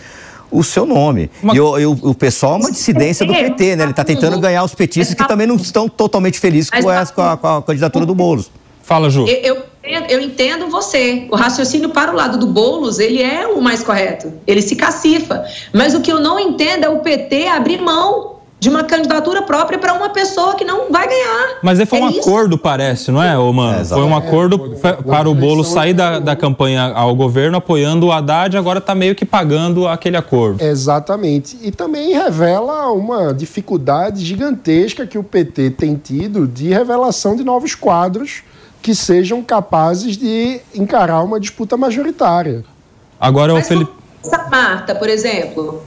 o 0.50 0.64
seu 0.64 0.86
nome. 0.86 1.30
Uma... 1.44 1.54
E, 1.54 1.60
o, 1.60 1.80
e 1.80 1.86
o, 1.86 1.92
o, 1.92 2.16
pessoal 2.16 2.54
é 2.54 2.60
uma 2.60 2.72
dissidência 2.72 3.26
do 3.26 3.34
PT, 3.34 3.76
né? 3.76 3.84
Ele 3.84 3.92
está 3.92 4.06
tentando 4.06 4.40
ganhar 4.40 4.64
os 4.64 4.74
petistas 4.74 5.14
que 5.14 5.28
também 5.28 5.46
não 5.46 5.58
estão 5.58 5.90
totalmente 5.90 6.40
felizes 6.40 6.70
com, 6.70 6.90
essa, 6.90 7.12
com, 7.12 7.22
a, 7.22 7.36
com 7.36 7.48
a 7.48 7.62
candidatura 7.62 8.06
do 8.06 8.16
Boulos. 8.16 8.50
Fala, 8.82 9.10
Ju. 9.10 9.28
Eu, 9.28 9.56
eu, 9.56 9.64
eu, 9.84 10.20
entendo 10.22 10.68
você. 10.68 11.28
O 11.32 11.36
raciocínio 11.36 11.90
para 11.90 12.12
o 12.12 12.16
lado 12.16 12.38
do 12.38 12.48
Boulos, 12.48 13.00
ele 13.00 13.22
é 13.22 13.48
o 13.48 13.62
mais 13.62 13.82
correto. 13.82 14.32
Ele 14.46 14.62
se 14.62 14.76
cacifa. 14.76 15.44
Mas 15.74 15.94
o 15.94 16.02
que 16.02 16.12
eu 16.12 16.20
não 16.20 16.40
entendo 16.40 16.84
é 16.84 16.90
o 16.90 17.00
PT 17.00 17.48
abrir 17.48 17.82
mão 17.82 18.40
de 18.60 18.68
uma 18.68 18.84
candidatura 18.84 19.42
própria 19.42 19.80
para 19.80 19.94
uma 19.94 20.10
pessoa 20.10 20.56
que 20.56 20.66
não 20.66 20.92
vai 20.92 21.08
ganhar. 21.08 21.60
Mas 21.64 21.82
foi 21.88 22.00
é 22.00 22.04
um 22.04 22.10
isso. 22.10 22.20
acordo, 22.20 22.58
parece, 22.58 23.10
não 23.10 23.24
é, 23.24 23.38
ô, 23.38 23.54
mano? 23.54 23.80
É, 23.80 23.86
foi 23.86 24.04
um 24.04 24.16
acordo 24.16 24.76
é, 24.84 24.92
para 24.92 25.30
o 25.30 25.34
Bolo 25.34 25.64
sair 25.64 25.94
da, 25.94 26.20
da 26.20 26.36
campanha 26.36 26.92
ao 26.94 27.16
governo 27.16 27.58
apoiando 27.58 28.08
o 28.08 28.12
Haddad, 28.12 28.58
agora 28.58 28.80
está 28.80 28.94
meio 28.94 29.16
que 29.16 29.26
pagando 29.26 29.88
aquele 29.88 30.18
acordo. 30.18 30.62
Exatamente. 30.62 31.58
E 31.62 31.72
também 31.72 32.12
revela 32.12 32.92
uma 32.92 33.34
dificuldade 33.34 34.26
gigantesca 34.26 35.08
que 35.08 35.18
o 35.18 35.24
PT 35.24 35.72
tem 35.72 35.96
tido 35.96 36.46
de 36.46 36.68
revelação 36.68 37.38
de 37.38 37.46
novos 37.46 37.76
quadros 37.76 38.44
que 38.82 38.96
sejam 38.96 39.44
capazes 39.44 40.18
de 40.18 40.62
encarar 40.74 41.24
uma 41.24 41.40
disputa 41.40 41.76
majoritária. 41.76 42.64
Agora 43.20 43.54
Mas 43.54 43.66
o 43.66 43.68
Felipe. 43.68 43.92
Marta, 44.50 44.96
por 44.96 45.10
exemplo. 45.10 45.84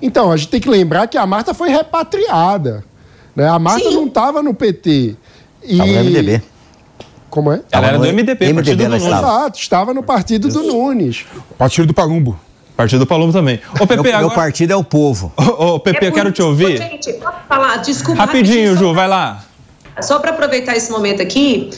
Então, 0.00 0.30
a 0.30 0.36
gente 0.36 0.50
tem 0.50 0.60
que 0.60 0.68
lembrar 0.68 1.06
que 1.06 1.16
a 1.16 1.26
Marta 1.26 1.54
foi 1.54 1.70
repatriada. 1.70 2.84
Né? 3.34 3.48
A 3.48 3.58
Marta 3.58 3.88
Sim. 3.88 3.94
não 3.94 4.06
estava 4.06 4.42
no 4.42 4.54
PT. 4.54 5.16
E... 5.62 5.76
no 5.76 5.86
MDB. 5.86 6.42
Como 7.30 7.52
é? 7.52 7.60
Ela 7.70 7.88
era 7.88 7.98
do 7.98 8.04
MDB, 8.04 8.52
MDB 8.52 8.54
partido 8.54 8.76
do 8.76 8.88
Nunes. 8.88 9.06
Exato, 9.06 9.58
estava 9.58 9.92
no 9.92 10.02
partido 10.02 10.48
do 10.48 10.62
Nunes. 10.62 11.26
Partido 11.58 11.86
do 11.86 11.92
Palumbo. 11.92 12.38
Partido 12.76 13.00
do 13.00 13.06
Palumbo 13.06 13.32
também. 13.32 13.60
Ô, 13.78 13.86
Pepe, 13.86 14.02
meu, 14.02 14.12
agora... 14.12 14.26
meu 14.26 14.30
partido 14.30 14.72
é 14.72 14.76
o 14.76 14.84
povo. 14.84 15.32
Ô, 15.36 15.74
ô 15.74 15.80
Pepe, 15.80 16.04
é 16.04 16.08
eu 16.08 16.12
quero 16.12 16.30
te 16.30 16.40
ouvir. 16.40 16.78
Gente, 16.78 17.12
posso 17.14 17.38
falar? 17.48 17.76
Desculpa. 17.78 18.20
Rapidinho, 18.20 18.70
rapidinho 18.70 18.76
Ju, 18.76 18.94
vai 18.94 19.08
lá. 19.08 19.44
Só 20.00 20.18
para 20.18 20.30
aproveitar 20.30 20.76
esse 20.76 20.90
momento 20.90 21.22
aqui, 21.22 21.70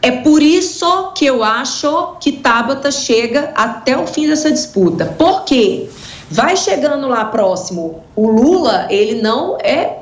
é 0.00 0.10
por 0.10 0.42
isso 0.42 1.12
que 1.14 1.24
eu 1.24 1.44
acho 1.44 2.16
que 2.20 2.32
Tabata 2.32 2.90
chega 2.90 3.52
até 3.54 3.96
o 3.96 4.06
fim 4.06 4.26
dessa 4.26 4.50
disputa. 4.50 5.06
Por 5.18 5.44
quê? 5.44 5.88
Vai 6.30 6.56
chegando 6.56 7.08
lá 7.08 7.26
próximo, 7.26 8.02
o 8.16 8.26
Lula, 8.26 8.86
ele 8.90 9.20
não 9.20 9.58
é 9.58 9.98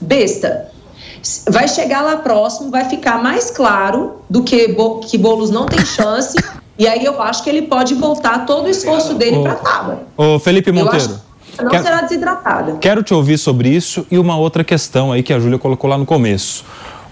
besta. 0.00 0.70
Vai 1.48 1.66
chegar 1.66 2.02
lá 2.02 2.18
próximo, 2.18 2.70
vai 2.70 2.84
ficar 2.88 3.22
mais 3.22 3.50
claro 3.50 4.20
do 4.30 4.42
que, 4.42 4.76
que 5.08 5.18
Boulos 5.18 5.50
não 5.50 5.66
tem 5.66 5.84
chance. 5.84 6.36
e 6.78 6.86
aí 6.86 7.04
eu 7.04 7.20
acho 7.20 7.42
que 7.42 7.50
ele 7.50 7.62
pode 7.62 7.94
voltar 7.94 8.46
todo 8.46 8.66
o 8.66 8.68
esforço 8.68 9.14
dele 9.14 9.42
para 9.42 9.56
Tabata. 9.56 10.02
Ô, 10.16 10.38
Felipe 10.38 10.70
Monteiro 10.70 11.20
não 11.62 11.70
quero, 11.70 11.82
será 11.82 12.00
desidratada. 12.02 12.76
Quero 12.80 13.02
te 13.02 13.14
ouvir 13.14 13.38
sobre 13.38 13.68
isso 13.68 14.06
e 14.10 14.18
uma 14.18 14.36
outra 14.36 14.64
questão 14.64 15.12
aí 15.12 15.22
que 15.22 15.32
a 15.32 15.38
Júlia 15.38 15.58
colocou 15.58 15.88
lá 15.88 15.98
no 15.98 16.06
começo. 16.06 16.64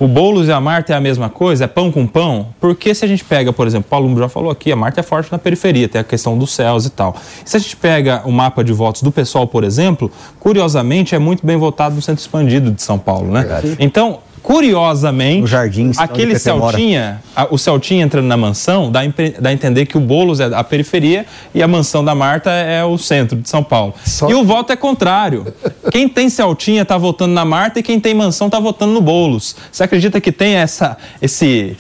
O 0.03 0.09
Boulos 0.09 0.49
e 0.49 0.53
a 0.53 0.61
Marta 0.61 0.93
é 0.93 0.97
a 0.97 1.01
mesma 1.01 1.29
coisa? 1.31 1.63
É 1.63 1.67
pão 1.69 1.93
com 1.93 2.07
pão? 2.09 2.49
Porque 2.61 2.93
se 2.93 3.05
a 3.05 3.09
gente 3.09 3.23
pega, 3.23 3.53
por 3.53 3.69
exemplo, 3.69 3.87
o 3.87 3.91
Paulo 3.91 4.19
já 4.19 4.29
falou 4.29 4.51
aqui, 4.51 4.73
a 4.73 4.75
Marta 4.75 4.99
é 4.99 5.03
forte 5.03 5.31
na 5.31 5.39
periferia, 5.39 5.89
tem 5.89 6.01
a 6.01 6.05
questão 6.05 6.37
dos 6.37 6.53
céus 6.53 6.87
e 6.87 6.91
tal. 6.91 7.15
Se 7.45 7.57
a 7.57 7.61
gente 7.61 7.77
pega 7.77 8.21
o 8.25 8.33
mapa 8.33 8.65
de 8.65 8.73
votos 8.73 9.03
do 9.03 9.13
pessoal, 9.13 9.47
por 9.47 9.63
exemplo, 9.63 10.11
curiosamente 10.41 11.15
é 11.15 11.21
muito 11.21 11.47
bem 11.47 11.57
votado 11.57 11.95
no 11.95 12.03
centro 12.03 12.21
expandido 12.21 12.73
de 12.73 12.83
São 12.83 12.99
Paulo, 12.99 13.31
né? 13.31 13.43
Verdade. 13.43 13.77
Então, 13.79 14.19
Curiosamente, 14.43 15.47
jardim, 15.47 15.93
aquele 15.97 16.37
Celtinha, 16.37 17.23
a, 17.35 17.47
o 17.55 17.57
Celtinha 17.57 18.05
entrando 18.05 18.27
na 18.27 18.37
mansão, 18.37 18.91
dá, 18.91 19.01
dá 19.41 19.51
a 19.51 19.53
entender 19.53 19.87
que 19.87 19.97
o 19.97 20.01
Boulos 20.01 20.41
é 20.41 20.47
a 20.47 20.65
periferia 20.65 21.25
e 21.55 21.63
a 21.63 21.69
mansão 21.69 22.05
da 22.05 22.13
Marta 22.15 22.51
é 22.51 22.85
o 22.85 22.99
centro 22.99 23.37
de 23.37 23.49
São 23.49 23.63
Paulo. 23.63 23.95
Só... 24.05 24.29
E 24.29 24.35
o 24.35 24.45
voto 24.45 24.73
é 24.73 24.77
contrário. 24.77 25.47
Quem 25.93 26.09
tem 26.09 26.29
Celtinha 26.29 26.83
está 26.83 26.99
votando 26.99 27.33
na 27.33 27.45
Marta 27.45 27.79
e 27.79 27.83
quem 27.85 28.01
tem 28.01 28.15
mansão 28.15 28.49
está 28.49 28.59
votando 28.59 28.93
no 28.93 29.01
Boulos. 29.01 29.55
Você 29.71 29.85
acredita 29.85 30.21
que 30.21 30.33
tem 30.33 30.55
essa, 30.55 30.97
esse, 31.21 31.77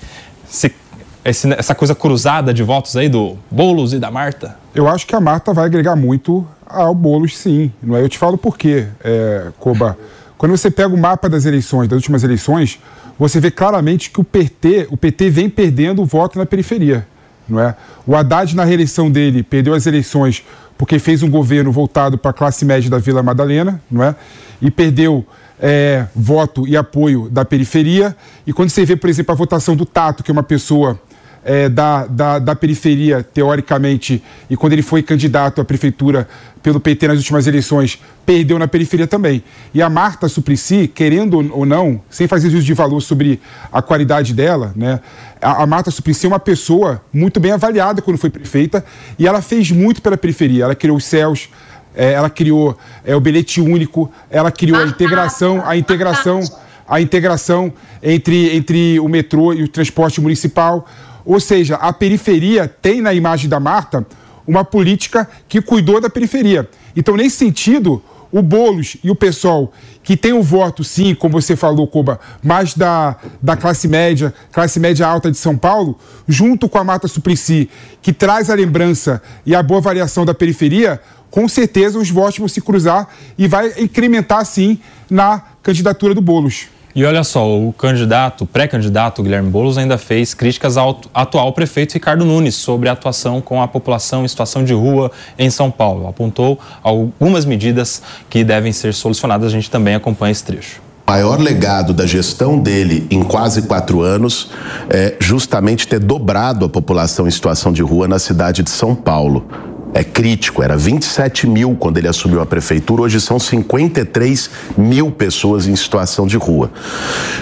esse, 0.48 0.72
esse, 1.24 1.52
essa 1.54 1.74
coisa 1.74 1.96
cruzada 1.96 2.54
de 2.54 2.62
votos 2.62 2.96
aí 2.96 3.08
do 3.08 3.36
Boulos 3.50 3.92
e 3.92 3.98
da 3.98 4.10
Marta? 4.10 4.56
Eu 4.72 4.88
acho 4.88 5.04
que 5.04 5.16
a 5.16 5.20
Marta 5.20 5.52
vai 5.52 5.66
agregar 5.66 5.96
muito 5.96 6.46
ao 6.64 6.94
Boulos, 6.94 7.36
sim. 7.36 7.72
Não 7.82 7.96
é? 7.96 8.02
Eu 8.02 8.08
te 8.08 8.18
falo 8.18 8.38
por 8.38 8.56
quê, 8.56 8.86
é, 9.02 9.48
Koba. 9.58 9.98
Quando 10.42 10.56
você 10.56 10.72
pega 10.72 10.92
o 10.92 10.98
mapa 10.98 11.28
das 11.28 11.44
eleições, 11.44 11.86
das 11.86 11.98
últimas 11.98 12.24
eleições, 12.24 12.80
você 13.16 13.38
vê 13.38 13.48
claramente 13.48 14.10
que 14.10 14.20
o 14.20 14.24
PT, 14.24 14.88
o 14.90 14.96
PT 14.96 15.30
vem 15.30 15.48
perdendo 15.48 16.02
o 16.02 16.04
voto 16.04 16.36
na 16.36 16.44
periferia. 16.44 17.06
Não 17.48 17.60
é? 17.60 17.76
O 18.04 18.16
Haddad, 18.16 18.56
na 18.56 18.64
reeleição 18.64 19.08
dele, 19.08 19.44
perdeu 19.44 19.72
as 19.72 19.86
eleições 19.86 20.44
porque 20.76 20.98
fez 20.98 21.22
um 21.22 21.30
governo 21.30 21.70
voltado 21.70 22.18
para 22.18 22.32
a 22.32 22.34
classe 22.34 22.64
média 22.64 22.90
da 22.90 22.98
Vila 22.98 23.22
Madalena, 23.22 23.80
não 23.88 24.02
é? 24.02 24.16
E 24.60 24.68
perdeu 24.68 25.24
é, 25.60 26.06
voto 26.12 26.66
e 26.66 26.76
apoio 26.76 27.28
da 27.30 27.44
periferia. 27.44 28.16
E 28.44 28.52
quando 28.52 28.70
você 28.70 28.84
vê, 28.84 28.96
por 28.96 29.08
exemplo, 29.08 29.30
a 29.30 29.36
votação 29.36 29.76
do 29.76 29.86
Tato, 29.86 30.24
que 30.24 30.30
é 30.32 30.34
uma 30.34 30.42
pessoa 30.42 31.00
é, 31.44 31.68
da, 31.68 32.06
da, 32.06 32.38
da, 32.38 32.54
periferia, 32.54 33.22
teoricamente, 33.22 34.22
e 34.48 34.56
quando 34.56 34.74
ele 34.74 34.82
foi 34.82 35.02
candidato 35.02 35.60
à 35.60 35.64
prefeitura 35.64 36.28
pelo 36.62 36.78
PT 36.78 37.08
nas 37.08 37.18
últimas 37.18 37.46
eleições, 37.46 38.00
perdeu 38.24 38.58
na 38.58 38.68
periferia 38.68 39.06
também. 39.06 39.42
E 39.74 39.82
a 39.82 39.90
Marta 39.90 40.28
Suplicy, 40.28 40.86
querendo 40.86 41.38
ou 41.52 41.66
não, 41.66 42.00
sem 42.08 42.28
fazer 42.28 42.50
juízo 42.50 42.66
de 42.66 42.74
valor 42.74 43.00
sobre 43.00 43.40
a 43.72 43.82
qualidade 43.82 44.32
dela, 44.32 44.72
né, 44.76 45.00
a, 45.40 45.64
a 45.64 45.66
Marta 45.66 45.90
Suplicy 45.90 46.26
é 46.26 46.28
uma 46.28 46.38
pessoa 46.38 47.02
muito 47.12 47.40
bem 47.40 47.50
avaliada 47.50 48.00
quando 48.00 48.18
foi 48.18 48.30
prefeita 48.30 48.84
e 49.18 49.26
ela 49.26 49.42
fez 49.42 49.72
muito 49.72 50.00
pela 50.00 50.16
periferia. 50.16 50.64
Ela 50.64 50.74
criou 50.76 50.96
os 50.96 51.04
céus, 51.04 51.48
é, 51.94 52.12
ela 52.12 52.30
criou 52.30 52.78
é, 53.04 53.16
o 53.16 53.20
bilhete 53.20 53.60
único, 53.60 54.10
ela 54.30 54.52
criou 54.52 54.78
a 54.78 54.86
integração, 54.86 55.60
a 55.66 55.76
integração, 55.76 56.40
a 56.88 57.00
integração 57.00 57.72
entre, 58.00 58.56
entre 58.56 59.00
o 59.00 59.08
metrô 59.08 59.52
e 59.52 59.64
o 59.64 59.68
transporte 59.68 60.20
municipal. 60.20 60.86
Ou 61.24 61.38
seja, 61.40 61.76
a 61.76 61.92
periferia 61.92 62.66
tem 62.68 63.00
na 63.00 63.12
imagem 63.14 63.48
da 63.48 63.60
Marta 63.60 64.06
uma 64.46 64.64
política 64.64 65.28
que 65.48 65.60
cuidou 65.60 66.00
da 66.00 66.10
periferia. 66.10 66.68
Então, 66.96 67.16
nesse 67.16 67.36
sentido, 67.36 68.02
o 68.32 68.40
Boulos 68.40 68.96
e 69.04 69.10
o 69.10 69.14
pessoal 69.14 69.72
que 70.02 70.16
tem 70.16 70.32
o 70.32 70.42
voto, 70.42 70.82
sim, 70.82 71.14
como 71.14 71.40
você 71.40 71.54
falou, 71.54 71.86
Coba, 71.86 72.18
mais 72.42 72.74
da, 72.74 73.16
da 73.40 73.56
classe 73.56 73.86
média, 73.86 74.34
classe 74.50 74.80
média 74.80 75.06
alta 75.06 75.30
de 75.30 75.36
São 75.36 75.56
Paulo, 75.56 75.96
junto 76.26 76.68
com 76.68 76.78
a 76.78 76.84
Marta 76.84 77.06
Suplicy, 77.06 77.70
que 78.00 78.12
traz 78.12 78.50
a 78.50 78.54
lembrança 78.54 79.22
e 79.46 79.54
a 79.54 79.62
boa 79.62 79.80
variação 79.80 80.24
da 80.24 80.34
periferia, 80.34 81.00
com 81.30 81.46
certeza 81.48 81.98
os 81.98 82.10
votos 82.10 82.38
vão 82.38 82.48
se 82.48 82.60
cruzar 82.60 83.08
e 83.38 83.46
vai 83.46 83.72
incrementar, 83.78 84.44
sim, 84.44 84.78
na 85.08 85.42
candidatura 85.62 86.14
do 86.14 86.20
Boulos. 86.20 86.66
E 86.94 87.06
olha 87.06 87.24
só, 87.24 87.58
o 87.58 87.72
candidato, 87.72 88.44
pré-candidato 88.44 89.22
Guilherme 89.22 89.48
Boulos 89.48 89.78
ainda 89.78 89.96
fez 89.96 90.34
críticas 90.34 90.76
ao 90.76 91.00
atual 91.14 91.50
prefeito 91.54 91.94
Ricardo 91.94 92.22
Nunes 92.22 92.54
sobre 92.54 92.86
a 92.86 92.92
atuação 92.92 93.40
com 93.40 93.62
a 93.62 93.68
população 93.68 94.26
em 94.26 94.28
situação 94.28 94.62
de 94.62 94.74
rua 94.74 95.10
em 95.38 95.48
São 95.48 95.70
Paulo. 95.70 96.06
Apontou 96.06 96.60
algumas 96.82 97.46
medidas 97.46 98.02
que 98.28 98.44
devem 98.44 98.72
ser 98.72 98.92
solucionadas. 98.92 99.48
A 99.48 99.50
gente 99.50 99.70
também 99.70 99.94
acompanha 99.94 100.32
esse 100.32 100.44
trecho. 100.44 100.82
O 101.06 101.10
maior 101.10 101.40
legado 101.40 101.94
da 101.94 102.06
gestão 102.06 102.58
dele 102.58 103.06
em 103.10 103.22
quase 103.22 103.62
quatro 103.62 104.02
anos 104.02 104.50
é 104.90 105.16
justamente 105.18 105.88
ter 105.88 105.98
dobrado 105.98 106.66
a 106.66 106.68
população 106.68 107.26
em 107.26 107.30
situação 107.30 107.72
de 107.72 107.82
rua 107.82 108.06
na 108.06 108.18
cidade 108.18 108.62
de 108.62 108.70
São 108.70 108.94
Paulo 108.94 109.46
é 109.94 110.02
crítico. 110.02 110.62
Era 110.62 110.76
27 110.76 111.46
mil 111.46 111.76
quando 111.78 111.98
ele 111.98 112.08
assumiu 112.08 112.40
a 112.40 112.46
prefeitura, 112.46 113.02
hoje 113.02 113.20
são 113.20 113.38
53 113.38 114.50
mil 114.76 115.10
pessoas 115.10 115.66
em 115.66 115.76
situação 115.76 116.26
de 116.26 116.36
rua. 116.36 116.70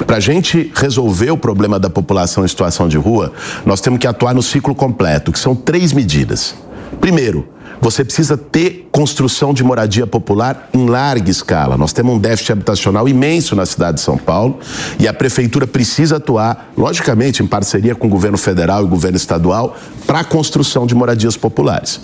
Para 0.06 0.16
a 0.16 0.20
gente 0.20 0.70
resolver 0.74 1.30
o 1.30 1.36
problema 1.36 1.78
da 1.78 1.90
população 1.90 2.44
em 2.44 2.48
situação 2.48 2.88
de 2.88 2.96
rua, 2.96 3.32
nós 3.64 3.80
temos 3.80 3.98
que 3.98 4.06
atuar 4.06 4.34
no 4.34 4.42
ciclo 4.42 4.74
completo, 4.74 5.32
que 5.32 5.38
são 5.38 5.54
três 5.54 5.92
medidas. 5.92 6.54
Primeiro, 7.00 7.48
você 7.80 8.04
precisa 8.04 8.36
ter 8.36 8.88
construção 8.92 9.54
de 9.54 9.64
moradia 9.64 10.06
popular 10.06 10.68
em 10.74 10.86
larga 10.86 11.30
escala. 11.30 11.76
Nós 11.76 11.92
temos 11.92 12.14
um 12.14 12.18
déficit 12.18 12.52
habitacional 12.52 13.08
imenso 13.08 13.56
na 13.56 13.64
cidade 13.64 13.96
de 13.96 14.02
São 14.02 14.18
Paulo 14.18 14.58
e 14.98 15.08
a 15.08 15.14
prefeitura 15.14 15.66
precisa 15.66 16.16
atuar, 16.16 16.72
logicamente, 16.76 17.42
em 17.42 17.46
parceria 17.46 17.94
com 17.94 18.06
o 18.06 18.10
governo 18.10 18.36
federal 18.36 18.82
e 18.82 18.84
o 18.84 18.88
governo 18.88 19.16
estadual, 19.16 19.76
para 20.06 20.20
a 20.20 20.24
construção 20.24 20.86
de 20.86 20.94
moradias 20.94 21.36
populares. 21.36 22.00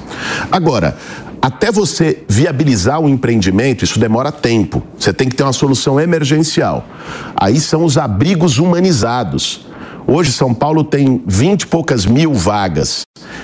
Agora, 0.51 0.97
até 1.43 1.71
você 1.71 2.25
viabilizar 2.29 2.99
um 2.99 3.09
empreendimento, 3.09 3.85
isso 3.85 3.99
demora 3.99 4.33
tempo. 4.33 4.83
Você 4.99 5.13
tem 5.13 5.29
que 5.29 5.37
ter 5.37 5.43
uma 5.43 5.53
solução 5.53 6.01
emergencial. 6.01 6.85
Aí 7.37 7.61
são 7.61 7.85
os 7.85 7.99
abrigos 7.99 8.59
humanizados. 8.59 9.67
Hoje, 10.09 10.31
São 10.31 10.55
Paulo 10.55 10.85
tem 10.85 11.21
20 11.27 11.63
e 11.63 11.67
poucas 11.67 12.07
mil 12.07 12.33
vagas 12.33 13.03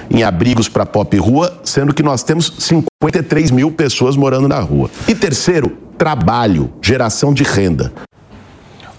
em 0.09 0.23
abrigos 0.23 0.69
para 0.69 0.87
pop 0.87 1.17
rua, 1.17 1.61
sendo 1.65 1.93
que 1.93 2.03
nós 2.03 2.23
temos 2.23 2.53
53 2.57 3.51
mil 3.51 3.73
pessoas 3.73 4.15
morando 4.15 4.47
na 4.47 4.61
rua. 4.61 4.89
E 5.09 5.15
terceiro, 5.15 5.77
trabalho, 5.99 6.73
geração 6.81 7.35
de 7.35 7.43
renda. 7.43 7.93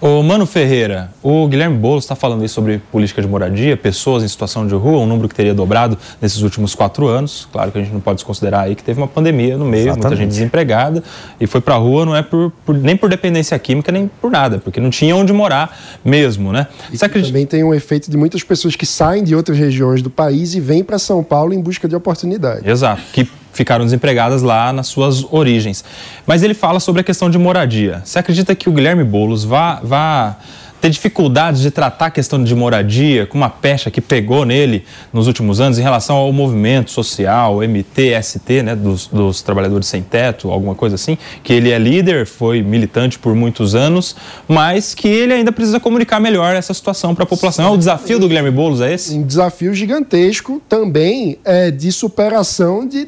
Ô, 0.06 0.22
Mano 0.22 0.44
Ferreira, 0.44 1.10
o 1.22 1.48
Guilherme 1.48 1.78
Boulos 1.78 2.04
está 2.04 2.14
falando 2.14 2.42
aí 2.42 2.48
sobre 2.50 2.76
política 2.92 3.22
de 3.22 3.26
moradia, 3.26 3.74
pessoas 3.74 4.22
em 4.22 4.28
situação 4.28 4.66
de 4.66 4.74
rua, 4.74 4.98
um 4.98 5.06
número 5.06 5.30
que 5.30 5.34
teria 5.34 5.54
dobrado 5.54 5.96
nesses 6.20 6.42
últimos 6.42 6.74
quatro 6.74 7.08
anos. 7.08 7.48
Claro 7.50 7.72
que 7.72 7.78
a 7.78 7.80
gente 7.80 7.90
não 7.90 8.02
pode 8.02 8.16
desconsiderar 8.16 8.64
aí 8.64 8.74
que 8.74 8.84
teve 8.84 9.00
uma 9.00 9.08
pandemia 9.08 9.56
no 9.56 9.64
meio, 9.64 9.84
Exatamente. 9.84 10.02
muita 10.02 10.16
gente 10.16 10.28
desempregada 10.28 11.02
e 11.40 11.46
foi 11.46 11.62
para 11.62 11.76
a 11.76 11.78
rua 11.78 12.04
não 12.04 12.14
é 12.14 12.22
por, 12.22 12.52
por, 12.66 12.76
nem 12.76 12.98
por 12.98 13.08
dependência 13.08 13.58
química 13.58 13.90
nem 13.90 14.06
por 14.20 14.30
nada, 14.30 14.58
porque 14.58 14.78
não 14.78 14.90
tinha 14.90 15.16
onde 15.16 15.32
morar 15.32 15.74
mesmo, 16.04 16.52
né? 16.52 16.66
E 16.92 16.96
acredita... 16.96 17.28
também 17.28 17.46
tem 17.46 17.64
um 17.64 17.72
efeito 17.72 18.10
de 18.10 18.18
muitas 18.18 18.42
pessoas 18.42 18.76
que 18.76 18.84
saem 18.84 19.24
de 19.24 19.34
outras 19.34 19.56
regiões 19.56 20.02
do 20.02 20.10
país 20.10 20.54
e 20.54 20.60
vêm 20.60 20.84
para 20.84 20.98
São 20.98 21.24
Paulo 21.24 21.54
em 21.54 21.62
busca 21.62 21.88
de 21.88 21.96
oportunidade. 21.96 22.68
Exato, 22.68 23.00
que 23.10 23.26
ficaram 23.54 23.84
desempregadas 23.84 24.42
lá 24.42 24.72
nas 24.72 24.88
suas 24.88 25.24
origens. 25.32 25.84
Mas 26.26 26.42
ele 26.42 26.54
fala 26.54 26.80
sobre 26.80 27.00
a 27.00 27.04
questão 27.04 27.30
de 27.30 27.38
moradia. 27.38 28.02
Você 28.04 28.18
acredita 28.18 28.54
que 28.54 28.68
o 28.68 28.72
Guilherme 28.72 29.04
Boulos 29.04 29.44
vá, 29.44 29.80
vá 29.82 30.36
ter 30.84 30.90
dificuldades 30.90 31.62
de 31.62 31.70
tratar 31.70 32.06
a 32.06 32.10
questão 32.10 32.44
de 32.44 32.54
moradia 32.54 33.24
com 33.24 33.38
uma 33.38 33.48
pecha 33.48 33.90
que 33.90 34.02
pegou 34.02 34.44
nele 34.44 34.84
nos 35.14 35.26
últimos 35.26 35.58
anos 35.58 35.78
em 35.78 35.82
relação 35.82 36.14
ao 36.14 36.30
movimento 36.30 36.90
social, 36.90 37.62
MTST, 37.62 38.62
né, 38.62 38.76
dos, 38.76 39.06
dos 39.06 39.40
trabalhadores 39.40 39.86
sem 39.86 40.02
teto, 40.02 40.50
alguma 40.50 40.74
coisa 40.74 40.96
assim, 40.96 41.16
que 41.42 41.54
ele 41.54 41.70
é 41.70 41.78
líder, 41.78 42.26
foi 42.26 42.62
militante 42.62 43.18
por 43.18 43.34
muitos 43.34 43.74
anos, 43.74 44.14
mas 44.46 44.94
que 44.94 45.08
ele 45.08 45.32
ainda 45.32 45.50
precisa 45.50 45.80
comunicar 45.80 46.20
melhor 46.20 46.54
essa 46.54 46.74
situação 46.74 47.14
para 47.14 47.24
a 47.24 47.26
população. 47.26 47.64
É 47.64 47.70
o 47.70 47.78
desafio 47.78 48.18
do 48.18 48.28
Guilherme 48.28 48.50
Boulos, 48.50 48.82
é 48.82 48.92
esse? 48.92 49.14
Um 49.14 49.22
desafio 49.22 49.72
gigantesco 49.72 50.60
também 50.68 51.38
é 51.46 51.70
de 51.70 51.90
superação 51.90 52.86
de 52.86 53.06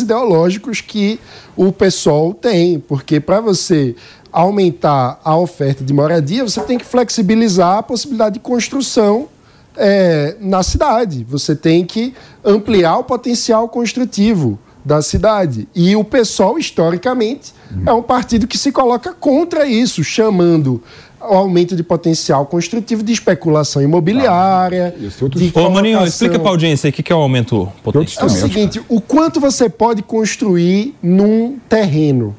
ideológicos 0.00 0.80
que 0.80 1.20
o 1.56 1.70
pessoal 1.70 2.34
tem, 2.34 2.80
porque 2.80 3.20
para 3.20 3.40
você 3.40 3.94
aumentar 4.32 5.20
a 5.22 5.36
oferta 5.36 5.84
de 5.84 5.94
moradia, 5.94 6.42
você 6.42 6.60
tem 6.62 6.76
que 6.76 6.84
flexibilizar 6.84 7.78
a 7.78 7.82
possibilidade 7.84 8.34
de 8.34 8.40
construção 8.40 9.28
é, 9.76 10.36
na 10.40 10.64
cidade. 10.64 11.24
Você 11.28 11.54
tem 11.54 11.86
que 11.86 12.12
ampliar 12.44 12.98
o 12.98 13.04
potencial 13.04 13.68
construtivo 13.68 14.58
da 14.84 15.00
cidade. 15.00 15.68
E 15.72 15.94
o 15.94 16.02
PSOL, 16.02 16.58
historicamente, 16.58 17.54
é 17.86 17.92
um 17.92 18.02
partido 18.02 18.48
que 18.48 18.58
se 18.58 18.72
coloca 18.72 19.12
contra 19.12 19.64
isso, 19.64 20.02
chamando 20.02 20.82
o 21.20 21.34
aumento 21.34 21.74
de 21.74 21.82
potencial 21.82 22.46
construtivo 22.46 23.02
de 23.02 23.12
especulação 23.12 23.82
imobiliária. 23.82 24.94
Ah, 24.96 25.28
de 25.28 25.52
Ô, 25.54 25.70
Maninho, 25.70 26.04
explica 26.04 26.38
para 26.38 26.48
a 26.48 26.52
audiência 26.52 26.90
o 26.90 26.92
que 26.92 27.12
é 27.12 27.16
o 27.16 27.18
aumento 27.18 27.68
potencial. 27.82 28.28
É 28.28 28.30
o 28.30 28.30
seguinte, 28.30 28.80
o 28.88 29.00
quanto 29.00 29.40
você 29.40 29.68
pode 29.68 30.02
construir 30.02 30.94
num 31.02 31.58
terreno 31.68 32.34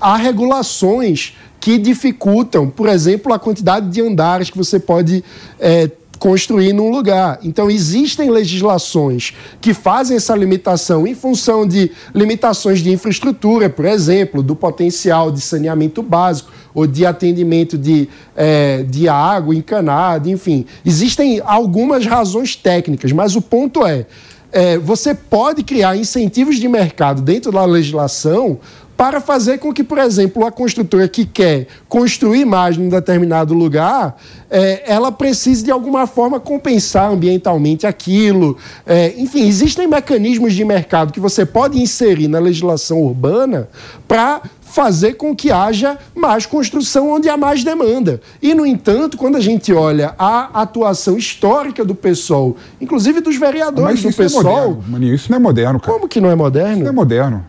há 0.00 0.16
regulações 0.16 1.34
que 1.60 1.78
dificultam, 1.78 2.68
por 2.68 2.88
exemplo, 2.88 3.32
a 3.32 3.38
quantidade 3.38 3.88
de 3.88 4.00
andares 4.00 4.48
que 4.48 4.56
você 4.56 4.78
pode 4.78 5.24
é, 5.58 5.90
construir 6.18 6.72
num 6.72 6.90
lugar. 6.90 7.38
Então, 7.42 7.70
existem 7.70 8.30
legislações 8.30 9.34
que 9.60 9.72
fazem 9.72 10.16
essa 10.16 10.34
limitação 10.34 11.06
em 11.06 11.14
função 11.14 11.66
de 11.66 11.90
limitações 12.14 12.80
de 12.80 12.90
infraestrutura, 12.90 13.68
por 13.68 13.84
exemplo, 13.84 14.42
do 14.42 14.54
potencial 14.54 15.30
de 15.30 15.40
saneamento 15.40 16.02
básico 16.02 16.50
ou 16.78 16.86
de 16.86 17.04
atendimento 17.04 17.76
de, 17.76 18.08
é, 18.36 18.84
de 18.84 19.08
água 19.08 19.52
encanada, 19.52 20.30
enfim. 20.30 20.64
Existem 20.86 21.42
algumas 21.44 22.06
razões 22.06 22.54
técnicas, 22.54 23.10
mas 23.10 23.34
o 23.34 23.42
ponto 23.42 23.84
é, 23.84 24.06
é 24.52 24.78
você 24.78 25.12
pode 25.12 25.64
criar 25.64 25.96
incentivos 25.96 26.56
de 26.56 26.68
mercado 26.68 27.20
dentro 27.20 27.50
da 27.50 27.64
legislação 27.64 28.60
para 28.98 29.20
fazer 29.20 29.58
com 29.58 29.72
que, 29.72 29.84
por 29.84 29.98
exemplo, 29.98 30.44
a 30.44 30.50
construtora 30.50 31.06
que 31.06 31.24
quer 31.24 31.68
construir 31.88 32.44
mais 32.44 32.76
num 32.76 32.88
determinado 32.88 33.54
lugar, 33.54 34.20
é, 34.50 34.82
ela 34.92 35.12
precise 35.12 35.62
de 35.62 35.70
alguma 35.70 36.04
forma 36.04 36.40
compensar 36.40 37.08
ambientalmente 37.08 37.86
aquilo. 37.86 38.56
É, 38.84 39.14
enfim, 39.16 39.46
existem 39.46 39.86
mecanismos 39.86 40.52
de 40.52 40.64
mercado 40.64 41.12
que 41.12 41.20
você 41.20 41.46
pode 41.46 41.80
inserir 41.80 42.26
na 42.26 42.40
legislação 42.40 43.00
urbana 43.02 43.68
para 44.08 44.42
fazer 44.68 45.14
com 45.14 45.34
que 45.34 45.50
haja 45.50 45.98
mais 46.14 46.46
construção 46.46 47.10
onde 47.10 47.28
há 47.28 47.36
mais 47.36 47.64
demanda. 47.64 48.20
E, 48.40 48.54
no 48.54 48.64
entanto, 48.64 49.16
quando 49.16 49.36
a 49.36 49.40
gente 49.40 49.72
olha 49.72 50.14
a 50.18 50.62
atuação 50.62 51.16
histórica 51.16 51.84
do 51.84 51.94
PSOL, 51.94 52.56
inclusive 52.80 53.20
dos 53.20 53.36
vereadores 53.36 54.02
do 54.02 54.12
PSOL... 54.12 54.42
Não 54.42 54.50
é 54.50 54.54
moderno, 54.54 54.84
Maninho, 54.88 55.14
isso 55.14 55.30
não 55.30 55.36
é 55.36 55.40
moderno, 55.40 55.80
cara. 55.80 55.92
Como 55.92 56.08
que 56.08 56.20
não 56.20 56.30
é 56.30 56.34
moderno? 56.34 56.72
Isso 56.72 56.82
não 56.82 56.90
é 56.90 56.92
moderno. 56.92 57.46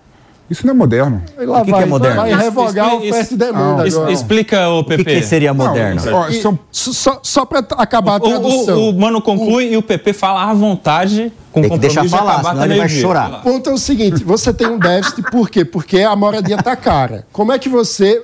Isso 0.49 0.65
não 0.65 0.73
é 0.73 0.77
moderno. 0.77 1.21
O 1.37 1.39
que, 1.39 1.45
vai, 1.45 1.63
que 1.63 1.71
é 1.71 1.85
moderno? 1.85 2.21
Vai 2.21 2.33
revogar 2.35 2.95
o 2.95 2.97
oferta 2.97 3.33
e 3.33 3.37
demanda 3.37 3.65
não, 3.65 3.79
agora. 3.79 4.11
Explica, 4.11 4.69
o 4.69 4.83
PP. 4.83 5.01
O 5.01 5.05
que, 5.05 5.15
que 5.15 5.25
seria 5.25 5.53
moderno? 5.53 6.03
Não, 6.03 6.13
ó, 6.13 6.31
são... 6.31 6.59
Só, 6.71 7.19
só 7.21 7.45
para 7.45 7.59
acabar 7.59 8.15
a 8.15 8.19
tradução. 8.19 8.79
O, 8.79 8.81
o, 8.85 8.89
o 8.89 8.99
Mano 8.99 9.21
conclui 9.21 9.67
o... 9.67 9.73
e 9.73 9.77
o 9.77 9.81
PP 9.81 10.13
fala 10.13 10.49
à 10.49 10.53
vontade 10.53 11.31
com 11.51 11.61
Tem 11.61 11.69
que 11.69 11.77
deixar 11.77 12.07
falar, 12.07 12.43
senão 12.43 12.65
ele 12.65 12.77
vai 12.77 12.89
chorar. 12.89 13.39
O 13.39 13.41
ponto 13.41 13.69
é 13.69 13.73
o 13.73 13.77
seguinte, 13.77 14.23
você 14.23 14.53
tem 14.53 14.67
um 14.67 14.79
déficit, 14.79 15.23
por 15.29 15.49
quê? 15.49 15.63
Porque 15.63 16.01
a 16.01 16.15
moradia 16.15 16.55
está 16.55 16.75
cara. 16.75 17.25
Como 17.31 17.51
é 17.51 17.59
que 17.59 17.69
você 17.69 18.23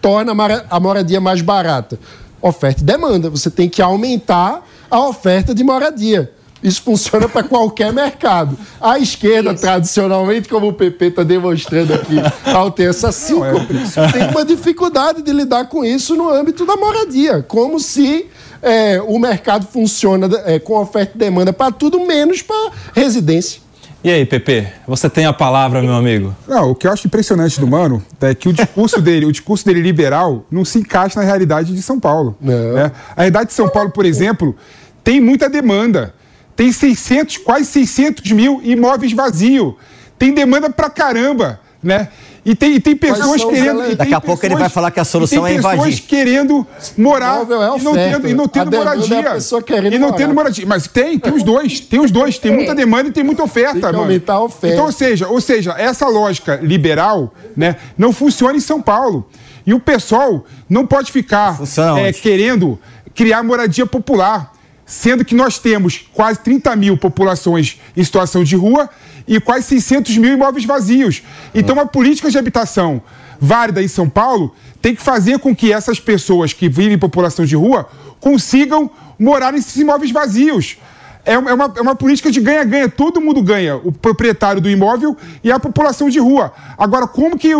torna 0.00 0.32
a 0.70 0.80
moradia 0.80 1.20
mais 1.20 1.40
barata? 1.40 1.98
Oferta 2.40 2.82
e 2.82 2.84
demanda. 2.84 3.30
Você 3.30 3.50
tem 3.50 3.68
que 3.68 3.82
aumentar 3.82 4.62
a 4.90 5.00
oferta 5.08 5.54
de 5.54 5.64
moradia. 5.64 6.30
Isso 6.62 6.82
funciona 6.82 7.28
para 7.28 7.42
qualquer 7.42 7.92
mercado. 7.92 8.58
A 8.80 8.98
esquerda, 8.98 9.52
Isso. 9.52 9.60
tradicionalmente, 9.60 10.48
como 10.48 10.68
o 10.68 10.72
PP 10.72 11.06
está 11.06 11.22
demonstrando 11.22 11.94
aqui, 11.94 12.16
ao 12.44 12.70
ter 12.70 12.90
essa 12.90 13.12
síncope, 13.12 13.74
é 13.74 14.12
tem 14.12 14.28
uma 14.30 14.44
dificuldade 14.44 15.22
de 15.22 15.32
lidar 15.32 15.68
com 15.68 15.84
isso 15.84 16.16
no 16.16 16.28
âmbito 16.28 16.64
da 16.64 16.76
moradia. 16.76 17.42
Como 17.42 17.78
se 17.78 18.26
é, 18.62 19.00
o 19.00 19.18
mercado 19.18 19.66
funciona 19.66 20.28
é, 20.44 20.58
com 20.58 20.74
oferta 20.78 21.12
e 21.14 21.18
demanda 21.18 21.52
para 21.52 21.70
tudo, 21.70 22.00
menos 22.00 22.42
para 22.42 22.72
residência. 22.94 23.60
E 24.02 24.10
aí, 24.10 24.24
Pepe, 24.24 24.68
você 24.86 25.10
tem 25.10 25.26
a 25.26 25.32
palavra, 25.32 25.82
meu 25.82 25.94
amigo? 25.94 26.34
Não, 26.46 26.70
o 26.70 26.74
que 26.74 26.86
eu 26.86 26.92
acho 26.92 27.06
impressionante 27.08 27.58
do 27.58 27.66
Mano 27.66 28.00
é 28.20 28.34
que 28.34 28.48
o 28.48 28.52
discurso 28.52 29.00
dele, 29.00 29.26
o 29.26 29.32
discurso 29.32 29.66
dele 29.66 29.80
liberal, 29.80 30.46
não 30.50 30.64
se 30.64 30.78
encaixa 30.78 31.18
na 31.18 31.26
realidade 31.26 31.74
de 31.74 31.82
São 31.82 31.98
Paulo. 31.98 32.36
Né? 32.40 32.92
A 33.16 33.22
realidade 33.22 33.48
de 33.48 33.54
São 33.54 33.68
Paulo, 33.68 33.90
por 33.90 34.04
exemplo, 34.04 34.54
tem 35.02 35.20
muita 35.20 35.48
demanda 35.48 36.14
tem 36.56 36.72
600, 36.72 37.36
quase 37.38 37.66
600 37.66 38.32
mil 38.32 38.60
imóveis 38.64 39.12
vazios. 39.12 39.74
Tem 40.18 40.32
demanda 40.32 40.70
pra 40.70 40.88
caramba, 40.88 41.60
né? 41.82 42.08
E 42.46 42.54
tem, 42.54 42.76
e 42.76 42.80
tem 42.80 42.94
pessoas 42.96 43.44
querendo. 43.44 43.80
Daqui 43.96 44.14
a 44.14 44.20
pessoas, 44.20 44.24
pouco 44.24 44.46
ele 44.46 44.54
vai 44.54 44.68
falar 44.68 44.92
que 44.92 45.00
a 45.00 45.04
solução 45.04 45.44
é 45.44 45.54
invadir. 45.54 45.80
Tem 45.80 45.90
pessoas 45.90 46.08
querendo 46.08 46.66
morar 46.96 47.40
é 47.40 47.78
e, 47.78 47.82
não 47.82 47.92
tendo, 47.92 48.28
e 48.28 48.34
não 48.34 48.46
tendo 48.46 48.70
moradia. 48.70 49.16
É 49.18 49.94
e 49.94 49.98
não 49.98 50.12
tendo 50.12 50.32
moradia. 50.32 50.64
Mas 50.64 50.86
tem, 50.86 51.18
tem 51.18 51.34
os 51.34 51.42
dois. 51.42 51.80
Tem 51.80 52.00
os 52.00 52.12
dois. 52.12 52.38
Tem 52.38 52.52
muita 52.52 52.72
demanda 52.72 53.08
e 53.08 53.12
tem 53.12 53.24
muita 53.24 53.42
oferta, 53.42 53.72
tem 53.90 53.98
mano. 53.98 54.22
A 54.28 54.40
oferta. 54.40 54.74
Então, 54.74 54.86
ou 54.86 54.92
seja, 54.92 55.26
ou 55.26 55.40
seja, 55.40 55.74
essa 55.76 56.06
lógica 56.06 56.60
liberal 56.62 57.34
né, 57.56 57.76
não 57.98 58.12
funciona 58.12 58.56
em 58.56 58.60
São 58.60 58.80
Paulo. 58.80 59.28
E 59.66 59.74
o 59.74 59.80
pessoal 59.80 60.44
não 60.70 60.86
pode 60.86 61.10
ficar 61.10 61.58
é, 61.98 62.12
querendo 62.12 62.78
criar 63.12 63.42
moradia 63.42 63.86
popular, 63.86 64.52
sendo 64.86 65.24
que 65.24 65.34
nós 65.34 65.58
temos 65.58 66.08
quase 66.14 66.38
30 66.38 66.74
mil 66.76 66.96
populações 66.96 67.80
em 67.96 68.04
situação 68.04 68.44
de 68.44 68.54
rua 68.54 68.88
e 69.26 69.40
quase 69.40 69.66
600 69.66 70.16
mil 70.16 70.32
imóveis 70.32 70.64
vazios. 70.64 71.22
Então, 71.52 71.74
uma 71.74 71.86
política 71.86 72.30
de 72.30 72.38
habitação 72.38 73.02
válida 73.40 73.82
em 73.82 73.88
São 73.88 74.08
Paulo 74.08 74.54
tem 74.80 74.94
que 74.94 75.02
fazer 75.02 75.40
com 75.40 75.54
que 75.54 75.72
essas 75.72 75.98
pessoas 75.98 76.52
que 76.52 76.68
vivem 76.68 76.94
em 76.94 76.98
população 76.98 77.44
de 77.44 77.56
rua 77.56 77.88
consigam 78.20 78.88
morar 79.18 79.52
nesses 79.52 79.76
imóveis 79.76 80.12
vazios. 80.12 80.78
É 81.24 81.36
uma, 81.36 81.72
é 81.76 81.80
uma 81.80 81.96
política 81.96 82.30
de 82.30 82.40
ganha-ganha, 82.40 82.88
todo 82.88 83.20
mundo 83.20 83.42
ganha, 83.42 83.74
o 83.74 83.90
proprietário 83.90 84.60
do 84.60 84.70
imóvel 84.70 85.16
e 85.42 85.50
a 85.50 85.58
população 85.58 86.08
de 86.08 86.20
rua. 86.20 86.52
Agora, 86.78 87.08
como 87.08 87.36
que 87.36 87.50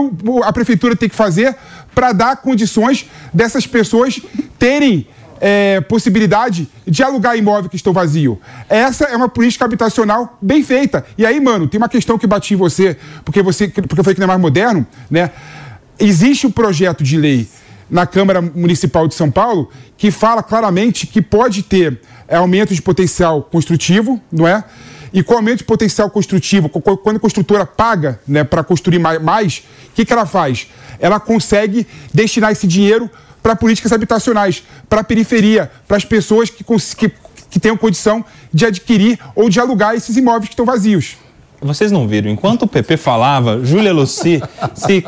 a 0.44 0.52
prefeitura 0.52 0.94
tem 0.94 1.08
que 1.08 1.16
fazer 1.16 1.56
para 1.92 2.12
dar 2.12 2.36
condições 2.36 3.10
dessas 3.34 3.66
pessoas 3.66 4.20
terem 4.56 5.08
é, 5.40 5.80
possibilidade 5.82 6.68
de 6.86 7.02
alugar 7.02 7.36
imóvel 7.36 7.68
que 7.68 7.76
estão 7.76 7.92
vazio. 7.92 8.40
Essa 8.68 9.04
é 9.04 9.16
uma 9.16 9.28
política 9.28 9.64
habitacional 9.64 10.38
bem 10.40 10.62
feita. 10.62 11.04
E 11.16 11.26
aí, 11.26 11.40
mano, 11.40 11.68
tem 11.68 11.78
uma 11.78 11.88
questão 11.88 12.18
que 12.18 12.26
bati 12.26 12.54
em 12.54 12.56
você, 12.56 12.96
porque 13.24 13.42
você, 13.42 13.68
porque 13.68 14.00
eu 14.00 14.04
falei 14.04 14.14
que 14.14 14.20
não 14.20 14.26
é 14.26 14.28
mais 14.28 14.40
moderno, 14.40 14.86
né? 15.10 15.30
Existe 15.98 16.46
um 16.46 16.50
projeto 16.50 17.02
de 17.02 17.16
lei 17.16 17.48
na 17.90 18.06
Câmara 18.06 18.42
Municipal 18.42 19.06
de 19.06 19.14
São 19.14 19.30
Paulo 19.30 19.70
que 19.96 20.10
fala 20.10 20.42
claramente 20.42 21.06
que 21.06 21.22
pode 21.22 21.62
ter 21.62 22.00
é, 22.28 22.36
aumento 22.36 22.74
de 22.74 22.82
potencial 22.82 23.42
construtivo, 23.42 24.20
não 24.30 24.46
é? 24.46 24.64
E 25.12 25.22
com 25.22 25.34
aumento 25.34 25.58
de 25.58 25.64
potencial 25.64 26.10
construtivo, 26.10 26.68
quando 26.68 27.16
a 27.16 27.20
construtora 27.20 27.64
paga 27.64 28.20
né, 28.26 28.44
para 28.44 28.62
construir 28.62 28.98
mais, 28.98 29.62
o 29.88 29.94
que, 29.94 30.04
que 30.04 30.12
ela 30.12 30.26
faz? 30.26 30.68
Ela 30.98 31.18
consegue 31.18 31.86
destinar 32.12 32.52
esse 32.52 32.66
dinheiro 32.66 33.08
para 33.46 33.54
políticas 33.54 33.92
habitacionais, 33.92 34.64
para 34.88 35.02
a 35.02 35.04
periferia, 35.04 35.70
para 35.86 35.96
as 35.96 36.04
pessoas 36.04 36.50
que, 36.50 36.64
que, 36.64 37.12
que 37.48 37.60
tenham 37.60 37.76
condição 37.76 38.24
de 38.52 38.66
adquirir 38.66 39.20
ou 39.36 39.48
de 39.48 39.60
alugar 39.60 39.94
esses 39.94 40.16
imóveis 40.16 40.46
que 40.46 40.54
estão 40.54 40.66
vazios. 40.66 41.16
Vocês 41.60 41.92
não 41.92 42.08
viram, 42.08 42.28
enquanto 42.28 42.62
o 42.62 42.66
PP 42.66 42.96
falava, 42.96 43.64
Júlia 43.64 43.92
Luci 43.92 44.42
se 44.74 45.04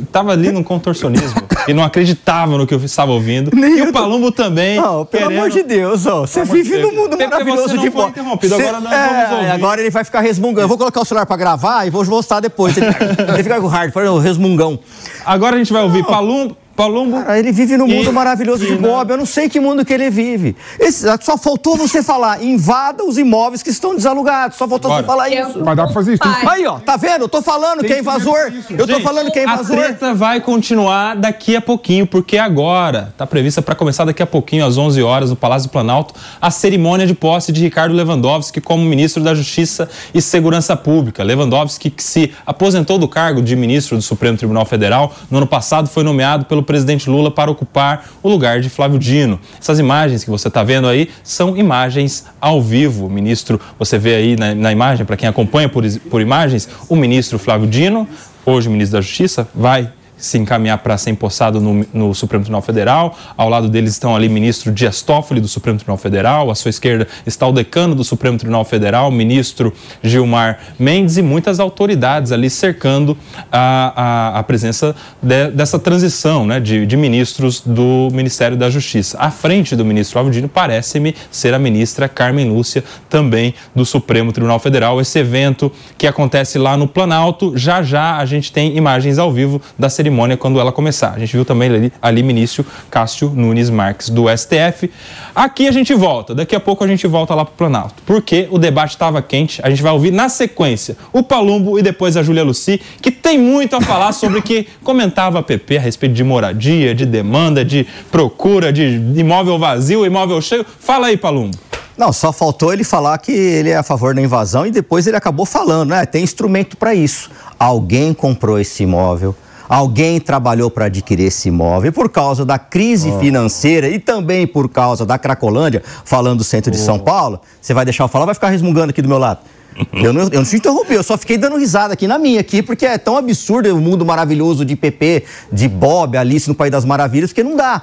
estava 0.00 0.32
ali 0.32 0.50
no 0.50 0.64
contorcionismo 0.64 1.42
e 1.68 1.74
não 1.74 1.84
acreditava 1.84 2.56
no 2.56 2.66
que 2.66 2.72
eu 2.72 2.82
estava 2.82 3.12
ouvindo. 3.12 3.50
Nem 3.54 3.78
e 3.78 3.82
o 3.82 3.92
Palumbo 3.92 4.32
também. 4.32 4.80
Não, 4.80 5.04
pelo 5.04 5.28
querendo... 5.28 5.38
amor 5.38 5.50
de 5.50 5.62
Deus, 5.62 6.06
ó, 6.06 6.22
você 6.22 6.44
vive 6.46 6.78
num 6.78 6.92
mundo 6.92 7.18
maravilhoso 7.18 7.76
de 7.76 7.90
bola. 7.90 8.08
interrompido, 8.08 8.56
cê... 8.56 8.62
agora 8.62 8.80
nós 8.80 8.92
é, 8.92 9.06
vamos 9.06 9.32
ouvir. 9.32 9.50
Agora 9.50 9.80
ele 9.82 9.90
vai 9.90 10.02
ficar 10.02 10.20
resmungando. 10.20 10.62
Eu 10.62 10.68
vou 10.68 10.78
colocar 10.78 11.02
o 11.02 11.04
celular 11.04 11.26
para 11.26 11.36
gravar 11.36 11.86
e 11.86 11.90
vou 11.90 12.02
mostrar 12.06 12.40
depois. 12.40 12.74
Ele, 12.74 12.86
ele 13.28 13.42
fica 13.42 13.60
com 13.60 13.66
o 13.66 13.68
hard, 13.68 13.92
resmungão. 14.22 14.80
Agora 15.26 15.56
a 15.56 15.58
gente 15.58 15.74
vai 15.74 15.82
ouvir 15.82 16.04
Palumbo, 16.04 16.56
Palumbo. 16.74 17.22
Cara, 17.22 17.38
ele 17.38 17.52
vive 17.52 17.76
num 17.76 17.86
mundo 17.86 18.12
maravilhoso 18.12 18.66
de 18.66 18.76
Bob. 18.76 19.10
Eu 19.10 19.16
não 19.16 19.26
sei 19.26 19.48
que 19.48 19.60
mundo 19.60 19.84
que 19.84 19.92
ele 19.92 20.10
vive. 20.10 20.56
Esse, 20.78 21.06
só 21.20 21.36
faltou 21.36 21.76
você 21.76 22.02
falar, 22.02 22.42
invada 22.42 23.04
os 23.04 23.18
imóveis 23.18 23.62
que 23.62 23.70
estão 23.70 23.94
desalugados. 23.94 24.56
Só 24.56 24.66
faltou 24.66 24.90
Bora. 24.90 25.02
você 25.02 25.06
falar 25.06 25.28
isso. 25.28 25.62
Mas 25.64 25.76
dá 25.76 25.84
pra 25.84 25.92
fazer 25.92 26.14
isso. 26.14 26.22
Aí, 26.48 26.66
ó, 26.66 26.78
tá 26.78 26.96
vendo? 26.96 27.22
Eu 27.22 27.28
tô 27.28 27.42
falando 27.42 27.80
Tem 27.80 27.88
que 27.88 27.94
é 27.94 27.98
invasor. 27.98 28.52
Eu 28.70 28.86
tô 28.86 28.94
Gente, 28.94 29.02
falando 29.02 29.30
que 29.30 29.38
é 29.38 29.44
invasor. 29.44 29.78
A 29.78 29.82
treta 29.82 30.14
vai 30.14 30.40
continuar 30.40 31.16
daqui 31.16 31.56
a 31.56 31.60
pouquinho, 31.60 32.06
porque 32.06 32.38
agora 32.38 33.12
tá 33.16 33.26
prevista 33.26 33.60
para 33.62 33.74
começar 33.74 34.04
daqui 34.04 34.22
a 34.22 34.26
pouquinho, 34.26 34.64
às 34.64 34.78
11 34.78 35.02
horas, 35.02 35.30
no 35.30 35.36
Palácio 35.36 35.68
do 35.68 35.72
Planalto, 35.72 36.14
a 36.40 36.50
cerimônia 36.50 37.06
de 37.06 37.14
posse 37.14 37.52
de 37.52 37.60
Ricardo 37.60 37.94
Lewandowski 37.94 38.60
como 38.60 38.84
ministro 38.84 39.22
da 39.22 39.34
Justiça 39.34 39.88
e 40.14 40.20
Segurança 40.20 40.76
Pública. 40.76 41.22
Lewandowski, 41.22 41.90
que 41.90 42.02
se 42.02 42.32
aposentou 42.46 42.98
do 42.98 43.08
cargo 43.08 43.42
de 43.42 43.54
ministro 43.56 43.96
do 43.96 44.02
Supremo 44.02 44.36
Tribunal 44.36 44.64
Federal, 44.64 45.14
no 45.30 45.38
ano 45.38 45.46
passado 45.46 45.88
foi 45.88 46.02
nomeado 46.02 46.44
pelo 46.44 46.61
pelo 46.62 46.64
presidente 46.64 47.10
Lula 47.10 47.30
para 47.30 47.50
ocupar 47.50 48.08
o 48.22 48.28
lugar 48.28 48.60
de 48.60 48.70
Flávio 48.70 48.98
Dino. 48.98 49.38
Essas 49.60 49.78
imagens 49.78 50.24
que 50.24 50.30
você 50.30 50.48
está 50.48 50.62
vendo 50.62 50.86
aí 50.88 51.10
são 51.22 51.56
imagens 51.56 52.26
ao 52.40 52.62
vivo. 52.62 53.08
Ministro, 53.08 53.60
você 53.78 53.98
vê 53.98 54.14
aí 54.14 54.36
na, 54.36 54.54
na 54.54 54.72
imagem, 54.72 55.04
para 55.04 55.16
quem 55.16 55.28
acompanha 55.28 55.68
por, 55.68 55.84
por 56.10 56.20
imagens, 56.20 56.68
o 56.88 56.96
ministro 56.96 57.38
Flávio 57.38 57.68
Dino, 57.68 58.08
hoje 58.46 58.68
ministro 58.68 58.98
da 58.98 59.00
Justiça, 59.00 59.48
vai 59.54 59.90
se 60.22 60.38
encaminhar 60.38 60.78
para 60.78 60.96
ser 60.96 61.10
empossado 61.10 61.60
no, 61.60 61.84
no, 61.92 62.14
Supremo 62.14 62.44
Tribunal 62.44 62.62
Federal. 62.62 63.18
Ao 63.36 63.48
lado 63.48 63.68
deles 63.68 63.90
estão 63.90 64.14
ali 64.14 64.28
ministro 64.28 64.70
Dias 64.70 65.02
Toffoli, 65.02 65.40
do 65.40 65.48
Supremo 65.48 65.78
Tribunal 65.78 65.98
Federal. 65.98 66.48
À 66.48 66.54
sua 66.54 66.68
esquerda 66.70 67.08
está 67.26 67.44
o 67.46 67.52
decano 67.52 67.92
do 67.94 68.04
Supremo 68.04 68.38
Tribunal 68.38 68.64
Federal, 68.64 69.10
ministro 69.10 69.72
Gilmar 70.00 70.60
Mendes, 70.78 71.16
e 71.16 71.22
muitas 71.22 71.58
autoridades 71.58 72.30
ali 72.30 72.48
cercando 72.48 73.18
a, 73.50 74.34
a, 74.34 74.38
a 74.38 74.42
presença 74.44 74.94
de, 75.20 75.50
dessa 75.50 75.76
transição 75.76 76.46
né, 76.46 76.60
de, 76.60 76.86
de, 76.86 76.96
ministros 76.96 77.60
do 77.60 78.08
Ministério 78.12 78.56
da 78.56 78.70
Justiça. 78.70 79.18
À 79.18 79.30
frente 79.30 79.74
do 79.74 79.84
ministro 79.84 80.20
Alvino 80.20 80.48
parece-me 80.48 81.16
ser 81.32 81.52
a 81.52 81.58
ministra 81.58 82.08
Carmen 82.08 82.48
Lúcia, 82.48 82.84
também 83.10 83.54
do 83.74 83.84
Supremo 83.84 84.32
Tribunal 84.32 84.60
Federal. 84.60 85.00
Esse 85.00 85.18
evento 85.18 85.72
que 85.98 86.06
acontece 86.06 86.58
lá 86.58 86.76
no 86.76 86.86
Planalto, 86.86 87.58
já 87.58 87.82
já 87.82 88.18
a 88.18 88.24
gente 88.24 88.52
tem 88.52 88.76
imagens 88.76 89.18
ao 89.18 89.32
vivo 89.32 89.60
da 89.76 89.90
cerimônia 89.90 90.11
cerimônia 90.12 90.36
quando 90.36 90.60
ela 90.60 90.70
começar. 90.70 91.14
A 91.14 91.18
gente 91.18 91.32
viu 91.32 91.44
também 91.44 91.70
ali, 91.70 91.92
ali 92.00 92.22
ministro 92.22 92.64
Cássio 92.90 93.30
Nunes 93.34 93.70
Marques 93.70 94.10
do 94.10 94.24
STF. 94.28 94.90
Aqui 95.34 95.66
a 95.66 95.72
gente 95.72 95.94
volta, 95.94 96.34
daqui 96.34 96.54
a 96.54 96.60
pouco 96.60 96.84
a 96.84 96.86
gente 96.86 97.06
volta 97.06 97.34
lá 97.34 97.44
para 97.44 97.52
o 97.52 97.56
Planalto, 97.56 97.94
porque 98.04 98.46
o 98.50 98.58
debate 98.58 98.90
estava 98.90 99.22
quente. 99.22 99.60
A 99.64 99.70
gente 99.70 99.82
vai 99.82 99.92
ouvir 99.92 100.12
na 100.12 100.28
sequência 100.28 100.96
o 101.12 101.22
Palumbo 101.22 101.78
e 101.78 101.82
depois 101.82 102.16
a 102.16 102.22
Júlia 102.22 102.44
Luci, 102.44 102.80
que 103.00 103.10
tem 103.10 103.38
muito 103.38 103.74
a 103.74 103.80
falar 103.80 104.12
sobre 104.12 104.38
o 104.38 104.42
que 104.42 104.66
comentava 104.84 105.38
a 105.38 105.42
PP 105.42 105.78
a 105.78 105.80
respeito 105.80 106.14
de 106.14 106.22
moradia, 106.22 106.94
de 106.94 107.06
demanda, 107.06 107.64
de 107.64 107.86
procura, 108.10 108.72
de 108.72 109.00
imóvel 109.16 109.58
vazio, 109.58 110.04
imóvel 110.04 110.40
cheio. 110.42 110.64
Fala 110.78 111.06
aí, 111.06 111.16
Palumbo. 111.16 111.56
Não, 111.96 112.12
só 112.12 112.32
faltou 112.32 112.72
ele 112.72 112.84
falar 112.84 113.18
que 113.18 113.32
ele 113.32 113.70
é 113.70 113.76
a 113.76 113.82
favor 113.82 114.14
da 114.14 114.20
invasão 114.22 114.66
e 114.66 114.70
depois 114.70 115.06
ele 115.06 115.16
acabou 115.16 115.44
falando, 115.44 115.90
né? 115.90 116.06
Tem 116.06 116.22
instrumento 116.22 116.76
para 116.76 116.94
isso. 116.94 117.30
Alguém 117.58 118.14
comprou 118.14 118.58
esse 118.58 118.82
imóvel, 118.82 119.36
Alguém 119.72 120.20
trabalhou 120.20 120.70
para 120.70 120.84
adquirir 120.84 121.28
esse 121.28 121.48
imóvel. 121.48 121.90
Por 121.94 122.10
causa 122.10 122.44
da 122.44 122.58
crise 122.58 123.10
oh. 123.10 123.18
financeira 123.18 123.88
e 123.88 123.98
também 123.98 124.46
por 124.46 124.68
causa 124.68 125.06
da 125.06 125.16
Cracolândia, 125.16 125.82
falando 126.04 126.38
do 126.38 126.44
centro 126.44 126.70
oh. 126.70 126.76
de 126.76 126.78
São 126.78 126.98
Paulo, 126.98 127.40
você 127.58 127.72
vai 127.72 127.82
deixar 127.82 128.04
eu 128.04 128.08
falar 128.08 128.26
vai 128.26 128.34
ficar 128.34 128.50
resmungando 128.50 128.90
aqui 128.90 129.00
do 129.00 129.08
meu 129.08 129.16
lado? 129.16 129.40
Eu 129.94 130.12
não, 130.12 130.24
eu 130.24 130.30
não 130.30 130.44
te 130.44 130.54
interrompi, 130.54 130.92
eu 130.92 131.02
só 131.02 131.16
fiquei 131.16 131.38
dando 131.38 131.56
risada 131.56 131.94
aqui 131.94 132.06
na 132.06 132.18
minha, 132.18 132.40
aqui, 132.40 132.62
porque 132.62 132.84
é 132.84 132.98
tão 132.98 133.16
absurdo 133.16 133.74
o 133.74 133.80
mundo 133.80 134.04
maravilhoso 134.04 134.66
de 134.66 134.76
PP, 134.76 135.24
de 135.50 135.66
Bob, 135.66 136.14
Alice 136.18 136.46
no 136.46 136.54
País 136.54 136.70
das 136.70 136.84
Maravilhas, 136.84 137.32
que 137.32 137.42
não 137.42 137.56
dá. 137.56 137.80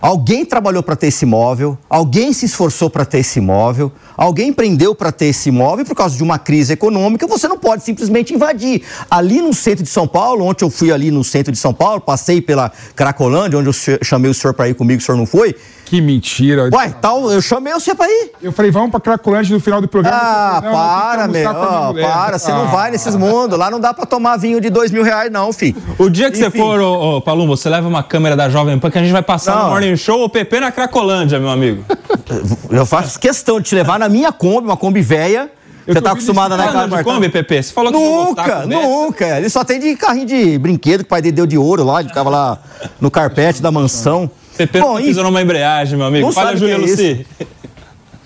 Alguém 0.00 0.44
trabalhou 0.44 0.82
para 0.82 0.94
ter 0.94 1.06
esse 1.06 1.24
imóvel, 1.24 1.78
alguém 1.88 2.32
se 2.34 2.44
esforçou 2.44 2.90
para 2.90 3.06
ter 3.06 3.20
esse 3.20 3.38
imóvel, 3.38 3.90
alguém 4.16 4.48
empreendeu 4.48 4.94
para 4.94 5.10
ter 5.10 5.26
esse 5.26 5.48
imóvel 5.48 5.84
por 5.86 5.94
causa 5.94 6.14
de 6.16 6.22
uma 6.22 6.38
crise 6.38 6.74
econômica, 6.74 7.26
você 7.26 7.48
não 7.48 7.58
pode 7.58 7.82
simplesmente 7.82 8.34
invadir. 8.34 8.82
Ali 9.10 9.40
no 9.40 9.54
centro 9.54 9.82
de 9.82 9.88
São 9.88 10.06
Paulo, 10.06 10.44
ontem 10.44 10.64
eu 10.64 10.70
fui 10.70 10.92
ali 10.92 11.10
no 11.10 11.24
centro 11.24 11.50
de 11.50 11.58
São 11.58 11.72
Paulo, 11.72 12.00
passei 12.00 12.42
pela 12.42 12.70
Cracolândia, 12.94 13.58
onde 13.58 13.68
eu 13.68 13.74
chamei 14.02 14.30
o 14.30 14.34
senhor 14.34 14.52
para 14.52 14.68
ir 14.68 14.74
comigo, 14.74 15.00
o 15.00 15.04
senhor 15.04 15.16
não 15.16 15.26
foi. 15.26 15.56
Que 15.84 16.00
mentira. 16.00 16.70
Uai, 16.72 16.94
tal, 17.00 17.30
eu 17.30 17.42
chamei 17.42 17.72
você 17.72 17.94
pra 17.94 18.06
ir. 18.08 18.32
Eu 18.42 18.52
falei, 18.52 18.70
vamos 18.70 18.90
pra 18.90 19.00
Cracolândia 19.00 19.54
no 19.54 19.60
final 19.60 19.80
do 19.80 19.88
programa. 19.88 20.16
Ah, 20.16 20.60
falou, 20.62 20.76
para, 20.76 21.28
meu. 21.28 21.50
Oh, 21.50 21.94
para, 21.94 22.38
você 22.38 22.50
ah. 22.50 22.54
não 22.54 22.68
vai 22.68 22.90
nesses 22.90 23.14
mundos. 23.14 23.58
Lá 23.58 23.70
não 23.70 23.78
dá 23.78 23.92
pra 23.92 24.06
tomar 24.06 24.36
vinho 24.38 24.60
de 24.60 24.70
dois 24.70 24.90
mil 24.90 25.02
reais, 25.02 25.30
não, 25.30 25.52
filho. 25.52 25.76
O 25.98 26.08
dia 26.08 26.30
que 26.30 26.38
Enfim. 26.38 26.50
você 26.50 26.58
for, 26.58 26.80
ô, 26.80 27.16
ô, 27.16 27.20
Palumbo, 27.20 27.56
você 27.56 27.68
leva 27.68 27.86
uma 27.86 28.02
câmera 28.02 28.34
da 28.34 28.48
Jovem 28.48 28.78
Pan 28.78 28.90
que 28.90 28.98
a 28.98 29.02
gente 29.02 29.12
vai 29.12 29.22
passar 29.22 29.56
não. 29.56 29.64
no 29.64 29.70
Morning 29.70 29.96
Show 29.96 30.24
o 30.24 30.28
PP 30.28 30.60
na 30.60 30.72
Cracolândia, 30.72 31.38
meu 31.38 31.50
amigo. 31.50 31.84
Eu 32.70 32.86
faço 32.86 33.18
questão 33.20 33.60
de 33.60 33.68
te 33.68 33.74
levar 33.74 33.98
na 33.98 34.08
minha 34.08 34.32
Kombi, 34.32 34.66
uma 34.66 34.76
Kombi 34.76 35.02
velha. 35.02 35.50
Você 35.86 36.00
tá 36.00 36.12
acostumado 36.12 36.52
a 36.52 36.54
andar 36.54 36.88
de 36.88 37.04
Kombi, 37.04 37.28
PP? 37.28 37.62
Você 37.62 37.72
falou 37.72 37.92
que 37.92 37.98
Nunca, 37.98 38.66
nunca. 38.66 39.38
Ele 39.38 39.50
só 39.50 39.62
tem 39.62 39.78
de 39.78 39.94
carrinho 39.96 40.26
de 40.26 40.58
brinquedo 40.58 41.00
que 41.00 41.04
o 41.04 41.08
pai 41.08 41.20
dele 41.20 41.36
deu 41.36 41.46
de 41.46 41.58
ouro 41.58 41.84
lá, 41.84 42.00
ele 42.00 42.08
ficava 42.08 42.30
lá 42.30 42.58
no 42.98 43.10
carpete 43.10 43.60
da 43.60 43.70
mansão. 43.70 44.30
PP 44.56 44.80
Bom, 44.80 44.94
não 44.94 45.02
pisou 45.02 45.24
numa 45.24 45.42
embreagem, 45.42 45.96
meu 45.96 46.06
amigo. 46.06 46.32
Fala, 46.32 46.56
Júlia 46.56 46.74
é 46.74 46.78
Luci. 46.78 47.26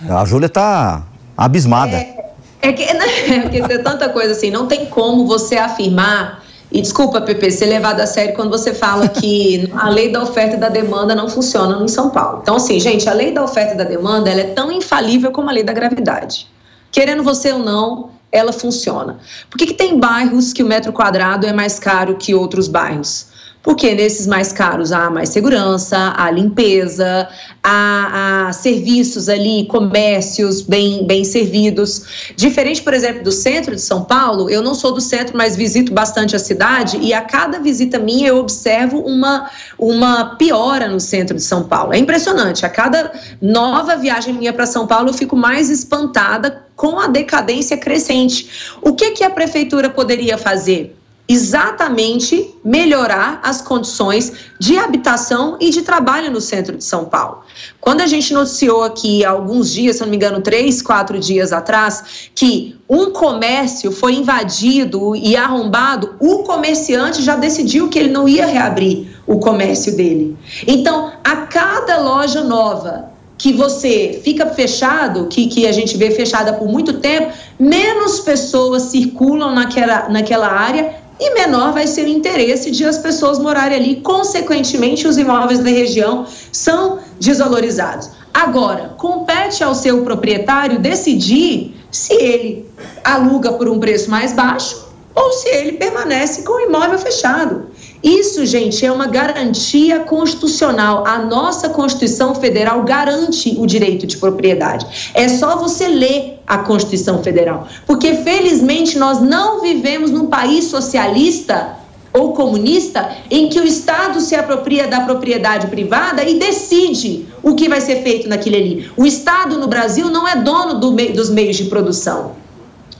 A 0.08 0.24
Júlia 0.24 0.48
tá 0.48 1.06
abismada. 1.36 1.96
É, 1.96 2.32
é 2.62 2.72
que, 2.72 2.84
né, 2.92 3.06
é 3.70 3.78
tanta 3.78 4.08
coisa 4.08 4.32
assim, 4.32 4.50
não 4.50 4.66
tem 4.66 4.86
como 4.86 5.26
você 5.26 5.56
afirmar 5.56 6.42
e 6.70 6.82
desculpa, 6.82 7.20
Pepe, 7.22 7.50
ser 7.50 7.66
levado 7.66 8.00
a 8.00 8.06
sério 8.06 8.34
quando 8.34 8.50
você 8.50 8.74
fala 8.74 9.08
que 9.08 9.70
a 9.74 9.88
lei 9.88 10.12
da 10.12 10.22
oferta 10.22 10.56
e 10.56 10.58
da 10.58 10.68
demanda 10.68 11.14
não 11.14 11.28
funciona 11.28 11.82
em 11.82 11.88
São 11.88 12.10
Paulo. 12.10 12.40
Então, 12.42 12.56
assim, 12.56 12.78
gente, 12.78 13.08
a 13.08 13.12
lei 13.12 13.32
da 13.32 13.42
oferta 13.42 13.74
e 13.74 13.76
da 13.76 13.84
demanda 13.84 14.30
ela 14.30 14.40
é 14.40 14.48
tão 14.48 14.70
infalível 14.70 15.30
como 15.30 15.48
a 15.48 15.52
lei 15.52 15.62
da 15.62 15.72
gravidade. 15.72 16.46
Querendo 16.92 17.22
você 17.22 17.52
ou 17.52 17.58
não, 17.58 18.10
ela 18.30 18.52
funciona. 18.52 19.18
Por 19.48 19.56
que, 19.56 19.66
que 19.66 19.74
tem 19.74 19.98
bairros 19.98 20.52
que 20.52 20.62
o 20.62 20.66
metro 20.66 20.92
quadrado 20.92 21.46
é 21.46 21.52
mais 21.52 21.78
caro 21.78 22.16
que 22.16 22.34
outros 22.34 22.68
bairros? 22.68 23.28
Porque 23.62 23.94
nesses 23.94 24.26
mais 24.26 24.52
caros 24.52 24.92
há 24.92 25.10
mais 25.10 25.30
segurança, 25.30 26.14
há 26.16 26.30
limpeza, 26.30 27.28
há, 27.62 28.46
há, 28.48 28.52
serviços 28.52 29.28
ali, 29.28 29.66
comércios 29.66 30.62
bem, 30.62 31.04
bem 31.06 31.24
servidos. 31.24 32.32
Diferente, 32.36 32.82
por 32.82 32.94
exemplo, 32.94 33.22
do 33.22 33.32
centro 33.32 33.74
de 33.74 33.80
São 33.80 34.04
Paulo, 34.04 34.48
eu 34.48 34.62
não 34.62 34.74
sou 34.74 34.92
do 34.92 35.00
centro, 35.00 35.36
mas 35.36 35.56
visito 35.56 35.92
bastante 35.92 36.36
a 36.36 36.38
cidade 36.38 36.98
e 36.98 37.12
a 37.12 37.20
cada 37.20 37.58
visita 37.58 37.98
minha 37.98 38.28
eu 38.28 38.38
observo 38.38 39.00
uma, 39.00 39.50
uma 39.78 40.36
piora 40.36 40.88
no 40.88 41.00
centro 41.00 41.36
de 41.36 41.42
São 41.42 41.64
Paulo. 41.64 41.92
É 41.92 41.98
impressionante. 41.98 42.64
A 42.64 42.68
cada 42.68 43.12
nova 43.42 43.96
viagem 43.96 44.34
minha 44.34 44.52
para 44.52 44.66
São 44.66 44.86
Paulo, 44.86 45.10
eu 45.10 45.14
fico 45.14 45.36
mais 45.36 45.68
espantada 45.68 46.64
com 46.76 46.98
a 47.00 47.08
decadência 47.08 47.76
crescente. 47.76 48.48
O 48.80 48.94
que, 48.94 49.10
que 49.10 49.24
a 49.24 49.30
prefeitura 49.30 49.90
poderia 49.90 50.38
fazer? 50.38 50.97
Exatamente 51.28 52.54
melhorar 52.64 53.40
as 53.44 53.60
condições 53.60 54.32
de 54.58 54.78
habitação 54.78 55.58
e 55.60 55.68
de 55.68 55.82
trabalho 55.82 56.30
no 56.30 56.40
centro 56.40 56.76
de 56.76 56.82
São 56.82 57.04
Paulo. 57.04 57.42
Quando 57.80 58.00
a 58.00 58.06
gente 58.06 58.32
noticiou 58.32 58.82
aqui 58.82 59.24
há 59.24 59.30
alguns 59.30 59.70
dias, 59.70 59.96
se 59.96 60.02
não 60.02 60.08
me 60.08 60.16
engano, 60.16 60.40
três, 60.40 60.80
quatro 60.80 61.18
dias 61.20 61.52
atrás, 61.52 62.30
que 62.34 62.76
um 62.88 63.10
comércio 63.10 63.92
foi 63.92 64.14
invadido 64.14 65.14
e 65.14 65.36
arrombado, 65.36 66.16
o 66.18 66.44
comerciante 66.44 67.22
já 67.22 67.36
decidiu 67.36 67.90
que 67.90 67.98
ele 67.98 68.10
não 68.10 68.26
ia 68.26 68.46
reabrir 68.46 69.08
o 69.26 69.38
comércio 69.38 69.94
dele. 69.94 70.34
Então, 70.66 71.12
a 71.22 71.36
cada 71.36 71.98
loja 71.98 72.42
nova 72.42 73.10
que 73.38 73.52
você 73.52 74.20
fica 74.24 74.46
fechado, 74.46 75.28
que, 75.28 75.46
que 75.46 75.66
a 75.66 75.72
gente 75.72 75.96
vê 75.96 76.10
fechada 76.10 76.54
por 76.54 76.66
muito 76.66 76.94
tempo, 76.94 77.32
menos 77.58 78.18
pessoas 78.18 78.84
circulam 78.84 79.54
naquela, 79.54 80.08
naquela 80.08 80.48
área 80.48 80.96
e 81.20 81.34
menor 81.34 81.72
vai 81.72 81.86
ser 81.86 82.04
o 82.04 82.08
interesse 82.08 82.70
de 82.70 82.84
as 82.84 82.98
pessoas 82.98 83.38
morarem 83.38 83.78
ali. 83.78 83.96
Consequentemente, 83.96 85.06
os 85.06 85.16
imóveis 85.16 85.58
da 85.60 85.70
região 85.70 86.26
são 86.52 87.00
desvalorizados. 87.18 88.10
Agora, 88.32 88.94
compete 88.96 89.64
ao 89.64 89.74
seu 89.74 90.02
proprietário 90.04 90.78
decidir 90.78 91.74
se 91.90 92.14
ele 92.14 92.66
aluga 93.02 93.52
por 93.52 93.68
um 93.68 93.80
preço 93.80 94.10
mais 94.10 94.32
baixo 94.32 94.86
ou 95.14 95.32
se 95.32 95.48
ele 95.48 95.72
permanece 95.72 96.42
com 96.42 96.52
o 96.52 96.60
imóvel 96.60 96.98
fechado. 96.98 97.66
Isso, 98.02 98.46
gente, 98.46 98.84
é 98.84 98.92
uma 98.92 99.06
garantia 99.06 100.00
constitucional. 100.00 101.04
A 101.06 101.18
nossa 101.18 101.68
Constituição 101.68 102.34
Federal 102.34 102.82
garante 102.84 103.56
o 103.58 103.66
direito 103.66 104.06
de 104.06 104.16
propriedade. 104.16 105.10
É 105.14 105.28
só 105.28 105.56
você 105.56 105.88
ler 105.88 106.40
a 106.46 106.58
Constituição 106.58 107.22
Federal. 107.22 107.66
Porque, 107.86 108.14
felizmente, 108.16 108.98
nós 108.98 109.20
não 109.20 109.60
vivemos 109.60 110.10
num 110.10 110.26
país 110.26 110.66
socialista 110.66 111.76
ou 112.12 112.32
comunista 112.32 113.16
em 113.30 113.48
que 113.48 113.60
o 113.60 113.64
Estado 113.64 114.20
se 114.20 114.34
apropria 114.34 114.88
da 114.88 115.00
propriedade 115.00 115.66
privada 115.66 116.24
e 116.24 116.38
decide 116.38 117.26
o 117.42 117.54
que 117.54 117.68
vai 117.68 117.80
ser 117.80 118.02
feito 118.02 118.28
naquele 118.28 118.56
ali. 118.56 118.90
O 118.96 119.04
Estado 119.04 119.58
no 119.58 119.68
Brasil 119.68 120.08
não 120.08 120.26
é 120.26 120.36
dono 120.36 120.80
do 120.80 120.92
me 120.92 121.08
dos 121.08 121.30
meios 121.30 121.56
de 121.56 121.64
produção. 121.64 122.36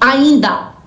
Ainda. 0.00 0.77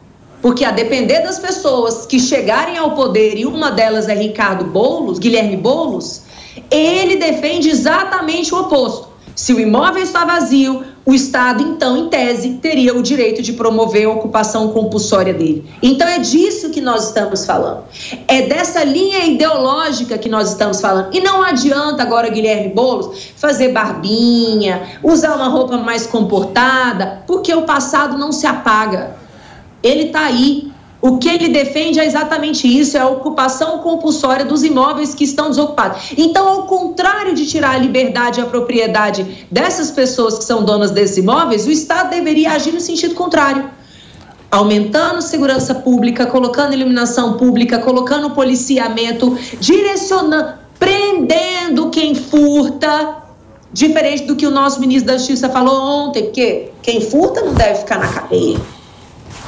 Porque 0.41 0.65
a 0.65 0.71
depender 0.71 1.19
das 1.21 1.39
pessoas 1.39 2.05
que 2.05 2.19
chegarem 2.19 2.77
ao 2.77 2.91
poder, 2.95 3.37
e 3.37 3.45
uma 3.45 3.71
delas 3.71 4.09
é 4.09 4.15
Ricardo 4.15 4.65
Boulos, 4.65 5.19
Guilherme 5.19 5.57
Boulos, 5.57 6.23
ele 6.69 7.17
defende 7.17 7.69
exatamente 7.69 8.53
o 8.53 8.59
oposto. 8.59 9.11
Se 9.35 9.53
o 9.53 9.59
imóvel 9.59 10.03
está 10.03 10.25
vazio, 10.25 10.83
o 11.05 11.13
Estado, 11.13 11.63
então, 11.63 11.97
em 11.97 12.09
tese, 12.09 12.59
teria 12.61 12.95
o 12.95 13.01
direito 13.01 13.41
de 13.41 13.53
promover 13.53 14.05
a 14.05 14.11
ocupação 14.11 14.69
compulsória 14.69 15.33
dele. 15.33 15.65
Então, 15.81 16.07
é 16.07 16.19
disso 16.19 16.69
que 16.69 16.79
nós 16.79 17.07
estamos 17.07 17.45
falando. 17.45 17.83
É 18.27 18.43
dessa 18.43 18.83
linha 18.83 19.25
ideológica 19.25 20.17
que 20.17 20.29
nós 20.29 20.49
estamos 20.49 20.79
falando. 20.79 21.15
E 21.15 21.21
não 21.21 21.41
adianta 21.41 22.03
agora, 22.03 22.29
Guilherme 22.29 22.69
Boulos, 22.69 23.31
fazer 23.35 23.69
barbinha, 23.69 24.99
usar 25.01 25.35
uma 25.35 25.47
roupa 25.47 25.77
mais 25.77 26.05
comportada, 26.05 27.23
porque 27.25 27.53
o 27.53 27.63
passado 27.63 28.17
não 28.17 28.31
se 28.31 28.45
apaga 28.45 29.20
ele 29.83 30.05
está 30.05 30.25
aí. 30.25 30.71
O 31.01 31.17
que 31.17 31.27
ele 31.27 31.49
defende 31.49 31.99
é 31.99 32.05
exatamente 32.05 32.67
isso: 32.67 32.95
é 32.95 32.99
a 32.99 33.07
ocupação 33.07 33.79
compulsória 33.79 34.45
dos 34.45 34.63
imóveis 34.63 35.15
que 35.15 35.23
estão 35.23 35.49
desocupados. 35.49 36.13
Então, 36.15 36.47
ao 36.47 36.63
contrário 36.67 37.33
de 37.33 37.47
tirar 37.47 37.71
a 37.71 37.77
liberdade 37.77 38.39
e 38.39 38.43
a 38.43 38.45
propriedade 38.45 39.47
dessas 39.49 39.89
pessoas 39.89 40.37
que 40.37 40.43
são 40.43 40.63
donas 40.63 40.91
desses 40.91 41.17
imóveis, 41.17 41.65
o 41.65 41.71
Estado 41.71 42.11
deveria 42.11 42.51
agir 42.51 42.71
no 42.71 42.79
sentido 42.79 43.15
contrário. 43.15 43.69
Aumentando 44.51 45.21
segurança 45.21 45.73
pública, 45.73 46.25
colocando 46.25 46.73
iluminação 46.73 47.37
pública, 47.37 47.79
colocando 47.79 48.31
policiamento, 48.31 49.37
direcionando, 49.59 50.59
prendendo 50.77 51.89
quem 51.89 52.13
furta, 52.13 53.15
diferente 53.71 54.25
do 54.25 54.35
que 54.35 54.45
o 54.45 54.51
nosso 54.51 54.79
ministro 54.79 55.07
da 55.07 55.17
Justiça 55.17 55.49
falou 55.49 55.81
ontem, 55.81 56.23
porque 56.23 56.69
quem 56.81 56.99
furta 56.99 57.41
não 57.41 57.53
deve 57.53 57.79
ficar 57.79 57.99
na 57.99 58.07
cadeia. 58.09 58.59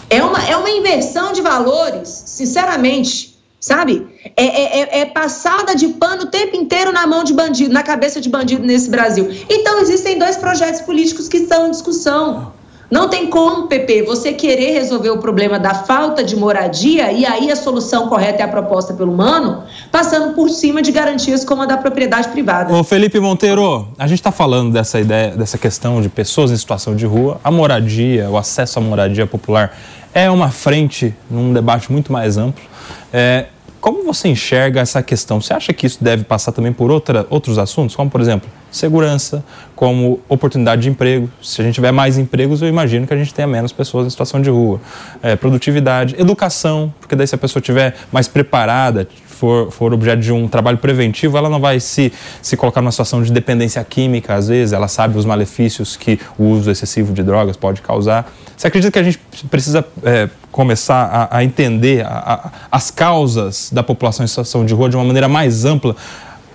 É 0.10 0.24
uma, 0.24 0.40
é 0.46 0.56
uma 0.56 0.70
inversão 0.70 1.32
de 1.32 1.42
valores, 1.42 2.10
sinceramente, 2.26 3.38
sabe? 3.60 4.08
É, 4.36 4.46
é, 4.46 4.80
é, 4.80 5.00
é 5.02 5.06
passada 5.06 5.76
de 5.76 5.88
pano 5.90 6.24
o 6.24 6.28
tempo 6.28 6.56
inteiro 6.56 6.92
na 6.92 7.08
mão 7.08 7.24
de 7.24 7.34
bandido, 7.34 7.74
na 7.74 7.84
cabeça 7.84 8.20
de 8.20 8.30
bandido 8.30 8.64
nesse 8.64 8.90
Brasil. 8.90 9.30
Então, 9.50 9.80
existem 9.80 10.20
dois 10.20 10.38
projetos 10.38 10.82
políticos 10.82 11.28
que 11.28 11.38
estão 11.38 11.68
em 11.68 11.72
discussão. 11.72 12.54
Não 12.94 13.10
tem 13.10 13.28
como, 13.28 13.66
PP, 13.66 14.04
você 14.04 14.34
querer 14.34 14.74
resolver 14.74 15.10
o 15.10 15.18
problema 15.18 15.58
da 15.58 15.74
falta 15.74 16.24
de 16.24 16.36
moradia 16.36 17.12
e 17.12 17.26
aí 17.26 17.52
a 17.52 17.56
solução 17.56 18.08
correta 18.08 18.44
é 18.44 18.46
a 18.46 18.48
proposta 18.48 18.94
pelo 18.94 19.12
Mano, 19.12 19.64
passando 19.92 20.36
por 20.36 20.48
cima 20.48 20.80
de 20.80 20.92
garantias 20.92 21.44
como 21.44 21.64
a 21.64 21.66
da 21.66 21.76
propriedade 21.76 22.28
privada. 22.28 22.72
Ô 22.72 22.84
Felipe 22.84 23.20
Monteiro, 23.20 23.88
a 23.98 24.06
gente 24.06 24.20
está 24.20 24.32
falando 24.32 24.72
dessa 24.72 25.00
ideia, 25.00 25.32
dessa 25.32 25.58
questão 25.58 26.04
de 26.04 26.08
pessoas 26.08 26.52
em 26.52 26.56
situação 26.56 26.96
de 26.96 27.08
rua, 27.08 27.42
a 27.44 27.50
moradia, 27.50 28.30
o 28.30 28.38
acesso 28.38 28.78
à 28.78 28.82
moradia 28.84 29.26
popular 29.26 29.76
é 30.14 30.30
uma 30.30 30.52
frente 30.52 31.16
num 31.32 31.52
debate 31.52 31.92
muito 31.92 32.14
mais 32.14 32.38
amplo. 32.38 32.64
É, 33.12 33.48
como 33.82 34.04
você 34.04 34.28
enxerga 34.28 34.82
essa 34.82 35.02
questão? 35.02 35.42
Você 35.42 35.52
acha 35.52 35.74
que 35.74 35.88
isso 35.88 35.98
deve 36.00 36.26
passar 36.26 36.52
também 36.52 36.72
por 36.72 36.92
outra, 36.92 37.26
outros 37.32 37.58
assuntos, 37.58 37.96
como, 37.96 38.12
por 38.12 38.22
exemplo, 38.22 38.48
segurança, 38.74 39.44
como 39.76 40.20
oportunidade 40.28 40.82
de 40.82 40.90
emprego? 40.90 41.30
Se 41.42 41.62
a 41.62 41.64
gente 41.64 41.76
tiver 41.76 41.92
mais 41.92 42.18
empregos, 42.18 42.62
eu 42.62 42.68
imagino 42.68 43.08
que 43.08 43.14
a 43.14 43.18
gente 43.18 43.34
tenha 43.34 43.48
menos 43.48 43.72
pessoas 43.72 44.08
em 44.08 44.10
situação 44.10 44.42
de 44.42 44.50
rua. 44.50 44.82
É, 45.22 45.36
produtividade, 45.36 46.16
educação, 46.20 46.94
porque 47.00 47.16
daí 47.16 47.28
se 47.28 47.36
a 47.36 47.38
pessoa 47.38 47.62
estiver 47.62 47.96
mais 48.12 48.28
preparada, 48.28 49.08
for, 49.44 49.72
for 49.72 49.94
objeto 49.94 50.22
de 50.22 50.32
um 50.32 50.48
trabalho 50.48 50.78
preventivo, 50.78 51.38
ela 51.38 51.50
não 51.50 51.60
vai 51.60 51.78
se, 51.80 52.14
se 52.42 52.56
colocar 52.56 52.82
numa 52.82 52.92
situação 52.92 53.22
de 53.22 53.30
dependência 53.30 53.84
química, 53.84 54.36
às 54.36 54.48
vezes, 54.48 54.72
ela 54.72 54.88
sabe 54.88 55.18
os 55.18 55.26
malefícios 55.26 55.98
que 55.98 56.18
o 56.38 56.46
uso 56.46 56.72
excessivo 56.72 57.12
de 57.12 57.22
drogas 57.24 57.58
pode 57.58 57.82
causar. 57.82 58.32
Você 58.56 58.68
acredita 58.68 58.92
que 58.92 59.00
a 59.00 59.04
gente 59.04 59.20
precisa 59.52 59.86
é, 60.04 60.30
começar 60.50 61.30
a, 61.30 61.38
a 61.40 61.44
entender 61.44 62.06
a, 62.06 62.10
a, 62.10 62.52
as 62.72 62.90
causas 62.90 63.70
da 63.70 63.84
população 63.84 64.24
em 64.24 64.28
situação 64.28 64.66
de 64.66 64.74
rua 64.74 64.90
de 64.90 64.96
uma 64.96 65.04
maneira 65.04 65.28
mais 65.28 65.66
ampla? 65.66 65.96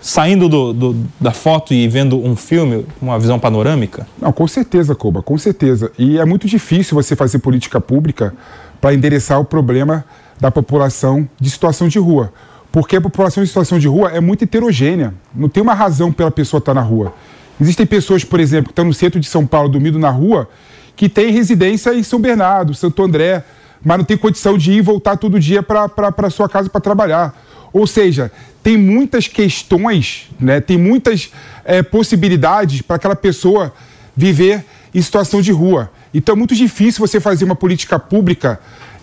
Saindo 0.01 0.49
do, 0.49 0.73
do, 0.73 0.97
da 1.21 1.33
foto 1.33 1.75
e 1.75 1.89
vendo 1.89 2.19
um 2.19 2.37
filme, 2.37 2.87
uma 3.01 3.19
visão 3.19 3.39
panorâmica? 3.39 4.07
Não, 4.21 4.33
com 4.33 4.47
certeza, 4.47 4.95
Koba, 4.95 5.23
com 5.23 5.37
certeza. 5.37 5.91
E 5.99 6.19
é 6.19 6.25
muito 6.25 6.47
difícil 6.47 6.95
você 6.95 7.17
fazer 7.17 7.39
política 7.41 7.81
pública 7.81 8.35
para 8.81 8.95
endereçar 8.95 9.41
o 9.41 9.45
problema 9.45 10.05
da 10.41 10.51
população 10.51 11.29
de 11.41 11.51
situação 11.51 11.89
de 11.89 11.99
rua. 11.99 12.33
Porque 12.71 12.97
a 12.97 13.01
população 13.01 13.43
em 13.43 13.47
situação 13.47 13.79
de 13.79 13.89
rua 13.89 14.11
é 14.11 14.21
muito 14.21 14.45
heterogênea. 14.45 15.15
Não 15.35 15.49
tem 15.49 15.63
uma 15.63 15.75
razão 15.75 16.13
pela 16.13 16.31
pessoa 16.31 16.59
estar 16.59 16.75
na 16.75 16.83
rua. 16.83 17.13
Existem 17.61 17.87
pessoas, 17.87 18.23
por 18.25 18.39
exemplo, 18.39 18.67
que 18.67 18.73
estão 18.73 18.85
no 18.85 18.95
centro 18.95 19.19
de 19.19 19.27
São 19.27 19.47
Paulo, 19.47 19.69
dormindo 19.69 19.99
na 19.99 20.11
rua, 20.11 20.49
que 20.95 21.09
têm 21.09 21.33
residência 21.33 21.93
em 21.95 22.03
São 22.03 22.21
Bernardo, 22.21 22.75
Santo 22.75 23.03
André, 23.03 23.43
mas 23.83 23.99
não 23.99 24.05
tem 24.05 24.17
condição 24.17 24.57
de 24.57 24.73
ir 24.73 24.77
e 24.77 24.81
voltar 24.81 25.17
todo 25.17 25.41
dia 25.41 25.63
para 25.63 26.31
sua 26.31 26.49
casa 26.49 26.69
para 26.69 26.81
trabalhar. 26.81 27.35
Ou 27.73 27.87
seja, 27.87 28.31
tem 28.63 28.77
muitas 28.77 29.29
questões, 29.29 30.29
né? 30.39 30.61
tem 30.61 30.77
muitas 30.77 31.31
é, 31.65 31.83
possibilidades 31.83 32.83
para 32.83 32.97
aquela 32.97 33.17
pessoa 33.17 33.73
viver 34.17 34.65
em 34.95 35.01
situação 35.01 35.41
de 35.41 35.53
rua. 35.53 35.91
Então 36.13 36.35
é 36.35 36.39
muito 36.39 36.55
difícil 36.55 37.07
você 37.07 37.21
fazer 37.21 37.45
uma 37.45 37.55
política 37.55 37.99
pública 37.99 38.61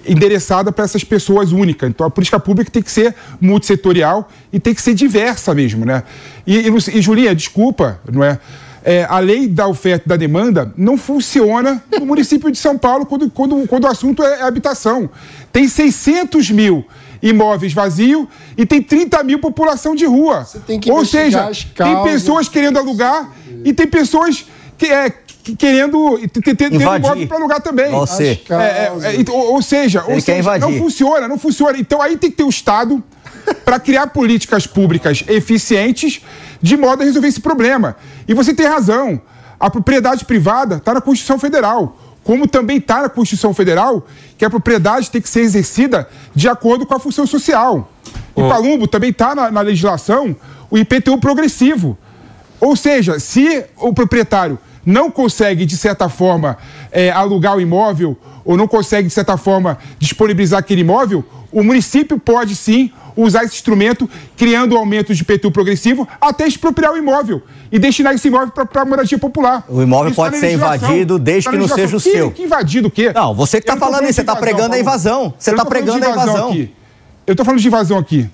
endereçada 0.08 0.72
para 0.72 0.86
essas 0.86 1.04
pessoas 1.04 1.52
únicas. 1.52 1.90
Então 1.90 2.06
a 2.06 2.10
política 2.10 2.40
pública 2.40 2.70
tem 2.70 2.82
que 2.82 2.92
ser 2.92 3.16
multissetorial 3.40 4.30
e 4.52 4.60
tem 4.60 4.74
que 4.74 4.82
ser 4.82 4.94
diversa 4.94 5.54
mesmo, 5.54 5.86
né? 5.86 6.04
E, 6.46 6.58
e, 6.58 6.98
e 6.98 7.02
Julinha, 7.02 7.34
desculpa, 7.34 8.00
não 8.12 8.24
é? 8.24 8.40
é? 8.84 9.06
a 9.10 9.20
lei 9.20 9.48
da 9.48 9.68
oferta 9.68 10.04
e 10.06 10.10
da 10.10 10.16
demanda 10.16 10.72
não 10.78 10.98
funciona 10.98 11.84
no 12.00 12.06
município 12.06 12.52
de 12.52 12.58
São 12.58 12.78
Paulo 12.78 13.06
quando, 13.06 13.30
quando, 13.30 13.68
quando 13.68 13.86
o 13.86 13.88
assunto 13.88 14.24
é, 14.24 14.42
é 14.42 14.44
habitação. 14.44 15.10
Tem 15.52 15.68
600 15.68 16.52
mil 16.52 16.86
imóveis 17.26 17.74
vazios 17.74 18.28
e 18.56 18.66
tem 18.66 18.82
30 18.82 19.24
mil 19.24 19.40
população 19.40 19.96
de 19.96 20.06
rua. 20.06 20.48
Ou 20.90 21.06
seja, 21.06 21.50
tem 21.76 22.04
pessoas 22.04 22.48
querendo 22.48 22.78
alugar 22.78 23.32
e 23.64 23.74
tem 23.74 23.88
pessoas 23.88 24.46
que, 24.78 24.86
é, 24.86 25.12
querendo 25.58 26.20
ter 26.56 26.72
imóvel 26.72 27.28
para 27.28 27.38
alugar 27.38 27.62
também. 27.62 27.92
Você. 27.92 28.42
É, 28.50 28.54
é, 28.54 29.16
é, 29.16 29.32
ou, 29.32 29.54
ou, 29.54 29.62
seja, 29.62 30.04
ou 30.08 30.22
seja 30.22 30.58
não 30.60 30.74
funciona, 30.74 31.28
não 31.28 31.40
funciona. 31.40 31.78
Então 31.80 32.00
aí 32.00 32.16
tem 32.16 32.30
que 32.30 32.38
ter 32.38 32.44
o 32.44 32.50
Estado 32.50 33.04
para 33.66 33.80
criar 33.80 34.08
políticas 34.08 34.68
públicas 34.68 35.24
eficientes 35.28 36.22
de 36.62 36.78
modo 36.78 37.02
a 37.02 37.06
resolver 37.06 37.28
esse 37.28 37.42
problema. 37.42 37.96
E 38.28 38.34
você 38.36 38.54
tem 38.54 38.68
razão. 38.68 39.20
A 39.60 39.70
propriedade 39.70 40.26
privada 40.26 40.76
está 40.76 40.94
na 40.94 41.02
Constituição 41.02 41.40
Federal. 41.40 41.98
Como 42.24 42.48
também 42.48 42.78
está 42.78 43.04
na 43.04 43.10
Constituição 43.10 43.54
Federal 43.54 44.06
que 44.38 44.46
a 44.46 44.50
propriedade 44.50 45.10
tem 45.10 45.22
que 45.22 45.30
ser 45.30 45.42
exercida 45.42 46.08
de 46.34 46.48
acordo 46.48 46.86
com 46.86 46.94
a 46.94 47.00
função 47.00 47.26
social. 47.26 47.92
E 48.36 48.42
oh. 48.42 48.50
Palumbo 48.50 48.88
também 48.88 49.12
está 49.12 49.34
na, 49.34 49.50
na 49.50 49.62
legislação 49.62 50.36
o 50.70 50.78
IPTU 50.78 51.18
progressivo. 51.20 51.98
Ou 52.60 52.76
seja, 52.76 53.20
se 53.20 53.66
o 53.78 53.94
proprietário 53.94 54.58
não 54.86 55.10
consegue, 55.10 55.66
de 55.66 55.76
certa 55.76 56.08
forma, 56.08 56.58
é, 56.92 57.10
alugar 57.12 57.58
o 57.58 57.62
imóvel 57.62 58.18
ou 58.44 58.56
não 58.56 58.68
consegue, 58.68 59.08
de 59.08 59.14
certa 59.14 59.38
forma, 59.38 59.78
disponibilizar 59.98 60.60
aquele 60.60 60.82
imóvel, 60.82 61.26
o 61.52 61.64
município 61.64 62.20
pode 62.20 62.56
sim 62.56 62.92
usar 63.16 63.44
esse 63.44 63.56
instrumento, 63.56 64.10
criando 64.36 64.76
um 64.76 64.78
aumento 64.78 65.14
de 65.14 65.22
IPTU 65.22 65.50
progressivo, 65.50 66.08
até 66.20 66.46
expropriar 66.46 66.92
o 66.94 66.98
imóvel 66.98 67.42
e 67.72 67.80
destinar 67.80 68.14
esse 68.14 68.28
imóvel 68.28 68.52
para 68.52 68.86
moradia 68.86 69.18
popular. 69.18 69.64
O 69.70 69.82
imóvel 69.82 70.10
isso 70.12 70.16
pode 70.16 70.38
ser 70.38 70.52
invadido 70.52 71.18
desde 71.18 71.50
que 71.50 71.58
não 71.58 71.68
seja 71.68 71.96
o 71.96 72.00
seu. 72.00 72.30
Que, 72.30 72.38
que 72.38 72.44
invadido 72.44 72.90
o 72.90 72.92
quê? 72.92 73.12
Não, 73.14 73.34
você 73.34 73.62
que 73.62 73.70
está 73.70 73.80
falando 73.80 74.04
isso, 74.04 74.14
você 74.14 74.22
está 74.22 74.36
pregando 74.36 74.76
a 74.76 74.80
invasão. 74.80 75.34
Você 75.38 75.52
está 75.52 75.66
pregando 75.66 76.06
a 76.06 76.10
invasão. 76.10 76.54
Eu 77.26 77.32
estou 77.32 77.46
falando 77.46 77.62
de 77.62 77.68
invasão 77.68 77.98
aqui. 77.98 78.30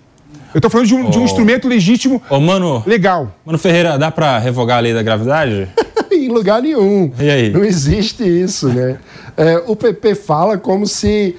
Eu 0.53 0.57
estou 0.57 0.69
falando 0.69 0.87
de 0.87 0.95
um, 0.95 1.07
oh. 1.07 1.09
de 1.09 1.19
um, 1.19 1.23
instrumento 1.23 1.67
legítimo, 1.67 2.21
oh, 2.29 2.39
mano, 2.39 2.83
legal. 2.85 3.33
Mano 3.45 3.57
Ferreira, 3.57 3.97
dá 3.97 4.11
para 4.11 4.37
revogar 4.37 4.77
a 4.77 4.81
lei 4.81 4.93
da 4.93 5.01
gravidade? 5.01 5.69
em 6.11 6.27
lugar 6.27 6.61
nenhum. 6.61 7.11
E 7.19 7.29
aí? 7.29 7.49
Não 7.49 7.63
existe 7.63 8.23
isso, 8.23 8.67
né? 8.69 8.99
É, 9.37 9.63
o 9.65 9.75
PP 9.75 10.15
fala 10.15 10.57
como 10.57 10.85
se 10.85 11.35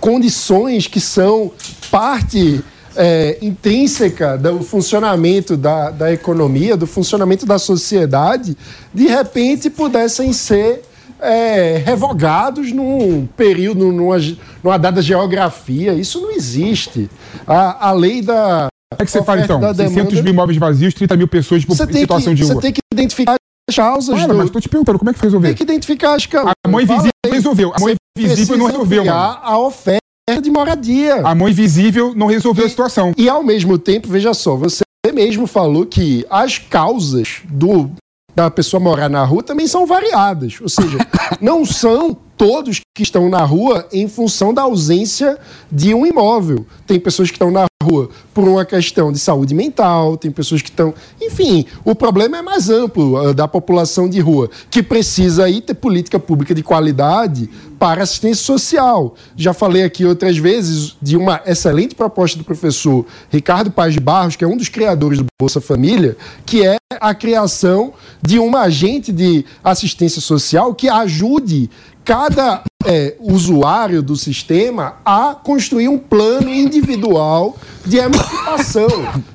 condições 0.00 0.86
que 0.86 1.00
são 1.00 1.52
parte 1.90 2.62
é, 2.96 3.38
intrínseca 3.42 4.36
do 4.38 4.62
funcionamento 4.62 5.56
da, 5.56 5.90
da 5.90 6.12
economia, 6.12 6.76
do 6.76 6.86
funcionamento 6.86 7.44
da 7.46 7.58
sociedade, 7.58 8.56
de 8.92 9.06
repente 9.06 9.68
pudessem 9.70 10.32
ser 10.32 10.82
é, 11.20 11.82
revogados 11.84 12.72
num 12.72 13.26
período, 13.26 13.92
numa, 13.92 14.16
numa 14.62 14.78
dada 14.78 15.00
geografia. 15.00 15.94
Isso 15.94 16.20
não 16.20 16.30
existe. 16.30 17.10
A, 17.46 17.88
a 17.88 17.92
lei 17.92 18.22
da. 18.22 18.68
Como 18.92 19.02
é 19.02 19.04
que 19.04 19.10
você 19.10 19.22
fala 19.22 19.40
então? 19.42 19.60
600 19.74 20.20
mil 20.20 20.32
imóveis 20.32 20.58
vazios, 20.58 20.94
30 20.94 21.16
mil 21.16 21.28
pessoas 21.28 21.64
em 21.64 21.92
situação 21.98 22.32
que, 22.32 22.40
de 22.40 22.44
rua. 22.44 22.54
Você 22.54 22.60
tem 22.60 22.72
que 22.72 22.80
identificar 22.92 23.36
as 23.68 23.74
causas. 23.74 24.20
Cara, 24.20 24.32
do... 24.32 24.38
mas 24.38 24.50
tô 24.50 24.60
te 24.60 24.68
perguntando, 24.68 24.98
como 24.98 25.10
é 25.10 25.12
que 25.12 25.18
foi 25.18 25.26
resolver? 25.26 25.48
Tem 25.48 25.56
que 25.56 25.62
identificar 25.62 26.14
as 26.14 26.26
causas. 26.26 26.52
A 26.64 26.68
mão 26.68 26.80
invisível 26.80 27.10
resolveu. 27.26 27.72
A 27.74 27.80
mão 27.80 27.94
invisível 28.16 28.56
não 28.58 28.66
resolveu. 28.66 29.04
Mano. 29.04 29.38
A 29.42 29.58
oferta 29.58 30.00
de 30.40 30.50
moradia. 30.50 31.16
A 31.24 31.34
mão 31.34 31.48
invisível 31.48 32.14
não 32.14 32.26
resolveu 32.26 32.64
e, 32.64 32.66
a 32.66 32.70
situação. 32.70 33.12
E 33.16 33.28
ao 33.28 33.42
mesmo 33.42 33.78
tempo, 33.78 34.08
veja 34.08 34.32
só, 34.32 34.56
você 34.56 34.84
mesmo 35.12 35.46
falou 35.46 35.86
que 35.86 36.26
as 36.30 36.58
causas 36.58 37.42
do 37.44 37.90
da 38.34 38.50
pessoa 38.50 38.80
morar 38.80 39.08
na 39.08 39.24
rua 39.24 39.42
também 39.42 39.66
são 39.66 39.86
variadas. 39.86 40.58
Ou 40.60 40.68
seja, 40.68 40.98
não 41.40 41.64
são 41.64 42.16
todos 42.36 42.80
que 42.94 43.02
estão 43.02 43.28
na 43.28 43.44
rua 43.44 43.88
em 43.92 44.08
função 44.08 44.52
da 44.52 44.62
ausência 44.62 45.38
de 45.70 45.94
um 45.94 46.06
imóvel. 46.06 46.66
Tem 46.86 46.98
pessoas 46.98 47.30
que 47.30 47.36
estão 47.36 47.50
na 47.50 47.66
rua 47.82 48.08
por 48.32 48.48
uma 48.48 48.64
questão 48.64 49.12
de 49.12 49.18
saúde 49.18 49.54
mental, 49.54 50.16
tem 50.16 50.30
pessoas 50.30 50.62
que 50.62 50.70
estão. 50.70 50.94
Enfim, 51.20 51.66
o 51.84 51.94
problema 51.94 52.38
é 52.38 52.42
mais 52.42 52.70
amplo 52.70 53.20
uh, 53.20 53.34
da 53.34 53.46
população 53.46 54.08
de 54.08 54.20
rua, 54.20 54.50
que 54.70 54.82
precisa 54.82 55.44
aí 55.44 55.60
ter 55.60 55.74
política 55.74 56.18
pública 56.18 56.54
de 56.54 56.62
qualidade 56.62 57.48
para 57.78 58.02
assistência 58.02 58.44
social. 58.44 59.14
Já 59.36 59.52
falei 59.52 59.82
aqui 59.82 60.04
outras 60.04 60.38
vezes 60.38 60.96
de 61.00 61.16
uma 61.16 61.42
excelente 61.46 61.94
proposta 61.94 62.38
do 62.38 62.44
professor 62.44 63.04
Ricardo 63.30 63.70
Paz 63.70 63.92
de 63.92 64.00
Barros, 64.00 64.36
que 64.36 64.44
é 64.44 64.48
um 64.48 64.56
dos 64.56 64.68
criadores 64.68 65.18
do 65.18 65.26
Bolsa 65.38 65.60
Família, 65.60 66.16
que 66.46 66.64
é 66.64 66.76
a 67.00 67.14
criação 67.14 67.92
de 68.22 68.38
uma 68.38 68.60
agente 68.60 69.12
de 69.12 69.44
assistência 69.62 70.20
social 70.20 70.74
que 70.74 70.88
ajude 70.88 71.70
cada 72.04 72.62
é, 72.84 73.16
usuário 73.18 74.02
do 74.02 74.14
sistema 74.14 74.96
a 75.04 75.34
construir 75.34 75.88
um 75.88 75.98
plano 75.98 76.52
individual 76.52 77.56
de 77.84 77.96
emancipação, 77.96 78.88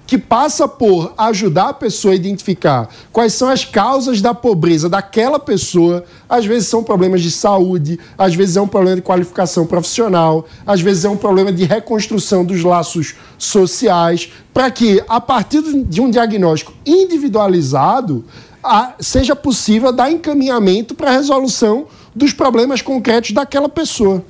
que 0.06 0.18
passa 0.18 0.68
por 0.68 1.14
ajudar 1.18 1.70
a 1.70 1.74
pessoa 1.74 2.14
a 2.14 2.16
identificar 2.16 2.88
quais 3.12 3.34
são 3.34 3.50
as 3.50 3.66
causas 3.66 4.22
da 4.22 4.34
pobreza 4.34 4.88
daquela 4.88 5.40
pessoa. 5.40 6.04
Às 6.28 6.46
vezes 6.46 6.68
são 6.68 6.84
problemas 6.84 7.22
de 7.22 7.32
saúde, 7.32 8.00
às 8.18 8.36
vezes 8.36 8.56
é 8.56 8.62
um 8.62 8.68
problema 8.68 8.98
de 8.98 9.02
qualificação 9.02 9.66
profissional, 9.66 10.46
às 10.66 10.82
vezes 10.82 11.06
é 11.06 11.10
um 11.10 11.18
problema 11.18 11.52
de 11.52 11.66
reconstrução 11.66 12.46
dos 12.46 12.64
laços 12.64 13.16
sociais, 13.38 14.32
para 14.54 14.70
que, 14.70 15.04
a 15.08 15.20
partir 15.20 15.62
de 15.62 16.02
um 16.02 16.10
diagnóstico 16.10 16.74
individualizado, 16.86 18.26
a, 18.64 18.94
seja 19.00 19.36
possível 19.36 19.92
dar 19.92 20.12
encaminhamento 20.12 20.94
para 20.94 21.10
a 21.10 21.14
resolução 21.14 21.88
dos 22.16 22.34
problemas 22.34 22.82
concretos 22.82 23.32
daquela 23.32 23.70
pessoa. 23.70 24.24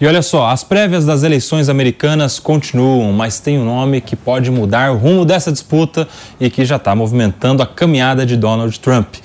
E 0.00 0.06
olha 0.06 0.22
só, 0.22 0.46
as 0.48 0.64
prévias 0.64 1.04
das 1.04 1.24
eleições 1.24 1.68
americanas 1.68 2.38
continuam, 2.38 3.12
mas 3.12 3.38
tem 3.38 3.58
um 3.58 3.64
nome 3.66 4.00
que 4.00 4.16
pode 4.16 4.50
mudar 4.50 4.90
o 4.92 4.96
rumo 4.96 5.26
dessa 5.26 5.52
disputa 5.52 6.08
e 6.40 6.48
que 6.48 6.64
já 6.64 6.76
está 6.76 6.96
movimentando 6.96 7.62
a 7.62 7.66
caminhada 7.66 8.24
de 8.24 8.34
Donald 8.34 8.80
Trump. 8.80 9.16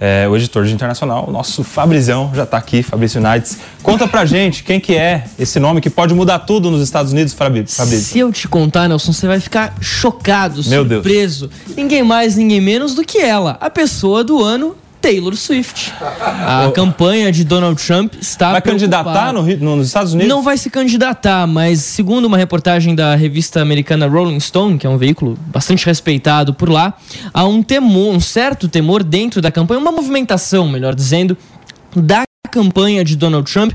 É, 0.00 0.26
o 0.26 0.34
editor 0.34 0.64
de 0.64 0.72
internacional, 0.72 1.30
nosso 1.30 1.62
Fabrizão, 1.62 2.32
já 2.34 2.44
está 2.44 2.56
aqui, 2.56 2.82
Fabrício 2.82 3.20
Nights. 3.20 3.58
Conta 3.82 4.08
pra 4.08 4.24
gente 4.24 4.62
quem 4.62 4.80
que 4.80 4.96
é 4.96 5.26
esse 5.38 5.60
nome 5.60 5.82
que 5.82 5.90
pode 5.90 6.14
mudar 6.14 6.38
tudo 6.38 6.70
nos 6.70 6.80
Estados 6.80 7.12
Unidos, 7.12 7.34
Fabrício. 7.34 7.84
Se 8.00 8.18
eu 8.18 8.32
te 8.32 8.48
contar, 8.48 8.88
Nelson, 8.88 9.12
você 9.12 9.26
vai 9.26 9.40
ficar 9.40 9.74
chocado, 9.78 10.62
Meu 10.68 10.88
surpreso. 10.88 11.48
Deus. 11.48 11.76
Ninguém 11.76 12.02
mais, 12.02 12.34
ninguém 12.34 12.62
menos 12.62 12.94
do 12.94 13.04
que 13.04 13.18
ela, 13.18 13.58
a 13.60 13.68
pessoa 13.68 14.24
do 14.24 14.42
ano 14.42 14.74
Taylor 15.04 15.36
Swift. 15.36 15.92
A 16.00 16.72
campanha 16.74 17.30
de 17.30 17.44
Donald 17.44 17.78
Trump 17.84 18.14
está 18.18 18.52
Vai 18.52 18.62
candidatar 18.62 19.34
no, 19.34 19.42
nos 19.76 19.88
Estados 19.88 20.14
Unidos? 20.14 20.30
Não 20.30 20.42
vai 20.42 20.56
se 20.56 20.70
candidatar, 20.70 21.46
mas 21.46 21.80
segundo 21.80 22.24
uma 22.24 22.38
reportagem 22.38 22.94
da 22.94 23.14
revista 23.14 23.60
americana 23.60 24.06
Rolling 24.06 24.40
Stone, 24.40 24.78
que 24.78 24.86
é 24.86 24.90
um 24.90 24.96
veículo 24.96 25.38
bastante 25.48 25.84
respeitado 25.84 26.54
por 26.54 26.70
lá, 26.70 26.94
há 27.34 27.44
um 27.44 27.62
temor, 27.62 28.14
um 28.14 28.20
certo 28.20 28.66
temor 28.66 29.04
dentro 29.04 29.42
da 29.42 29.50
campanha, 29.52 29.78
uma 29.78 29.92
movimentação, 29.92 30.66
melhor 30.66 30.94
dizendo, 30.94 31.36
da 31.94 32.24
campanha 32.50 33.04
de 33.04 33.14
Donald 33.14 33.52
Trump 33.52 33.74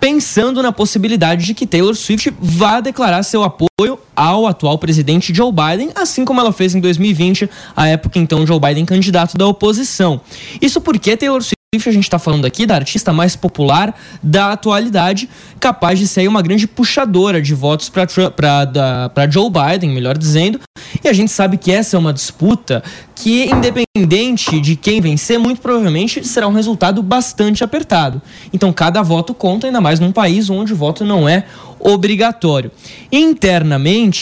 pensando 0.00 0.62
na 0.62 0.72
possibilidade 0.72 1.44
de 1.44 1.54
que 1.54 1.66
Taylor 1.66 1.94
Swift 1.94 2.32
vá 2.40 2.80
declarar 2.80 3.22
seu 3.22 3.42
apoio 3.42 3.98
ao 4.14 4.46
atual 4.46 4.78
presidente 4.78 5.34
Joe 5.34 5.52
Biden, 5.52 5.90
assim 5.94 6.24
como 6.24 6.40
ela 6.40 6.52
fez 6.52 6.74
em 6.74 6.80
2020, 6.80 7.48
a 7.74 7.88
época 7.88 8.18
então 8.18 8.46
Joe 8.46 8.60
Biden 8.60 8.84
candidato 8.84 9.36
da 9.36 9.46
oposição. 9.46 10.20
Isso 10.60 10.80
porque 10.80 11.16
Taylor 11.16 11.42
Swift 11.42 11.55
a 11.74 11.92
gente 11.92 12.04
está 12.04 12.18
falando 12.18 12.46
aqui 12.46 12.64
da 12.64 12.74
artista 12.74 13.12
mais 13.12 13.36
popular 13.36 13.94
da 14.22 14.52
atualidade, 14.52 15.28
capaz 15.60 15.98
de 15.98 16.08
ser 16.08 16.26
uma 16.26 16.40
grande 16.40 16.66
puxadora 16.66 17.42
de 17.42 17.54
votos 17.54 17.90
para 17.90 19.30
Joe 19.30 19.50
Biden, 19.50 19.90
melhor 19.90 20.16
dizendo. 20.16 20.60
E 21.04 21.08
a 21.08 21.12
gente 21.12 21.30
sabe 21.30 21.58
que 21.58 21.70
essa 21.70 21.96
é 21.96 21.98
uma 21.98 22.12
disputa 22.12 22.82
que, 23.14 23.44
independente 23.44 24.60
de 24.60 24.76
quem 24.76 25.00
vencer, 25.00 25.38
muito 25.38 25.60
provavelmente 25.60 26.26
será 26.26 26.48
um 26.48 26.52
resultado 26.52 27.02
bastante 27.02 27.62
apertado. 27.62 28.22
Então, 28.52 28.72
cada 28.72 29.02
voto 29.02 29.34
conta, 29.34 29.66
ainda 29.66 29.80
mais 29.80 30.00
num 30.00 30.12
país 30.12 30.48
onde 30.48 30.72
o 30.72 30.76
voto 30.76 31.04
não 31.04 31.28
é 31.28 31.44
obrigatório. 31.78 32.70
Internamente, 33.12 34.20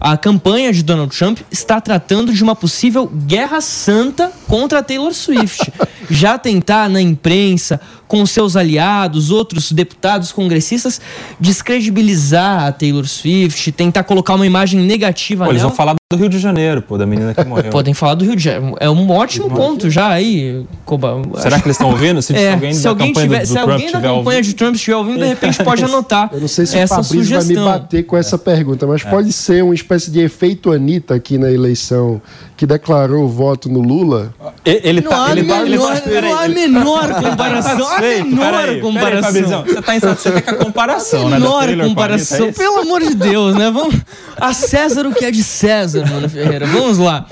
a 0.00 0.16
campanha 0.16 0.72
de 0.72 0.82
Donald 0.82 1.16
Trump 1.16 1.40
está 1.50 1.80
tratando 1.80 2.32
de 2.32 2.42
uma 2.42 2.56
possível 2.56 3.06
guerra 3.06 3.60
santa 3.60 4.32
contra 4.46 4.82
Taylor 4.82 5.12
Swift. 5.12 5.72
Já 6.10 6.38
tentar 6.38 6.88
na 6.88 7.00
imprensa, 7.00 7.80
com 8.08 8.24
seus 8.26 8.56
aliados, 8.56 9.30
outros 9.30 9.70
deputados 9.70 10.32
congressistas, 10.32 11.00
descredibilizar 11.38 12.64
a 12.64 12.72
Taylor 12.72 13.06
Swift, 13.06 13.70
tentar 13.72 14.02
colocar 14.02 14.34
uma 14.34 14.46
imagem 14.46 14.80
negativa 14.80 15.44
Pô, 15.44 15.50
Eles 15.50 15.62
vão 15.62 15.70
falar 15.70 15.94
do 16.10 16.16
Rio 16.16 16.28
de 16.30 16.38
Janeiro, 16.38 16.80
pô, 16.80 16.96
da 16.96 17.04
menina 17.04 17.34
que 17.34 17.44
morreu. 17.44 17.68
Podem 17.70 17.92
falar 17.92 18.14
do 18.14 18.24
Rio 18.24 18.34
de 18.34 18.42
Janeiro. 18.42 18.76
É 18.80 18.88
um 18.88 19.10
ótimo 19.10 19.50
ponto 19.50 19.90
já 19.90 20.08
aí, 20.08 20.64
Coba. 20.86 21.20
Será 21.36 21.60
que 21.60 21.66
eles 21.66 21.76
estão 21.76 21.90
ouvindo? 21.90 22.22
Se, 22.22 22.34
é, 22.34 22.54
alguém, 22.54 22.72
se 22.72 22.88
alguém, 22.88 23.12
tiver, 23.12 23.40
do, 23.40 23.42
do 23.42 23.46
se 23.46 23.58
alguém 23.58 23.86
da 23.92 24.00
campanha 24.00 24.16
ouvindo. 24.16 24.42
de 24.42 24.54
Trump 24.54 24.74
estiver 24.74 24.96
ouvindo, 24.96 25.18
de 25.18 25.26
repente 25.28 25.62
pode 25.62 25.84
anotar. 25.84 26.30
Eu 26.32 26.40
não 26.40 26.48
sei 26.48 26.64
se 26.64 26.78
essa 26.78 27.00
o 27.00 27.04
Fabrício 27.04 27.36
sugestão. 27.36 27.64
vai 27.64 27.74
me 27.74 27.78
bater 27.80 28.02
com 28.04 28.16
essa 28.16 28.38
pergunta, 28.38 28.86
mas 28.86 29.04
é. 29.04 29.10
pode 29.10 29.30
ser 29.34 29.62
uma 29.62 29.74
espécie 29.74 30.10
de 30.10 30.20
efeito 30.20 30.72
Anitta 30.72 31.14
aqui 31.14 31.36
na 31.36 31.50
eleição 31.50 32.22
que 32.56 32.66
declarou 32.66 33.24
o 33.24 33.28
voto 33.28 33.68
no 33.68 33.80
Lula. 33.80 34.34
Ele 34.64 35.02
tá, 35.02 35.10
não 35.10 35.24
há 35.24 35.30
ele 35.30 35.42
menor, 35.42 35.62
ele 35.64 35.78
tá, 35.78 36.20
não 36.22 36.38
há 36.38 36.48
menor 36.48 37.22
comparação. 37.22 37.86
Menor 38.00 38.80
comparação. 38.80 39.64
você 39.64 39.82
tá 39.82 39.96
insatisfeito 39.96 40.42
com 40.42 40.50
a 40.50 40.64
comparação, 40.64 41.28
né? 41.28 41.38
Menor 41.38 41.76
comparação. 41.76 42.46
É 42.48 42.52
Pelo 42.52 42.80
amor 42.80 43.02
de 43.02 43.14
Deus, 43.14 43.54
né? 43.54 43.70
Vamos 43.70 43.94
a 44.36 44.52
César 44.52 45.06
o 45.06 45.14
que 45.14 45.24
é 45.24 45.30
de 45.30 45.42
César, 45.42 46.06
mano 46.06 46.28
Ferreira. 46.28 46.66
Vamos 46.66 46.98
lá. 46.98 47.26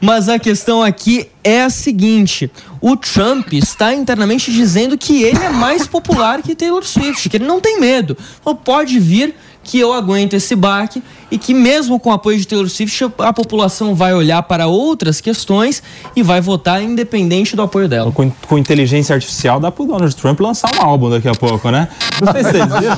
Mas 0.00 0.28
a 0.28 0.38
questão 0.38 0.82
aqui 0.82 1.28
é 1.42 1.62
a 1.62 1.70
seguinte: 1.70 2.50
o 2.80 2.96
Trump 2.96 3.52
está 3.52 3.94
internamente 3.94 4.52
dizendo 4.52 4.96
que 4.98 5.22
ele 5.22 5.42
é 5.42 5.50
mais 5.50 5.86
popular 5.86 6.42
que 6.42 6.54
Taylor 6.54 6.84
Swift, 6.84 7.28
que 7.28 7.36
ele 7.36 7.46
não 7.46 7.60
tem 7.60 7.80
medo. 7.80 8.16
Pode 8.64 8.98
vir 8.98 9.34
que 9.66 9.80
eu 9.80 9.92
aguento 9.92 10.34
esse 10.34 10.54
baque 10.54 11.02
e 11.28 11.36
que 11.36 11.52
mesmo 11.52 11.98
com 11.98 12.10
o 12.10 12.12
apoio 12.12 12.38
de 12.38 12.46
Taylor 12.46 12.68
Swift 12.68 13.10
a 13.18 13.32
população 13.32 13.96
vai 13.96 14.14
olhar 14.14 14.40
para 14.44 14.68
outras 14.68 15.20
questões 15.20 15.82
e 16.14 16.22
vai 16.22 16.40
votar 16.40 16.80
independente 16.80 17.56
do 17.56 17.62
apoio 17.62 17.88
dela. 17.88 18.12
Com, 18.12 18.30
com 18.30 18.56
inteligência 18.56 19.12
artificial 19.12 19.58
dá 19.58 19.72
pro 19.72 19.84
Donald 19.84 20.14
Trump 20.14 20.38
lançar 20.38 20.70
um 20.76 20.82
álbum 20.82 21.10
daqui 21.10 21.28
a 21.28 21.34
pouco, 21.34 21.68
né? 21.70 21.88
Não 22.22 22.32
sei 22.32 22.44
se 22.44 22.50
vocês 22.50 22.80
viram. 22.80 22.96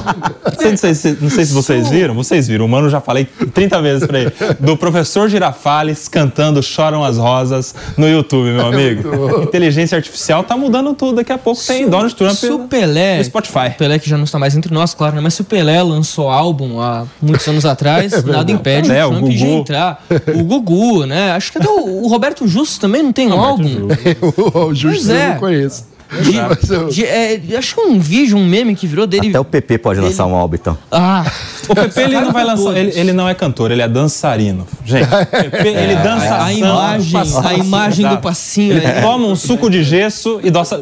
Não 0.69 0.77
sei, 0.77 0.95
se, 0.95 1.19
não 1.23 1.31
sei 1.31 1.45
se 1.47 1.53
vocês 1.55 1.89
viram. 1.89 2.15
Vocês 2.15 2.49
viram. 2.49 2.67
O 2.67 2.69
Mano 2.69 2.91
já 2.91 3.01
falei 3.01 3.25
30 3.25 3.81
vezes 3.81 4.07
pra 4.07 4.21
ele. 4.21 4.33
Do 4.61 4.77
professor 4.77 5.29
Girafales 5.29 6.07
cantando 6.07 6.63
Choram 6.63 7.03
as 7.03 7.17
Rosas 7.17 7.75
no 7.97 8.07
YouTube, 8.07 8.51
meu 8.51 8.67
amigo. 8.67 9.09
Inteligência 9.43 9.97
artificial 9.97 10.45
tá 10.45 10.55
mudando 10.55 10.93
tudo. 10.93 11.17
Daqui 11.17 11.33
a 11.33 11.39
pouco 11.39 11.63
tem 11.67 11.89
Donald 11.89 12.15
Trump 12.15 12.35
se 12.35 12.51
o 12.51 12.61
Pelé, 12.69 13.19
no 13.19 13.25
Spotify. 13.25 13.71
Pelé 13.79 13.99
que 13.99 14.09
já 14.09 14.19
não 14.19 14.25
está 14.25 14.39
mais 14.39 14.55
entre 14.55 14.73
nós, 14.73 14.93
claro, 14.93 15.17
né? 15.17 15.23
Mas 15.23 15.33
se 15.33 15.41
o 15.41 15.45
Pelé 15.45 15.83
lançou 15.83 16.29
álbum 16.29 16.58
há 16.81 17.05
muitos 17.21 17.47
anos 17.49 17.65
atrás, 17.65 18.13
é 18.15 18.23
nada 18.23 18.51
impede 18.51 18.91
é, 18.91 19.05
o 19.05 19.11
Trump 19.11 19.29
de 19.29 19.47
entrar. 19.47 20.05
O 20.35 20.45
Gugu, 20.45 21.07
né? 21.07 21.33
Acho 21.33 21.53
que 21.53 21.59
até 21.59 21.69
o, 21.69 22.05
o 22.05 22.09
Roberto 22.09 22.47
Justo 22.47 22.81
também 22.81 23.03
não 23.03 23.13
tem 23.13 23.29
um 23.29 23.41
álbum. 23.41 23.89
o 24.69 24.75
Justo 24.75 25.13
é. 25.13 25.25
eu 25.25 25.29
não 25.31 25.37
conheço. 25.39 25.99
De, 26.11 26.95
de, 26.95 27.05
é, 27.05 27.39
acho 27.59 27.75
que 27.75 27.81
um 27.83 28.01
vídeo, 28.01 28.37
um 28.39 28.47
meme 28.47 28.75
que 28.75 28.87
virou 28.87 29.07
dele. 29.07 29.29
Até 29.29 29.41
o 29.41 29.45
PP 29.45 29.79
pode 29.79 30.01
dele. 30.01 30.11
lançar 30.11 30.25
um 30.25 30.35
álbum, 30.35 30.55
então. 30.55 30.79
Ah, 30.91 31.31
o 31.69 31.75
PP 31.75 32.01
ele 32.01 32.21
não 32.21 32.33
vai 32.33 32.45
lançar. 32.45 32.77
Ele, 32.77 32.99
ele, 32.99 33.13
não 33.13 33.29
é 33.29 33.35
cantor, 33.35 33.71
ele 33.71 33.83
é 33.83 33.89
dançarino. 33.89 34.67
Gente, 34.87 35.07
PP, 35.07 35.69
ele 35.69 35.93
é, 35.93 36.03
dança. 36.03 36.45
A 36.45 36.53
imagem, 36.53 37.21
a 37.45 37.55
imagem 37.55 38.09
do 38.09 38.19
passinho. 38.19 38.77
Ele 38.79 38.87
é. 38.87 39.03
toma 39.03 39.27
um 39.27 39.37
suco 39.37 39.69
de 39.69 39.85
gesso 39.85 40.41
e 40.43 40.51
dança. 40.51 40.81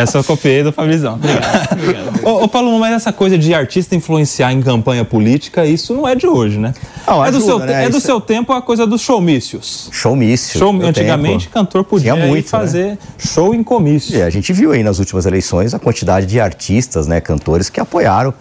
Essa 0.00 0.18
eu 0.18 0.24
copiei 0.24 0.62
do 0.62 0.72
Fabrizão. 0.72 1.14
Obrigado. 1.14 1.72
Obrigado. 1.72 2.10
Ô, 2.24 2.44
ô, 2.44 2.48
Paulo, 2.48 2.78
mas 2.78 2.94
essa 2.94 3.12
coisa 3.12 3.36
de 3.36 3.52
artista 3.54 3.94
influenciar 3.94 4.52
em 4.52 4.60
campanha 4.62 5.04
política, 5.04 5.64
isso 5.66 5.94
não 5.94 6.06
é 6.06 6.14
de 6.14 6.26
hoje, 6.26 6.58
né? 6.58 6.74
Não, 7.06 7.24
é, 7.24 7.30
do 7.30 7.40
seu, 7.40 7.58
né? 7.58 7.84
é 7.84 7.88
do 7.88 8.00
seu 8.00 8.20
tempo 8.20 8.52
a 8.52 8.62
coisa 8.62 8.86
dos 8.86 9.00
showmícios. 9.00 9.88
Showmício. 9.92 10.58
Show, 10.58 10.72
antigamente, 10.82 11.46
tempo. 11.46 11.54
cantor 11.54 11.84
podia 11.84 12.14
muito, 12.14 12.44
né? 12.44 12.50
fazer 12.50 12.86
né? 12.86 12.98
show 13.18 13.54
em 13.54 13.62
comício. 13.62 14.20
É, 14.20 14.24
a 14.24 14.30
gente 14.30 14.52
viu 14.52 14.72
aí 14.72 14.82
nas 14.82 14.98
últimas 14.98 15.26
eleições 15.26 15.74
a 15.74 15.78
quantidade 15.78 16.26
de 16.26 16.40
artistas, 16.40 17.06
né, 17.06 17.20
cantores 17.20 17.68
que 17.68 17.80
apoiaram 17.80 18.32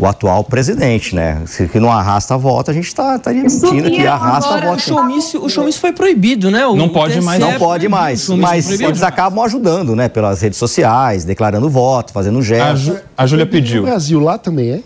o 0.00 0.06
atual 0.06 0.42
presidente, 0.42 1.14
né? 1.14 1.42
Se 1.44 1.68
que 1.68 1.78
não 1.78 1.92
arrasta 1.92 2.34
a 2.34 2.36
volta, 2.38 2.70
a 2.70 2.74
gente 2.74 2.86
está 2.86 3.18
tá 3.18 3.30
mentindo 3.32 3.90
que 3.90 4.06
arrasta 4.06 4.54
a 4.54 4.60
volta. 4.60 4.76
O 4.76 4.80
showmício, 4.80 5.44
o 5.44 5.48
showmício 5.48 5.78
foi 5.78 5.92
proibido, 5.92 6.50
né? 6.50 6.66
O 6.66 6.74
não 6.74 6.88
pode 6.88 7.20
mais. 7.20 7.38
Não 7.38 7.52
pode 7.58 7.86
mais, 7.86 8.26
mas 8.30 8.80
eles 8.80 9.02
acabam 9.02 9.44
ajudando, 9.44 9.94
né? 9.94 10.08
Pelas 10.08 10.40
redes 10.40 10.58
sociais, 10.58 11.24
declarando 11.24 11.68
voto, 11.68 12.12
fazendo 12.14 12.40
gestos. 12.42 12.96
A, 13.16 13.24
a 13.24 13.26
Júlia 13.26 13.44
pediu. 13.44 13.82
No 13.82 13.88
Brasil 13.88 14.18
lá 14.18 14.38
também 14.38 14.70
é? 14.70 14.80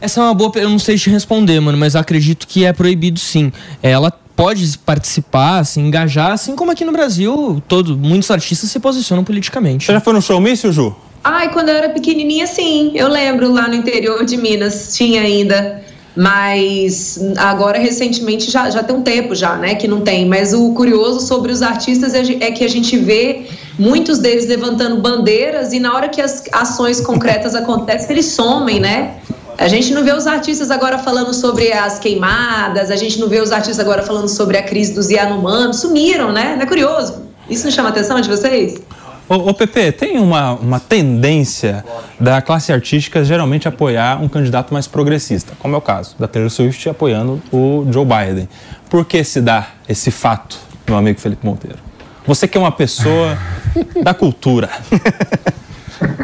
Essa 0.00 0.20
é 0.20 0.24
uma 0.24 0.34
boa, 0.34 0.52
eu 0.56 0.68
não 0.68 0.78
sei 0.78 0.98
te 0.98 1.08
responder, 1.08 1.58
mano, 1.60 1.78
mas 1.78 1.94
acredito 1.94 2.46
que 2.46 2.64
é 2.64 2.72
proibido 2.72 3.20
sim. 3.20 3.52
Ela 3.82 4.12
pode 4.34 4.76
participar, 4.78 5.64
se 5.64 5.80
engajar, 5.80 6.32
assim 6.32 6.54
como 6.54 6.70
aqui 6.70 6.84
no 6.84 6.92
Brasil, 6.92 7.62
todo, 7.66 7.96
muitos 7.96 8.30
artistas 8.30 8.70
se 8.70 8.78
posicionam 8.78 9.24
politicamente. 9.24 9.86
Você 9.86 9.92
já 9.92 10.00
foi 10.00 10.12
no 10.12 10.20
showmício, 10.20 10.70
Ju? 10.72 10.94
Ai, 11.28 11.52
quando 11.52 11.70
eu 11.70 11.74
era 11.74 11.88
pequenininha, 11.88 12.46
sim. 12.46 12.92
Eu 12.94 13.08
lembro 13.08 13.50
lá 13.52 13.66
no 13.66 13.74
interior 13.74 14.24
de 14.24 14.36
Minas, 14.36 14.96
tinha 14.96 15.22
ainda. 15.22 15.82
Mas 16.14 17.18
agora, 17.36 17.80
recentemente, 17.80 18.48
já, 18.48 18.70
já 18.70 18.80
tem 18.80 18.94
um 18.94 19.02
tempo 19.02 19.34
já, 19.34 19.56
né, 19.56 19.74
que 19.74 19.88
não 19.88 20.02
tem. 20.02 20.24
Mas 20.24 20.54
o 20.54 20.72
curioso 20.72 21.26
sobre 21.26 21.50
os 21.50 21.62
artistas 21.62 22.14
é, 22.14 22.20
é 22.20 22.52
que 22.52 22.62
a 22.62 22.68
gente 22.68 22.96
vê 22.96 23.44
muitos 23.76 24.18
deles 24.18 24.46
levantando 24.46 25.02
bandeiras 25.02 25.72
e 25.72 25.80
na 25.80 25.92
hora 25.96 26.08
que 26.08 26.22
as 26.22 26.44
ações 26.52 27.00
concretas 27.00 27.56
acontecem, 27.56 28.12
eles 28.12 28.26
somem, 28.26 28.78
né? 28.78 29.16
A 29.58 29.66
gente 29.66 29.92
não 29.92 30.04
vê 30.04 30.12
os 30.12 30.28
artistas 30.28 30.70
agora 30.70 30.96
falando 30.96 31.34
sobre 31.34 31.72
as 31.72 31.98
queimadas, 31.98 32.88
a 32.88 32.96
gente 32.96 33.18
não 33.18 33.26
vê 33.26 33.40
os 33.40 33.50
artistas 33.50 33.80
agora 33.80 34.04
falando 34.04 34.28
sobre 34.28 34.58
a 34.58 34.62
crise 34.62 34.94
dos 34.94 35.10
Yanomami, 35.10 35.74
sumiram, 35.74 36.30
né? 36.30 36.54
Não 36.54 36.62
é 36.62 36.66
curioso? 36.66 37.26
Isso 37.50 37.64
não 37.64 37.72
chama 37.72 37.88
a 37.88 37.92
atenção 37.92 38.20
de 38.20 38.28
vocês? 38.28 38.80
Ô, 39.28 39.50
ô 39.50 39.54
Pepe, 39.54 39.90
tem 39.90 40.18
uma, 40.18 40.52
uma 40.52 40.78
tendência 40.78 41.84
da 42.20 42.40
classe 42.40 42.72
artística 42.72 43.24
geralmente 43.24 43.66
apoiar 43.66 44.22
um 44.22 44.28
candidato 44.28 44.72
mais 44.72 44.86
progressista, 44.86 45.52
como 45.58 45.74
é 45.74 45.78
o 45.78 45.80
caso 45.80 46.14
da 46.16 46.28
Taylor 46.28 46.50
Swift 46.50 46.88
apoiando 46.88 47.42
o 47.52 47.84
Joe 47.90 48.04
Biden. 48.04 48.48
Por 48.88 49.04
que 49.04 49.24
se 49.24 49.40
dá 49.40 49.70
esse 49.88 50.12
fato, 50.12 50.56
meu 50.86 50.96
amigo 50.96 51.18
Felipe 51.18 51.44
Monteiro? 51.44 51.78
Você 52.24 52.46
que 52.46 52.56
é 52.56 52.60
uma 52.60 52.70
pessoa 52.70 53.36
da 54.02 54.14
cultura. 54.14 54.70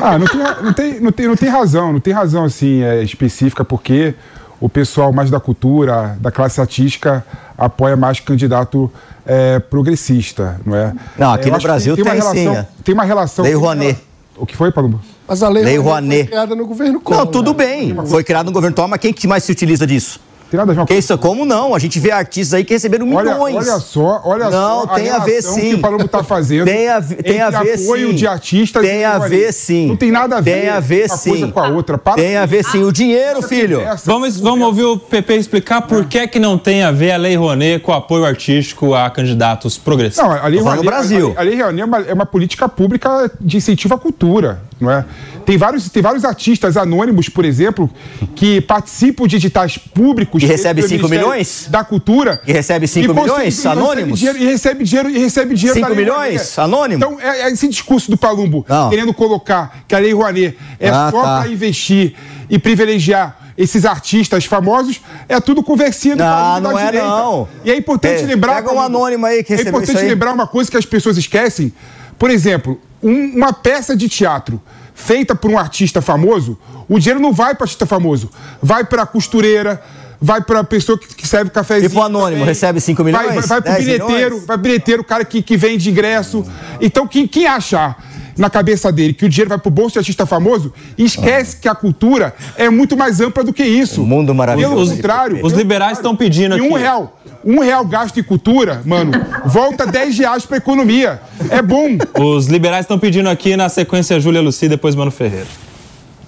Ah, 0.01 0.19
não 0.19 0.27
tem, 0.27 0.39
não, 0.39 0.73
tem, 0.73 1.01
não, 1.01 1.13
tem, 1.13 1.29
não 1.29 1.37
tem 1.37 1.49
razão, 1.49 1.93
não 1.93 2.01
tem 2.01 2.13
razão 2.13 2.45
assim 2.45 2.83
é, 2.83 3.03
específica 3.03 3.65
porque 3.65 4.15
o 4.61 4.69
pessoal 4.69 5.13
mais 5.13 5.29
da 5.29 5.41
cultura, 5.41 6.17
da 6.21 6.31
classe 6.31 6.61
artística, 6.61 7.25
apoia 7.65 7.97
mais 7.97 8.21
candidato 8.21 8.91
é, 9.25 9.59
progressista, 9.59 10.61
não 10.65 10.77
é? 10.77 10.93
Não, 11.17 11.33
aqui 11.33 11.51
no 11.51 11.59
Brasil 11.59 11.95
tem, 11.95 12.05
tem, 12.05 12.13
uma 12.13 12.23
relação, 12.23 12.55
sim, 12.55 12.67
tem 12.85 12.95
uma 12.95 13.05
relação. 13.05 13.45
Lei 13.45 13.55
Rouanet. 13.55 13.99
O 14.37 14.47
que 14.47 14.57
foi, 14.57 14.73
Palumbo? 14.73 15.01
Mas 15.29 15.43
a 15.43 15.49
Lei, 15.49 15.63
lei 15.63 15.79
Rouanet 15.79 16.23
foi 16.23 16.27
criada 16.27 16.55
no 16.55 16.67
governo 16.67 17.01
Collor. 17.01 17.25
Não, 17.25 17.31
tudo 17.31 17.53
né? 17.53 17.65
bem. 17.65 17.97
Foi 18.07 18.25
criada 18.25 18.45
no 18.45 18.53
governo 18.53 18.75
Collor, 18.75 18.91
mas 18.91 19.01
quem 19.01 19.13
que 19.13 19.27
mais 19.27 19.45
se 19.45 19.53
utiliza 19.53 19.87
disso? 19.87 20.21
Tem 20.53 20.59
nada 20.59 20.73
a 20.73 20.75
ver 20.75 20.87
com 20.87 20.93
isso. 20.93 21.17
Como 21.17 21.47
não? 21.47 21.75
A 21.75 21.79
gente 21.79 21.99
vê 21.99 22.11
artistas 22.11 22.53
aí 22.53 22.63
que 22.63 22.75
receberam 22.75 23.07
milhões. 23.07 23.27
Olha, 23.27 23.57
olha 23.57 23.81
só, 23.81 24.21
olha 24.23 24.51
não, 24.51 24.83
só. 24.83 24.87
tem 24.89 25.09
a, 25.09 25.17
a 25.17 25.19
ver 25.21 25.41
sim. 25.41 25.61
que 25.61 25.75
o 25.77 25.79
Palumbo 25.79 26.05
está 26.05 26.23
fazendo. 26.23 26.67
tem 26.67 26.91
a, 26.91 27.01
tem 27.01 27.41
a 27.41 27.49
ver 27.49 27.83
apoio 27.83 28.11
sim. 28.11 28.15
de 28.17 28.27
artistas. 28.27 28.83
Tem 28.83 29.03
a 29.03 29.19
ver 29.19 29.51
sim. 29.51 29.87
Não 29.87 29.97
tem 29.97 30.11
nada 30.13 30.37
a 30.37 30.41
ver. 30.43 30.61
Tem 30.61 30.69
a 30.69 30.79
ver 30.79 31.07
uma 31.07 31.17
sim. 31.17 31.31
coisa 31.31 31.49
com 31.49 31.59
a 31.59 31.69
outra. 31.69 31.97
Para 31.97 32.17
tem 32.17 32.37
a 32.37 32.45
ver 32.45 32.67
sim. 32.67 32.85
O 32.85 32.93
dinheiro, 32.93 33.41
filho. 33.41 33.81
Vamos, 34.05 34.39
vamos 34.39 34.67
ouvir 34.67 34.85
o 34.85 34.99
PP 34.99 35.37
explicar 35.37 35.81
por 35.81 36.05
que 36.05 36.29
que 36.29 36.39
não 36.39 36.59
tem 36.59 36.83
a 36.83 36.93
ver 36.93 37.13
a 37.13 37.17
Lei 37.17 37.35
Rouanet 37.35 37.83
com 37.83 37.91
o 37.91 37.95
apoio 37.95 38.27
artístico 38.27 38.95
a 38.95 39.09
candidatos 39.09 39.79
progressistas. 39.79 40.29
Não, 40.29 40.35
a 40.35 40.47
Lei 40.49 40.61
Rouanet, 40.61 40.85
no 40.85 40.91
Brasil. 40.91 41.33
A, 41.35 41.41
a 41.41 41.45
Lei 41.45 41.57
Rouanet 41.57 41.81
é 41.81 41.85
uma, 41.87 41.99
é 42.01 42.13
uma 42.13 42.27
política 42.27 42.69
pública 42.69 43.31
de 43.41 43.57
incentivo 43.57 43.95
à 43.95 43.99
cultura, 43.99 44.61
não 44.79 44.91
é? 44.91 45.03
Tem 45.45 45.57
vários, 45.57 45.89
tem 45.89 46.03
vários 46.03 46.25
artistas 46.25 46.77
anônimos, 46.77 47.29
por 47.29 47.45
exemplo, 47.45 47.91
que 48.35 48.61
participam 48.61 49.27
de 49.27 49.37
editais 49.37 49.77
públicos. 49.77 50.43
E 50.43 50.47
recebe 50.47 50.83
5 50.83 51.09
milhões? 51.09 51.67
Da 51.69 51.85
cultura. 51.85 52.41
E 52.47 52.53
recebe 52.53 52.87
5 52.87 53.15
milhões 53.15 53.67
anônimos? 53.67 54.19
Dinheiro, 54.19 54.39
e 54.39 54.45
recebe 54.45 54.85
dinheiro 54.85 55.11
e 55.11 55.19
recebe 55.19 55.55
dinheiro 55.55 55.81
5 55.81 55.95
milhões 55.95 56.59
anônimos? 56.59 57.07
Então, 57.07 57.21
é, 57.21 57.43
é, 57.43 57.51
esse 57.51 57.69
discurso 57.69 58.11
do 58.11 58.17
Palumbo, 58.17 58.65
Não. 58.69 58.91
querendo 58.91 59.13
colocar 59.13 59.85
que 59.87 59.95
a 59.95 59.99
Lei 59.99 60.13
Rouanet 60.13 60.57
é 60.79 60.89
ah, 60.89 61.09
só 61.11 61.23
tá. 61.23 61.41
para 61.41 61.51
investir 61.51 62.15
e 62.49 62.59
privilegiar 62.59 63.39
esses 63.57 63.85
artistas 63.85 64.45
famosos, 64.45 65.01
é 65.29 65.41
tudo 65.41 65.63
conversinha 65.63 66.17
do 66.17 66.23
ah, 66.23 66.59
não 66.61 66.79
é 66.79 66.87
direita. 66.87 67.07
não. 67.07 67.49
E 67.65 67.71
é 67.71 67.77
importante 67.77 68.23
é, 68.23 68.27
lembrar... 68.27 68.57
Pega 68.57 68.73
um 68.73 68.81
anônimo 68.81 69.27
aí 69.27 69.45
que 69.45 69.53
É 69.53 69.61
importante 69.61 70.03
lembrar 70.03 70.33
uma 70.33 70.47
coisa 70.47 70.71
que 70.71 70.77
as 70.77 70.87
pessoas 70.87 71.17
esquecem. 71.17 71.73
Por 72.19 72.31
exemplo, 72.31 72.81
um, 73.03 73.37
uma 73.37 73.53
peça 73.53 73.97
de 73.97 74.09
teatro 74.09 74.61
feita 74.95 75.35
por 75.35 75.51
um 75.51 75.59
artista 75.59 76.01
famoso, 76.03 76.59
o 76.89 76.99
dinheiro 76.99 77.21
não 77.21 77.33
vai 77.33 77.55
para 77.55 77.65
artista 77.65 77.87
famoso, 77.87 78.31
vai 78.63 78.85
para 78.85 79.03
a 79.03 79.07
costureira, 79.07 79.83
vai 80.21 80.41
para 80.41 80.61
a 80.61 80.65
pessoa 80.65 80.99
que, 80.99 81.27
serve 81.27 81.51
cafezinho. 81.51 81.91
E 81.91 81.93
pro 81.93 82.03
anônimo, 82.03 82.31
também. 82.31 82.45
recebe 82.45 82.81
5 82.81 83.03
milhões? 83.03 83.27
Vai, 83.27 83.35
vai, 83.35 83.47
vai 83.47 83.63
pro 83.63 83.73
bilheteiro, 83.73 84.31
milhões? 84.31 84.47
vai 84.47 84.57
bilheteiro, 84.57 85.03
o 85.03 85.05
cara 85.05 85.25
que, 85.25 85.43
que 85.43 85.57
vende 85.57 85.91
ingresso. 85.91 86.45
Então, 86.81 87.07
quem, 87.07 87.27
quem 87.27 87.47
achar 87.47 88.12
na 88.37 88.51
cabeça 88.51 88.91
dele 88.91 89.13
que 89.13 89.25
o 89.25 89.29
dinheiro 89.29 89.49
vai 89.49 89.59
pro 89.59 89.71
bolso 89.71 89.95
de 89.95 89.99
artista 89.99 90.27
famoso, 90.27 90.73
esquece 90.97 91.57
ah. 91.57 91.63
que 91.63 91.69
a 91.69 91.75
cultura 91.75 92.35
é 92.57 92.69
muito 92.71 92.97
mais 92.97 93.21
ampla 93.21 93.45
do 93.45 93.53
que 93.53 93.65
isso. 93.65 94.03
O 94.03 94.07
mundo 94.07 94.35
maravilhoso. 94.35 94.75
Pelo 94.75 94.97
contrário. 94.97 95.45
Os 95.45 95.53
liberais 95.53 95.99
estão 95.99 96.17
pedindo 96.17 96.55
aqui. 96.55 96.63
um 96.63 96.75
real 96.75 97.19
um 97.45 97.59
real 97.59 97.85
gasto 97.85 98.21
em 98.21 98.23
cultura, 98.23 98.83
mano, 98.85 99.13
volta 99.45 99.85
10 99.85 100.19
reais 100.19 100.47
pra 100.47 100.59
economia. 100.59 101.21
É 101.51 101.61
bom. 101.61 101.99
Os 102.21 102.47
liberais 102.47 102.85
estão 102.85 102.99
pedindo 102.99 103.29
aqui 103.29 103.57
na 103.57 103.69
sequência 103.69 104.21
Júlia 104.21 104.41
Luci, 104.41 104.69
depois 104.69 104.95
Mano 104.95 105.11
Ferreira. 105.11 105.49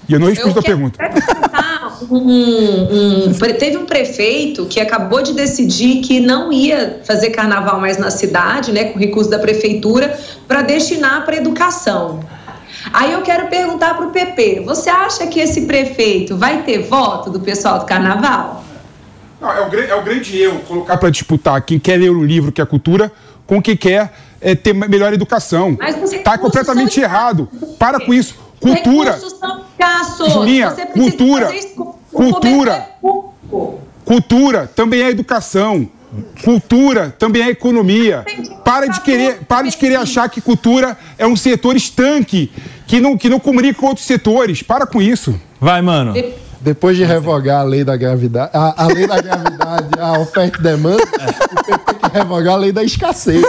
E 0.08 0.12
eu 0.12 0.20
não 0.20 0.28
respondo 0.28 0.58
a 0.58 0.62
pergunta. 0.62 0.98
Um, 2.10 3.28
um, 3.28 3.32
teve 3.58 3.76
um 3.76 3.86
prefeito 3.86 4.66
que 4.66 4.80
acabou 4.80 5.22
de 5.22 5.32
decidir 5.32 6.00
que 6.00 6.20
não 6.20 6.52
ia 6.52 7.00
fazer 7.04 7.30
carnaval 7.30 7.80
mais 7.80 7.98
na 7.98 8.10
cidade, 8.10 8.72
né, 8.72 8.84
com 8.84 8.98
recurso 8.98 9.30
da 9.30 9.38
prefeitura, 9.38 10.18
para 10.46 10.62
destinar 10.62 11.24
para 11.24 11.36
educação. 11.36 12.20
Aí 12.92 13.12
eu 13.12 13.22
quero 13.22 13.48
perguntar 13.48 13.94
para 13.94 14.06
o 14.06 14.10
PP: 14.10 14.62
você 14.64 14.90
acha 14.90 15.26
que 15.26 15.40
esse 15.40 15.62
prefeito 15.62 16.36
vai 16.36 16.62
ter 16.62 16.78
voto 16.82 17.30
do 17.30 17.40
pessoal 17.40 17.78
do 17.78 17.86
carnaval? 17.86 18.64
Não, 19.40 19.50
é, 19.50 19.60
o, 19.60 19.80
é 19.80 19.94
o 19.94 20.02
grande 20.02 20.40
erro 20.40 20.60
colocar 20.60 20.96
para 20.96 21.10
disputar 21.10 21.60
quem 21.62 21.78
quer 21.78 21.98
ler 21.98 22.10
um 22.10 22.24
livro 22.24 22.52
que 22.52 22.60
é 22.60 22.66
cultura 22.66 23.12
com 23.46 23.60
quem 23.60 23.76
quer 23.76 24.12
é, 24.40 24.54
ter 24.54 24.72
melhor 24.72 25.12
educação. 25.12 25.76
Está 26.02 26.38
completamente 26.38 27.00
errado. 27.00 27.48
Para 27.78 28.00
com 28.00 28.12
isso. 28.12 28.36
Cultura. 28.60 29.18
Julinha, 30.30 30.70
cultura. 30.70 31.50
Cultura. 32.12 32.88
Cultura 34.04 34.70
também 34.74 35.02
é 35.02 35.10
educação. 35.10 35.88
Cultura 36.44 37.14
também 37.18 37.42
é 37.42 37.50
economia. 37.50 38.24
Para 38.64 38.86
de 38.86 39.00
querer, 39.00 39.40
para 39.48 39.68
de 39.68 39.76
querer 39.76 39.96
achar 39.96 40.28
que 40.28 40.40
cultura 40.40 40.96
é 41.18 41.26
um 41.26 41.34
setor 41.34 41.74
estanque, 41.76 42.52
que 42.86 43.00
não, 43.00 43.16
que 43.18 43.28
não 43.28 43.40
comunica 43.40 43.80
com 43.80 43.86
outros 43.86 44.06
setores. 44.06 44.62
Para 44.62 44.86
com 44.86 45.02
isso. 45.02 45.38
Vai, 45.60 45.82
mano. 45.82 46.14
Depois 46.60 46.96
de 46.96 47.04
revogar 47.04 47.60
a 47.60 47.62
lei 47.62 47.84
da 47.84 47.94
gravidade, 47.94 48.50
a, 48.54 48.84
a 48.84 48.86
lei 48.86 49.06
da 49.06 49.20
gravidade, 49.20 49.88
a 49.98 50.18
oferta 50.18 50.58
e 50.58 50.62
demanda, 50.62 51.02
o 51.02 51.62
PT 51.62 51.94
quer 52.00 52.10
revogar 52.10 52.54
a 52.54 52.56
lei 52.56 52.72
da 52.72 52.82
escassez. 52.82 53.44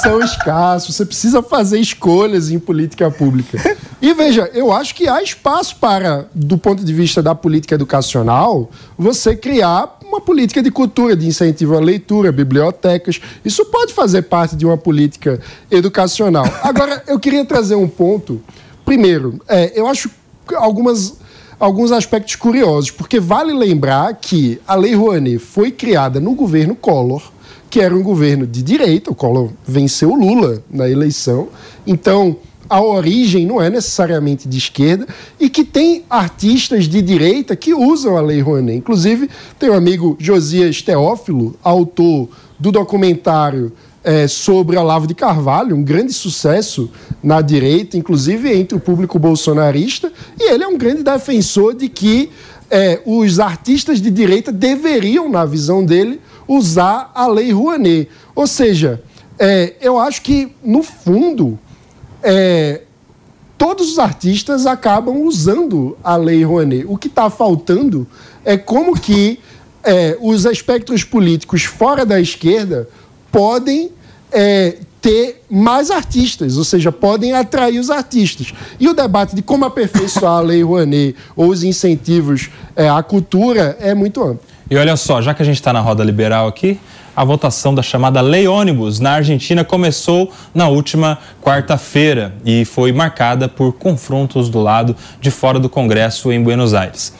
São 0.00 0.20
escassos, 0.20 0.94
você 0.94 1.04
precisa 1.04 1.42
fazer 1.42 1.80
escolhas 1.80 2.50
em 2.50 2.58
política 2.60 3.10
pública. 3.10 3.58
E 4.00 4.12
veja, 4.12 4.50
eu 4.52 4.72
acho 4.72 4.94
que 4.94 5.08
há 5.08 5.22
espaço 5.22 5.76
para, 5.76 6.28
do 6.34 6.58
ponto 6.58 6.84
de 6.84 6.92
vista 6.92 7.22
da 7.22 7.34
política 7.34 7.74
educacional, 7.74 8.70
você 8.98 9.34
criar 9.34 9.98
uma 10.04 10.20
política 10.20 10.62
de 10.62 10.70
cultura, 10.70 11.16
de 11.16 11.26
incentivo 11.26 11.76
à 11.76 11.80
leitura, 11.80 12.30
bibliotecas. 12.30 13.20
Isso 13.44 13.64
pode 13.66 13.94
fazer 13.94 14.22
parte 14.22 14.54
de 14.54 14.66
uma 14.66 14.76
política 14.76 15.40
educacional. 15.70 16.44
Agora, 16.62 17.02
eu 17.06 17.18
queria 17.18 17.44
trazer 17.44 17.74
um 17.74 17.88
ponto. 17.88 18.40
Primeiro, 18.84 19.40
é, 19.48 19.72
eu 19.74 19.86
acho 19.86 20.10
algumas 20.54 21.14
alguns 21.58 21.90
aspectos 21.90 22.36
curiosos, 22.36 22.90
porque 22.90 23.18
vale 23.18 23.52
lembrar 23.52 24.12
que 24.14 24.60
a 24.68 24.74
Lei 24.74 24.94
Rouanet 24.94 25.38
foi 25.38 25.70
criada 25.70 26.20
no 26.20 26.34
governo 26.34 26.74
Collor, 26.74 27.32
que 27.70 27.80
era 27.80 27.94
um 27.94 28.02
governo 28.02 28.46
de 28.46 28.62
direita, 28.62 29.10
o 29.10 29.14
Collor 29.14 29.50
venceu 29.66 30.14
Lula 30.14 30.62
na 30.70 30.88
eleição, 30.88 31.48
então 31.86 32.36
a 32.68 32.80
origem 32.80 33.46
não 33.46 33.60
é 33.60 33.70
necessariamente 33.70 34.48
de 34.48 34.58
esquerda 34.58 35.06
e 35.38 35.48
que 35.48 35.64
tem 35.64 36.04
artistas 36.10 36.88
de 36.88 37.00
direita 37.00 37.54
que 37.54 37.72
usam 37.72 38.16
a 38.16 38.20
Lei 38.20 38.40
Rouanet. 38.40 38.78
Inclusive, 38.78 39.28
tem 39.58 39.70
um 39.70 39.74
amigo 39.74 40.16
Josias 40.18 40.82
Teófilo, 40.82 41.56
autor 41.62 42.28
do 42.58 42.72
documentário 42.72 43.72
é, 44.02 44.28
sobre 44.28 44.76
Olavo 44.76 45.06
de 45.06 45.14
Carvalho, 45.14 45.74
um 45.74 45.82
grande 45.82 46.12
sucesso 46.12 46.90
na 47.22 47.40
direita, 47.40 47.96
inclusive 47.96 48.52
entre 48.52 48.76
o 48.76 48.80
público 48.80 49.18
bolsonarista, 49.18 50.12
e 50.38 50.52
ele 50.52 50.62
é 50.62 50.68
um 50.68 50.78
grande 50.78 51.02
defensor 51.02 51.74
de 51.74 51.88
que 51.88 52.30
é, 52.70 53.00
os 53.04 53.40
artistas 53.40 54.00
de 54.00 54.10
direita 54.10 54.52
deveriam, 54.52 55.28
na 55.28 55.44
visão 55.44 55.84
dele, 55.84 56.20
usar 56.46 57.10
a 57.14 57.26
Lei 57.26 57.52
Rouanet. 57.52 58.08
Ou 58.34 58.46
seja, 58.46 59.02
é, 59.38 59.74
eu 59.80 59.98
acho 59.98 60.22
que, 60.22 60.52
no 60.62 60.82
fundo, 60.82 61.58
é, 62.28 62.82
todos 63.56 63.92
os 63.92 63.98
artistas 64.00 64.66
acabam 64.66 65.22
usando 65.22 65.96
a 66.02 66.16
Lei 66.16 66.42
Rouanet. 66.42 66.84
O 66.88 66.96
que 66.96 67.06
está 67.06 67.30
faltando 67.30 68.04
é 68.44 68.56
como 68.56 68.98
que 68.98 69.38
é, 69.84 70.18
os 70.20 70.44
espectros 70.44 71.04
políticos 71.04 71.62
fora 71.62 72.04
da 72.04 72.20
esquerda 72.20 72.88
podem 73.30 73.92
é, 74.32 74.78
ter 75.00 75.44
mais 75.48 75.88
artistas, 75.92 76.58
ou 76.58 76.64
seja, 76.64 76.90
podem 76.90 77.32
atrair 77.32 77.78
os 77.78 77.90
artistas. 77.90 78.52
E 78.80 78.88
o 78.88 78.94
debate 78.94 79.36
de 79.36 79.42
como 79.42 79.64
aperfeiçoar 79.64 80.38
a 80.38 80.40
Lei 80.40 80.64
Rouanet 80.64 81.14
ou 81.36 81.48
os 81.50 81.62
incentivos 81.62 82.50
é, 82.74 82.88
à 82.88 83.00
cultura 83.04 83.76
é 83.80 83.94
muito 83.94 84.20
amplo. 84.20 84.40
E 84.68 84.76
olha 84.76 84.96
só, 84.96 85.22
já 85.22 85.32
que 85.32 85.42
a 85.42 85.46
gente 85.46 85.60
está 85.60 85.72
na 85.72 85.80
roda 85.80 86.02
liberal 86.02 86.48
aqui, 86.48 86.80
a 87.16 87.24
votação 87.24 87.74
da 87.74 87.82
chamada 87.82 88.20
Lei 88.20 88.46
Ônibus 88.46 89.00
na 89.00 89.12
Argentina 89.12 89.64
começou 89.64 90.30
na 90.54 90.68
última 90.68 91.18
quarta-feira 91.42 92.34
e 92.44 92.66
foi 92.66 92.92
marcada 92.92 93.48
por 93.48 93.72
confrontos 93.72 94.50
do 94.50 94.60
lado 94.60 94.94
de 95.18 95.30
fora 95.30 95.58
do 95.58 95.68
Congresso 95.68 96.30
em 96.30 96.42
Buenos 96.42 96.74
Aires. 96.74 97.14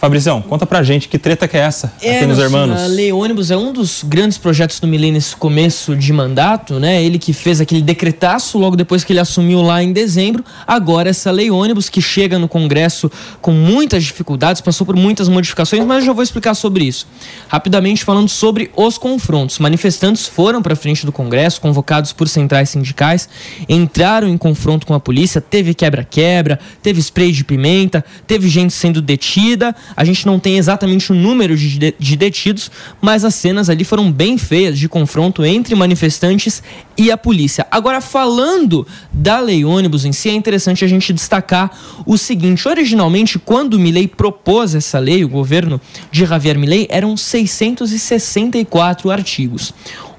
Fabrição, 0.00 0.40
conta 0.40 0.64
pra 0.64 0.82
gente 0.82 1.10
que 1.10 1.18
treta 1.18 1.46
que 1.46 1.58
é 1.58 1.60
essa 1.60 1.92
é, 2.00 2.16
aqui 2.16 2.26
nos 2.26 2.38
Hermanos. 2.38 2.80
A 2.80 2.86
Lei 2.86 3.12
Ônibus 3.12 3.50
é 3.50 3.56
um 3.58 3.70
dos 3.70 4.02
grandes 4.02 4.38
projetos 4.38 4.80
do 4.80 4.86
Milênio 4.86 5.12
nesse 5.12 5.36
começo 5.36 5.94
de 5.94 6.10
mandato, 6.10 6.80
né? 6.80 7.04
Ele 7.04 7.18
que 7.18 7.34
fez 7.34 7.60
aquele 7.60 7.82
decretaço 7.82 8.56
logo 8.56 8.76
depois 8.76 9.04
que 9.04 9.12
ele 9.12 9.20
assumiu 9.20 9.60
lá 9.60 9.82
em 9.82 9.92
dezembro. 9.92 10.42
Agora 10.66 11.10
essa 11.10 11.30
Lei 11.30 11.50
Ônibus 11.50 11.90
que 11.90 12.00
chega 12.00 12.38
no 12.38 12.48
Congresso 12.48 13.12
com 13.42 13.52
muitas 13.52 14.02
dificuldades, 14.02 14.62
passou 14.62 14.86
por 14.86 14.96
muitas 14.96 15.28
modificações, 15.28 15.84
mas 15.84 15.98
eu 15.98 16.06
já 16.06 16.12
vou 16.14 16.22
explicar 16.22 16.54
sobre 16.54 16.84
isso. 16.84 17.06
Rapidamente 17.46 18.02
falando 18.02 18.30
sobre 18.30 18.70
os 18.74 18.96
confrontos. 18.96 19.58
Manifestantes 19.58 20.26
foram 20.26 20.62
para 20.62 20.74
frente 20.74 21.04
do 21.04 21.12
Congresso, 21.12 21.60
convocados 21.60 22.14
por 22.14 22.26
centrais 22.26 22.70
sindicais, 22.70 23.28
entraram 23.68 24.28
em 24.28 24.38
confronto 24.38 24.86
com 24.86 24.94
a 24.94 25.00
polícia, 25.00 25.42
teve 25.42 25.74
quebra-quebra, 25.74 26.58
teve 26.82 27.00
spray 27.00 27.32
de 27.32 27.44
pimenta, 27.44 28.02
teve 28.26 28.48
gente 28.48 28.72
sendo 28.72 29.02
detida. 29.02 29.76
A 29.96 30.04
gente 30.04 30.26
não 30.26 30.38
tem 30.38 30.58
exatamente 30.58 31.12
o 31.12 31.14
número 31.14 31.56
de, 31.56 31.94
de 31.98 32.16
detidos, 32.16 32.70
mas 33.00 33.24
as 33.24 33.34
cenas 33.34 33.68
ali 33.68 33.84
foram 33.84 34.10
bem 34.10 34.38
feias 34.38 34.78
de 34.78 34.88
confronto 34.88 35.44
entre 35.44 35.74
manifestantes 35.74 36.62
e 36.96 37.10
a 37.10 37.16
polícia. 37.16 37.66
Agora, 37.70 38.00
falando 38.00 38.86
da 39.12 39.40
lei 39.40 39.64
ônibus 39.64 40.04
em 40.04 40.12
si, 40.12 40.28
é 40.28 40.34
interessante 40.34 40.84
a 40.84 40.88
gente 40.88 41.12
destacar 41.12 41.70
o 42.06 42.16
seguinte: 42.18 42.68
originalmente, 42.68 43.38
quando 43.38 43.78
Milley 43.78 44.06
propôs 44.06 44.74
essa 44.74 44.98
lei, 44.98 45.24
o 45.24 45.28
governo 45.28 45.80
de 46.10 46.24
Javier 46.24 46.58
Milley, 46.58 46.86
eram 46.90 47.16
664 47.16 49.10
artigos. 49.10 49.72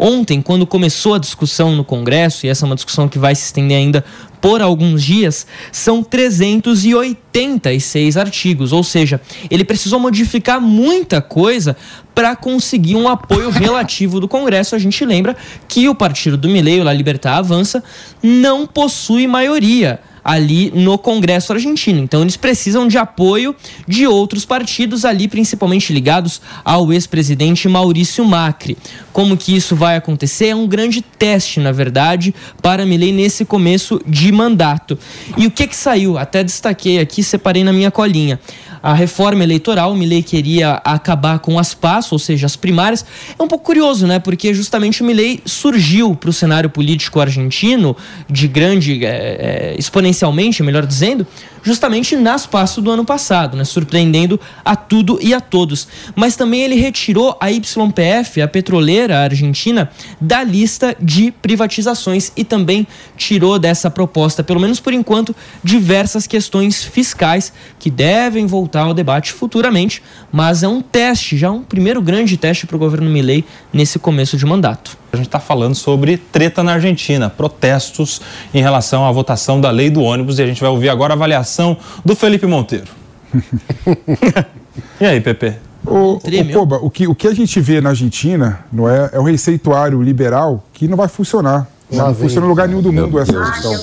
Ontem, 0.04 0.42
quando 0.42 0.66
começou 0.66 1.14
a 1.14 1.20
discussão 1.20 1.76
no 1.76 1.84
Congresso, 1.86 2.46
e 2.46 2.50
essa 2.50 2.66
é 2.66 2.68
uma 2.68 2.74
discussão 2.74 3.08
que 3.08 3.20
vai 3.20 3.36
se 3.36 3.46
estender 3.46 3.78
ainda 3.78 4.04
por 4.42 4.62
alguns 4.62 5.02
dias, 5.04 5.48
são 5.72 6.04
386 6.04 8.18
artigos, 8.18 8.74
ou 8.74 8.84
seja, 8.84 9.22
ele 9.50 9.64
precisou 9.64 9.98
modificar 10.00 10.60
muita 10.60 11.22
coisa 11.22 11.78
para 12.16 12.36
conseguir 12.36 12.96
um 12.96 13.08
apoio 13.08 13.52
relativo 13.62 14.20
do 14.20 14.28
Congresso. 14.28 14.76
A 14.76 14.80
gente 14.80 15.06
lembra 15.06 15.38
que 15.68 15.88
o 15.88 15.94
partido 15.94 16.36
do 16.36 16.50
Milei, 16.50 16.84
La 16.84 16.92
Libertad 16.92 17.38
Avança, 17.38 17.84
não 18.22 18.66
possui 18.66 19.28
maioria 19.28 20.00
ali 20.24 20.72
no 20.74 20.98
Congresso 20.98 21.54
argentino. 21.54 22.00
Então 22.00 22.22
eles 22.22 22.38
precisam 22.38 22.88
de 22.88 22.98
apoio 22.98 23.56
de 23.88 24.08
outros 24.08 24.46
partidos 24.46 25.06
ali, 25.06 25.28
principalmente 25.28 25.94
ligados 25.94 26.42
ao 26.64 26.92
ex-presidente 26.92 27.68
Maurício 27.68 28.24
Macri. 28.26 28.78
Como 29.12 29.36
que 29.36 29.56
isso 29.56 29.76
vai 29.76 29.98
acontecer? 29.98 30.48
É 30.48 30.56
um 30.56 30.68
grande 30.68 31.02
teste, 31.02 31.60
na 31.60 31.72
verdade, 31.72 32.34
para 32.62 32.86
Milei 32.86 33.12
nesse 33.12 33.46
começo 33.46 34.02
de 34.06 34.32
mandato. 34.32 34.98
E 35.38 35.48
o 35.48 35.52
que 35.52 35.68
que 35.68 35.76
saiu? 35.76 36.18
Até 36.18 36.44
destaquei 36.44 37.00
aqui, 37.00 37.24
separei 37.24 37.64
na 37.64 37.74
minha 37.74 37.92
colinha 37.92 38.40
a 38.82 38.94
reforma 38.94 39.44
eleitoral, 39.44 39.94
Milley 39.96 40.24
queria 40.24 40.82
acabar 40.84 41.40
com 41.40 41.60
as 41.60 41.74
PAS, 41.74 42.12
ou 42.12 42.20
seja, 42.20 42.46
as 42.46 42.56
primárias. 42.56 43.06
É 43.38 43.42
um 43.42 43.48
pouco 43.48 43.64
curioso, 43.66 44.08
né? 44.08 44.20
Porque 44.20 44.54
justamente 44.54 45.02
o 45.02 45.06
Milley 45.06 45.42
surgiu 45.46 46.16
para 46.16 46.30
o 46.30 46.34
cenário 46.34 46.70
político 46.70 47.20
argentino 47.20 47.96
de 48.30 48.48
grande, 48.48 49.06
é, 49.06 49.76
exponencialmente, 49.78 50.64
melhor 50.64 50.86
dizendo, 50.86 51.28
justamente 51.64 52.16
nas 52.16 52.46
passos 52.46 52.84
do 52.84 52.92
ano 52.92 53.06
passado, 53.06 53.56
né? 53.56 53.64
surpreendendo 53.64 54.40
a 54.64 54.76
tudo 54.76 55.20
e 55.22 55.34
a 55.34 55.40
todos. 55.40 55.88
Mas 56.16 56.36
também 56.36 56.62
ele 56.62 56.76
retirou 56.76 57.38
a 57.40 57.50
YPF, 57.50 58.42
a 58.42 58.48
petroleira 58.48 59.20
argentina, 59.20 59.92
da 60.20 60.44
lista 60.44 60.96
de 61.00 61.32
privatizações 61.32 62.32
e 62.36 62.44
também 62.44 62.88
tirou 63.18 63.60
dessa 63.60 63.90
proposta, 63.90 64.44
pelo 64.44 64.60
menos 64.60 64.80
por 64.80 64.94
enquanto, 64.94 65.36
diversas 65.64 66.28
questões 66.28 66.84
fiscais 66.84 67.54
que 67.80 67.90
devem 67.90 68.46
voltar 68.46 68.82
ao 68.82 68.94
debate 68.94 69.32
futuramente, 69.32 70.02
mas 70.32 70.64
é 70.64 70.68
um 70.68 70.82
teste, 70.82 71.38
já 71.38 71.52
um 71.52 71.64
primeiro 71.64 72.02
grande 72.02 72.38
teste 72.38 72.66
para 72.66 72.76
o 72.76 72.80
governo 72.80 73.10
Milei 73.10 73.44
nesse 73.74 74.00
começo 74.00 74.38
de 74.38 74.46
mandato. 74.46 75.01
A 75.12 75.18
gente 75.18 75.28
está 75.28 75.40
falando 75.40 75.76
sobre 75.76 76.18
treta 76.18 76.64
na 76.64 76.74
Argentina, 76.74 77.30
protestos 77.30 78.22
em 78.54 78.62
relação 78.62 79.06
à 79.06 79.12
votação 79.12 79.60
da 79.60 79.70
lei 79.70 79.90
do 79.90 80.02
ônibus 80.02 80.40
e 80.40 80.44
a 80.44 80.48
gente 80.48 80.62
vai 80.62 80.70
ouvir 80.70 80.90
agora 80.90 81.14
a 81.14 81.16
avaliação 81.16 81.78
do 82.06 82.16
Felipe 82.16 82.46
Monteiro. 82.46 82.88
e 85.02 85.06
aí, 85.06 85.20
Pepe? 85.20 85.56
O, 85.86 86.20
o, 86.20 86.86
o, 86.86 86.90
que, 86.90 87.08
o 87.08 87.16
que 87.16 87.28
a 87.28 87.34
gente 87.34 87.60
vê 87.60 87.82
na 87.82 87.90
Argentina 87.90 88.60
não 88.72 88.88
é, 88.88 89.10
é 89.12 89.20
um 89.20 89.24
receituário 89.24 90.02
liberal 90.02 90.64
que 90.72 90.88
não 90.88 90.96
vai 90.96 91.08
funcionar. 91.08 91.68
Não, 91.92 92.08
não 92.08 92.16
funciona 92.16 92.46
em 92.46 92.50
lugar 92.50 92.68
nenhum 92.68 92.82
do 92.82 92.94
mundo 92.94 93.20
essa 93.20 93.34
questão. 93.34 93.74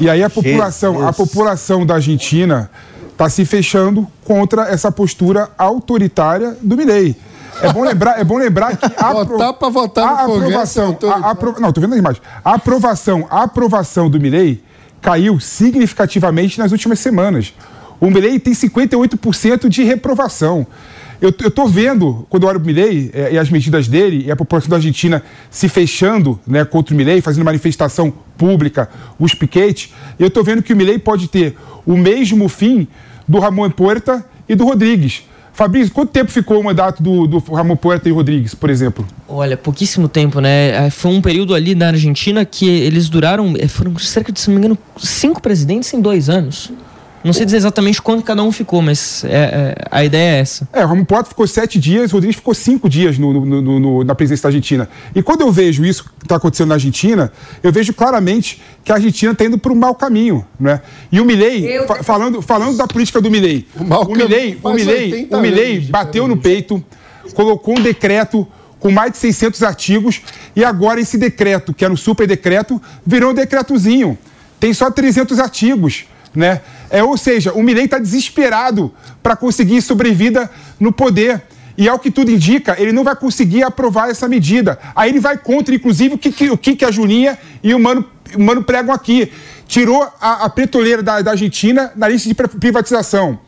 E 0.00 0.08
aí 0.08 0.22
a 0.22 0.30
população, 0.30 1.06
a 1.06 1.12
população 1.12 1.84
da 1.84 1.96
Argentina 1.96 2.70
está 3.12 3.28
se 3.28 3.44
fechando 3.44 4.06
contra 4.24 4.62
essa 4.70 4.90
postura 4.92 5.50
autoritária 5.58 6.56
do 6.62 6.76
Milei. 6.76 7.16
É 7.62 7.72
bom 7.72 7.82
lembrar, 7.82 8.20
é 8.20 8.24
bom 8.24 8.38
lembrar 8.38 8.76
que 8.76 8.86
a 8.96 9.12
votar 9.12 9.52
para 9.52 9.68
votar 9.68 10.06
a 10.06 10.24
aprovação, 10.24 10.98
a, 11.02 11.30
apro, 11.30 11.56
não, 11.60 11.72
tô 11.72 11.80
vendo 11.80 11.94
as 11.94 11.98
imagens. 11.98 12.22
A 12.44 12.54
aprovação, 12.54 13.26
a 13.30 13.42
aprovação 13.42 14.08
do 14.08 14.20
Mirei 14.20 14.62
caiu 15.00 15.40
significativamente 15.40 16.58
nas 16.58 16.72
últimas 16.72 17.00
semanas. 17.00 17.54
O 18.00 18.10
Mirei 18.10 18.38
tem 18.38 18.52
58% 18.52 19.68
de 19.68 19.82
reprovação. 19.82 20.66
Eu, 21.20 21.30
estou 21.30 21.66
vendo, 21.66 22.24
quando 22.30 22.44
eu 22.44 22.48
olho 22.48 22.60
o 22.60 22.64
Milley 22.64 23.10
é, 23.12 23.32
e 23.32 23.38
as 23.38 23.50
medidas 23.50 23.88
dele, 23.88 24.26
e 24.26 24.30
a 24.30 24.36
população 24.36 24.70
da 24.70 24.76
Argentina 24.76 25.20
se 25.50 25.68
fechando 25.68 26.38
né, 26.46 26.64
contra 26.64 26.94
o 26.94 26.96
Milley, 26.96 27.20
fazendo 27.20 27.44
manifestação 27.44 28.12
pública, 28.36 28.88
os 29.18 29.34
piquetes, 29.34 29.92
eu 30.16 30.28
estou 30.28 30.44
vendo 30.44 30.62
que 30.62 30.72
o 30.72 30.76
Milley 30.76 30.96
pode 30.96 31.26
ter 31.26 31.56
o 31.84 31.96
mesmo 31.96 32.48
fim 32.48 32.86
do 33.26 33.40
Ramon 33.40 33.68
Puerta 33.70 34.24
e 34.48 34.54
do 34.54 34.64
Rodrigues. 34.64 35.24
Fabrício, 35.58 35.92
quanto 35.92 36.10
tempo 36.10 36.30
ficou 36.30 36.60
o 36.60 36.62
mandato 36.62 37.02
do, 37.02 37.26
do 37.26 37.38
Ramon 37.38 37.74
Puerta 37.74 38.08
e 38.08 38.12
Rodrigues, 38.12 38.54
por 38.54 38.70
exemplo? 38.70 39.04
Olha, 39.26 39.56
pouquíssimo 39.56 40.08
tempo, 40.08 40.40
né? 40.40 40.86
É, 40.86 40.88
foi 40.88 41.10
um 41.10 41.20
período 41.20 41.52
ali 41.52 41.74
na 41.74 41.88
Argentina 41.88 42.44
que 42.44 42.64
eles 42.64 43.08
duraram, 43.08 43.54
é, 43.58 43.66
foram 43.66 43.98
cerca 43.98 44.30
de, 44.30 44.38
se 44.38 44.48
não 44.48 44.54
me 44.54 44.60
engano, 44.60 44.78
cinco 44.96 45.42
presidentes 45.42 45.92
em 45.92 46.00
dois 46.00 46.28
anos. 46.28 46.70
Não 47.24 47.32
sei 47.32 47.44
dizer 47.44 47.56
exatamente 47.56 48.00
quanto 48.00 48.22
cada 48.22 48.42
um 48.42 48.52
ficou, 48.52 48.80
mas 48.80 49.24
é, 49.24 49.28
é, 49.28 49.74
a 49.90 50.04
ideia 50.04 50.36
é 50.36 50.40
essa. 50.40 50.68
É, 50.72 50.84
o 50.84 50.88
Ramon 50.88 51.04
Porta 51.04 51.28
ficou 51.28 51.46
sete 51.46 51.78
dias, 51.78 52.12
o 52.12 52.14
Rodrigues 52.14 52.36
ficou 52.36 52.54
cinco 52.54 52.88
dias 52.88 53.18
no, 53.18 53.44
no, 53.44 53.80
no, 53.80 54.04
na 54.04 54.14
presidência 54.14 54.44
da 54.44 54.48
Argentina. 54.50 54.88
E 55.14 55.22
quando 55.22 55.40
eu 55.40 55.50
vejo 55.50 55.84
isso 55.84 56.04
que 56.04 56.24
está 56.24 56.36
acontecendo 56.36 56.68
na 56.68 56.74
Argentina, 56.76 57.32
eu 57.62 57.72
vejo 57.72 57.92
claramente 57.92 58.62
que 58.84 58.92
a 58.92 58.94
Argentina 58.96 59.32
está 59.32 59.44
indo 59.44 59.58
para 59.58 59.72
um 59.72 59.76
mau 59.76 59.94
caminho. 59.94 60.46
Né? 60.58 60.80
E 61.10 61.20
o 61.20 61.24
Milei, 61.24 61.84
fa 61.86 62.02
falando, 62.02 62.40
falando 62.40 62.76
da 62.76 62.86
política 62.86 63.20
do 63.20 63.30
Milei, 63.30 63.66
o, 63.76 63.82
o 63.82 64.14
Milei, 64.14 64.58
o 64.62 64.72
Milei, 64.72 65.28
o 65.30 65.38
Milei 65.38 65.80
bateu 65.80 66.28
no 66.28 66.36
peito, 66.36 66.82
colocou 67.34 67.78
um 67.78 67.82
decreto 67.82 68.46
com 68.78 68.90
mais 68.90 69.12
de 69.12 69.18
600 69.18 69.62
artigos 69.62 70.22
e 70.54 70.64
agora 70.64 71.00
esse 71.00 71.18
decreto, 71.18 71.74
que 71.74 71.84
era 71.84 71.92
um 71.92 71.96
super 71.96 72.26
decreto, 72.26 72.80
virou 73.04 73.32
um 73.32 73.34
decretozinho. 73.34 74.16
Tem 74.60 74.72
só 74.72 74.90
300 74.90 75.38
artigos. 75.38 76.06
Né? 76.34 76.60
É, 76.90 77.02
ou 77.02 77.16
seja, 77.16 77.52
o 77.52 77.62
Milei 77.62 77.84
está 77.84 77.98
desesperado 77.98 78.92
para 79.22 79.36
conseguir 79.36 79.80
sobrevida 79.82 80.50
no 80.78 80.92
poder. 80.92 81.42
E 81.76 81.88
ao 81.88 81.98
que 81.98 82.10
tudo 82.10 82.30
indica, 82.30 82.74
ele 82.78 82.92
não 82.92 83.04
vai 83.04 83.14
conseguir 83.14 83.62
aprovar 83.62 84.10
essa 84.10 84.28
medida. 84.28 84.78
Aí 84.96 85.10
ele 85.10 85.20
vai 85.20 85.38
contra, 85.38 85.74
inclusive, 85.74 86.14
o 86.14 86.18
que, 86.18 86.50
o 86.50 86.58
que 86.58 86.84
a 86.84 86.90
Julinha 86.90 87.38
e 87.62 87.72
o 87.72 87.78
Mano, 87.78 88.04
o 88.34 88.42
Mano 88.42 88.64
pregam 88.64 88.92
aqui. 88.92 89.30
Tirou 89.66 90.02
a, 90.20 90.44
a 90.44 90.50
petroleira 90.50 91.02
da, 91.02 91.22
da 91.22 91.30
Argentina 91.32 91.92
na 91.94 92.08
lista 92.08 92.28
de 92.28 92.34
privatização. 92.34 93.38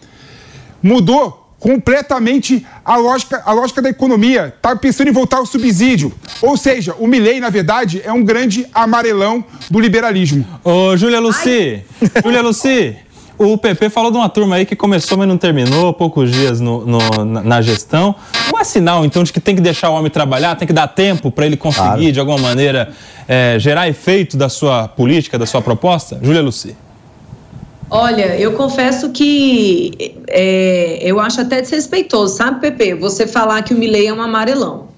Mudou 0.81 1.49
completamente 1.60 2.66
a 2.82 2.96
lógica, 2.96 3.42
a 3.44 3.52
lógica 3.52 3.82
da 3.82 3.90
economia. 3.90 4.52
Está 4.56 4.74
pensando 4.74 5.08
em 5.08 5.12
voltar 5.12 5.36
ao 5.36 5.46
subsídio. 5.46 6.12
Ou 6.40 6.56
seja, 6.56 6.94
o 6.98 7.06
Milley, 7.06 7.38
na 7.38 7.50
verdade, 7.50 8.00
é 8.02 8.10
um 8.10 8.24
grande 8.24 8.66
amarelão 8.74 9.44
do 9.70 9.78
liberalismo. 9.78 10.44
Ô, 10.64 10.96
Júlia 10.96 11.20
Luci, 11.20 11.84
Júlia 12.24 12.40
Luci, 12.40 12.96
o 13.38 13.58
PP 13.58 13.90
falou 13.90 14.10
de 14.10 14.16
uma 14.16 14.28
turma 14.28 14.56
aí 14.56 14.64
que 14.64 14.74
começou, 14.74 15.18
mas 15.18 15.28
não 15.28 15.36
terminou, 15.36 15.92
poucos 15.92 16.32
dias 16.32 16.60
no, 16.60 16.84
no, 16.86 17.24
na, 17.26 17.42
na, 17.42 17.62
gestão. 17.62 18.14
Não 18.50 18.58
é 18.58 18.64
sinal, 18.64 19.04
então, 19.04 19.22
de 19.22 19.32
que 19.32 19.40
tem 19.40 19.54
que 19.54 19.60
deixar 19.60 19.90
o 19.90 19.94
homem 19.94 20.10
trabalhar, 20.10 20.56
tem 20.56 20.66
que 20.66 20.74
dar 20.74 20.88
tempo 20.88 21.30
para 21.30 21.44
ele 21.44 21.56
conseguir, 21.56 21.84
claro. 21.84 22.12
de 22.12 22.20
alguma 22.20 22.38
maneira, 22.38 22.90
é, 23.28 23.58
gerar 23.58 23.88
efeito 23.88 24.36
da 24.36 24.48
sua 24.48 24.88
política, 24.88 25.38
da 25.38 25.46
sua 25.46 25.60
proposta? 25.60 26.18
Júlia 26.22 26.40
Luci. 26.40 26.74
Olha, 27.90 28.38
eu 28.38 28.52
confesso 28.52 29.10
que 29.10 30.14
é, 30.28 31.00
eu 31.02 31.18
acho 31.18 31.40
até 31.40 31.60
desrespeitoso, 31.60 32.36
sabe, 32.36 32.60
Pepe? 32.60 32.94
Você 32.94 33.26
falar 33.26 33.62
que 33.62 33.74
o 33.74 33.76
Milei 33.76 34.06
é 34.06 34.12
um 34.12 34.22
amarelão. 34.22 34.88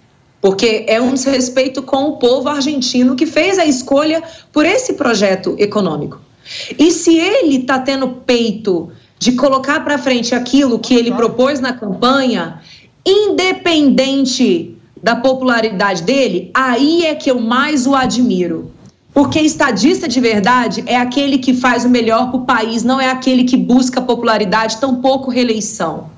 Porque 0.43 0.85
é 0.87 1.01
um 1.01 1.15
desrespeito 1.15 1.83
com 1.83 2.09
o 2.09 2.17
povo 2.19 2.49
argentino 2.49 3.17
que 3.17 3.25
fez 3.25 3.59
a 3.59 3.65
escolha 3.65 4.23
por 4.53 4.67
esse 4.67 4.95
projeto 4.95 5.57
econômico. 5.59 6.21
E 6.79 6.91
se 6.91 7.17
ele 7.17 7.59
está 7.59 7.79
tendo 7.79 8.09
peito 8.09 8.91
de 9.19 9.33
colocar 9.33 9.81
para 9.85 9.97
frente 9.97 10.35
aquilo 10.35 10.79
que 10.79 10.95
ele 10.95 11.13
propôs 11.13 11.61
na 11.61 11.73
campanha, 11.73 12.61
independente 13.07 14.77
da 15.03 15.17
popularidade 15.17 16.03
dele, 16.03 16.51
aí 16.53 17.07
é 17.07 17.15
que 17.15 17.31
eu 17.31 17.41
mais 17.41 17.87
o 17.87 17.95
admiro. 17.95 18.71
Porque 19.13 19.41
estadista 19.41 20.09
de 20.09 20.21
verdade 20.21 20.83
é 20.87 20.97
aquele 20.97 21.39
que 21.39 21.53
faz 21.53 21.85
o 21.85 21.89
melhor 21.89 22.31
para 22.31 22.41
o 22.41 22.47
país, 22.47 22.83
não 22.83 23.01
é 23.01 23.11
aquele 23.11 23.45
que 23.45 23.57
busca 23.57 24.01
popularidade, 24.01 24.79
tampouco 24.79 25.31
reeleição. 25.31 26.11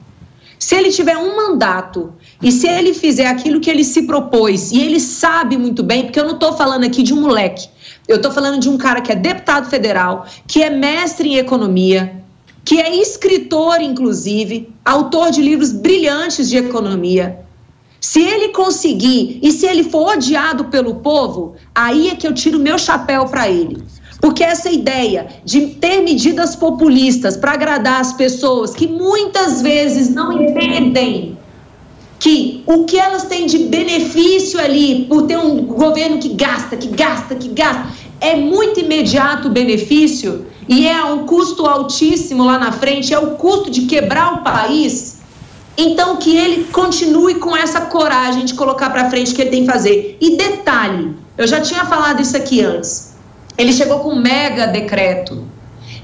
Se 0.58 0.76
ele 0.76 0.90
tiver 0.90 1.16
um 1.16 1.36
mandato 1.36 2.12
e 2.40 2.52
se 2.52 2.68
ele 2.68 2.94
fizer 2.94 3.26
aquilo 3.26 3.60
que 3.60 3.68
ele 3.68 3.82
se 3.82 4.02
propôs, 4.02 4.70
e 4.70 4.80
ele 4.80 5.00
sabe 5.00 5.56
muito 5.56 5.82
bem, 5.82 6.04
porque 6.04 6.20
eu 6.20 6.24
não 6.24 6.34
estou 6.34 6.52
falando 6.52 6.84
aqui 6.84 7.02
de 7.02 7.12
um 7.12 7.20
moleque, 7.20 7.68
eu 8.06 8.16
estou 8.16 8.30
falando 8.30 8.60
de 8.60 8.68
um 8.68 8.78
cara 8.78 9.00
que 9.00 9.10
é 9.10 9.16
deputado 9.16 9.68
federal, 9.68 10.26
que 10.46 10.62
é 10.62 10.70
mestre 10.70 11.28
em 11.28 11.36
economia, 11.36 12.22
que 12.64 12.80
é 12.80 12.94
escritor, 12.96 13.80
inclusive, 13.80 14.68
autor 14.84 15.30
de 15.30 15.42
livros 15.42 15.72
brilhantes 15.72 16.48
de 16.48 16.56
economia. 16.56 17.40
Se 18.04 18.20
ele 18.20 18.48
conseguir 18.50 19.38
e 19.42 19.50
se 19.50 19.64
ele 19.66 19.82
for 19.82 20.12
odiado 20.12 20.66
pelo 20.66 20.96
povo, 20.96 21.54
aí 21.74 22.10
é 22.10 22.14
que 22.14 22.26
eu 22.26 22.34
tiro 22.34 22.58
meu 22.58 22.78
chapéu 22.78 23.24
para 23.24 23.48
ele. 23.48 23.82
Porque 24.20 24.44
essa 24.44 24.70
ideia 24.70 25.26
de 25.42 25.68
ter 25.68 26.02
medidas 26.02 26.54
populistas 26.54 27.34
para 27.34 27.52
agradar 27.52 28.02
as 28.02 28.12
pessoas 28.12 28.74
que 28.74 28.86
muitas 28.86 29.62
vezes 29.62 30.10
não 30.10 30.40
entendem 30.42 31.38
que 32.18 32.62
o 32.66 32.84
que 32.84 32.98
elas 32.98 33.24
têm 33.24 33.46
de 33.46 33.58
benefício 33.58 34.60
ali 34.60 35.06
por 35.08 35.22
ter 35.22 35.38
um 35.38 35.64
governo 35.64 36.18
que 36.18 36.28
gasta, 36.28 36.76
que 36.76 36.88
gasta, 36.88 37.34
que 37.34 37.48
gasta, 37.48 37.88
é 38.20 38.36
muito 38.36 38.80
imediato 38.80 39.48
o 39.48 39.50
benefício 39.50 40.46
e 40.68 40.86
é 40.86 41.02
um 41.04 41.24
custo 41.24 41.64
altíssimo 41.64 42.44
lá 42.44 42.58
na 42.58 42.70
frente, 42.70 43.14
é 43.14 43.18
o 43.18 43.30
custo 43.36 43.70
de 43.70 43.86
quebrar 43.86 44.34
o 44.34 44.42
país. 44.42 45.13
Então 45.76 46.16
que 46.16 46.36
ele 46.36 46.64
continue 46.64 47.36
com 47.36 47.56
essa 47.56 47.82
coragem 47.82 48.44
de 48.44 48.54
colocar 48.54 48.90
para 48.90 49.10
frente 49.10 49.32
o 49.32 49.34
que 49.34 49.42
ele 49.42 49.50
tem 49.50 49.66
que 49.66 49.72
fazer. 49.72 50.16
E 50.20 50.36
detalhe, 50.36 51.16
eu 51.36 51.46
já 51.46 51.60
tinha 51.60 51.84
falado 51.84 52.22
isso 52.22 52.36
aqui 52.36 52.62
antes. 52.62 53.14
Ele 53.58 53.72
chegou 53.72 54.00
com 54.00 54.10
um 54.10 54.20
mega 54.20 54.66
decreto 54.66 55.44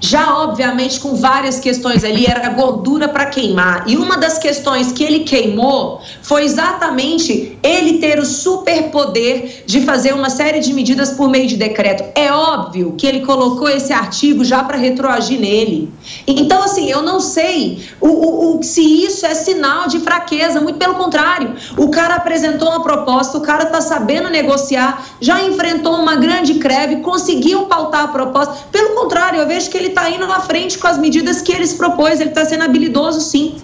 já, 0.01 0.39
obviamente, 0.39 0.99
com 0.99 1.15
várias 1.15 1.61
questões 1.61 2.03
ali, 2.03 2.27
era 2.27 2.49
gordura 2.49 3.07
para 3.09 3.27
queimar. 3.27 3.85
E 3.87 3.97
uma 3.97 4.17
das 4.17 4.39
questões 4.39 4.93
que 4.93 5.05
ele 5.05 5.21
queimou 5.21 6.01
foi 6.23 6.45
exatamente 6.45 7.59
ele 7.63 7.99
ter 7.99 8.19
o 8.19 8.25
superpoder 8.25 9.65
de 9.67 9.83
fazer 9.83 10.15
uma 10.15 10.31
série 10.31 10.61
de 10.61 10.73
medidas 10.73 11.11
por 11.11 11.29
meio 11.29 11.47
de 11.47 11.57
decreto. 11.57 12.05
É 12.15 12.33
óbvio 12.33 12.95
que 12.97 13.07
ele 13.07 13.21
colocou 13.21 13.69
esse 13.69 13.93
artigo 13.93 14.43
já 14.43 14.65
para 14.65 14.79
retroagir 14.79 15.39
nele. 15.39 15.93
Então, 16.27 16.63
assim, 16.63 16.91
eu 16.91 17.03
não 17.03 17.21
sei 17.21 17.85
o, 18.01 18.09
o, 18.09 18.59
o, 18.59 18.63
se 18.63 18.81
isso 19.05 19.27
é 19.27 19.35
sinal 19.35 19.87
de 19.87 20.01
fraqueza, 20.01 20.61
muito 20.61 20.79
pelo 20.79 20.95
contrário. 20.95 21.55
O 21.77 21.91
cara 21.91 22.15
apresentou 22.15 22.69
uma 22.69 22.83
proposta, 22.83 23.37
o 23.37 23.43
cara 23.43 23.65
está 23.65 23.83
sabendo 23.83 24.31
negociar, 24.31 25.05
já 25.21 25.43
enfrentou 25.43 25.95
uma 25.97 26.17
grande 26.17 26.55
greve, 26.55 26.97
conseguiu 26.97 27.67
pautar 27.67 28.05
a 28.05 28.09
proposta. 28.09 28.55
Pelo 28.73 28.95
contrário, 28.95 29.41
eu 29.41 29.47
vejo 29.47 29.69
que 29.71 29.77
ele 29.77 29.90
está 29.91 30.11
indo 30.11 30.27
na 30.27 30.41
frente 30.41 30.79
com 30.79 30.89
as 30.89 30.99
medidas 30.99 31.43
que 31.43 31.53
eles 31.53 31.75
propôs, 31.75 32.21
ele 32.21 32.31
está 32.31 32.45
sendo 32.45 32.65
habilidoso 32.65 33.21
sim. 33.21 33.57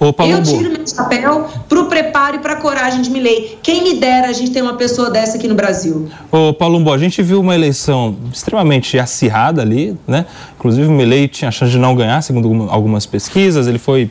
Ô, 0.00 0.06
eu 0.24 0.42
tiro 0.42 0.70
meu 0.72 0.86
chapéu 0.86 1.46
para 1.68 1.80
o 1.80 1.84
preparo 1.84 2.36
e 2.36 2.38
para 2.40 2.54
a 2.54 2.56
coragem 2.56 3.02
de 3.02 3.10
Milley. 3.10 3.58
Quem 3.62 3.84
me 3.84 3.94
dera 4.00 4.28
a 4.28 4.32
gente 4.32 4.50
ter 4.50 4.62
uma 4.62 4.74
pessoa 4.74 5.10
dessa 5.10 5.36
aqui 5.36 5.46
no 5.46 5.54
Brasil. 5.54 6.08
Ô, 6.32 6.52
Palumbo, 6.52 6.92
a 6.92 6.98
gente 6.98 7.22
viu 7.22 7.40
uma 7.40 7.54
eleição 7.54 8.16
extremamente 8.32 8.98
acirrada 8.98 9.62
ali, 9.62 9.96
né? 10.08 10.26
Inclusive 10.56 10.88
o 10.88 10.90
Milley 10.90 11.28
tinha 11.28 11.50
chance 11.52 11.70
de 11.70 11.78
não 11.78 11.94
ganhar, 11.94 12.20
segundo 12.22 12.68
algumas 12.68 13.06
pesquisas. 13.06 13.68
Ele 13.68 13.78
foi 13.78 14.10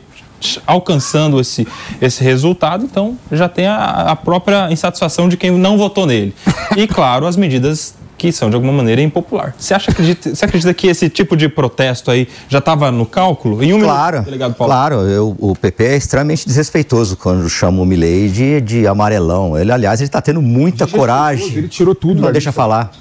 alcançando 0.66 1.38
esse, 1.38 1.66
esse 2.00 2.24
resultado, 2.24 2.84
então 2.84 3.18
já 3.30 3.48
tem 3.48 3.66
a, 3.66 4.12
a 4.12 4.16
própria 4.16 4.72
insatisfação 4.72 5.28
de 5.28 5.36
quem 5.36 5.50
não 5.50 5.76
votou 5.76 6.06
nele. 6.06 6.34
E, 6.76 6.86
claro, 6.86 7.26
as 7.26 7.36
medidas 7.36 7.94
que 8.20 8.30
são 8.30 8.50
de 8.50 8.54
alguma 8.54 8.70
maneira 8.70 9.00
impopular. 9.00 9.54
Você 9.58 9.72
acha 9.72 9.90
acredita, 9.90 10.34
você 10.34 10.44
acredita 10.44 10.74
que 10.74 10.88
esse 10.88 11.08
tipo 11.08 11.34
de 11.34 11.48
protesto 11.48 12.10
aí 12.10 12.28
já 12.50 12.58
estava 12.58 12.90
no 12.90 13.06
cálculo? 13.06 13.64
Em 13.64 13.72
um 13.72 13.80
claro, 13.80 14.16
minuto, 14.16 14.26
delegado 14.26 14.54
Paulo. 14.54 14.70
Claro, 14.70 14.94
eu, 15.08 15.34
o 15.38 15.56
PP 15.56 15.84
é 15.84 15.96
extremamente 15.96 16.46
desrespeitoso 16.46 17.16
quando 17.16 17.48
chama 17.48 17.80
o 17.80 17.86
Milley 17.86 18.28
de, 18.28 18.60
de 18.60 18.86
amarelão. 18.86 19.58
Ele, 19.58 19.72
aliás, 19.72 20.00
ele 20.00 20.08
está 20.08 20.20
tendo 20.20 20.42
muita 20.42 20.86
coragem. 20.86 21.48
Ele 21.48 21.68
tirou 21.68 21.94
tudo. 21.94 22.20
Não 22.20 22.30
deixa 22.30 22.52
falar. 22.52 22.92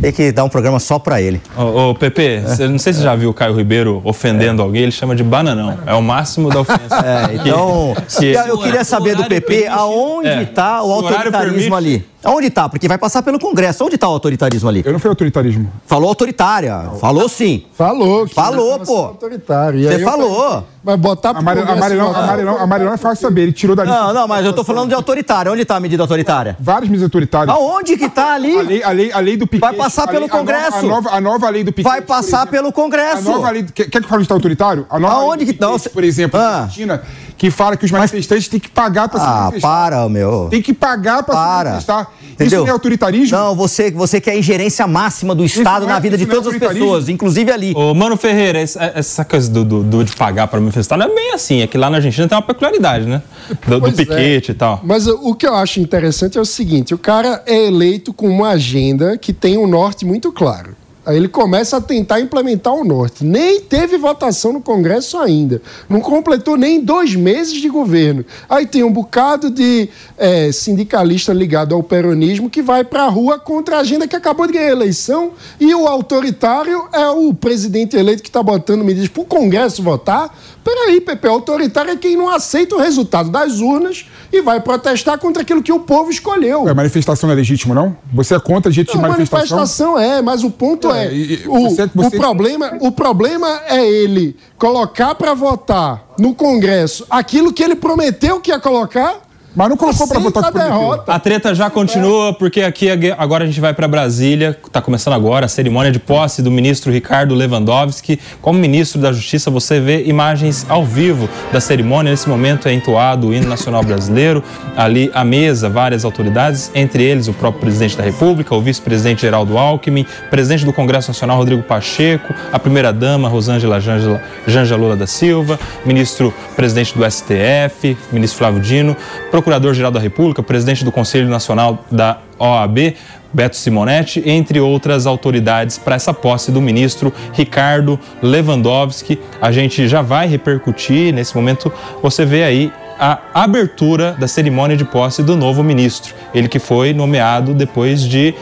Tem 0.00 0.12
que 0.12 0.30
dar 0.30 0.44
um 0.44 0.48
programa 0.48 0.78
só 0.78 1.00
para 1.00 1.20
ele. 1.20 1.42
Ô, 1.56 1.90
ô 1.90 1.94
Pepe, 1.96 2.22
é. 2.22 2.68
não 2.68 2.78
sei 2.78 2.92
se 2.92 3.00
você 3.00 3.04
já 3.04 3.16
viu 3.16 3.30
o 3.30 3.34
Caio 3.34 3.56
Ribeiro 3.56 4.00
ofendendo 4.04 4.62
é. 4.62 4.64
alguém, 4.64 4.82
ele 4.84 4.92
chama 4.92 5.16
de 5.16 5.24
bananão. 5.24 5.78
É 5.84 5.94
o 5.94 6.02
máximo 6.02 6.48
da 6.48 6.60
ofensa. 6.60 6.84
É, 7.04 7.34
então, 7.34 7.94
que, 8.18 8.32
eu 8.32 8.56
queria 8.58 8.84
saber 8.84 9.16
do 9.16 9.24
PP 9.24 9.66
aonde 9.66 10.28
está 10.42 10.78
é. 10.78 10.80
o 10.80 10.92
autoritarismo 10.92 11.74
ali. 11.74 12.06
Onde 12.24 12.46
está? 12.46 12.68
Porque 12.68 12.88
vai 12.88 12.98
passar 12.98 13.22
pelo 13.22 13.38
Congresso. 13.38 13.84
Onde 13.84 13.96
está 13.96 14.08
o 14.08 14.12
autoritarismo 14.12 14.68
ali? 14.68 14.82
Eu 14.84 14.92
não 14.92 14.98
fui 14.98 15.08
autoritarismo. 15.08 15.70
Falou 15.86 16.08
autoritária. 16.08 16.90
Falou 17.00 17.28
sim. 17.28 17.66
Falou. 17.74 18.26
Falou, 18.28 18.78
pô. 18.80 18.96
Autoritário. 18.96 19.82
Você 19.82 19.98
falou. 20.00 20.64
Vai 20.84 20.98
botar 20.98 21.32
pro 21.32 21.40
Amarelão, 21.40 21.72
amarelão, 21.72 22.14
amarelão, 22.14 22.58
amarelão 22.58 22.92
é 22.92 22.98
fácil 22.98 23.22
saber. 23.22 23.44
Ele 23.44 23.52
tirou 23.52 23.74
da 23.74 23.84
lista. 23.84 23.98
Não, 23.98 24.12
não, 24.12 24.28
mas 24.28 24.44
eu 24.44 24.52
tô 24.52 24.62
falando 24.62 24.90
de 24.90 24.94
autoritária. 24.94 25.50
Onde 25.50 25.62
está 25.62 25.76
a 25.76 25.80
medida 25.80 26.02
autoritária? 26.02 26.58
Várias 26.60 26.90
medidas 26.90 27.04
autoritárias. 27.04 27.56
Aonde 27.56 27.96
que 27.96 28.04
está 28.04 28.34
ali? 28.34 28.54
A 28.54 28.62
lei, 28.62 28.82
a 28.82 28.90
lei, 28.90 29.12
a 29.12 29.18
lei 29.18 29.36
do 29.38 29.46
Piquet. 29.46 29.66
Vai 29.66 29.72
passar 29.72 30.06
pelo 30.06 30.20
lei, 30.20 30.28
Congresso. 30.28 30.76
A 30.76 30.82
nova, 30.82 31.10
a 31.10 31.20
nova 31.22 31.48
lei 31.48 31.64
do 31.64 31.72
Piquet. 31.72 31.88
Vai 31.88 32.02
passar 32.02 32.46
pelo 32.48 32.70
Congresso. 32.70 33.26
A 33.26 33.32
nova 33.32 33.50
lei. 33.50 33.62
Quer, 33.62 33.84
quer 33.84 33.98
que 34.00 34.04
eu 34.04 34.08
fale 34.10 34.26
de 34.26 34.32
autoritário? 34.32 34.86
A 34.90 35.00
nova 35.00 35.14
Aonde 35.14 35.46
que 35.46 35.52
estão? 35.52 35.78
Por 35.78 36.04
exemplo, 36.04 36.38
ah. 36.38 36.42
na 36.42 36.58
Argentina, 36.64 37.02
que 37.38 37.50
fala 37.50 37.78
que 37.78 37.86
os 37.86 37.90
manifestantes 37.90 38.44
Mas... 38.44 38.48
têm 38.48 38.60
que 38.60 38.68
pagar 38.68 39.08
para 39.08 39.20
se 39.20 39.26
ah, 39.26 39.30
manifestar. 39.30 39.68
Ah, 39.68 39.90
para, 39.90 40.08
meu. 40.10 40.48
Tem 40.50 40.60
que 40.60 40.74
pagar 40.74 41.22
para 41.22 41.34
se 41.34 41.64
manifestar. 41.64 42.12
Entendeu? 42.22 42.46
Isso 42.46 42.56
não 42.56 42.66
é 42.66 42.70
autoritarismo? 42.70 43.36
Não, 43.36 43.54
você, 43.54 43.90
você 43.90 44.20
quer 44.20 44.36
ingerência 44.36 44.86
máxima 44.86 45.34
do 45.34 45.44
Estado 45.44 45.86
na 45.86 45.96
é, 45.96 46.00
vida 46.00 46.16
de 46.16 46.24
é 46.24 46.26
todas 46.26 46.52
é 46.52 46.56
as 46.56 46.72
pessoas, 46.72 47.08
inclusive 47.08 47.50
ali. 47.52 47.72
Ô, 47.76 47.94
Mano 47.94 48.16
Ferreira, 48.16 48.58
essa 48.60 49.24
coisa 49.24 49.50
do, 49.50 49.64
do, 49.64 49.82
do, 49.82 50.04
de 50.04 50.14
pagar 50.16 50.48
para 50.48 50.60
manifestar 50.60 50.96
não 50.96 51.06
é 51.06 51.14
bem 51.14 51.32
assim. 51.32 51.60
É 51.60 51.66
que 51.66 51.78
lá 51.78 51.88
na 51.88 51.98
Argentina 51.98 52.26
tem 52.26 52.36
uma 52.36 52.42
peculiaridade, 52.42 53.06
né? 53.06 53.22
Do, 53.66 53.80
do 53.80 53.92
piquete 53.92 54.50
é. 54.50 54.54
e 54.54 54.56
tal. 54.56 54.80
Mas 54.82 55.06
o 55.06 55.34
que 55.34 55.46
eu 55.46 55.54
acho 55.54 55.80
interessante 55.80 56.38
é 56.38 56.40
o 56.40 56.44
seguinte: 56.44 56.94
o 56.94 56.98
cara 56.98 57.42
é 57.46 57.66
eleito 57.66 58.12
com 58.12 58.28
uma 58.28 58.50
agenda 58.50 59.16
que 59.16 59.32
tem 59.32 59.56
um 59.56 59.66
norte 59.66 60.04
muito 60.04 60.32
claro. 60.32 60.76
Aí 61.06 61.16
ele 61.16 61.28
começa 61.28 61.76
a 61.76 61.80
tentar 61.80 62.20
implementar 62.20 62.72
o 62.72 62.84
Norte. 62.84 63.24
Nem 63.24 63.60
teve 63.60 63.98
votação 63.98 64.52
no 64.52 64.60
Congresso 64.60 65.18
ainda. 65.18 65.60
Não 65.88 66.00
completou 66.00 66.56
nem 66.56 66.80
dois 66.80 67.14
meses 67.14 67.60
de 67.60 67.68
governo. 67.68 68.24
Aí 68.48 68.66
tem 68.66 68.82
um 68.82 68.92
bocado 68.92 69.50
de 69.50 69.88
é, 70.16 70.50
sindicalista 70.50 71.32
ligado 71.32 71.74
ao 71.74 71.82
peronismo 71.82 72.48
que 72.48 72.62
vai 72.62 72.84
para 72.84 73.04
a 73.04 73.08
rua 73.08 73.38
contra 73.38 73.76
a 73.76 73.80
agenda 73.80 74.08
que 74.08 74.16
acabou 74.16 74.46
de 74.46 74.54
ganhar 74.54 74.68
a 74.68 74.72
eleição. 74.72 75.32
E 75.60 75.74
o 75.74 75.86
autoritário 75.86 76.88
é 76.92 77.08
o 77.08 77.34
presidente 77.34 77.96
eleito 77.96 78.22
que 78.22 78.28
está 78.28 78.42
botando 78.42 78.82
medidas 78.82 79.08
para 79.08 79.22
o 79.22 79.26
Congresso 79.26 79.82
votar 79.82 80.34
Peraí, 80.64 80.98
Pepe, 80.98 81.28
autoritário 81.28 81.90
é 81.90 81.96
quem 81.96 82.16
não 82.16 82.30
aceita 82.30 82.74
o 82.74 82.78
resultado 82.78 83.30
das 83.30 83.60
urnas 83.60 84.06
e 84.32 84.40
vai 84.40 84.58
protestar 84.60 85.18
contra 85.18 85.42
aquilo 85.42 85.62
que 85.62 85.70
o 85.70 85.80
povo 85.80 86.10
escolheu. 86.10 86.66
É, 86.66 86.72
manifestação 86.72 87.28
não 87.28 87.34
é 87.34 87.36
legítimo, 87.36 87.74
não? 87.74 87.94
Você 88.14 88.34
é 88.34 88.40
contra 88.40 88.72
jeito 88.72 88.90
de 88.90 88.98
manifestação? 88.98 89.58
manifestação 89.58 89.98
é, 89.98 90.22
mas 90.22 90.42
o 90.42 90.50
ponto 90.50 90.90
é, 90.96 91.06
é 91.06 91.12
e, 91.12 91.42
o, 91.46 91.68
você, 91.68 91.86
você... 91.94 92.16
o, 92.16 92.20
problema, 92.20 92.76
o 92.80 92.92
problema 92.92 93.62
é 93.66 93.86
ele 93.86 94.36
colocar 94.58 95.14
para 95.14 95.34
votar 95.34 96.14
no 96.18 96.34
Congresso 96.34 97.06
aquilo 97.10 97.52
que 97.52 97.62
ele 97.62 97.74
prometeu 97.74 98.40
que 98.40 98.50
ia 98.50 98.58
colocar 98.58 99.23
mas 99.54 99.68
não 99.68 99.76
colocou 99.76 100.08
para 100.08 100.18
votar 100.18 100.52
com 100.52 100.58
derrota. 100.58 101.12
A 101.12 101.18
treta 101.18 101.54
já 101.54 101.70
continua, 101.70 102.32
porque 102.32 102.62
aqui 102.62 102.88
agora 103.16 103.44
a 103.44 103.46
gente 103.46 103.60
vai 103.60 103.72
para 103.72 103.86
Brasília, 103.86 104.58
está 104.66 104.80
começando 104.80 105.14
agora 105.14 105.46
a 105.46 105.48
cerimônia 105.48 105.92
de 105.92 105.98
posse 105.98 106.42
do 106.42 106.50
ministro 106.50 106.92
Ricardo 106.92 107.34
Lewandowski. 107.34 108.18
Como 108.42 108.58
ministro 108.58 109.00
da 109.00 109.12
Justiça, 109.12 109.50
você 109.50 109.78
vê 109.78 110.04
imagens 110.04 110.66
ao 110.68 110.84
vivo 110.84 111.28
da 111.52 111.60
cerimônia. 111.60 112.10
Nesse 112.10 112.28
momento 112.28 112.68
é 112.68 112.72
entoado 112.72 113.28
o 113.28 113.34
hino 113.34 113.48
nacional 113.48 113.82
brasileiro. 113.84 114.42
Ali 114.76 115.10
à 115.14 115.24
mesa, 115.24 115.68
várias 115.68 116.04
autoridades, 116.04 116.70
entre 116.74 117.04
eles 117.04 117.28
o 117.28 117.32
próprio 117.32 117.60
presidente 117.60 117.96
da 117.96 118.02
República, 118.02 118.54
o 118.54 118.60
vice-presidente 118.60 119.22
Geraldo 119.22 119.56
Alckmin, 119.56 120.04
presidente 120.30 120.64
do 120.64 120.72
Congresso 120.72 121.10
Nacional 121.10 121.36
Rodrigo 121.36 121.62
Pacheco, 121.62 122.34
a 122.52 122.58
primeira-dama 122.58 123.28
Rosângela 123.28 123.80
Janja, 123.80 124.20
Janja 124.46 124.76
Lula 124.76 124.96
da 124.96 125.06
Silva, 125.06 125.58
ministro 125.84 126.34
presidente 126.56 126.96
do 126.96 127.08
STF, 127.08 127.96
ministro 128.10 128.38
Flávio 128.38 128.60
Dino, 128.60 128.96
Procurador-Geral 129.44 129.90
da 129.90 130.00
República, 130.00 130.42
presidente 130.42 130.86
do 130.86 130.90
Conselho 130.90 131.28
Nacional 131.28 131.84
da 131.90 132.18
OAB, 132.38 132.94
Beto 133.30 133.56
Simonetti, 133.56 134.22
entre 134.24 134.58
outras 134.58 135.06
autoridades, 135.06 135.76
para 135.76 135.96
essa 135.96 136.14
posse 136.14 136.50
do 136.50 136.62
ministro 136.62 137.12
Ricardo 137.34 138.00
Lewandowski. 138.22 139.18
A 139.42 139.52
gente 139.52 139.86
já 139.86 140.00
vai 140.00 140.26
repercutir, 140.26 141.12
nesse 141.12 141.36
momento 141.36 141.70
você 142.02 142.24
vê 142.24 142.42
aí 142.42 142.72
a 142.98 143.18
abertura 143.34 144.16
da 144.18 144.26
cerimônia 144.26 144.78
de 144.78 144.84
posse 144.84 145.22
do 145.22 145.36
novo 145.36 145.62
ministro. 145.62 146.14
Ele 146.34 146.48
que 146.48 146.58
foi 146.58 146.94
nomeado 146.94 147.52
depois 147.52 148.02
de 148.02 148.34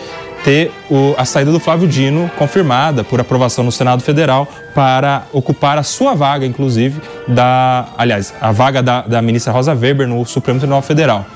ter 0.45 0.71
o, 0.91 1.15
a 1.17 1.25
saída 1.25 1.53
do 1.53 1.61
Flávio 1.61 1.89
Dino 1.89 2.31
confirmada 2.37 3.05
por 3.05 3.21
aprovação 3.21 3.65
no 3.65 3.73
Senado 3.73 4.03
Federal 4.03 4.49
para 4.75 5.25
ocupar 5.33 5.79
a 5.79 5.83
sua 5.83 6.15
vaga, 6.15 6.47
inclusive, 6.47 7.01
da. 7.29 7.87
Aliás, 7.97 8.35
a 8.41 8.53
vaga 8.53 8.83
da, 8.83 9.03
da 9.03 9.23
ministra 9.23 9.53
Rosa 9.53 9.75
Weber 9.75 10.09
no 10.09 10.25
Supremo 10.25 10.59
Tribunal 10.59 10.83
Federal. 10.83 11.27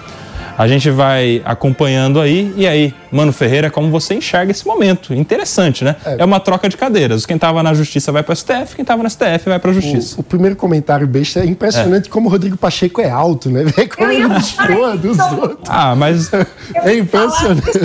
A 0.58 0.66
gente 0.66 0.90
vai 0.90 1.42
acompanhando 1.44 2.20
aí. 2.20 2.52
E 2.56 2.66
aí, 2.66 2.94
Mano 3.10 3.32
Ferreira, 3.32 3.70
como 3.70 3.90
você 3.90 4.14
enxerga 4.14 4.50
esse 4.50 4.66
momento? 4.66 5.14
Interessante, 5.14 5.84
né? 5.84 5.96
É, 6.04 6.16
é 6.18 6.24
uma 6.24 6.40
troca 6.40 6.68
de 6.68 6.76
cadeiras. 6.76 7.26
Quem 7.26 7.36
estava 7.36 7.62
na 7.62 7.74
justiça 7.74 8.12
vai 8.12 8.22
para 8.22 8.32
o 8.32 8.36
STF, 8.36 8.74
quem 8.74 8.82
estava 8.82 9.02
no 9.02 9.10
STF 9.10 9.46
vai 9.46 9.58
para 9.58 9.70
a 9.70 9.74
justiça. 9.74 10.16
O, 10.16 10.20
o, 10.20 10.22
primeiro 10.22 10.56
comentário 10.56 11.06
besta 11.06 11.40
é 11.40 11.46
impressionante 11.46 12.08
é. 12.08 12.10
como 12.10 12.28
o 12.28 12.30
Rodrigo 12.30 12.56
Pacheco 12.56 13.00
é 13.00 13.10
alto, 13.10 13.50
né? 13.50 13.64
Vê 13.64 13.86
como 13.88 14.10
ele 14.10 14.28
destoa 14.28 14.96
dos 14.96 15.18
outros. 15.18 15.68
Ah, 15.68 15.94
mas. 15.94 16.30
É 16.74 16.96
impressionante. 16.96 17.62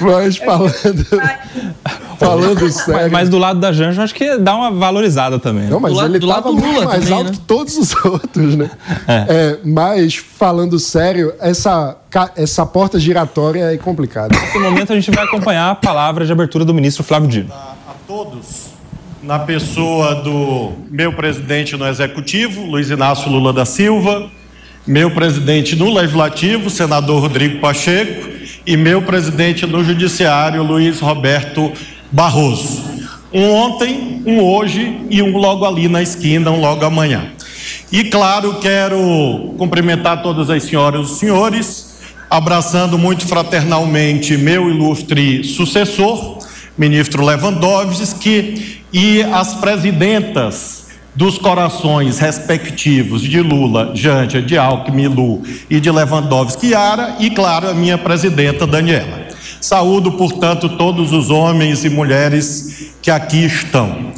mas 0.00 0.36
falando. 0.36 1.06
falando 2.18 2.70
sério. 2.70 3.02
Mas, 3.02 3.12
mas, 3.12 3.28
do 3.28 3.38
lado 3.38 3.60
da 3.60 3.72
Janja, 3.72 4.02
acho 4.02 4.14
que 4.14 4.36
dá 4.38 4.54
uma 4.54 4.70
valorizada 4.70 5.38
também. 5.38 5.68
Não, 5.68 5.78
mas 5.78 5.92
do 5.92 6.04
ele 6.04 6.18
estava 6.18 6.52
muito 6.52 6.84
mais 6.84 7.04
também, 7.04 7.12
alto 7.12 7.30
né? 7.30 7.32
que 7.32 7.40
todos 7.40 7.76
os 7.76 8.04
outros, 8.04 8.56
né? 8.56 8.70
É. 9.06 9.26
é 9.28 9.58
mas, 9.64 10.16
falando 10.16 10.78
sério, 10.78 11.34
essa, 11.40 11.96
essa 12.36 12.66
porta 12.66 12.98
giratória 12.98 13.72
é 13.72 13.76
complicada. 13.76 14.38
Nesse 14.38 14.58
momento, 14.58 14.92
a 14.92 14.94
gente 14.94 15.10
vai 15.10 15.24
acompanhar 15.24 15.70
a 15.70 15.74
palavra 15.74 16.26
de 16.26 16.32
abertura 16.32 16.64
do 16.64 16.74
ministro 16.74 17.02
Flávio 17.02 17.28
Dino. 17.28 17.52
A, 17.52 17.74
a 17.90 17.94
todos, 18.06 18.72
na 19.22 19.38
pessoa 19.38 20.16
do 20.16 20.72
meu 20.90 21.12
presidente 21.12 21.76
no 21.76 21.86
Executivo, 21.86 22.64
Luiz 22.64 22.90
Inácio 22.90 23.30
Lula 23.30 23.52
da 23.52 23.64
Silva, 23.64 24.28
meu 24.86 25.12
presidente 25.12 25.76
no 25.76 25.92
Legislativo, 25.92 26.68
senador 26.68 27.20
Rodrigo 27.20 27.60
Pacheco, 27.60 28.28
e 28.66 28.76
meu 28.76 29.02
presidente 29.02 29.66
no 29.66 29.84
Judiciário, 29.84 30.62
Luiz 30.62 31.00
Roberto 31.00 31.72
Barroso. 32.10 32.82
Um 33.32 33.50
ontem, 33.50 34.22
um 34.26 34.40
hoje 34.40 35.06
e 35.08 35.22
um 35.22 35.36
logo 35.36 35.64
ali 35.64 35.88
na 35.88 36.02
esquina, 36.02 36.50
um 36.50 36.60
logo 36.60 36.84
amanhã. 36.84 37.32
E 37.90 38.04
claro, 38.04 38.54
quero 38.54 39.54
cumprimentar 39.56 40.22
todas 40.22 40.50
as 40.50 40.64
senhoras 40.64 41.00
e 41.00 41.04
os 41.04 41.18
senhores, 41.18 41.91
abraçando 42.32 42.96
muito 42.96 43.26
fraternalmente 43.26 44.38
meu 44.38 44.70
ilustre 44.70 45.44
sucessor, 45.44 46.38
ministro 46.78 47.22
Lewandowski, 47.22 48.80
e 48.90 49.22
as 49.22 49.52
presidentas 49.56 50.86
dos 51.14 51.36
corações 51.36 52.18
respectivos 52.18 53.20
de 53.20 53.42
Lula, 53.42 53.92
Jântia, 53.94 54.40
de 54.40 54.56
Alckmin, 54.56 55.08
Lu 55.08 55.42
e 55.68 55.78
de 55.78 55.90
Lewandowski, 55.90 56.68
Yara, 56.68 57.16
e 57.20 57.28
claro, 57.28 57.68
a 57.68 57.74
minha 57.74 57.98
presidenta 57.98 58.66
Daniela. 58.66 59.28
Saúdo, 59.60 60.12
portanto, 60.12 60.70
todos 60.70 61.12
os 61.12 61.28
homens 61.28 61.84
e 61.84 61.90
mulheres 61.90 62.94
que 63.02 63.10
aqui 63.10 63.44
estão. 63.44 64.10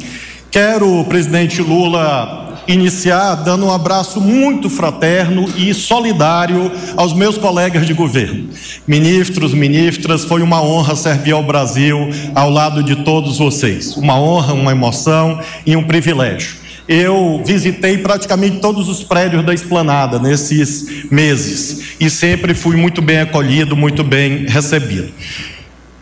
Quero, 0.49 1.03
presidente 1.03 1.61
Lula, 1.61 2.44
iniciar 2.67 3.35
dando 3.35 3.65
um 3.65 3.71
abraço 3.71 4.19
muito 4.19 4.69
fraterno 4.69 5.45
e 5.55 5.73
solidário 5.73 6.71
aos 6.95 7.13
meus 7.13 7.37
colegas 7.37 7.85
de 7.85 7.93
governo. 7.93 8.49
Ministros, 8.87 9.53
ministras, 9.53 10.25
foi 10.25 10.41
uma 10.41 10.61
honra 10.61 10.95
servir 10.95 11.31
ao 11.31 11.43
Brasil 11.43 12.09
ao 12.33 12.49
lado 12.49 12.83
de 12.83 12.97
todos 12.97 13.37
vocês. 13.37 13.95
Uma 13.95 14.19
honra, 14.19 14.53
uma 14.53 14.71
emoção 14.71 15.39
e 15.65 15.75
um 15.75 15.83
privilégio. 15.83 16.65
Eu 16.87 17.41
visitei 17.43 17.97
praticamente 17.97 18.59
todos 18.59 18.87
os 18.87 19.03
prédios 19.03 19.43
da 19.43 19.53
esplanada 19.53 20.19
nesses 20.19 21.09
meses 21.09 21.95
e 21.99 22.09
sempre 22.09 22.53
fui 22.53 22.75
muito 22.75 23.01
bem 23.01 23.21
acolhido, 23.21 23.75
muito 23.75 24.03
bem 24.03 24.45
recebido. 24.45 25.11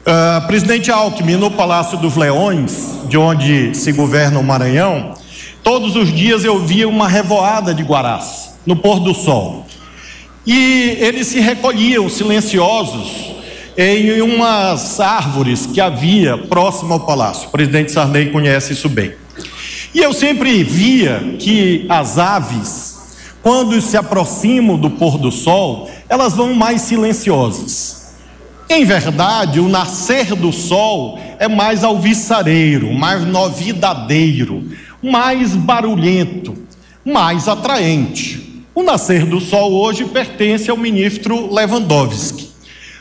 Uh, 0.05 0.45
presidente 0.47 0.91
Alckmin, 0.91 1.37
no 1.37 1.49
Palácio 1.49 1.97
dos 1.97 2.17
Leões, 2.17 2.99
de 3.07 3.17
onde 3.17 3.73
se 3.73 3.93
governa 3.93 4.37
o 4.37 4.43
Maranhão, 4.43 5.13
Todos 5.63 5.95
os 5.95 6.13
dias 6.13 6.43
eu 6.43 6.59
via 6.59 6.89
uma 6.89 7.07
revoada 7.07 7.73
de 7.73 7.83
guarás 7.83 8.55
no 8.65 8.75
pôr 8.75 8.99
do 8.99 9.13
sol. 9.13 9.65
E 10.45 10.97
eles 10.99 11.27
se 11.27 11.39
recolhiam 11.39 12.09
silenciosos 12.09 13.31
em 13.77 14.21
umas 14.21 14.99
árvores 14.99 15.65
que 15.65 15.79
havia 15.79 16.37
próximo 16.37 16.93
ao 16.93 16.99
palácio. 16.99 17.47
O 17.47 17.51
presidente 17.51 17.93
Sarney 17.93 18.29
conhece 18.29 18.73
isso 18.73 18.89
bem. 18.89 19.13
E 19.93 19.99
eu 19.99 20.11
sempre 20.11 20.63
via 20.65 21.35
que 21.39 21.85
as 21.87 22.17
aves, 22.17 23.15
quando 23.41 23.79
se 23.79 23.95
aproximam 23.95 24.77
do 24.77 24.89
pôr 24.89 25.17
do 25.17 25.31
sol, 25.31 25.89
elas 26.09 26.33
vão 26.33 26.53
mais 26.53 26.81
silenciosas. 26.81 28.15
Em 28.69 28.83
verdade, 28.83 29.59
o 29.59 29.69
nascer 29.69 30.35
do 30.35 30.51
sol 30.51 31.19
é 31.39 31.47
mais 31.47 31.83
alviçareiro, 31.83 32.91
mais 32.91 33.25
novidadeiro, 33.25 34.63
mais 35.03 35.53
barulhento, 35.53 36.55
mais 37.03 37.49
atraente. 37.49 38.63
O 38.73 38.81
nascer 38.81 39.25
do 39.25 39.41
sol 39.41 39.73
hoje 39.73 40.05
pertence 40.05 40.71
ao 40.71 40.77
ministro 40.77 41.53
Lewandowski. 41.53 42.49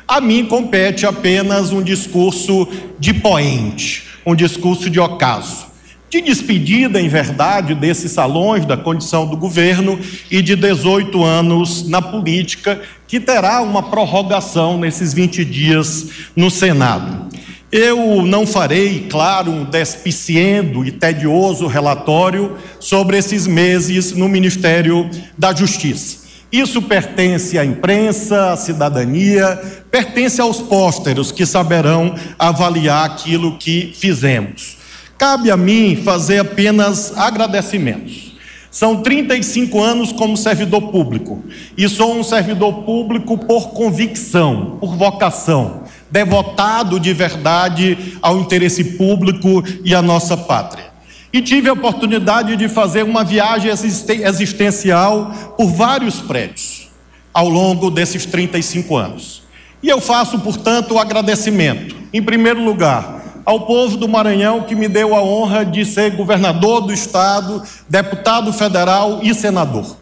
A 0.07 0.20
mim 0.20 0.45
compete 0.45 1.07
apenas 1.07 1.70
um 1.70 1.81
discurso 1.81 2.69
de 2.99 3.15
poente, 3.15 4.05
um 4.27 4.35
discurso 4.35 4.91
de 4.91 5.01
ocaso, 5.01 5.66
de 6.11 6.20
despedida, 6.20 7.01
em 7.01 7.09
verdade, 7.09 7.74
desses 7.74 8.12
salões 8.12 8.66
da 8.66 8.77
condição 8.77 9.27
do 9.27 9.37
governo 9.37 9.99
e 10.31 10.43
de 10.43 10.55
18 10.55 11.24
anos 11.24 11.89
na 11.89 12.03
política, 12.03 12.83
que 13.09 13.19
terá 13.19 13.62
uma 13.62 13.85
prorrogação 13.85 14.77
nesses 14.77 15.15
20 15.15 15.45
dias 15.45 16.09
no 16.37 16.51
Senado. 16.51 17.32
Eu 17.73 18.20
não 18.27 18.47
farei, 18.47 19.07
claro, 19.09 19.51
um 19.51 19.65
despiciendo 19.65 20.85
e 20.85 20.93
tedioso 20.93 21.66
relatório 21.66 22.59
sobre 22.78 23.16
esses 23.16 23.47
meses 23.47 24.12
no 24.12 24.28
Ministério 24.28 25.09
da 25.39 25.55
Justiça. 25.55 26.19
Isso 26.53 26.82
pertence 26.82 27.59
à 27.59 27.65
imprensa, 27.65 28.53
à 28.53 28.57
cidadania, 28.59 29.59
pertence 29.90 30.39
aos 30.39 30.61
pósteros 30.61 31.32
que 31.32 31.47
saberão 31.47 32.15
avaliar 32.39 33.07
aquilo 33.07 33.57
que 33.57 33.94
fizemos. 33.97 34.77
Cabe 35.16 35.51
a 35.51 35.57
mim 35.57 35.97
fazer 35.97 36.40
apenas 36.40 37.16
agradecimentos. 37.16 38.36
São 38.70 39.03
35 39.03 39.81
anos 39.81 40.12
como 40.12 40.36
servidor 40.36 40.90
público 40.90 41.43
e 41.74 41.89
sou 41.89 42.15
um 42.15 42.23
servidor 42.23 42.82
público 42.82 43.39
por 43.39 43.70
convicção, 43.70 44.77
por 44.78 44.94
vocação 44.94 45.82
devotado 46.12 47.01
de 47.01 47.12
verdade 47.14 48.18
ao 48.20 48.39
interesse 48.39 48.84
público 48.97 49.64
e 49.82 49.94
à 49.94 50.02
nossa 50.02 50.36
pátria. 50.36 50.93
E 51.32 51.40
tive 51.40 51.70
a 51.70 51.72
oportunidade 51.72 52.55
de 52.56 52.68
fazer 52.68 53.02
uma 53.02 53.24
viagem 53.24 53.70
existencial 53.70 55.32
por 55.56 55.66
vários 55.68 56.20
prédios 56.20 56.90
ao 57.32 57.48
longo 57.48 57.90
desses 57.90 58.26
35 58.26 58.94
anos. 58.94 59.43
E 59.82 59.89
eu 59.89 59.98
faço, 59.98 60.39
portanto, 60.40 60.94
o 60.94 60.98
agradecimento, 60.98 61.97
em 62.12 62.22
primeiro 62.22 62.62
lugar, 62.62 63.40
ao 63.44 63.60
povo 63.66 63.97
do 63.97 64.06
Maranhão 64.06 64.62
que 64.62 64.74
me 64.74 64.89
deu 64.89 65.16
a 65.16 65.22
honra 65.22 65.64
de 65.64 65.84
ser 65.86 66.10
governador 66.10 66.82
do 66.82 66.93
estado, 66.93 67.62
deputado 67.89 68.52
federal 68.52 69.20
e 69.22 69.34
senador. 69.34 70.02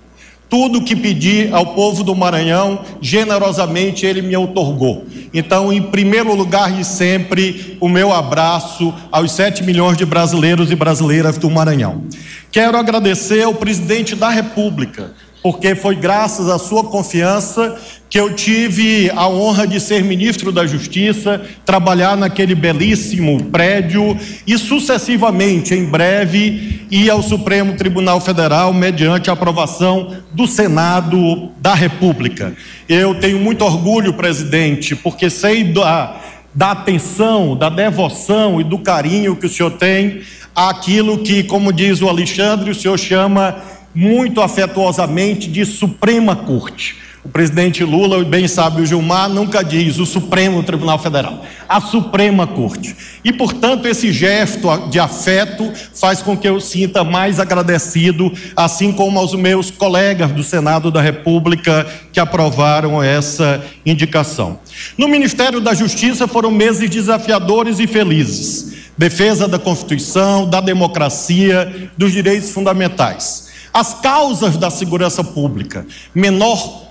Tudo 0.50 0.82
que 0.82 0.96
pedi 0.96 1.48
ao 1.52 1.64
povo 1.64 2.02
do 2.02 2.12
Maranhão, 2.12 2.80
generosamente 3.00 4.04
ele 4.04 4.20
me 4.20 4.36
otorgou. 4.36 5.06
Então, 5.32 5.72
em 5.72 5.80
primeiro 5.80 6.34
lugar 6.34 6.78
e 6.78 6.84
sempre, 6.84 7.78
o 7.80 7.88
meu 7.88 8.12
abraço 8.12 8.92
aos 9.12 9.30
7 9.30 9.62
milhões 9.62 9.96
de 9.96 10.04
brasileiros 10.04 10.72
e 10.72 10.74
brasileiras 10.74 11.38
do 11.38 11.48
Maranhão. 11.48 12.02
Quero 12.50 12.76
agradecer 12.76 13.44
ao 13.44 13.54
presidente 13.54 14.16
da 14.16 14.28
República, 14.28 15.12
porque 15.42 15.74
foi 15.74 15.96
graças 15.96 16.48
à 16.48 16.58
sua 16.58 16.84
confiança 16.84 17.76
que 18.10 18.18
eu 18.18 18.34
tive 18.34 19.08
a 19.14 19.28
honra 19.28 19.66
de 19.66 19.78
ser 19.78 20.02
ministro 20.02 20.50
da 20.50 20.66
Justiça, 20.66 21.40
trabalhar 21.64 22.16
naquele 22.16 22.56
belíssimo 22.56 23.44
prédio 23.44 24.18
e 24.44 24.58
sucessivamente, 24.58 25.74
em 25.74 25.84
breve, 25.84 26.86
ir 26.90 27.08
ao 27.08 27.22
Supremo 27.22 27.76
Tribunal 27.76 28.20
Federal 28.20 28.72
mediante 28.72 29.30
a 29.30 29.32
aprovação 29.32 30.16
do 30.32 30.44
Senado 30.44 31.50
da 31.58 31.72
República. 31.72 32.52
Eu 32.88 33.14
tenho 33.14 33.38
muito 33.38 33.64
orgulho, 33.64 34.14
presidente, 34.14 34.96
porque 34.96 35.30
sei 35.30 35.62
da, 35.62 36.20
da 36.52 36.72
atenção, 36.72 37.56
da 37.56 37.68
devoção 37.68 38.60
e 38.60 38.64
do 38.64 38.78
carinho 38.78 39.36
que 39.36 39.46
o 39.46 39.50
senhor 39.50 39.70
tem 39.70 40.22
àquilo 40.52 41.18
que, 41.18 41.44
como 41.44 41.72
diz 41.72 42.02
o 42.02 42.08
Alexandre, 42.08 42.70
o 42.70 42.74
senhor 42.74 42.98
chama 42.98 43.56
muito 43.94 44.40
afetuosamente 44.40 45.50
de 45.50 45.64
Suprema 45.64 46.36
Corte. 46.36 46.98
O 47.22 47.28
presidente 47.28 47.84
Lula, 47.84 48.24
bem 48.24 48.48
sabe 48.48 48.80
o 48.80 48.86
Gilmar, 48.86 49.28
nunca 49.28 49.62
diz 49.62 49.98
o 49.98 50.06
Supremo 50.06 50.62
Tribunal 50.62 50.98
Federal, 50.98 51.44
a 51.68 51.78
Suprema 51.78 52.46
Corte. 52.46 52.96
E, 53.22 53.30
portanto, 53.30 53.86
esse 53.86 54.10
gesto 54.10 54.88
de 54.88 54.98
afeto 54.98 55.70
faz 55.94 56.22
com 56.22 56.34
que 56.34 56.48
eu 56.48 56.58
sinta 56.62 57.04
mais 57.04 57.38
agradecido, 57.38 58.32
assim 58.56 58.90
como 58.90 59.18
aos 59.18 59.34
meus 59.34 59.70
colegas 59.70 60.32
do 60.32 60.42
Senado 60.42 60.90
da 60.90 61.02
República 61.02 61.86
que 62.10 62.18
aprovaram 62.18 63.02
essa 63.02 63.62
indicação. 63.84 64.58
No 64.96 65.06
Ministério 65.06 65.60
da 65.60 65.74
Justiça 65.74 66.26
foram 66.26 66.50
meses 66.50 66.88
desafiadores 66.88 67.78
e 67.78 67.86
felizes. 67.86 68.88
Defesa 68.96 69.46
da 69.46 69.58
Constituição, 69.58 70.48
da 70.48 70.62
democracia, 70.62 71.90
dos 71.98 72.12
direitos 72.12 72.50
fundamentais. 72.50 73.49
As 73.72 73.94
causas 73.94 74.56
da 74.56 74.68
segurança 74.68 75.22
pública, 75.22 75.86
menor 76.12 76.88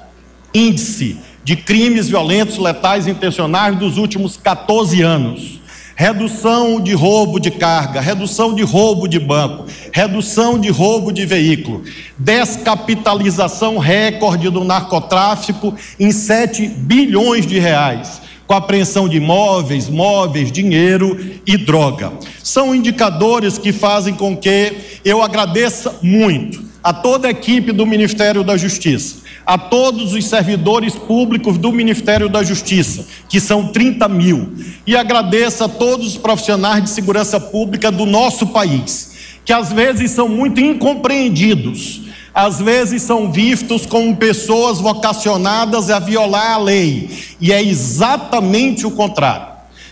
índice 0.54 1.18
de 1.44 1.58
crimes 1.58 2.08
violentos, 2.08 2.58
letais 2.58 3.06
intencionais 3.06 3.78
dos 3.78 3.98
últimos 3.98 4.38
14 4.38 5.02
anos. 5.02 5.60
Redução 5.94 6.80
de 6.80 6.94
roubo 6.94 7.42
de 7.42 7.52
carga, 7.52 8.00
redução 8.00 8.56
de 8.56 8.64
roubo 8.64 9.06
de 9.06 9.20
banco, 9.20 9.66
redução 9.92 10.58
de 10.58 10.70
roubo 10.70 11.12
de 11.12 11.26
veículo, 11.26 11.84
descapitalização 12.18 13.78
recorde 13.78 14.50
do 14.50 14.64
narcotráfico 14.64 15.76
em 16.00 16.10
7 16.14 16.66
bilhões 16.70 17.46
de 17.46 17.60
reais, 17.60 18.22
com 18.48 18.54
apreensão 18.54 19.10
de 19.10 19.18
imóveis, 19.18 19.90
móveis, 19.90 20.54
dinheiro 20.54 21.20
e 21.46 21.58
droga. 21.58 22.14
São 22.42 22.74
indicadores 22.74 23.58
que 23.58 23.74
fazem 23.74 24.14
com 24.14 24.38
que 24.38 25.02
eu 25.04 25.22
agradeça 25.22 26.00
muito 26.02 26.69
a 26.90 26.94
toda 26.94 27.28
a 27.28 27.32
equipe 27.32 27.72
do 27.72 27.86
Ministério 27.86 28.44
da 28.44 28.58
Justiça, 28.58 29.18
a 29.46 29.60
todos 29.60 30.14
os 30.14 30.26
servidores 30.26 30.96
públicos 30.96 31.56
do 31.56 31.72
Ministério 31.72 32.28
da 32.28 32.42
Justiça, 32.42 33.06
que 33.30 33.40
são 33.40 33.68
30 33.68 34.10
mil, 34.10 34.54
e 34.88 34.98
agradeço 34.98 35.64
a 35.64 35.70
todos 35.70 36.08
os 36.08 36.18
profissionais 36.18 36.84
de 36.84 36.90
segurança 36.90 37.40
pública 37.40 37.92
do 37.92 38.08
nosso 38.08 38.48
país, 38.48 39.12
que 39.46 39.54
às 39.54 39.72
vezes 39.72 40.10
são 40.10 40.28
muito 40.28 40.60
incompreendidos, 40.60 42.02
às 42.34 42.60
vezes 42.60 43.04
são 43.04 43.32
vistos 43.32 43.86
como 43.86 44.16
pessoas 44.16 44.80
vocacionadas 44.80 45.92
a 45.92 46.00
violar 46.00 46.54
a 46.54 46.58
lei, 46.58 47.08
e 47.40 47.54
é 47.54 47.62
exatamente 47.62 48.88
o 48.88 48.92
contrário. 48.92 49.49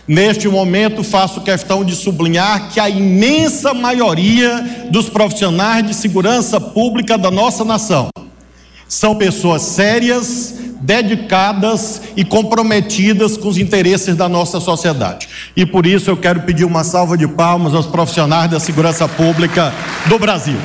Neste 0.08 0.48
momento, 0.48 1.04
faço 1.04 1.42
questão 1.42 1.84
de 1.84 1.94
sublinhar 1.94 2.70
que 2.70 2.80
a 2.80 2.88
imensa 2.88 3.74
maioria 3.74 4.88
dos 4.90 5.10
profissionais 5.10 5.86
de 5.86 5.92
segurança 5.92 6.58
pública 6.58 7.18
da 7.18 7.30
nossa 7.30 7.62
nação 7.62 8.08
são 8.88 9.14
pessoas 9.14 9.60
sérias, 9.60 10.54
dedicadas 10.80 12.00
e 12.16 12.24
comprometidas 12.24 13.36
com 13.36 13.48
os 13.48 13.58
interesses 13.58 14.16
da 14.16 14.30
nossa 14.30 14.60
sociedade. 14.60 15.28
E 15.54 15.66
por 15.66 15.84
isso 15.84 16.08
eu 16.08 16.16
quero 16.16 16.40
pedir 16.40 16.64
uma 16.64 16.84
salva 16.84 17.14
de 17.14 17.28
palmas 17.28 17.74
aos 17.74 17.84
profissionais 17.84 18.50
da 18.50 18.58
segurança 18.58 19.06
pública 19.06 19.74
do 20.06 20.18
Brasil. 20.18 20.56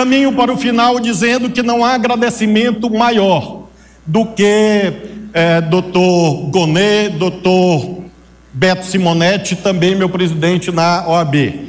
Caminho 0.00 0.32
para 0.32 0.50
o 0.50 0.56
final 0.56 0.98
dizendo 0.98 1.50
que 1.50 1.62
não 1.62 1.84
há 1.84 1.92
agradecimento 1.92 2.88
maior 2.88 3.64
do 4.06 4.24
que 4.24 4.94
é, 5.34 5.60
doutor 5.60 6.48
Gonet, 6.48 7.10
doutor 7.18 8.04
Beto 8.50 8.86
Simonetti, 8.86 9.56
também 9.56 9.94
meu 9.94 10.08
presidente 10.08 10.72
na 10.72 11.06
OAB. 11.06 11.66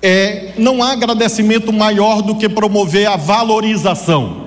É, 0.00 0.54
não 0.56 0.82
há 0.82 0.92
agradecimento 0.92 1.70
maior 1.70 2.22
do 2.22 2.36
que 2.36 2.48
promover 2.48 3.08
a 3.08 3.16
valorização. 3.16 4.46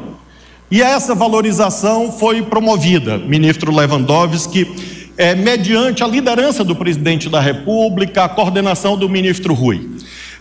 E 0.71 0.81
essa 0.81 1.13
valorização 1.13 2.11
foi 2.11 2.41
promovida, 2.41 3.19
ministro 3.19 3.71
Lewandowski, 3.71 4.65
é, 5.15 5.35
mediante 5.35 6.03
a 6.03 6.07
liderança 6.07 6.63
do 6.63 6.75
presidente 6.75 7.29
da 7.29 7.39
República, 7.39 8.23
a 8.23 8.29
coordenação 8.29 8.97
do 8.97 9.07
ministro 9.07 9.53
Rui. 9.53 9.87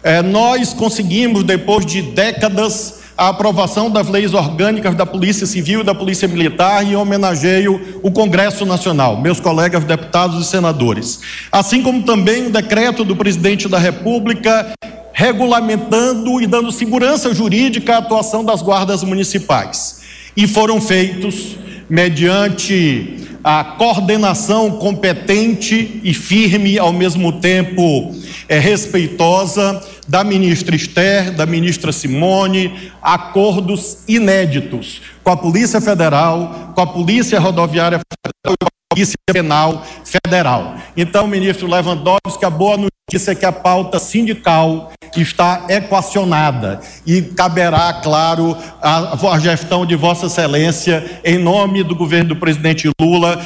É, 0.09 0.23
nós 0.23 0.73
conseguimos, 0.73 1.45
depois 1.45 1.85
de 1.85 2.01
décadas, 2.01 3.01
a 3.15 3.29
aprovação 3.29 3.91
das 3.91 4.09
leis 4.09 4.33
orgânicas 4.33 4.95
da 4.95 5.05
Polícia 5.05 5.47
Civil 5.47 5.81
e 5.81 5.85
da 5.85 5.95
Polícia 5.95 6.27
Militar 6.27 6.83
e 6.91 6.97
homenageio 6.97 8.01
o 8.03 8.11
Congresso 8.11 8.65
Nacional, 8.65 9.21
meus 9.21 9.39
colegas 9.39 9.85
deputados 9.85 10.41
e 10.41 10.49
senadores. 10.49 11.21
Assim 11.53 11.83
como 11.83 12.05
também 12.05 12.47
o 12.47 12.51
decreto 12.51 13.05
do 13.05 13.15
presidente 13.15 13.69
da 13.69 13.79
República 13.79 14.73
regulamentando 15.13 16.41
e 16.41 16.47
dando 16.47 16.73
segurança 16.73 17.35
jurídica 17.35 17.97
à 17.97 17.99
atuação 17.99 18.43
das 18.43 18.63
guardas 18.63 19.05
municipais. 19.05 20.01
E 20.35 20.49
foram 20.49 20.81
feitos 20.81 21.55
mediante 21.87 23.27
a 23.45 23.63
coordenação 23.63 24.71
competente 24.71 26.01
e 26.03 26.15
firme, 26.15 26.79
ao 26.79 26.95
mesmo 26.95 27.33
tempo 27.33 28.15
é, 28.49 28.59
respeitosa, 28.59 29.83
da 30.09 30.25
ministra 30.25 30.75
Esther, 30.75 31.31
da 31.33 31.45
ministra 31.45 31.93
Simone, 31.93 32.91
acordos 33.03 33.99
inéditos 34.09 35.03
com 35.23 35.31
a 35.31 35.37
Polícia 35.37 35.81
Federal, 35.81 36.73
com 36.75 36.81
a 36.81 36.87
Polícia 36.87 37.39
Rodoviária 37.39 38.01
Federal 38.01 38.55
e 38.55 38.65
com 38.65 38.67
a 38.67 38.95
Polícia 38.95 39.17
Penal 39.31 39.87
Federal. 40.05 40.77
Então, 40.97 41.27
ministro 41.27 41.69
Lewandowski, 41.69 42.45
a 42.45 42.51
boa 42.51 42.79
notícia 42.79 43.33
é 43.33 43.35
que 43.35 43.45
a 43.45 43.53
pauta 43.53 43.99
sindical 43.99 44.91
está 45.15 45.67
equacionada 45.69 46.81
e 47.07 47.21
caberá, 47.21 47.93
claro, 48.03 48.57
a, 48.81 49.35
a 49.35 49.39
gestão 49.39 49.85
de 49.85 49.95
Vossa 49.95 50.27
Excelência, 50.27 51.21
em 51.23 51.39
nome 51.39 51.83
do 51.83 51.95
governo 51.95 52.31
do 52.31 52.37
presidente 52.37 52.91
Lula, 52.99 53.43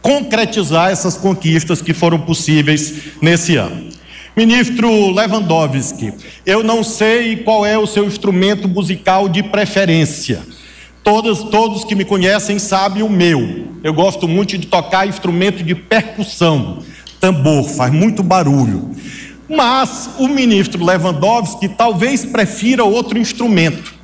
concretizar 0.00 0.90
essas 0.90 1.16
conquistas 1.16 1.82
que 1.82 1.92
foram 1.92 2.18
possíveis 2.18 3.12
nesse 3.20 3.56
ano. 3.56 3.95
Ministro 4.36 5.14
Lewandowski, 5.14 6.12
eu 6.44 6.62
não 6.62 6.84
sei 6.84 7.36
qual 7.38 7.64
é 7.64 7.78
o 7.78 7.86
seu 7.86 8.04
instrumento 8.04 8.68
musical 8.68 9.30
de 9.30 9.42
preferência. 9.42 10.42
Todos, 11.02 11.42
todos 11.44 11.84
que 11.84 11.94
me 11.94 12.04
conhecem 12.04 12.58
sabem 12.58 13.02
o 13.02 13.08
meu. 13.08 13.66
Eu 13.82 13.94
gosto 13.94 14.28
muito 14.28 14.58
de 14.58 14.66
tocar 14.66 15.08
instrumento 15.08 15.64
de 15.64 15.74
percussão, 15.74 16.80
tambor, 17.18 17.64
faz 17.64 17.90
muito 17.90 18.22
barulho. 18.22 18.90
Mas 19.48 20.10
o 20.18 20.28
ministro 20.28 20.84
Lewandowski 20.84 21.66
talvez 21.70 22.26
prefira 22.26 22.84
outro 22.84 23.18
instrumento. 23.18 23.94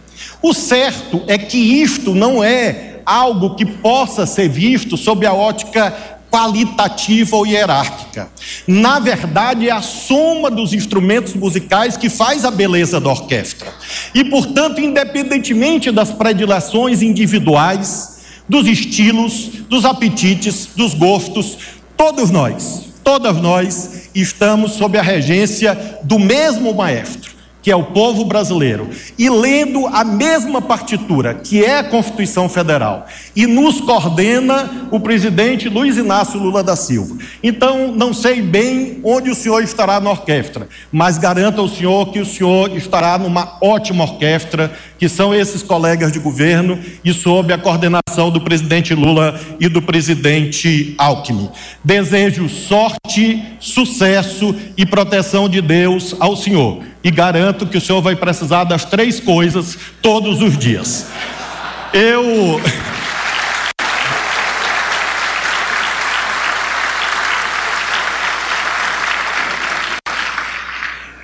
O 0.41 0.55
certo 0.55 1.23
é 1.27 1.37
que 1.37 1.59
isto 1.59 2.15
não 2.15 2.43
é 2.43 3.01
algo 3.05 3.55
que 3.55 3.67
possa 3.67 4.25
ser 4.25 4.49
visto 4.49 4.97
sob 4.97 5.27
a 5.27 5.35
ótica 5.35 6.22
qualitativa 6.33 7.37
ou 7.37 7.47
hierárquica. 7.47 8.31
Na 8.67 8.99
verdade, 8.99 9.69
é 9.69 9.71
a 9.71 9.83
soma 9.83 10.51
dos 10.51 10.73
instrumentos 10.73 11.35
musicais 11.35 11.95
que 11.95 12.09
faz 12.09 12.47
a 12.47 12.51
beleza 12.51 12.99
da 12.99 13.11
orquestra. 13.11 13.71
E, 14.15 14.25
portanto, 14.25 14.81
independentemente 14.81 15.93
das 15.93 16.11
predileções 16.11 17.03
individuais, 17.03 18.23
dos 18.49 18.67
estilos, 18.67 19.51
dos 19.69 19.85
apetites, 19.85 20.71
dos 20.75 20.95
gostos, 20.95 21.59
todos 21.99 22.31
nós, 22.31 22.87
todas 23.05 23.37
nós 23.37 24.09
estamos 24.15 24.73
sob 24.73 24.99
a 24.99 25.03
regência 25.03 26.01
do 26.03 26.19
mesmo 26.19 26.73
maestro 26.73 27.41
que 27.63 27.71
é 27.71 27.77
o 27.77 27.85
povo 27.85 28.25
brasileiro, 28.25 28.91
e 29.17 29.31
lendo 29.31 29.87
a 29.87 30.03
mesma 30.03 30.61
partitura, 30.61 31.35
que 31.35 31.65
é 31.65 31.79
a 31.79 31.85
Constituição 31.85 32.49
Federal, 32.49 33.07
e 33.37 33.47
nos 33.47 33.81
coordena 33.81 34.89
o 34.91 34.99
presidente 34.99 35.69
Luiz 35.69 35.97
Inácio 35.97 36.41
Lula 36.41 36.63
da 36.63 36.75
Silva. 36.75 37.17
Então, 37.43 37.93
não 37.93 38.13
sei 38.13 38.43
bem 38.43 39.01
onde 39.05 39.31
o 39.31 39.35
senhor 39.35 39.63
estará 39.63 40.01
na 40.01 40.11
orquestra, 40.11 40.69
mas 40.91 41.19
garanto 41.19 41.61
ao 41.61 41.69
senhor 41.69 42.11
que 42.11 42.19
o 42.19 42.27
senhor 42.27 42.77
estará 42.77 43.17
numa 43.17 43.57
ótima 43.61 44.05
orquestra, 44.05 44.73
que 44.99 45.09
são 45.09 45.35
esses 45.35 45.63
colegas 45.63 46.13
de 46.13 46.19
governo 46.19 46.79
e 47.05 47.13
sob 47.13 47.53
a 47.53 47.59
coordenação 47.59 48.31
do 48.31 48.41
presidente 48.41 48.95
Lula 48.95 49.39
e 49.61 49.69
do 49.69 49.81
presidente 49.81 50.95
Alckmin. 50.99 51.49
Desejo 51.85 52.49
sorte, 52.49 53.43
sucesso 53.61 54.55
e 54.77 54.85
proteção 54.85 55.49
de 55.49 55.61
Deus 55.61 56.15
ao 56.19 56.37
senhor 56.37 56.91
e 57.05 57.11
garanto 57.11 57.66
que 57.66 57.77
o 57.77 57.81
senhor 57.81 58.01
vai 58.01 58.15
precisar 58.15 58.65
das 58.65 58.85
três 58.85 59.19
coisas 59.19 59.77
todos 60.01 60.41
os 60.41 60.57
dias. 60.57 61.07
Eu. 61.93 62.61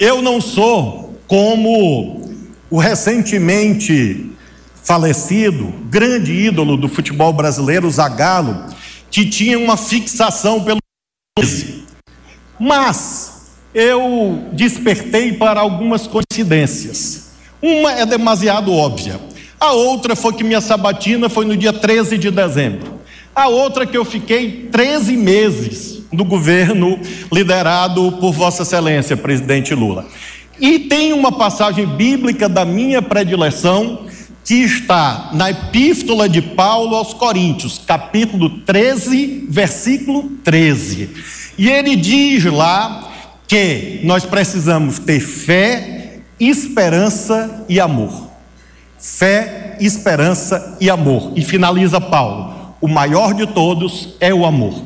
Eu 0.00 0.22
não 0.22 0.40
sou 0.40 1.20
como 1.26 2.28
o 2.70 2.78
recentemente 2.78 4.30
falecido, 4.84 5.72
grande 5.90 6.32
ídolo 6.32 6.76
do 6.76 6.88
futebol 6.88 7.32
brasileiro, 7.32 7.90
Zagallo, 7.90 8.66
que 9.10 9.26
tinha 9.26 9.59
uma 9.59 9.76
fixação 9.76 10.62
pelo. 10.62 10.78
Mas 12.59 13.38
eu 13.74 14.48
despertei 14.52 15.32
para 15.32 15.60
algumas 15.60 16.06
coincidências. 16.06 17.30
Uma 17.60 17.92
é 17.92 18.06
demasiado 18.06 18.72
óbvia. 18.72 19.20
A 19.60 19.72
outra 19.72 20.14
foi 20.14 20.32
que 20.32 20.44
minha 20.44 20.60
sabatina 20.60 21.28
foi 21.28 21.44
no 21.44 21.56
dia 21.56 21.72
13 21.72 22.16
de 22.16 22.30
dezembro. 22.30 22.98
A 23.34 23.48
outra 23.48 23.86
que 23.86 23.96
eu 23.96 24.04
fiquei 24.04 24.68
13 24.70 25.16
meses 25.16 26.02
no 26.12 26.24
governo 26.24 26.98
liderado 27.32 28.12
por 28.12 28.32
Vossa 28.32 28.62
Excelência, 28.62 29.16
presidente 29.16 29.74
Lula. 29.74 30.06
E 30.60 30.80
tem 30.80 31.12
uma 31.12 31.30
passagem 31.30 31.86
bíblica 31.86 32.48
da 32.48 32.64
minha 32.64 33.00
predileção 33.00 34.06
que 34.44 34.54
está 34.54 35.30
na 35.34 35.50
Epístola 35.50 36.28
de 36.28 36.40
Paulo 36.40 36.96
aos 36.96 37.12
Coríntios, 37.12 37.80
capítulo 37.86 38.48
13, 38.60 39.46
versículo 39.48 40.30
13. 40.42 41.10
E 41.58 41.68
ele 41.68 41.94
diz 41.94 42.44
lá 42.44 43.07
que 43.48 44.00
nós 44.04 44.26
precisamos 44.26 44.98
ter 44.98 45.18
fé, 45.18 46.18
esperança 46.38 47.64
e 47.68 47.80
amor. 47.80 48.28
Fé, 48.98 49.76
esperança 49.80 50.76
e 50.78 50.90
amor. 50.90 51.32
E 51.34 51.42
finaliza 51.42 52.00
Paulo: 52.00 52.76
o 52.80 52.86
maior 52.86 53.32
de 53.32 53.46
todos 53.46 54.16
é 54.20 54.32
o 54.32 54.44
amor. 54.44 54.84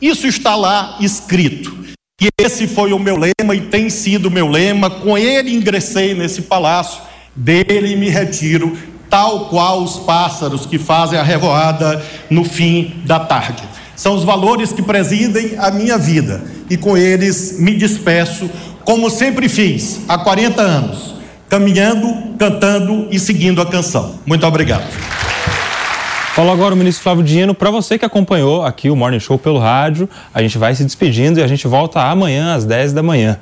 Isso 0.00 0.26
está 0.26 0.54
lá 0.54 0.98
escrito. 1.00 1.82
E 2.20 2.28
esse 2.40 2.68
foi 2.68 2.92
o 2.92 2.98
meu 2.98 3.16
lema 3.16 3.54
e 3.54 3.62
tem 3.62 3.88
sido 3.88 4.26
o 4.26 4.30
meu 4.30 4.46
lema. 4.46 4.90
Com 4.90 5.16
ele 5.16 5.54
ingressei 5.54 6.14
nesse 6.14 6.42
palácio, 6.42 7.00
dele 7.34 7.96
me 7.96 8.10
retiro, 8.10 8.76
tal 9.08 9.48
qual 9.48 9.82
os 9.82 9.98
pássaros 10.00 10.66
que 10.66 10.78
fazem 10.78 11.18
a 11.18 11.22
revoada 11.22 12.04
no 12.28 12.44
fim 12.44 13.00
da 13.04 13.18
tarde. 13.18 13.62
São 14.02 14.16
os 14.16 14.24
valores 14.24 14.72
que 14.72 14.82
presidem 14.82 15.52
a 15.58 15.70
minha 15.70 15.96
vida 15.96 16.42
e 16.68 16.76
com 16.76 16.96
eles 16.96 17.60
me 17.60 17.72
despeço, 17.72 18.50
como 18.84 19.08
sempre 19.08 19.48
fiz 19.48 20.00
há 20.08 20.18
40 20.18 20.60
anos, 20.60 21.14
caminhando, 21.48 22.34
cantando 22.36 23.06
e 23.12 23.20
seguindo 23.20 23.62
a 23.62 23.66
canção. 23.66 24.16
Muito 24.26 24.44
obrigado. 24.44 24.90
Falou 26.34 26.52
agora 26.52 26.74
o 26.74 26.76
ministro 26.76 27.04
Flávio 27.04 27.22
Dino. 27.22 27.54
Para 27.54 27.70
você 27.70 27.96
que 27.96 28.04
acompanhou 28.04 28.64
aqui 28.64 28.90
o 28.90 28.96
Morning 28.96 29.20
Show 29.20 29.38
pelo 29.38 29.60
rádio, 29.60 30.10
a 30.34 30.42
gente 30.42 30.58
vai 30.58 30.74
se 30.74 30.82
despedindo 30.82 31.38
e 31.38 31.42
a 31.44 31.46
gente 31.46 31.68
volta 31.68 32.02
amanhã 32.02 32.56
às 32.56 32.64
10 32.64 32.92
da 32.92 33.04
manhã. 33.04 33.38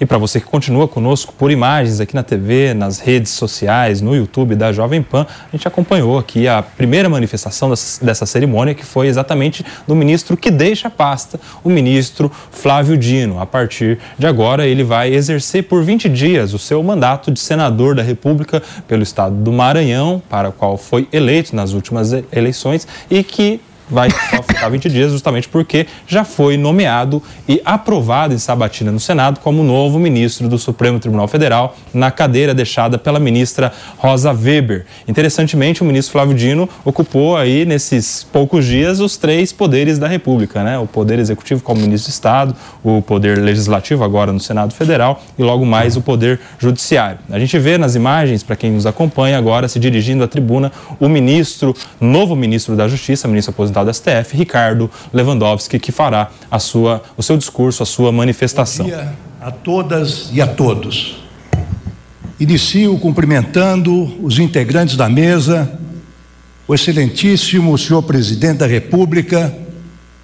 E 0.00 0.06
para 0.06 0.16
você 0.16 0.40
que 0.40 0.46
continua 0.46 0.88
conosco 0.88 1.34
por 1.36 1.50
imagens 1.50 2.00
aqui 2.00 2.14
na 2.14 2.22
TV, 2.22 2.72
nas 2.72 2.98
redes 2.98 3.32
sociais, 3.32 4.00
no 4.00 4.16
YouTube 4.16 4.54
da 4.54 4.72
Jovem 4.72 5.02
Pan, 5.02 5.26
a 5.28 5.54
gente 5.54 5.68
acompanhou 5.68 6.18
aqui 6.18 6.48
a 6.48 6.62
primeira 6.62 7.06
manifestação 7.06 7.68
dessa 8.00 8.24
cerimônia, 8.24 8.74
que 8.74 8.82
foi 8.82 9.08
exatamente 9.08 9.62
do 9.86 9.94
ministro 9.94 10.38
que 10.38 10.50
deixa 10.50 10.88
a 10.88 10.90
pasta, 10.90 11.38
o 11.62 11.68
ministro 11.68 12.32
Flávio 12.50 12.96
Dino. 12.96 13.40
A 13.40 13.44
partir 13.44 13.98
de 14.18 14.26
agora, 14.26 14.66
ele 14.66 14.82
vai 14.82 15.12
exercer 15.12 15.64
por 15.64 15.82
20 15.82 16.08
dias 16.08 16.54
o 16.54 16.58
seu 16.58 16.82
mandato 16.82 17.30
de 17.30 17.38
senador 17.38 17.94
da 17.94 18.02
República 18.02 18.62
pelo 18.88 19.02
estado 19.02 19.34
do 19.34 19.52
Maranhão, 19.52 20.22
para 20.30 20.48
o 20.48 20.52
qual 20.52 20.78
foi 20.78 21.06
eleito 21.12 21.54
nas 21.54 21.74
últimas 21.74 22.10
eleições 22.32 22.88
e 23.10 23.22
que 23.22 23.60
vai 23.90 24.10
ficar 24.10 24.68
20 24.68 24.88
dias, 24.88 25.10
justamente 25.10 25.48
porque 25.48 25.86
já 26.06 26.24
foi 26.24 26.56
nomeado 26.56 27.22
e 27.48 27.60
aprovado 27.64 28.32
em 28.32 28.38
sabatina 28.38 28.92
no 28.92 29.00
Senado 29.00 29.40
como 29.40 29.62
novo 29.62 29.98
ministro 29.98 30.48
do 30.48 30.58
Supremo 30.58 31.00
Tribunal 31.00 31.26
Federal, 31.26 31.76
na 31.92 32.10
cadeira 32.10 32.54
deixada 32.54 32.96
pela 32.98 33.18
ministra 33.18 33.72
Rosa 33.98 34.32
Weber. 34.32 34.86
Interessantemente, 35.08 35.82
o 35.82 35.84
ministro 35.84 36.12
Flávio 36.12 36.34
Dino 36.34 36.68
ocupou 36.84 37.36
aí, 37.36 37.64
nesses 37.64 38.26
poucos 38.32 38.64
dias, 38.64 39.00
os 39.00 39.16
três 39.16 39.52
poderes 39.52 39.98
da 39.98 40.06
República, 40.06 40.62
né? 40.62 40.78
O 40.78 40.86
poder 40.86 41.18
executivo 41.18 41.62
como 41.62 41.80
ministro 41.80 42.10
do 42.10 42.12
Estado, 42.12 42.56
o 42.84 43.02
poder 43.02 43.38
legislativo 43.38 44.04
agora 44.04 44.32
no 44.32 44.40
Senado 44.40 44.72
Federal 44.72 45.22
e 45.38 45.42
logo 45.42 45.64
mais 45.66 45.96
o 45.96 46.00
poder 46.00 46.40
judiciário. 46.58 47.18
A 47.30 47.38
gente 47.38 47.58
vê 47.58 47.76
nas 47.78 47.94
imagens, 47.94 48.42
para 48.42 48.56
quem 48.56 48.70
nos 48.70 48.86
acompanha 48.86 49.38
agora, 49.38 49.68
se 49.68 49.78
dirigindo 49.78 50.22
à 50.22 50.28
tribuna, 50.28 50.70
o 50.98 51.08
ministro, 51.08 51.74
novo 52.00 52.36
ministro 52.36 52.76
da 52.76 52.86
Justiça, 52.86 53.26
ministro 53.26 53.52
aposentado 53.52 53.79
deputado 53.84 53.92
STF, 53.92 54.36
Ricardo 54.36 54.90
Lewandowski, 55.12 55.78
que 55.78 55.92
fará 55.92 56.30
a 56.50 56.58
sua, 56.58 57.02
o 57.16 57.22
seu 57.22 57.36
discurso, 57.36 57.82
a 57.82 57.86
sua 57.86 58.12
manifestação. 58.12 58.86
Bom 58.86 58.92
dia 58.92 59.12
a 59.40 59.50
todas 59.50 60.28
e 60.32 60.40
a 60.40 60.46
todos. 60.46 61.16
Inicio 62.38 62.98
cumprimentando 62.98 64.18
os 64.22 64.38
integrantes 64.38 64.96
da 64.96 65.08
mesa, 65.08 65.78
o 66.68 66.74
excelentíssimo 66.74 67.76
senhor 67.76 68.02
presidente 68.02 68.58
da 68.58 68.66
República, 68.66 69.54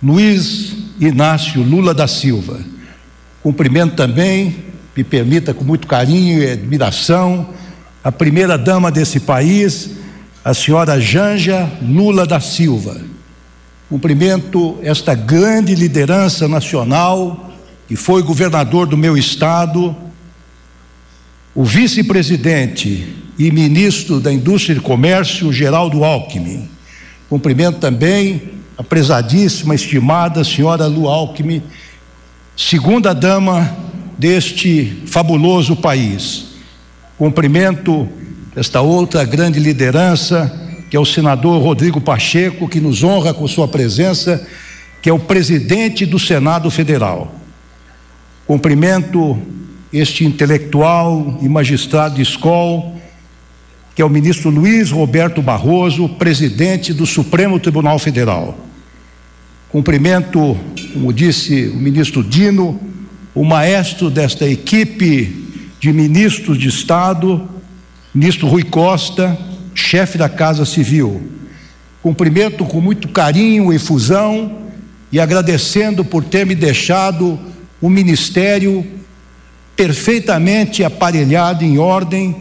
Luiz 0.02 0.76
Inácio 1.00 1.62
Lula 1.62 1.94
da 1.94 2.06
Silva. 2.06 2.60
Cumprimento 3.42 3.96
também, 3.96 4.64
me 4.96 5.04
permita 5.04 5.52
com 5.52 5.64
muito 5.64 5.86
carinho 5.86 6.42
e 6.42 6.50
admiração, 6.50 7.48
a 8.02 8.12
primeira 8.12 8.56
dama 8.56 8.90
desse 8.90 9.20
país, 9.20 9.90
a 10.44 10.54
senhora 10.54 11.00
Janja 11.00 11.70
Lula 11.82 12.26
da 12.26 12.40
Silva 12.40 13.15
Cumprimento 13.88 14.78
esta 14.82 15.14
grande 15.14 15.74
liderança 15.74 16.48
nacional, 16.48 17.52
que 17.86 17.94
foi 17.94 18.22
governador 18.22 18.86
do 18.86 18.96
meu 18.96 19.16
estado, 19.16 19.94
o 21.54 21.64
vice-presidente 21.64 23.14
e 23.38 23.50
ministro 23.50 24.18
da 24.18 24.32
Indústria 24.32 24.76
e 24.76 24.80
Comércio, 24.80 25.52
Geraldo 25.52 26.02
Alckmin. 26.02 26.68
Cumprimento 27.28 27.78
também 27.78 28.56
a 28.76 28.82
prezadíssima, 28.82 29.74
estimada 29.74 30.42
senhora 30.42 30.86
Lu 30.86 31.08
Alckmin, 31.08 31.62
segunda 32.56 33.14
dama 33.14 33.74
deste 34.18 35.02
fabuloso 35.06 35.76
país. 35.76 36.46
Cumprimento 37.16 38.08
esta 38.56 38.80
outra 38.80 39.24
grande 39.24 39.60
liderança, 39.60 40.65
que 40.96 40.98
é 40.98 41.02
o 41.02 41.04
senador 41.04 41.62
Rodrigo 41.62 42.00
Pacheco, 42.00 42.66
que 42.66 42.80
nos 42.80 43.04
honra 43.04 43.34
com 43.34 43.46
sua 43.46 43.68
presença, 43.68 44.48
que 45.02 45.10
é 45.10 45.12
o 45.12 45.18
presidente 45.18 46.06
do 46.06 46.18
Senado 46.18 46.70
Federal. 46.70 47.34
Cumprimento 48.46 49.36
este 49.92 50.24
intelectual 50.24 51.38
e 51.42 51.50
magistrado 51.50 52.14
de 52.14 52.22
escola, 52.22 52.94
que 53.94 54.00
é 54.00 54.06
o 54.06 54.08
ministro 54.08 54.48
Luiz 54.48 54.90
Roberto 54.90 55.42
Barroso, 55.42 56.08
presidente 56.08 56.94
do 56.94 57.04
Supremo 57.04 57.60
Tribunal 57.60 57.98
Federal. 57.98 58.58
Cumprimento, 59.68 60.56
como 60.94 61.12
disse 61.12 61.68
o 61.68 61.76
ministro 61.76 62.24
Dino, 62.24 62.80
o 63.34 63.44
maestro 63.44 64.08
desta 64.08 64.48
equipe 64.48 65.44
de 65.78 65.92
ministros 65.92 66.58
de 66.58 66.68
Estado, 66.68 67.46
ministro 68.14 68.48
Rui 68.48 68.62
Costa, 68.62 69.38
chefe 69.76 70.16
da 70.16 70.28
Casa 70.28 70.64
Civil. 70.64 71.30
Cumprimento 72.02 72.64
com 72.64 72.80
muito 72.80 73.08
carinho 73.08 73.72
e 73.72 73.76
efusão 73.76 74.62
e 75.12 75.20
agradecendo 75.20 76.04
por 76.04 76.24
ter 76.24 76.46
me 76.46 76.54
deixado 76.54 77.38
o 77.80 77.88
ministério 77.88 78.84
perfeitamente 79.76 80.82
aparelhado 80.82 81.62
em 81.62 81.78
ordem, 81.78 82.34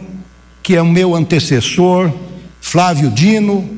que 0.62 0.74
é 0.74 0.80
o 0.80 0.86
meu 0.86 1.14
antecessor, 1.14 2.10
Flávio 2.60 3.10
Dino, 3.10 3.68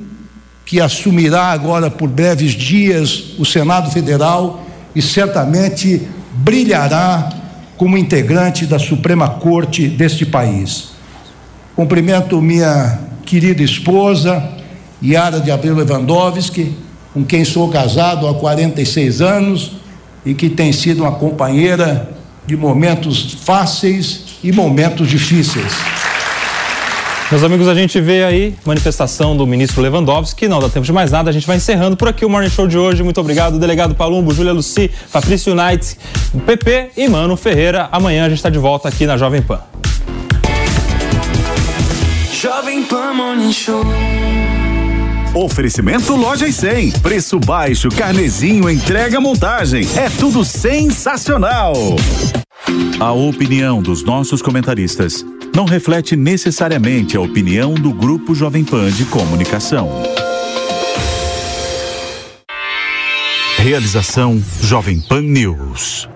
que 0.65 0.81
assumirá 0.81 1.47
agora 1.47 1.91
por 1.91 2.09
breves 2.09 2.53
dias 2.53 3.35
o 3.39 3.45
Senado 3.45 3.91
Federal 3.91 4.65
e 4.95 5.03
certamente 5.03 6.07
brilhará 6.35 7.31
como 7.77 7.99
integrante 7.99 8.67
da 8.67 8.79
Suprema 8.79 9.29
Corte 9.29 9.89
deste 9.89 10.25
país. 10.25 10.91
Cumprimento 11.75 12.41
minha 12.41 13.09
querida 13.29 13.63
esposa, 13.63 14.43
Yara 15.05 15.39
de 15.39 15.51
Abreu 15.51 15.77
Lewandowski, 15.77 16.75
com 17.13 17.23
quem 17.23 17.45
sou 17.45 17.69
casado 17.69 18.27
há 18.27 18.35
46 18.35 19.21
anos 19.21 19.73
e 20.25 20.33
que 20.33 20.49
tem 20.49 20.73
sido 20.73 21.03
uma 21.03 21.13
companheira 21.13 22.09
de 22.47 22.57
momentos 22.57 23.37
fáceis 23.45 24.39
e 24.43 24.51
momentos 24.51 25.11
difíceis. 25.11 25.75
Meus 27.31 27.45
amigos, 27.45 27.69
a 27.69 27.75
gente 27.75 28.01
vê 28.01 28.25
aí 28.25 28.55
manifestação 28.65 29.37
do 29.37 29.47
ministro 29.47 29.83
Lewandowski. 29.83 30.49
Não 30.49 30.59
dá 30.59 30.71
tempo 30.71 30.87
de 30.87 30.93
mais 30.95 31.13
nada, 31.13 31.29
a 31.29 31.33
gente 31.33 31.47
vai 31.47 31.59
encerrando 31.59 31.99
por 31.99 32.09
aqui 32.09 32.25
o 32.25 32.31
Morning 32.31 32.49
Show 32.49 32.67
de 32.67 32.79
hoje. 32.79 33.03
Muito 33.03 33.21
obrigado, 33.21 33.59
delegado 33.59 33.95
Palumbo, 33.95 34.33
Júlia 34.33 34.55
Luci, 34.55 34.91
Patrício 35.13 35.53
Unites, 35.53 35.99
PP 36.47 36.93
e 36.97 37.07
Mano 37.07 37.37
Ferreira. 37.37 37.91
Amanhã 37.93 38.25
a 38.25 38.29
gente 38.31 38.39
está 38.39 38.49
de 38.49 38.59
volta 38.59 38.89
aqui 38.89 39.05
na 39.05 39.19
Jovem 39.19 39.43
Pan. 39.43 39.61
Jovem 42.41 42.85
Pan 42.85 43.15
Morning 43.15 43.53
Show. 43.53 43.83
Oferecimento 45.35 46.15
Lojas 46.15 46.55
100. 46.55 46.93
Preço 47.01 47.41
baixo, 47.41 47.89
carnezinho, 47.89 48.71
entrega, 48.71 49.21
montagem. 49.21 49.85
É 49.97 50.09
tudo 50.09 50.45
sensacional. 50.45 51.75
A 53.01 53.11
opinião 53.11 53.83
dos 53.83 54.05
nossos 54.05 54.41
comentaristas 54.41 55.27
não 55.53 55.65
reflete 55.65 56.15
necessariamente 56.15 57.17
a 57.17 57.21
opinião 57.21 57.75
do 57.75 57.93
Grupo 57.93 58.37
Jovem 58.37 58.63
Pan 58.63 58.89
de 58.89 59.05
Comunicação. 59.07 59.91
Realização 63.57 64.41
Jovem 64.63 65.01
Pan 65.01 65.23
News. 65.23 66.09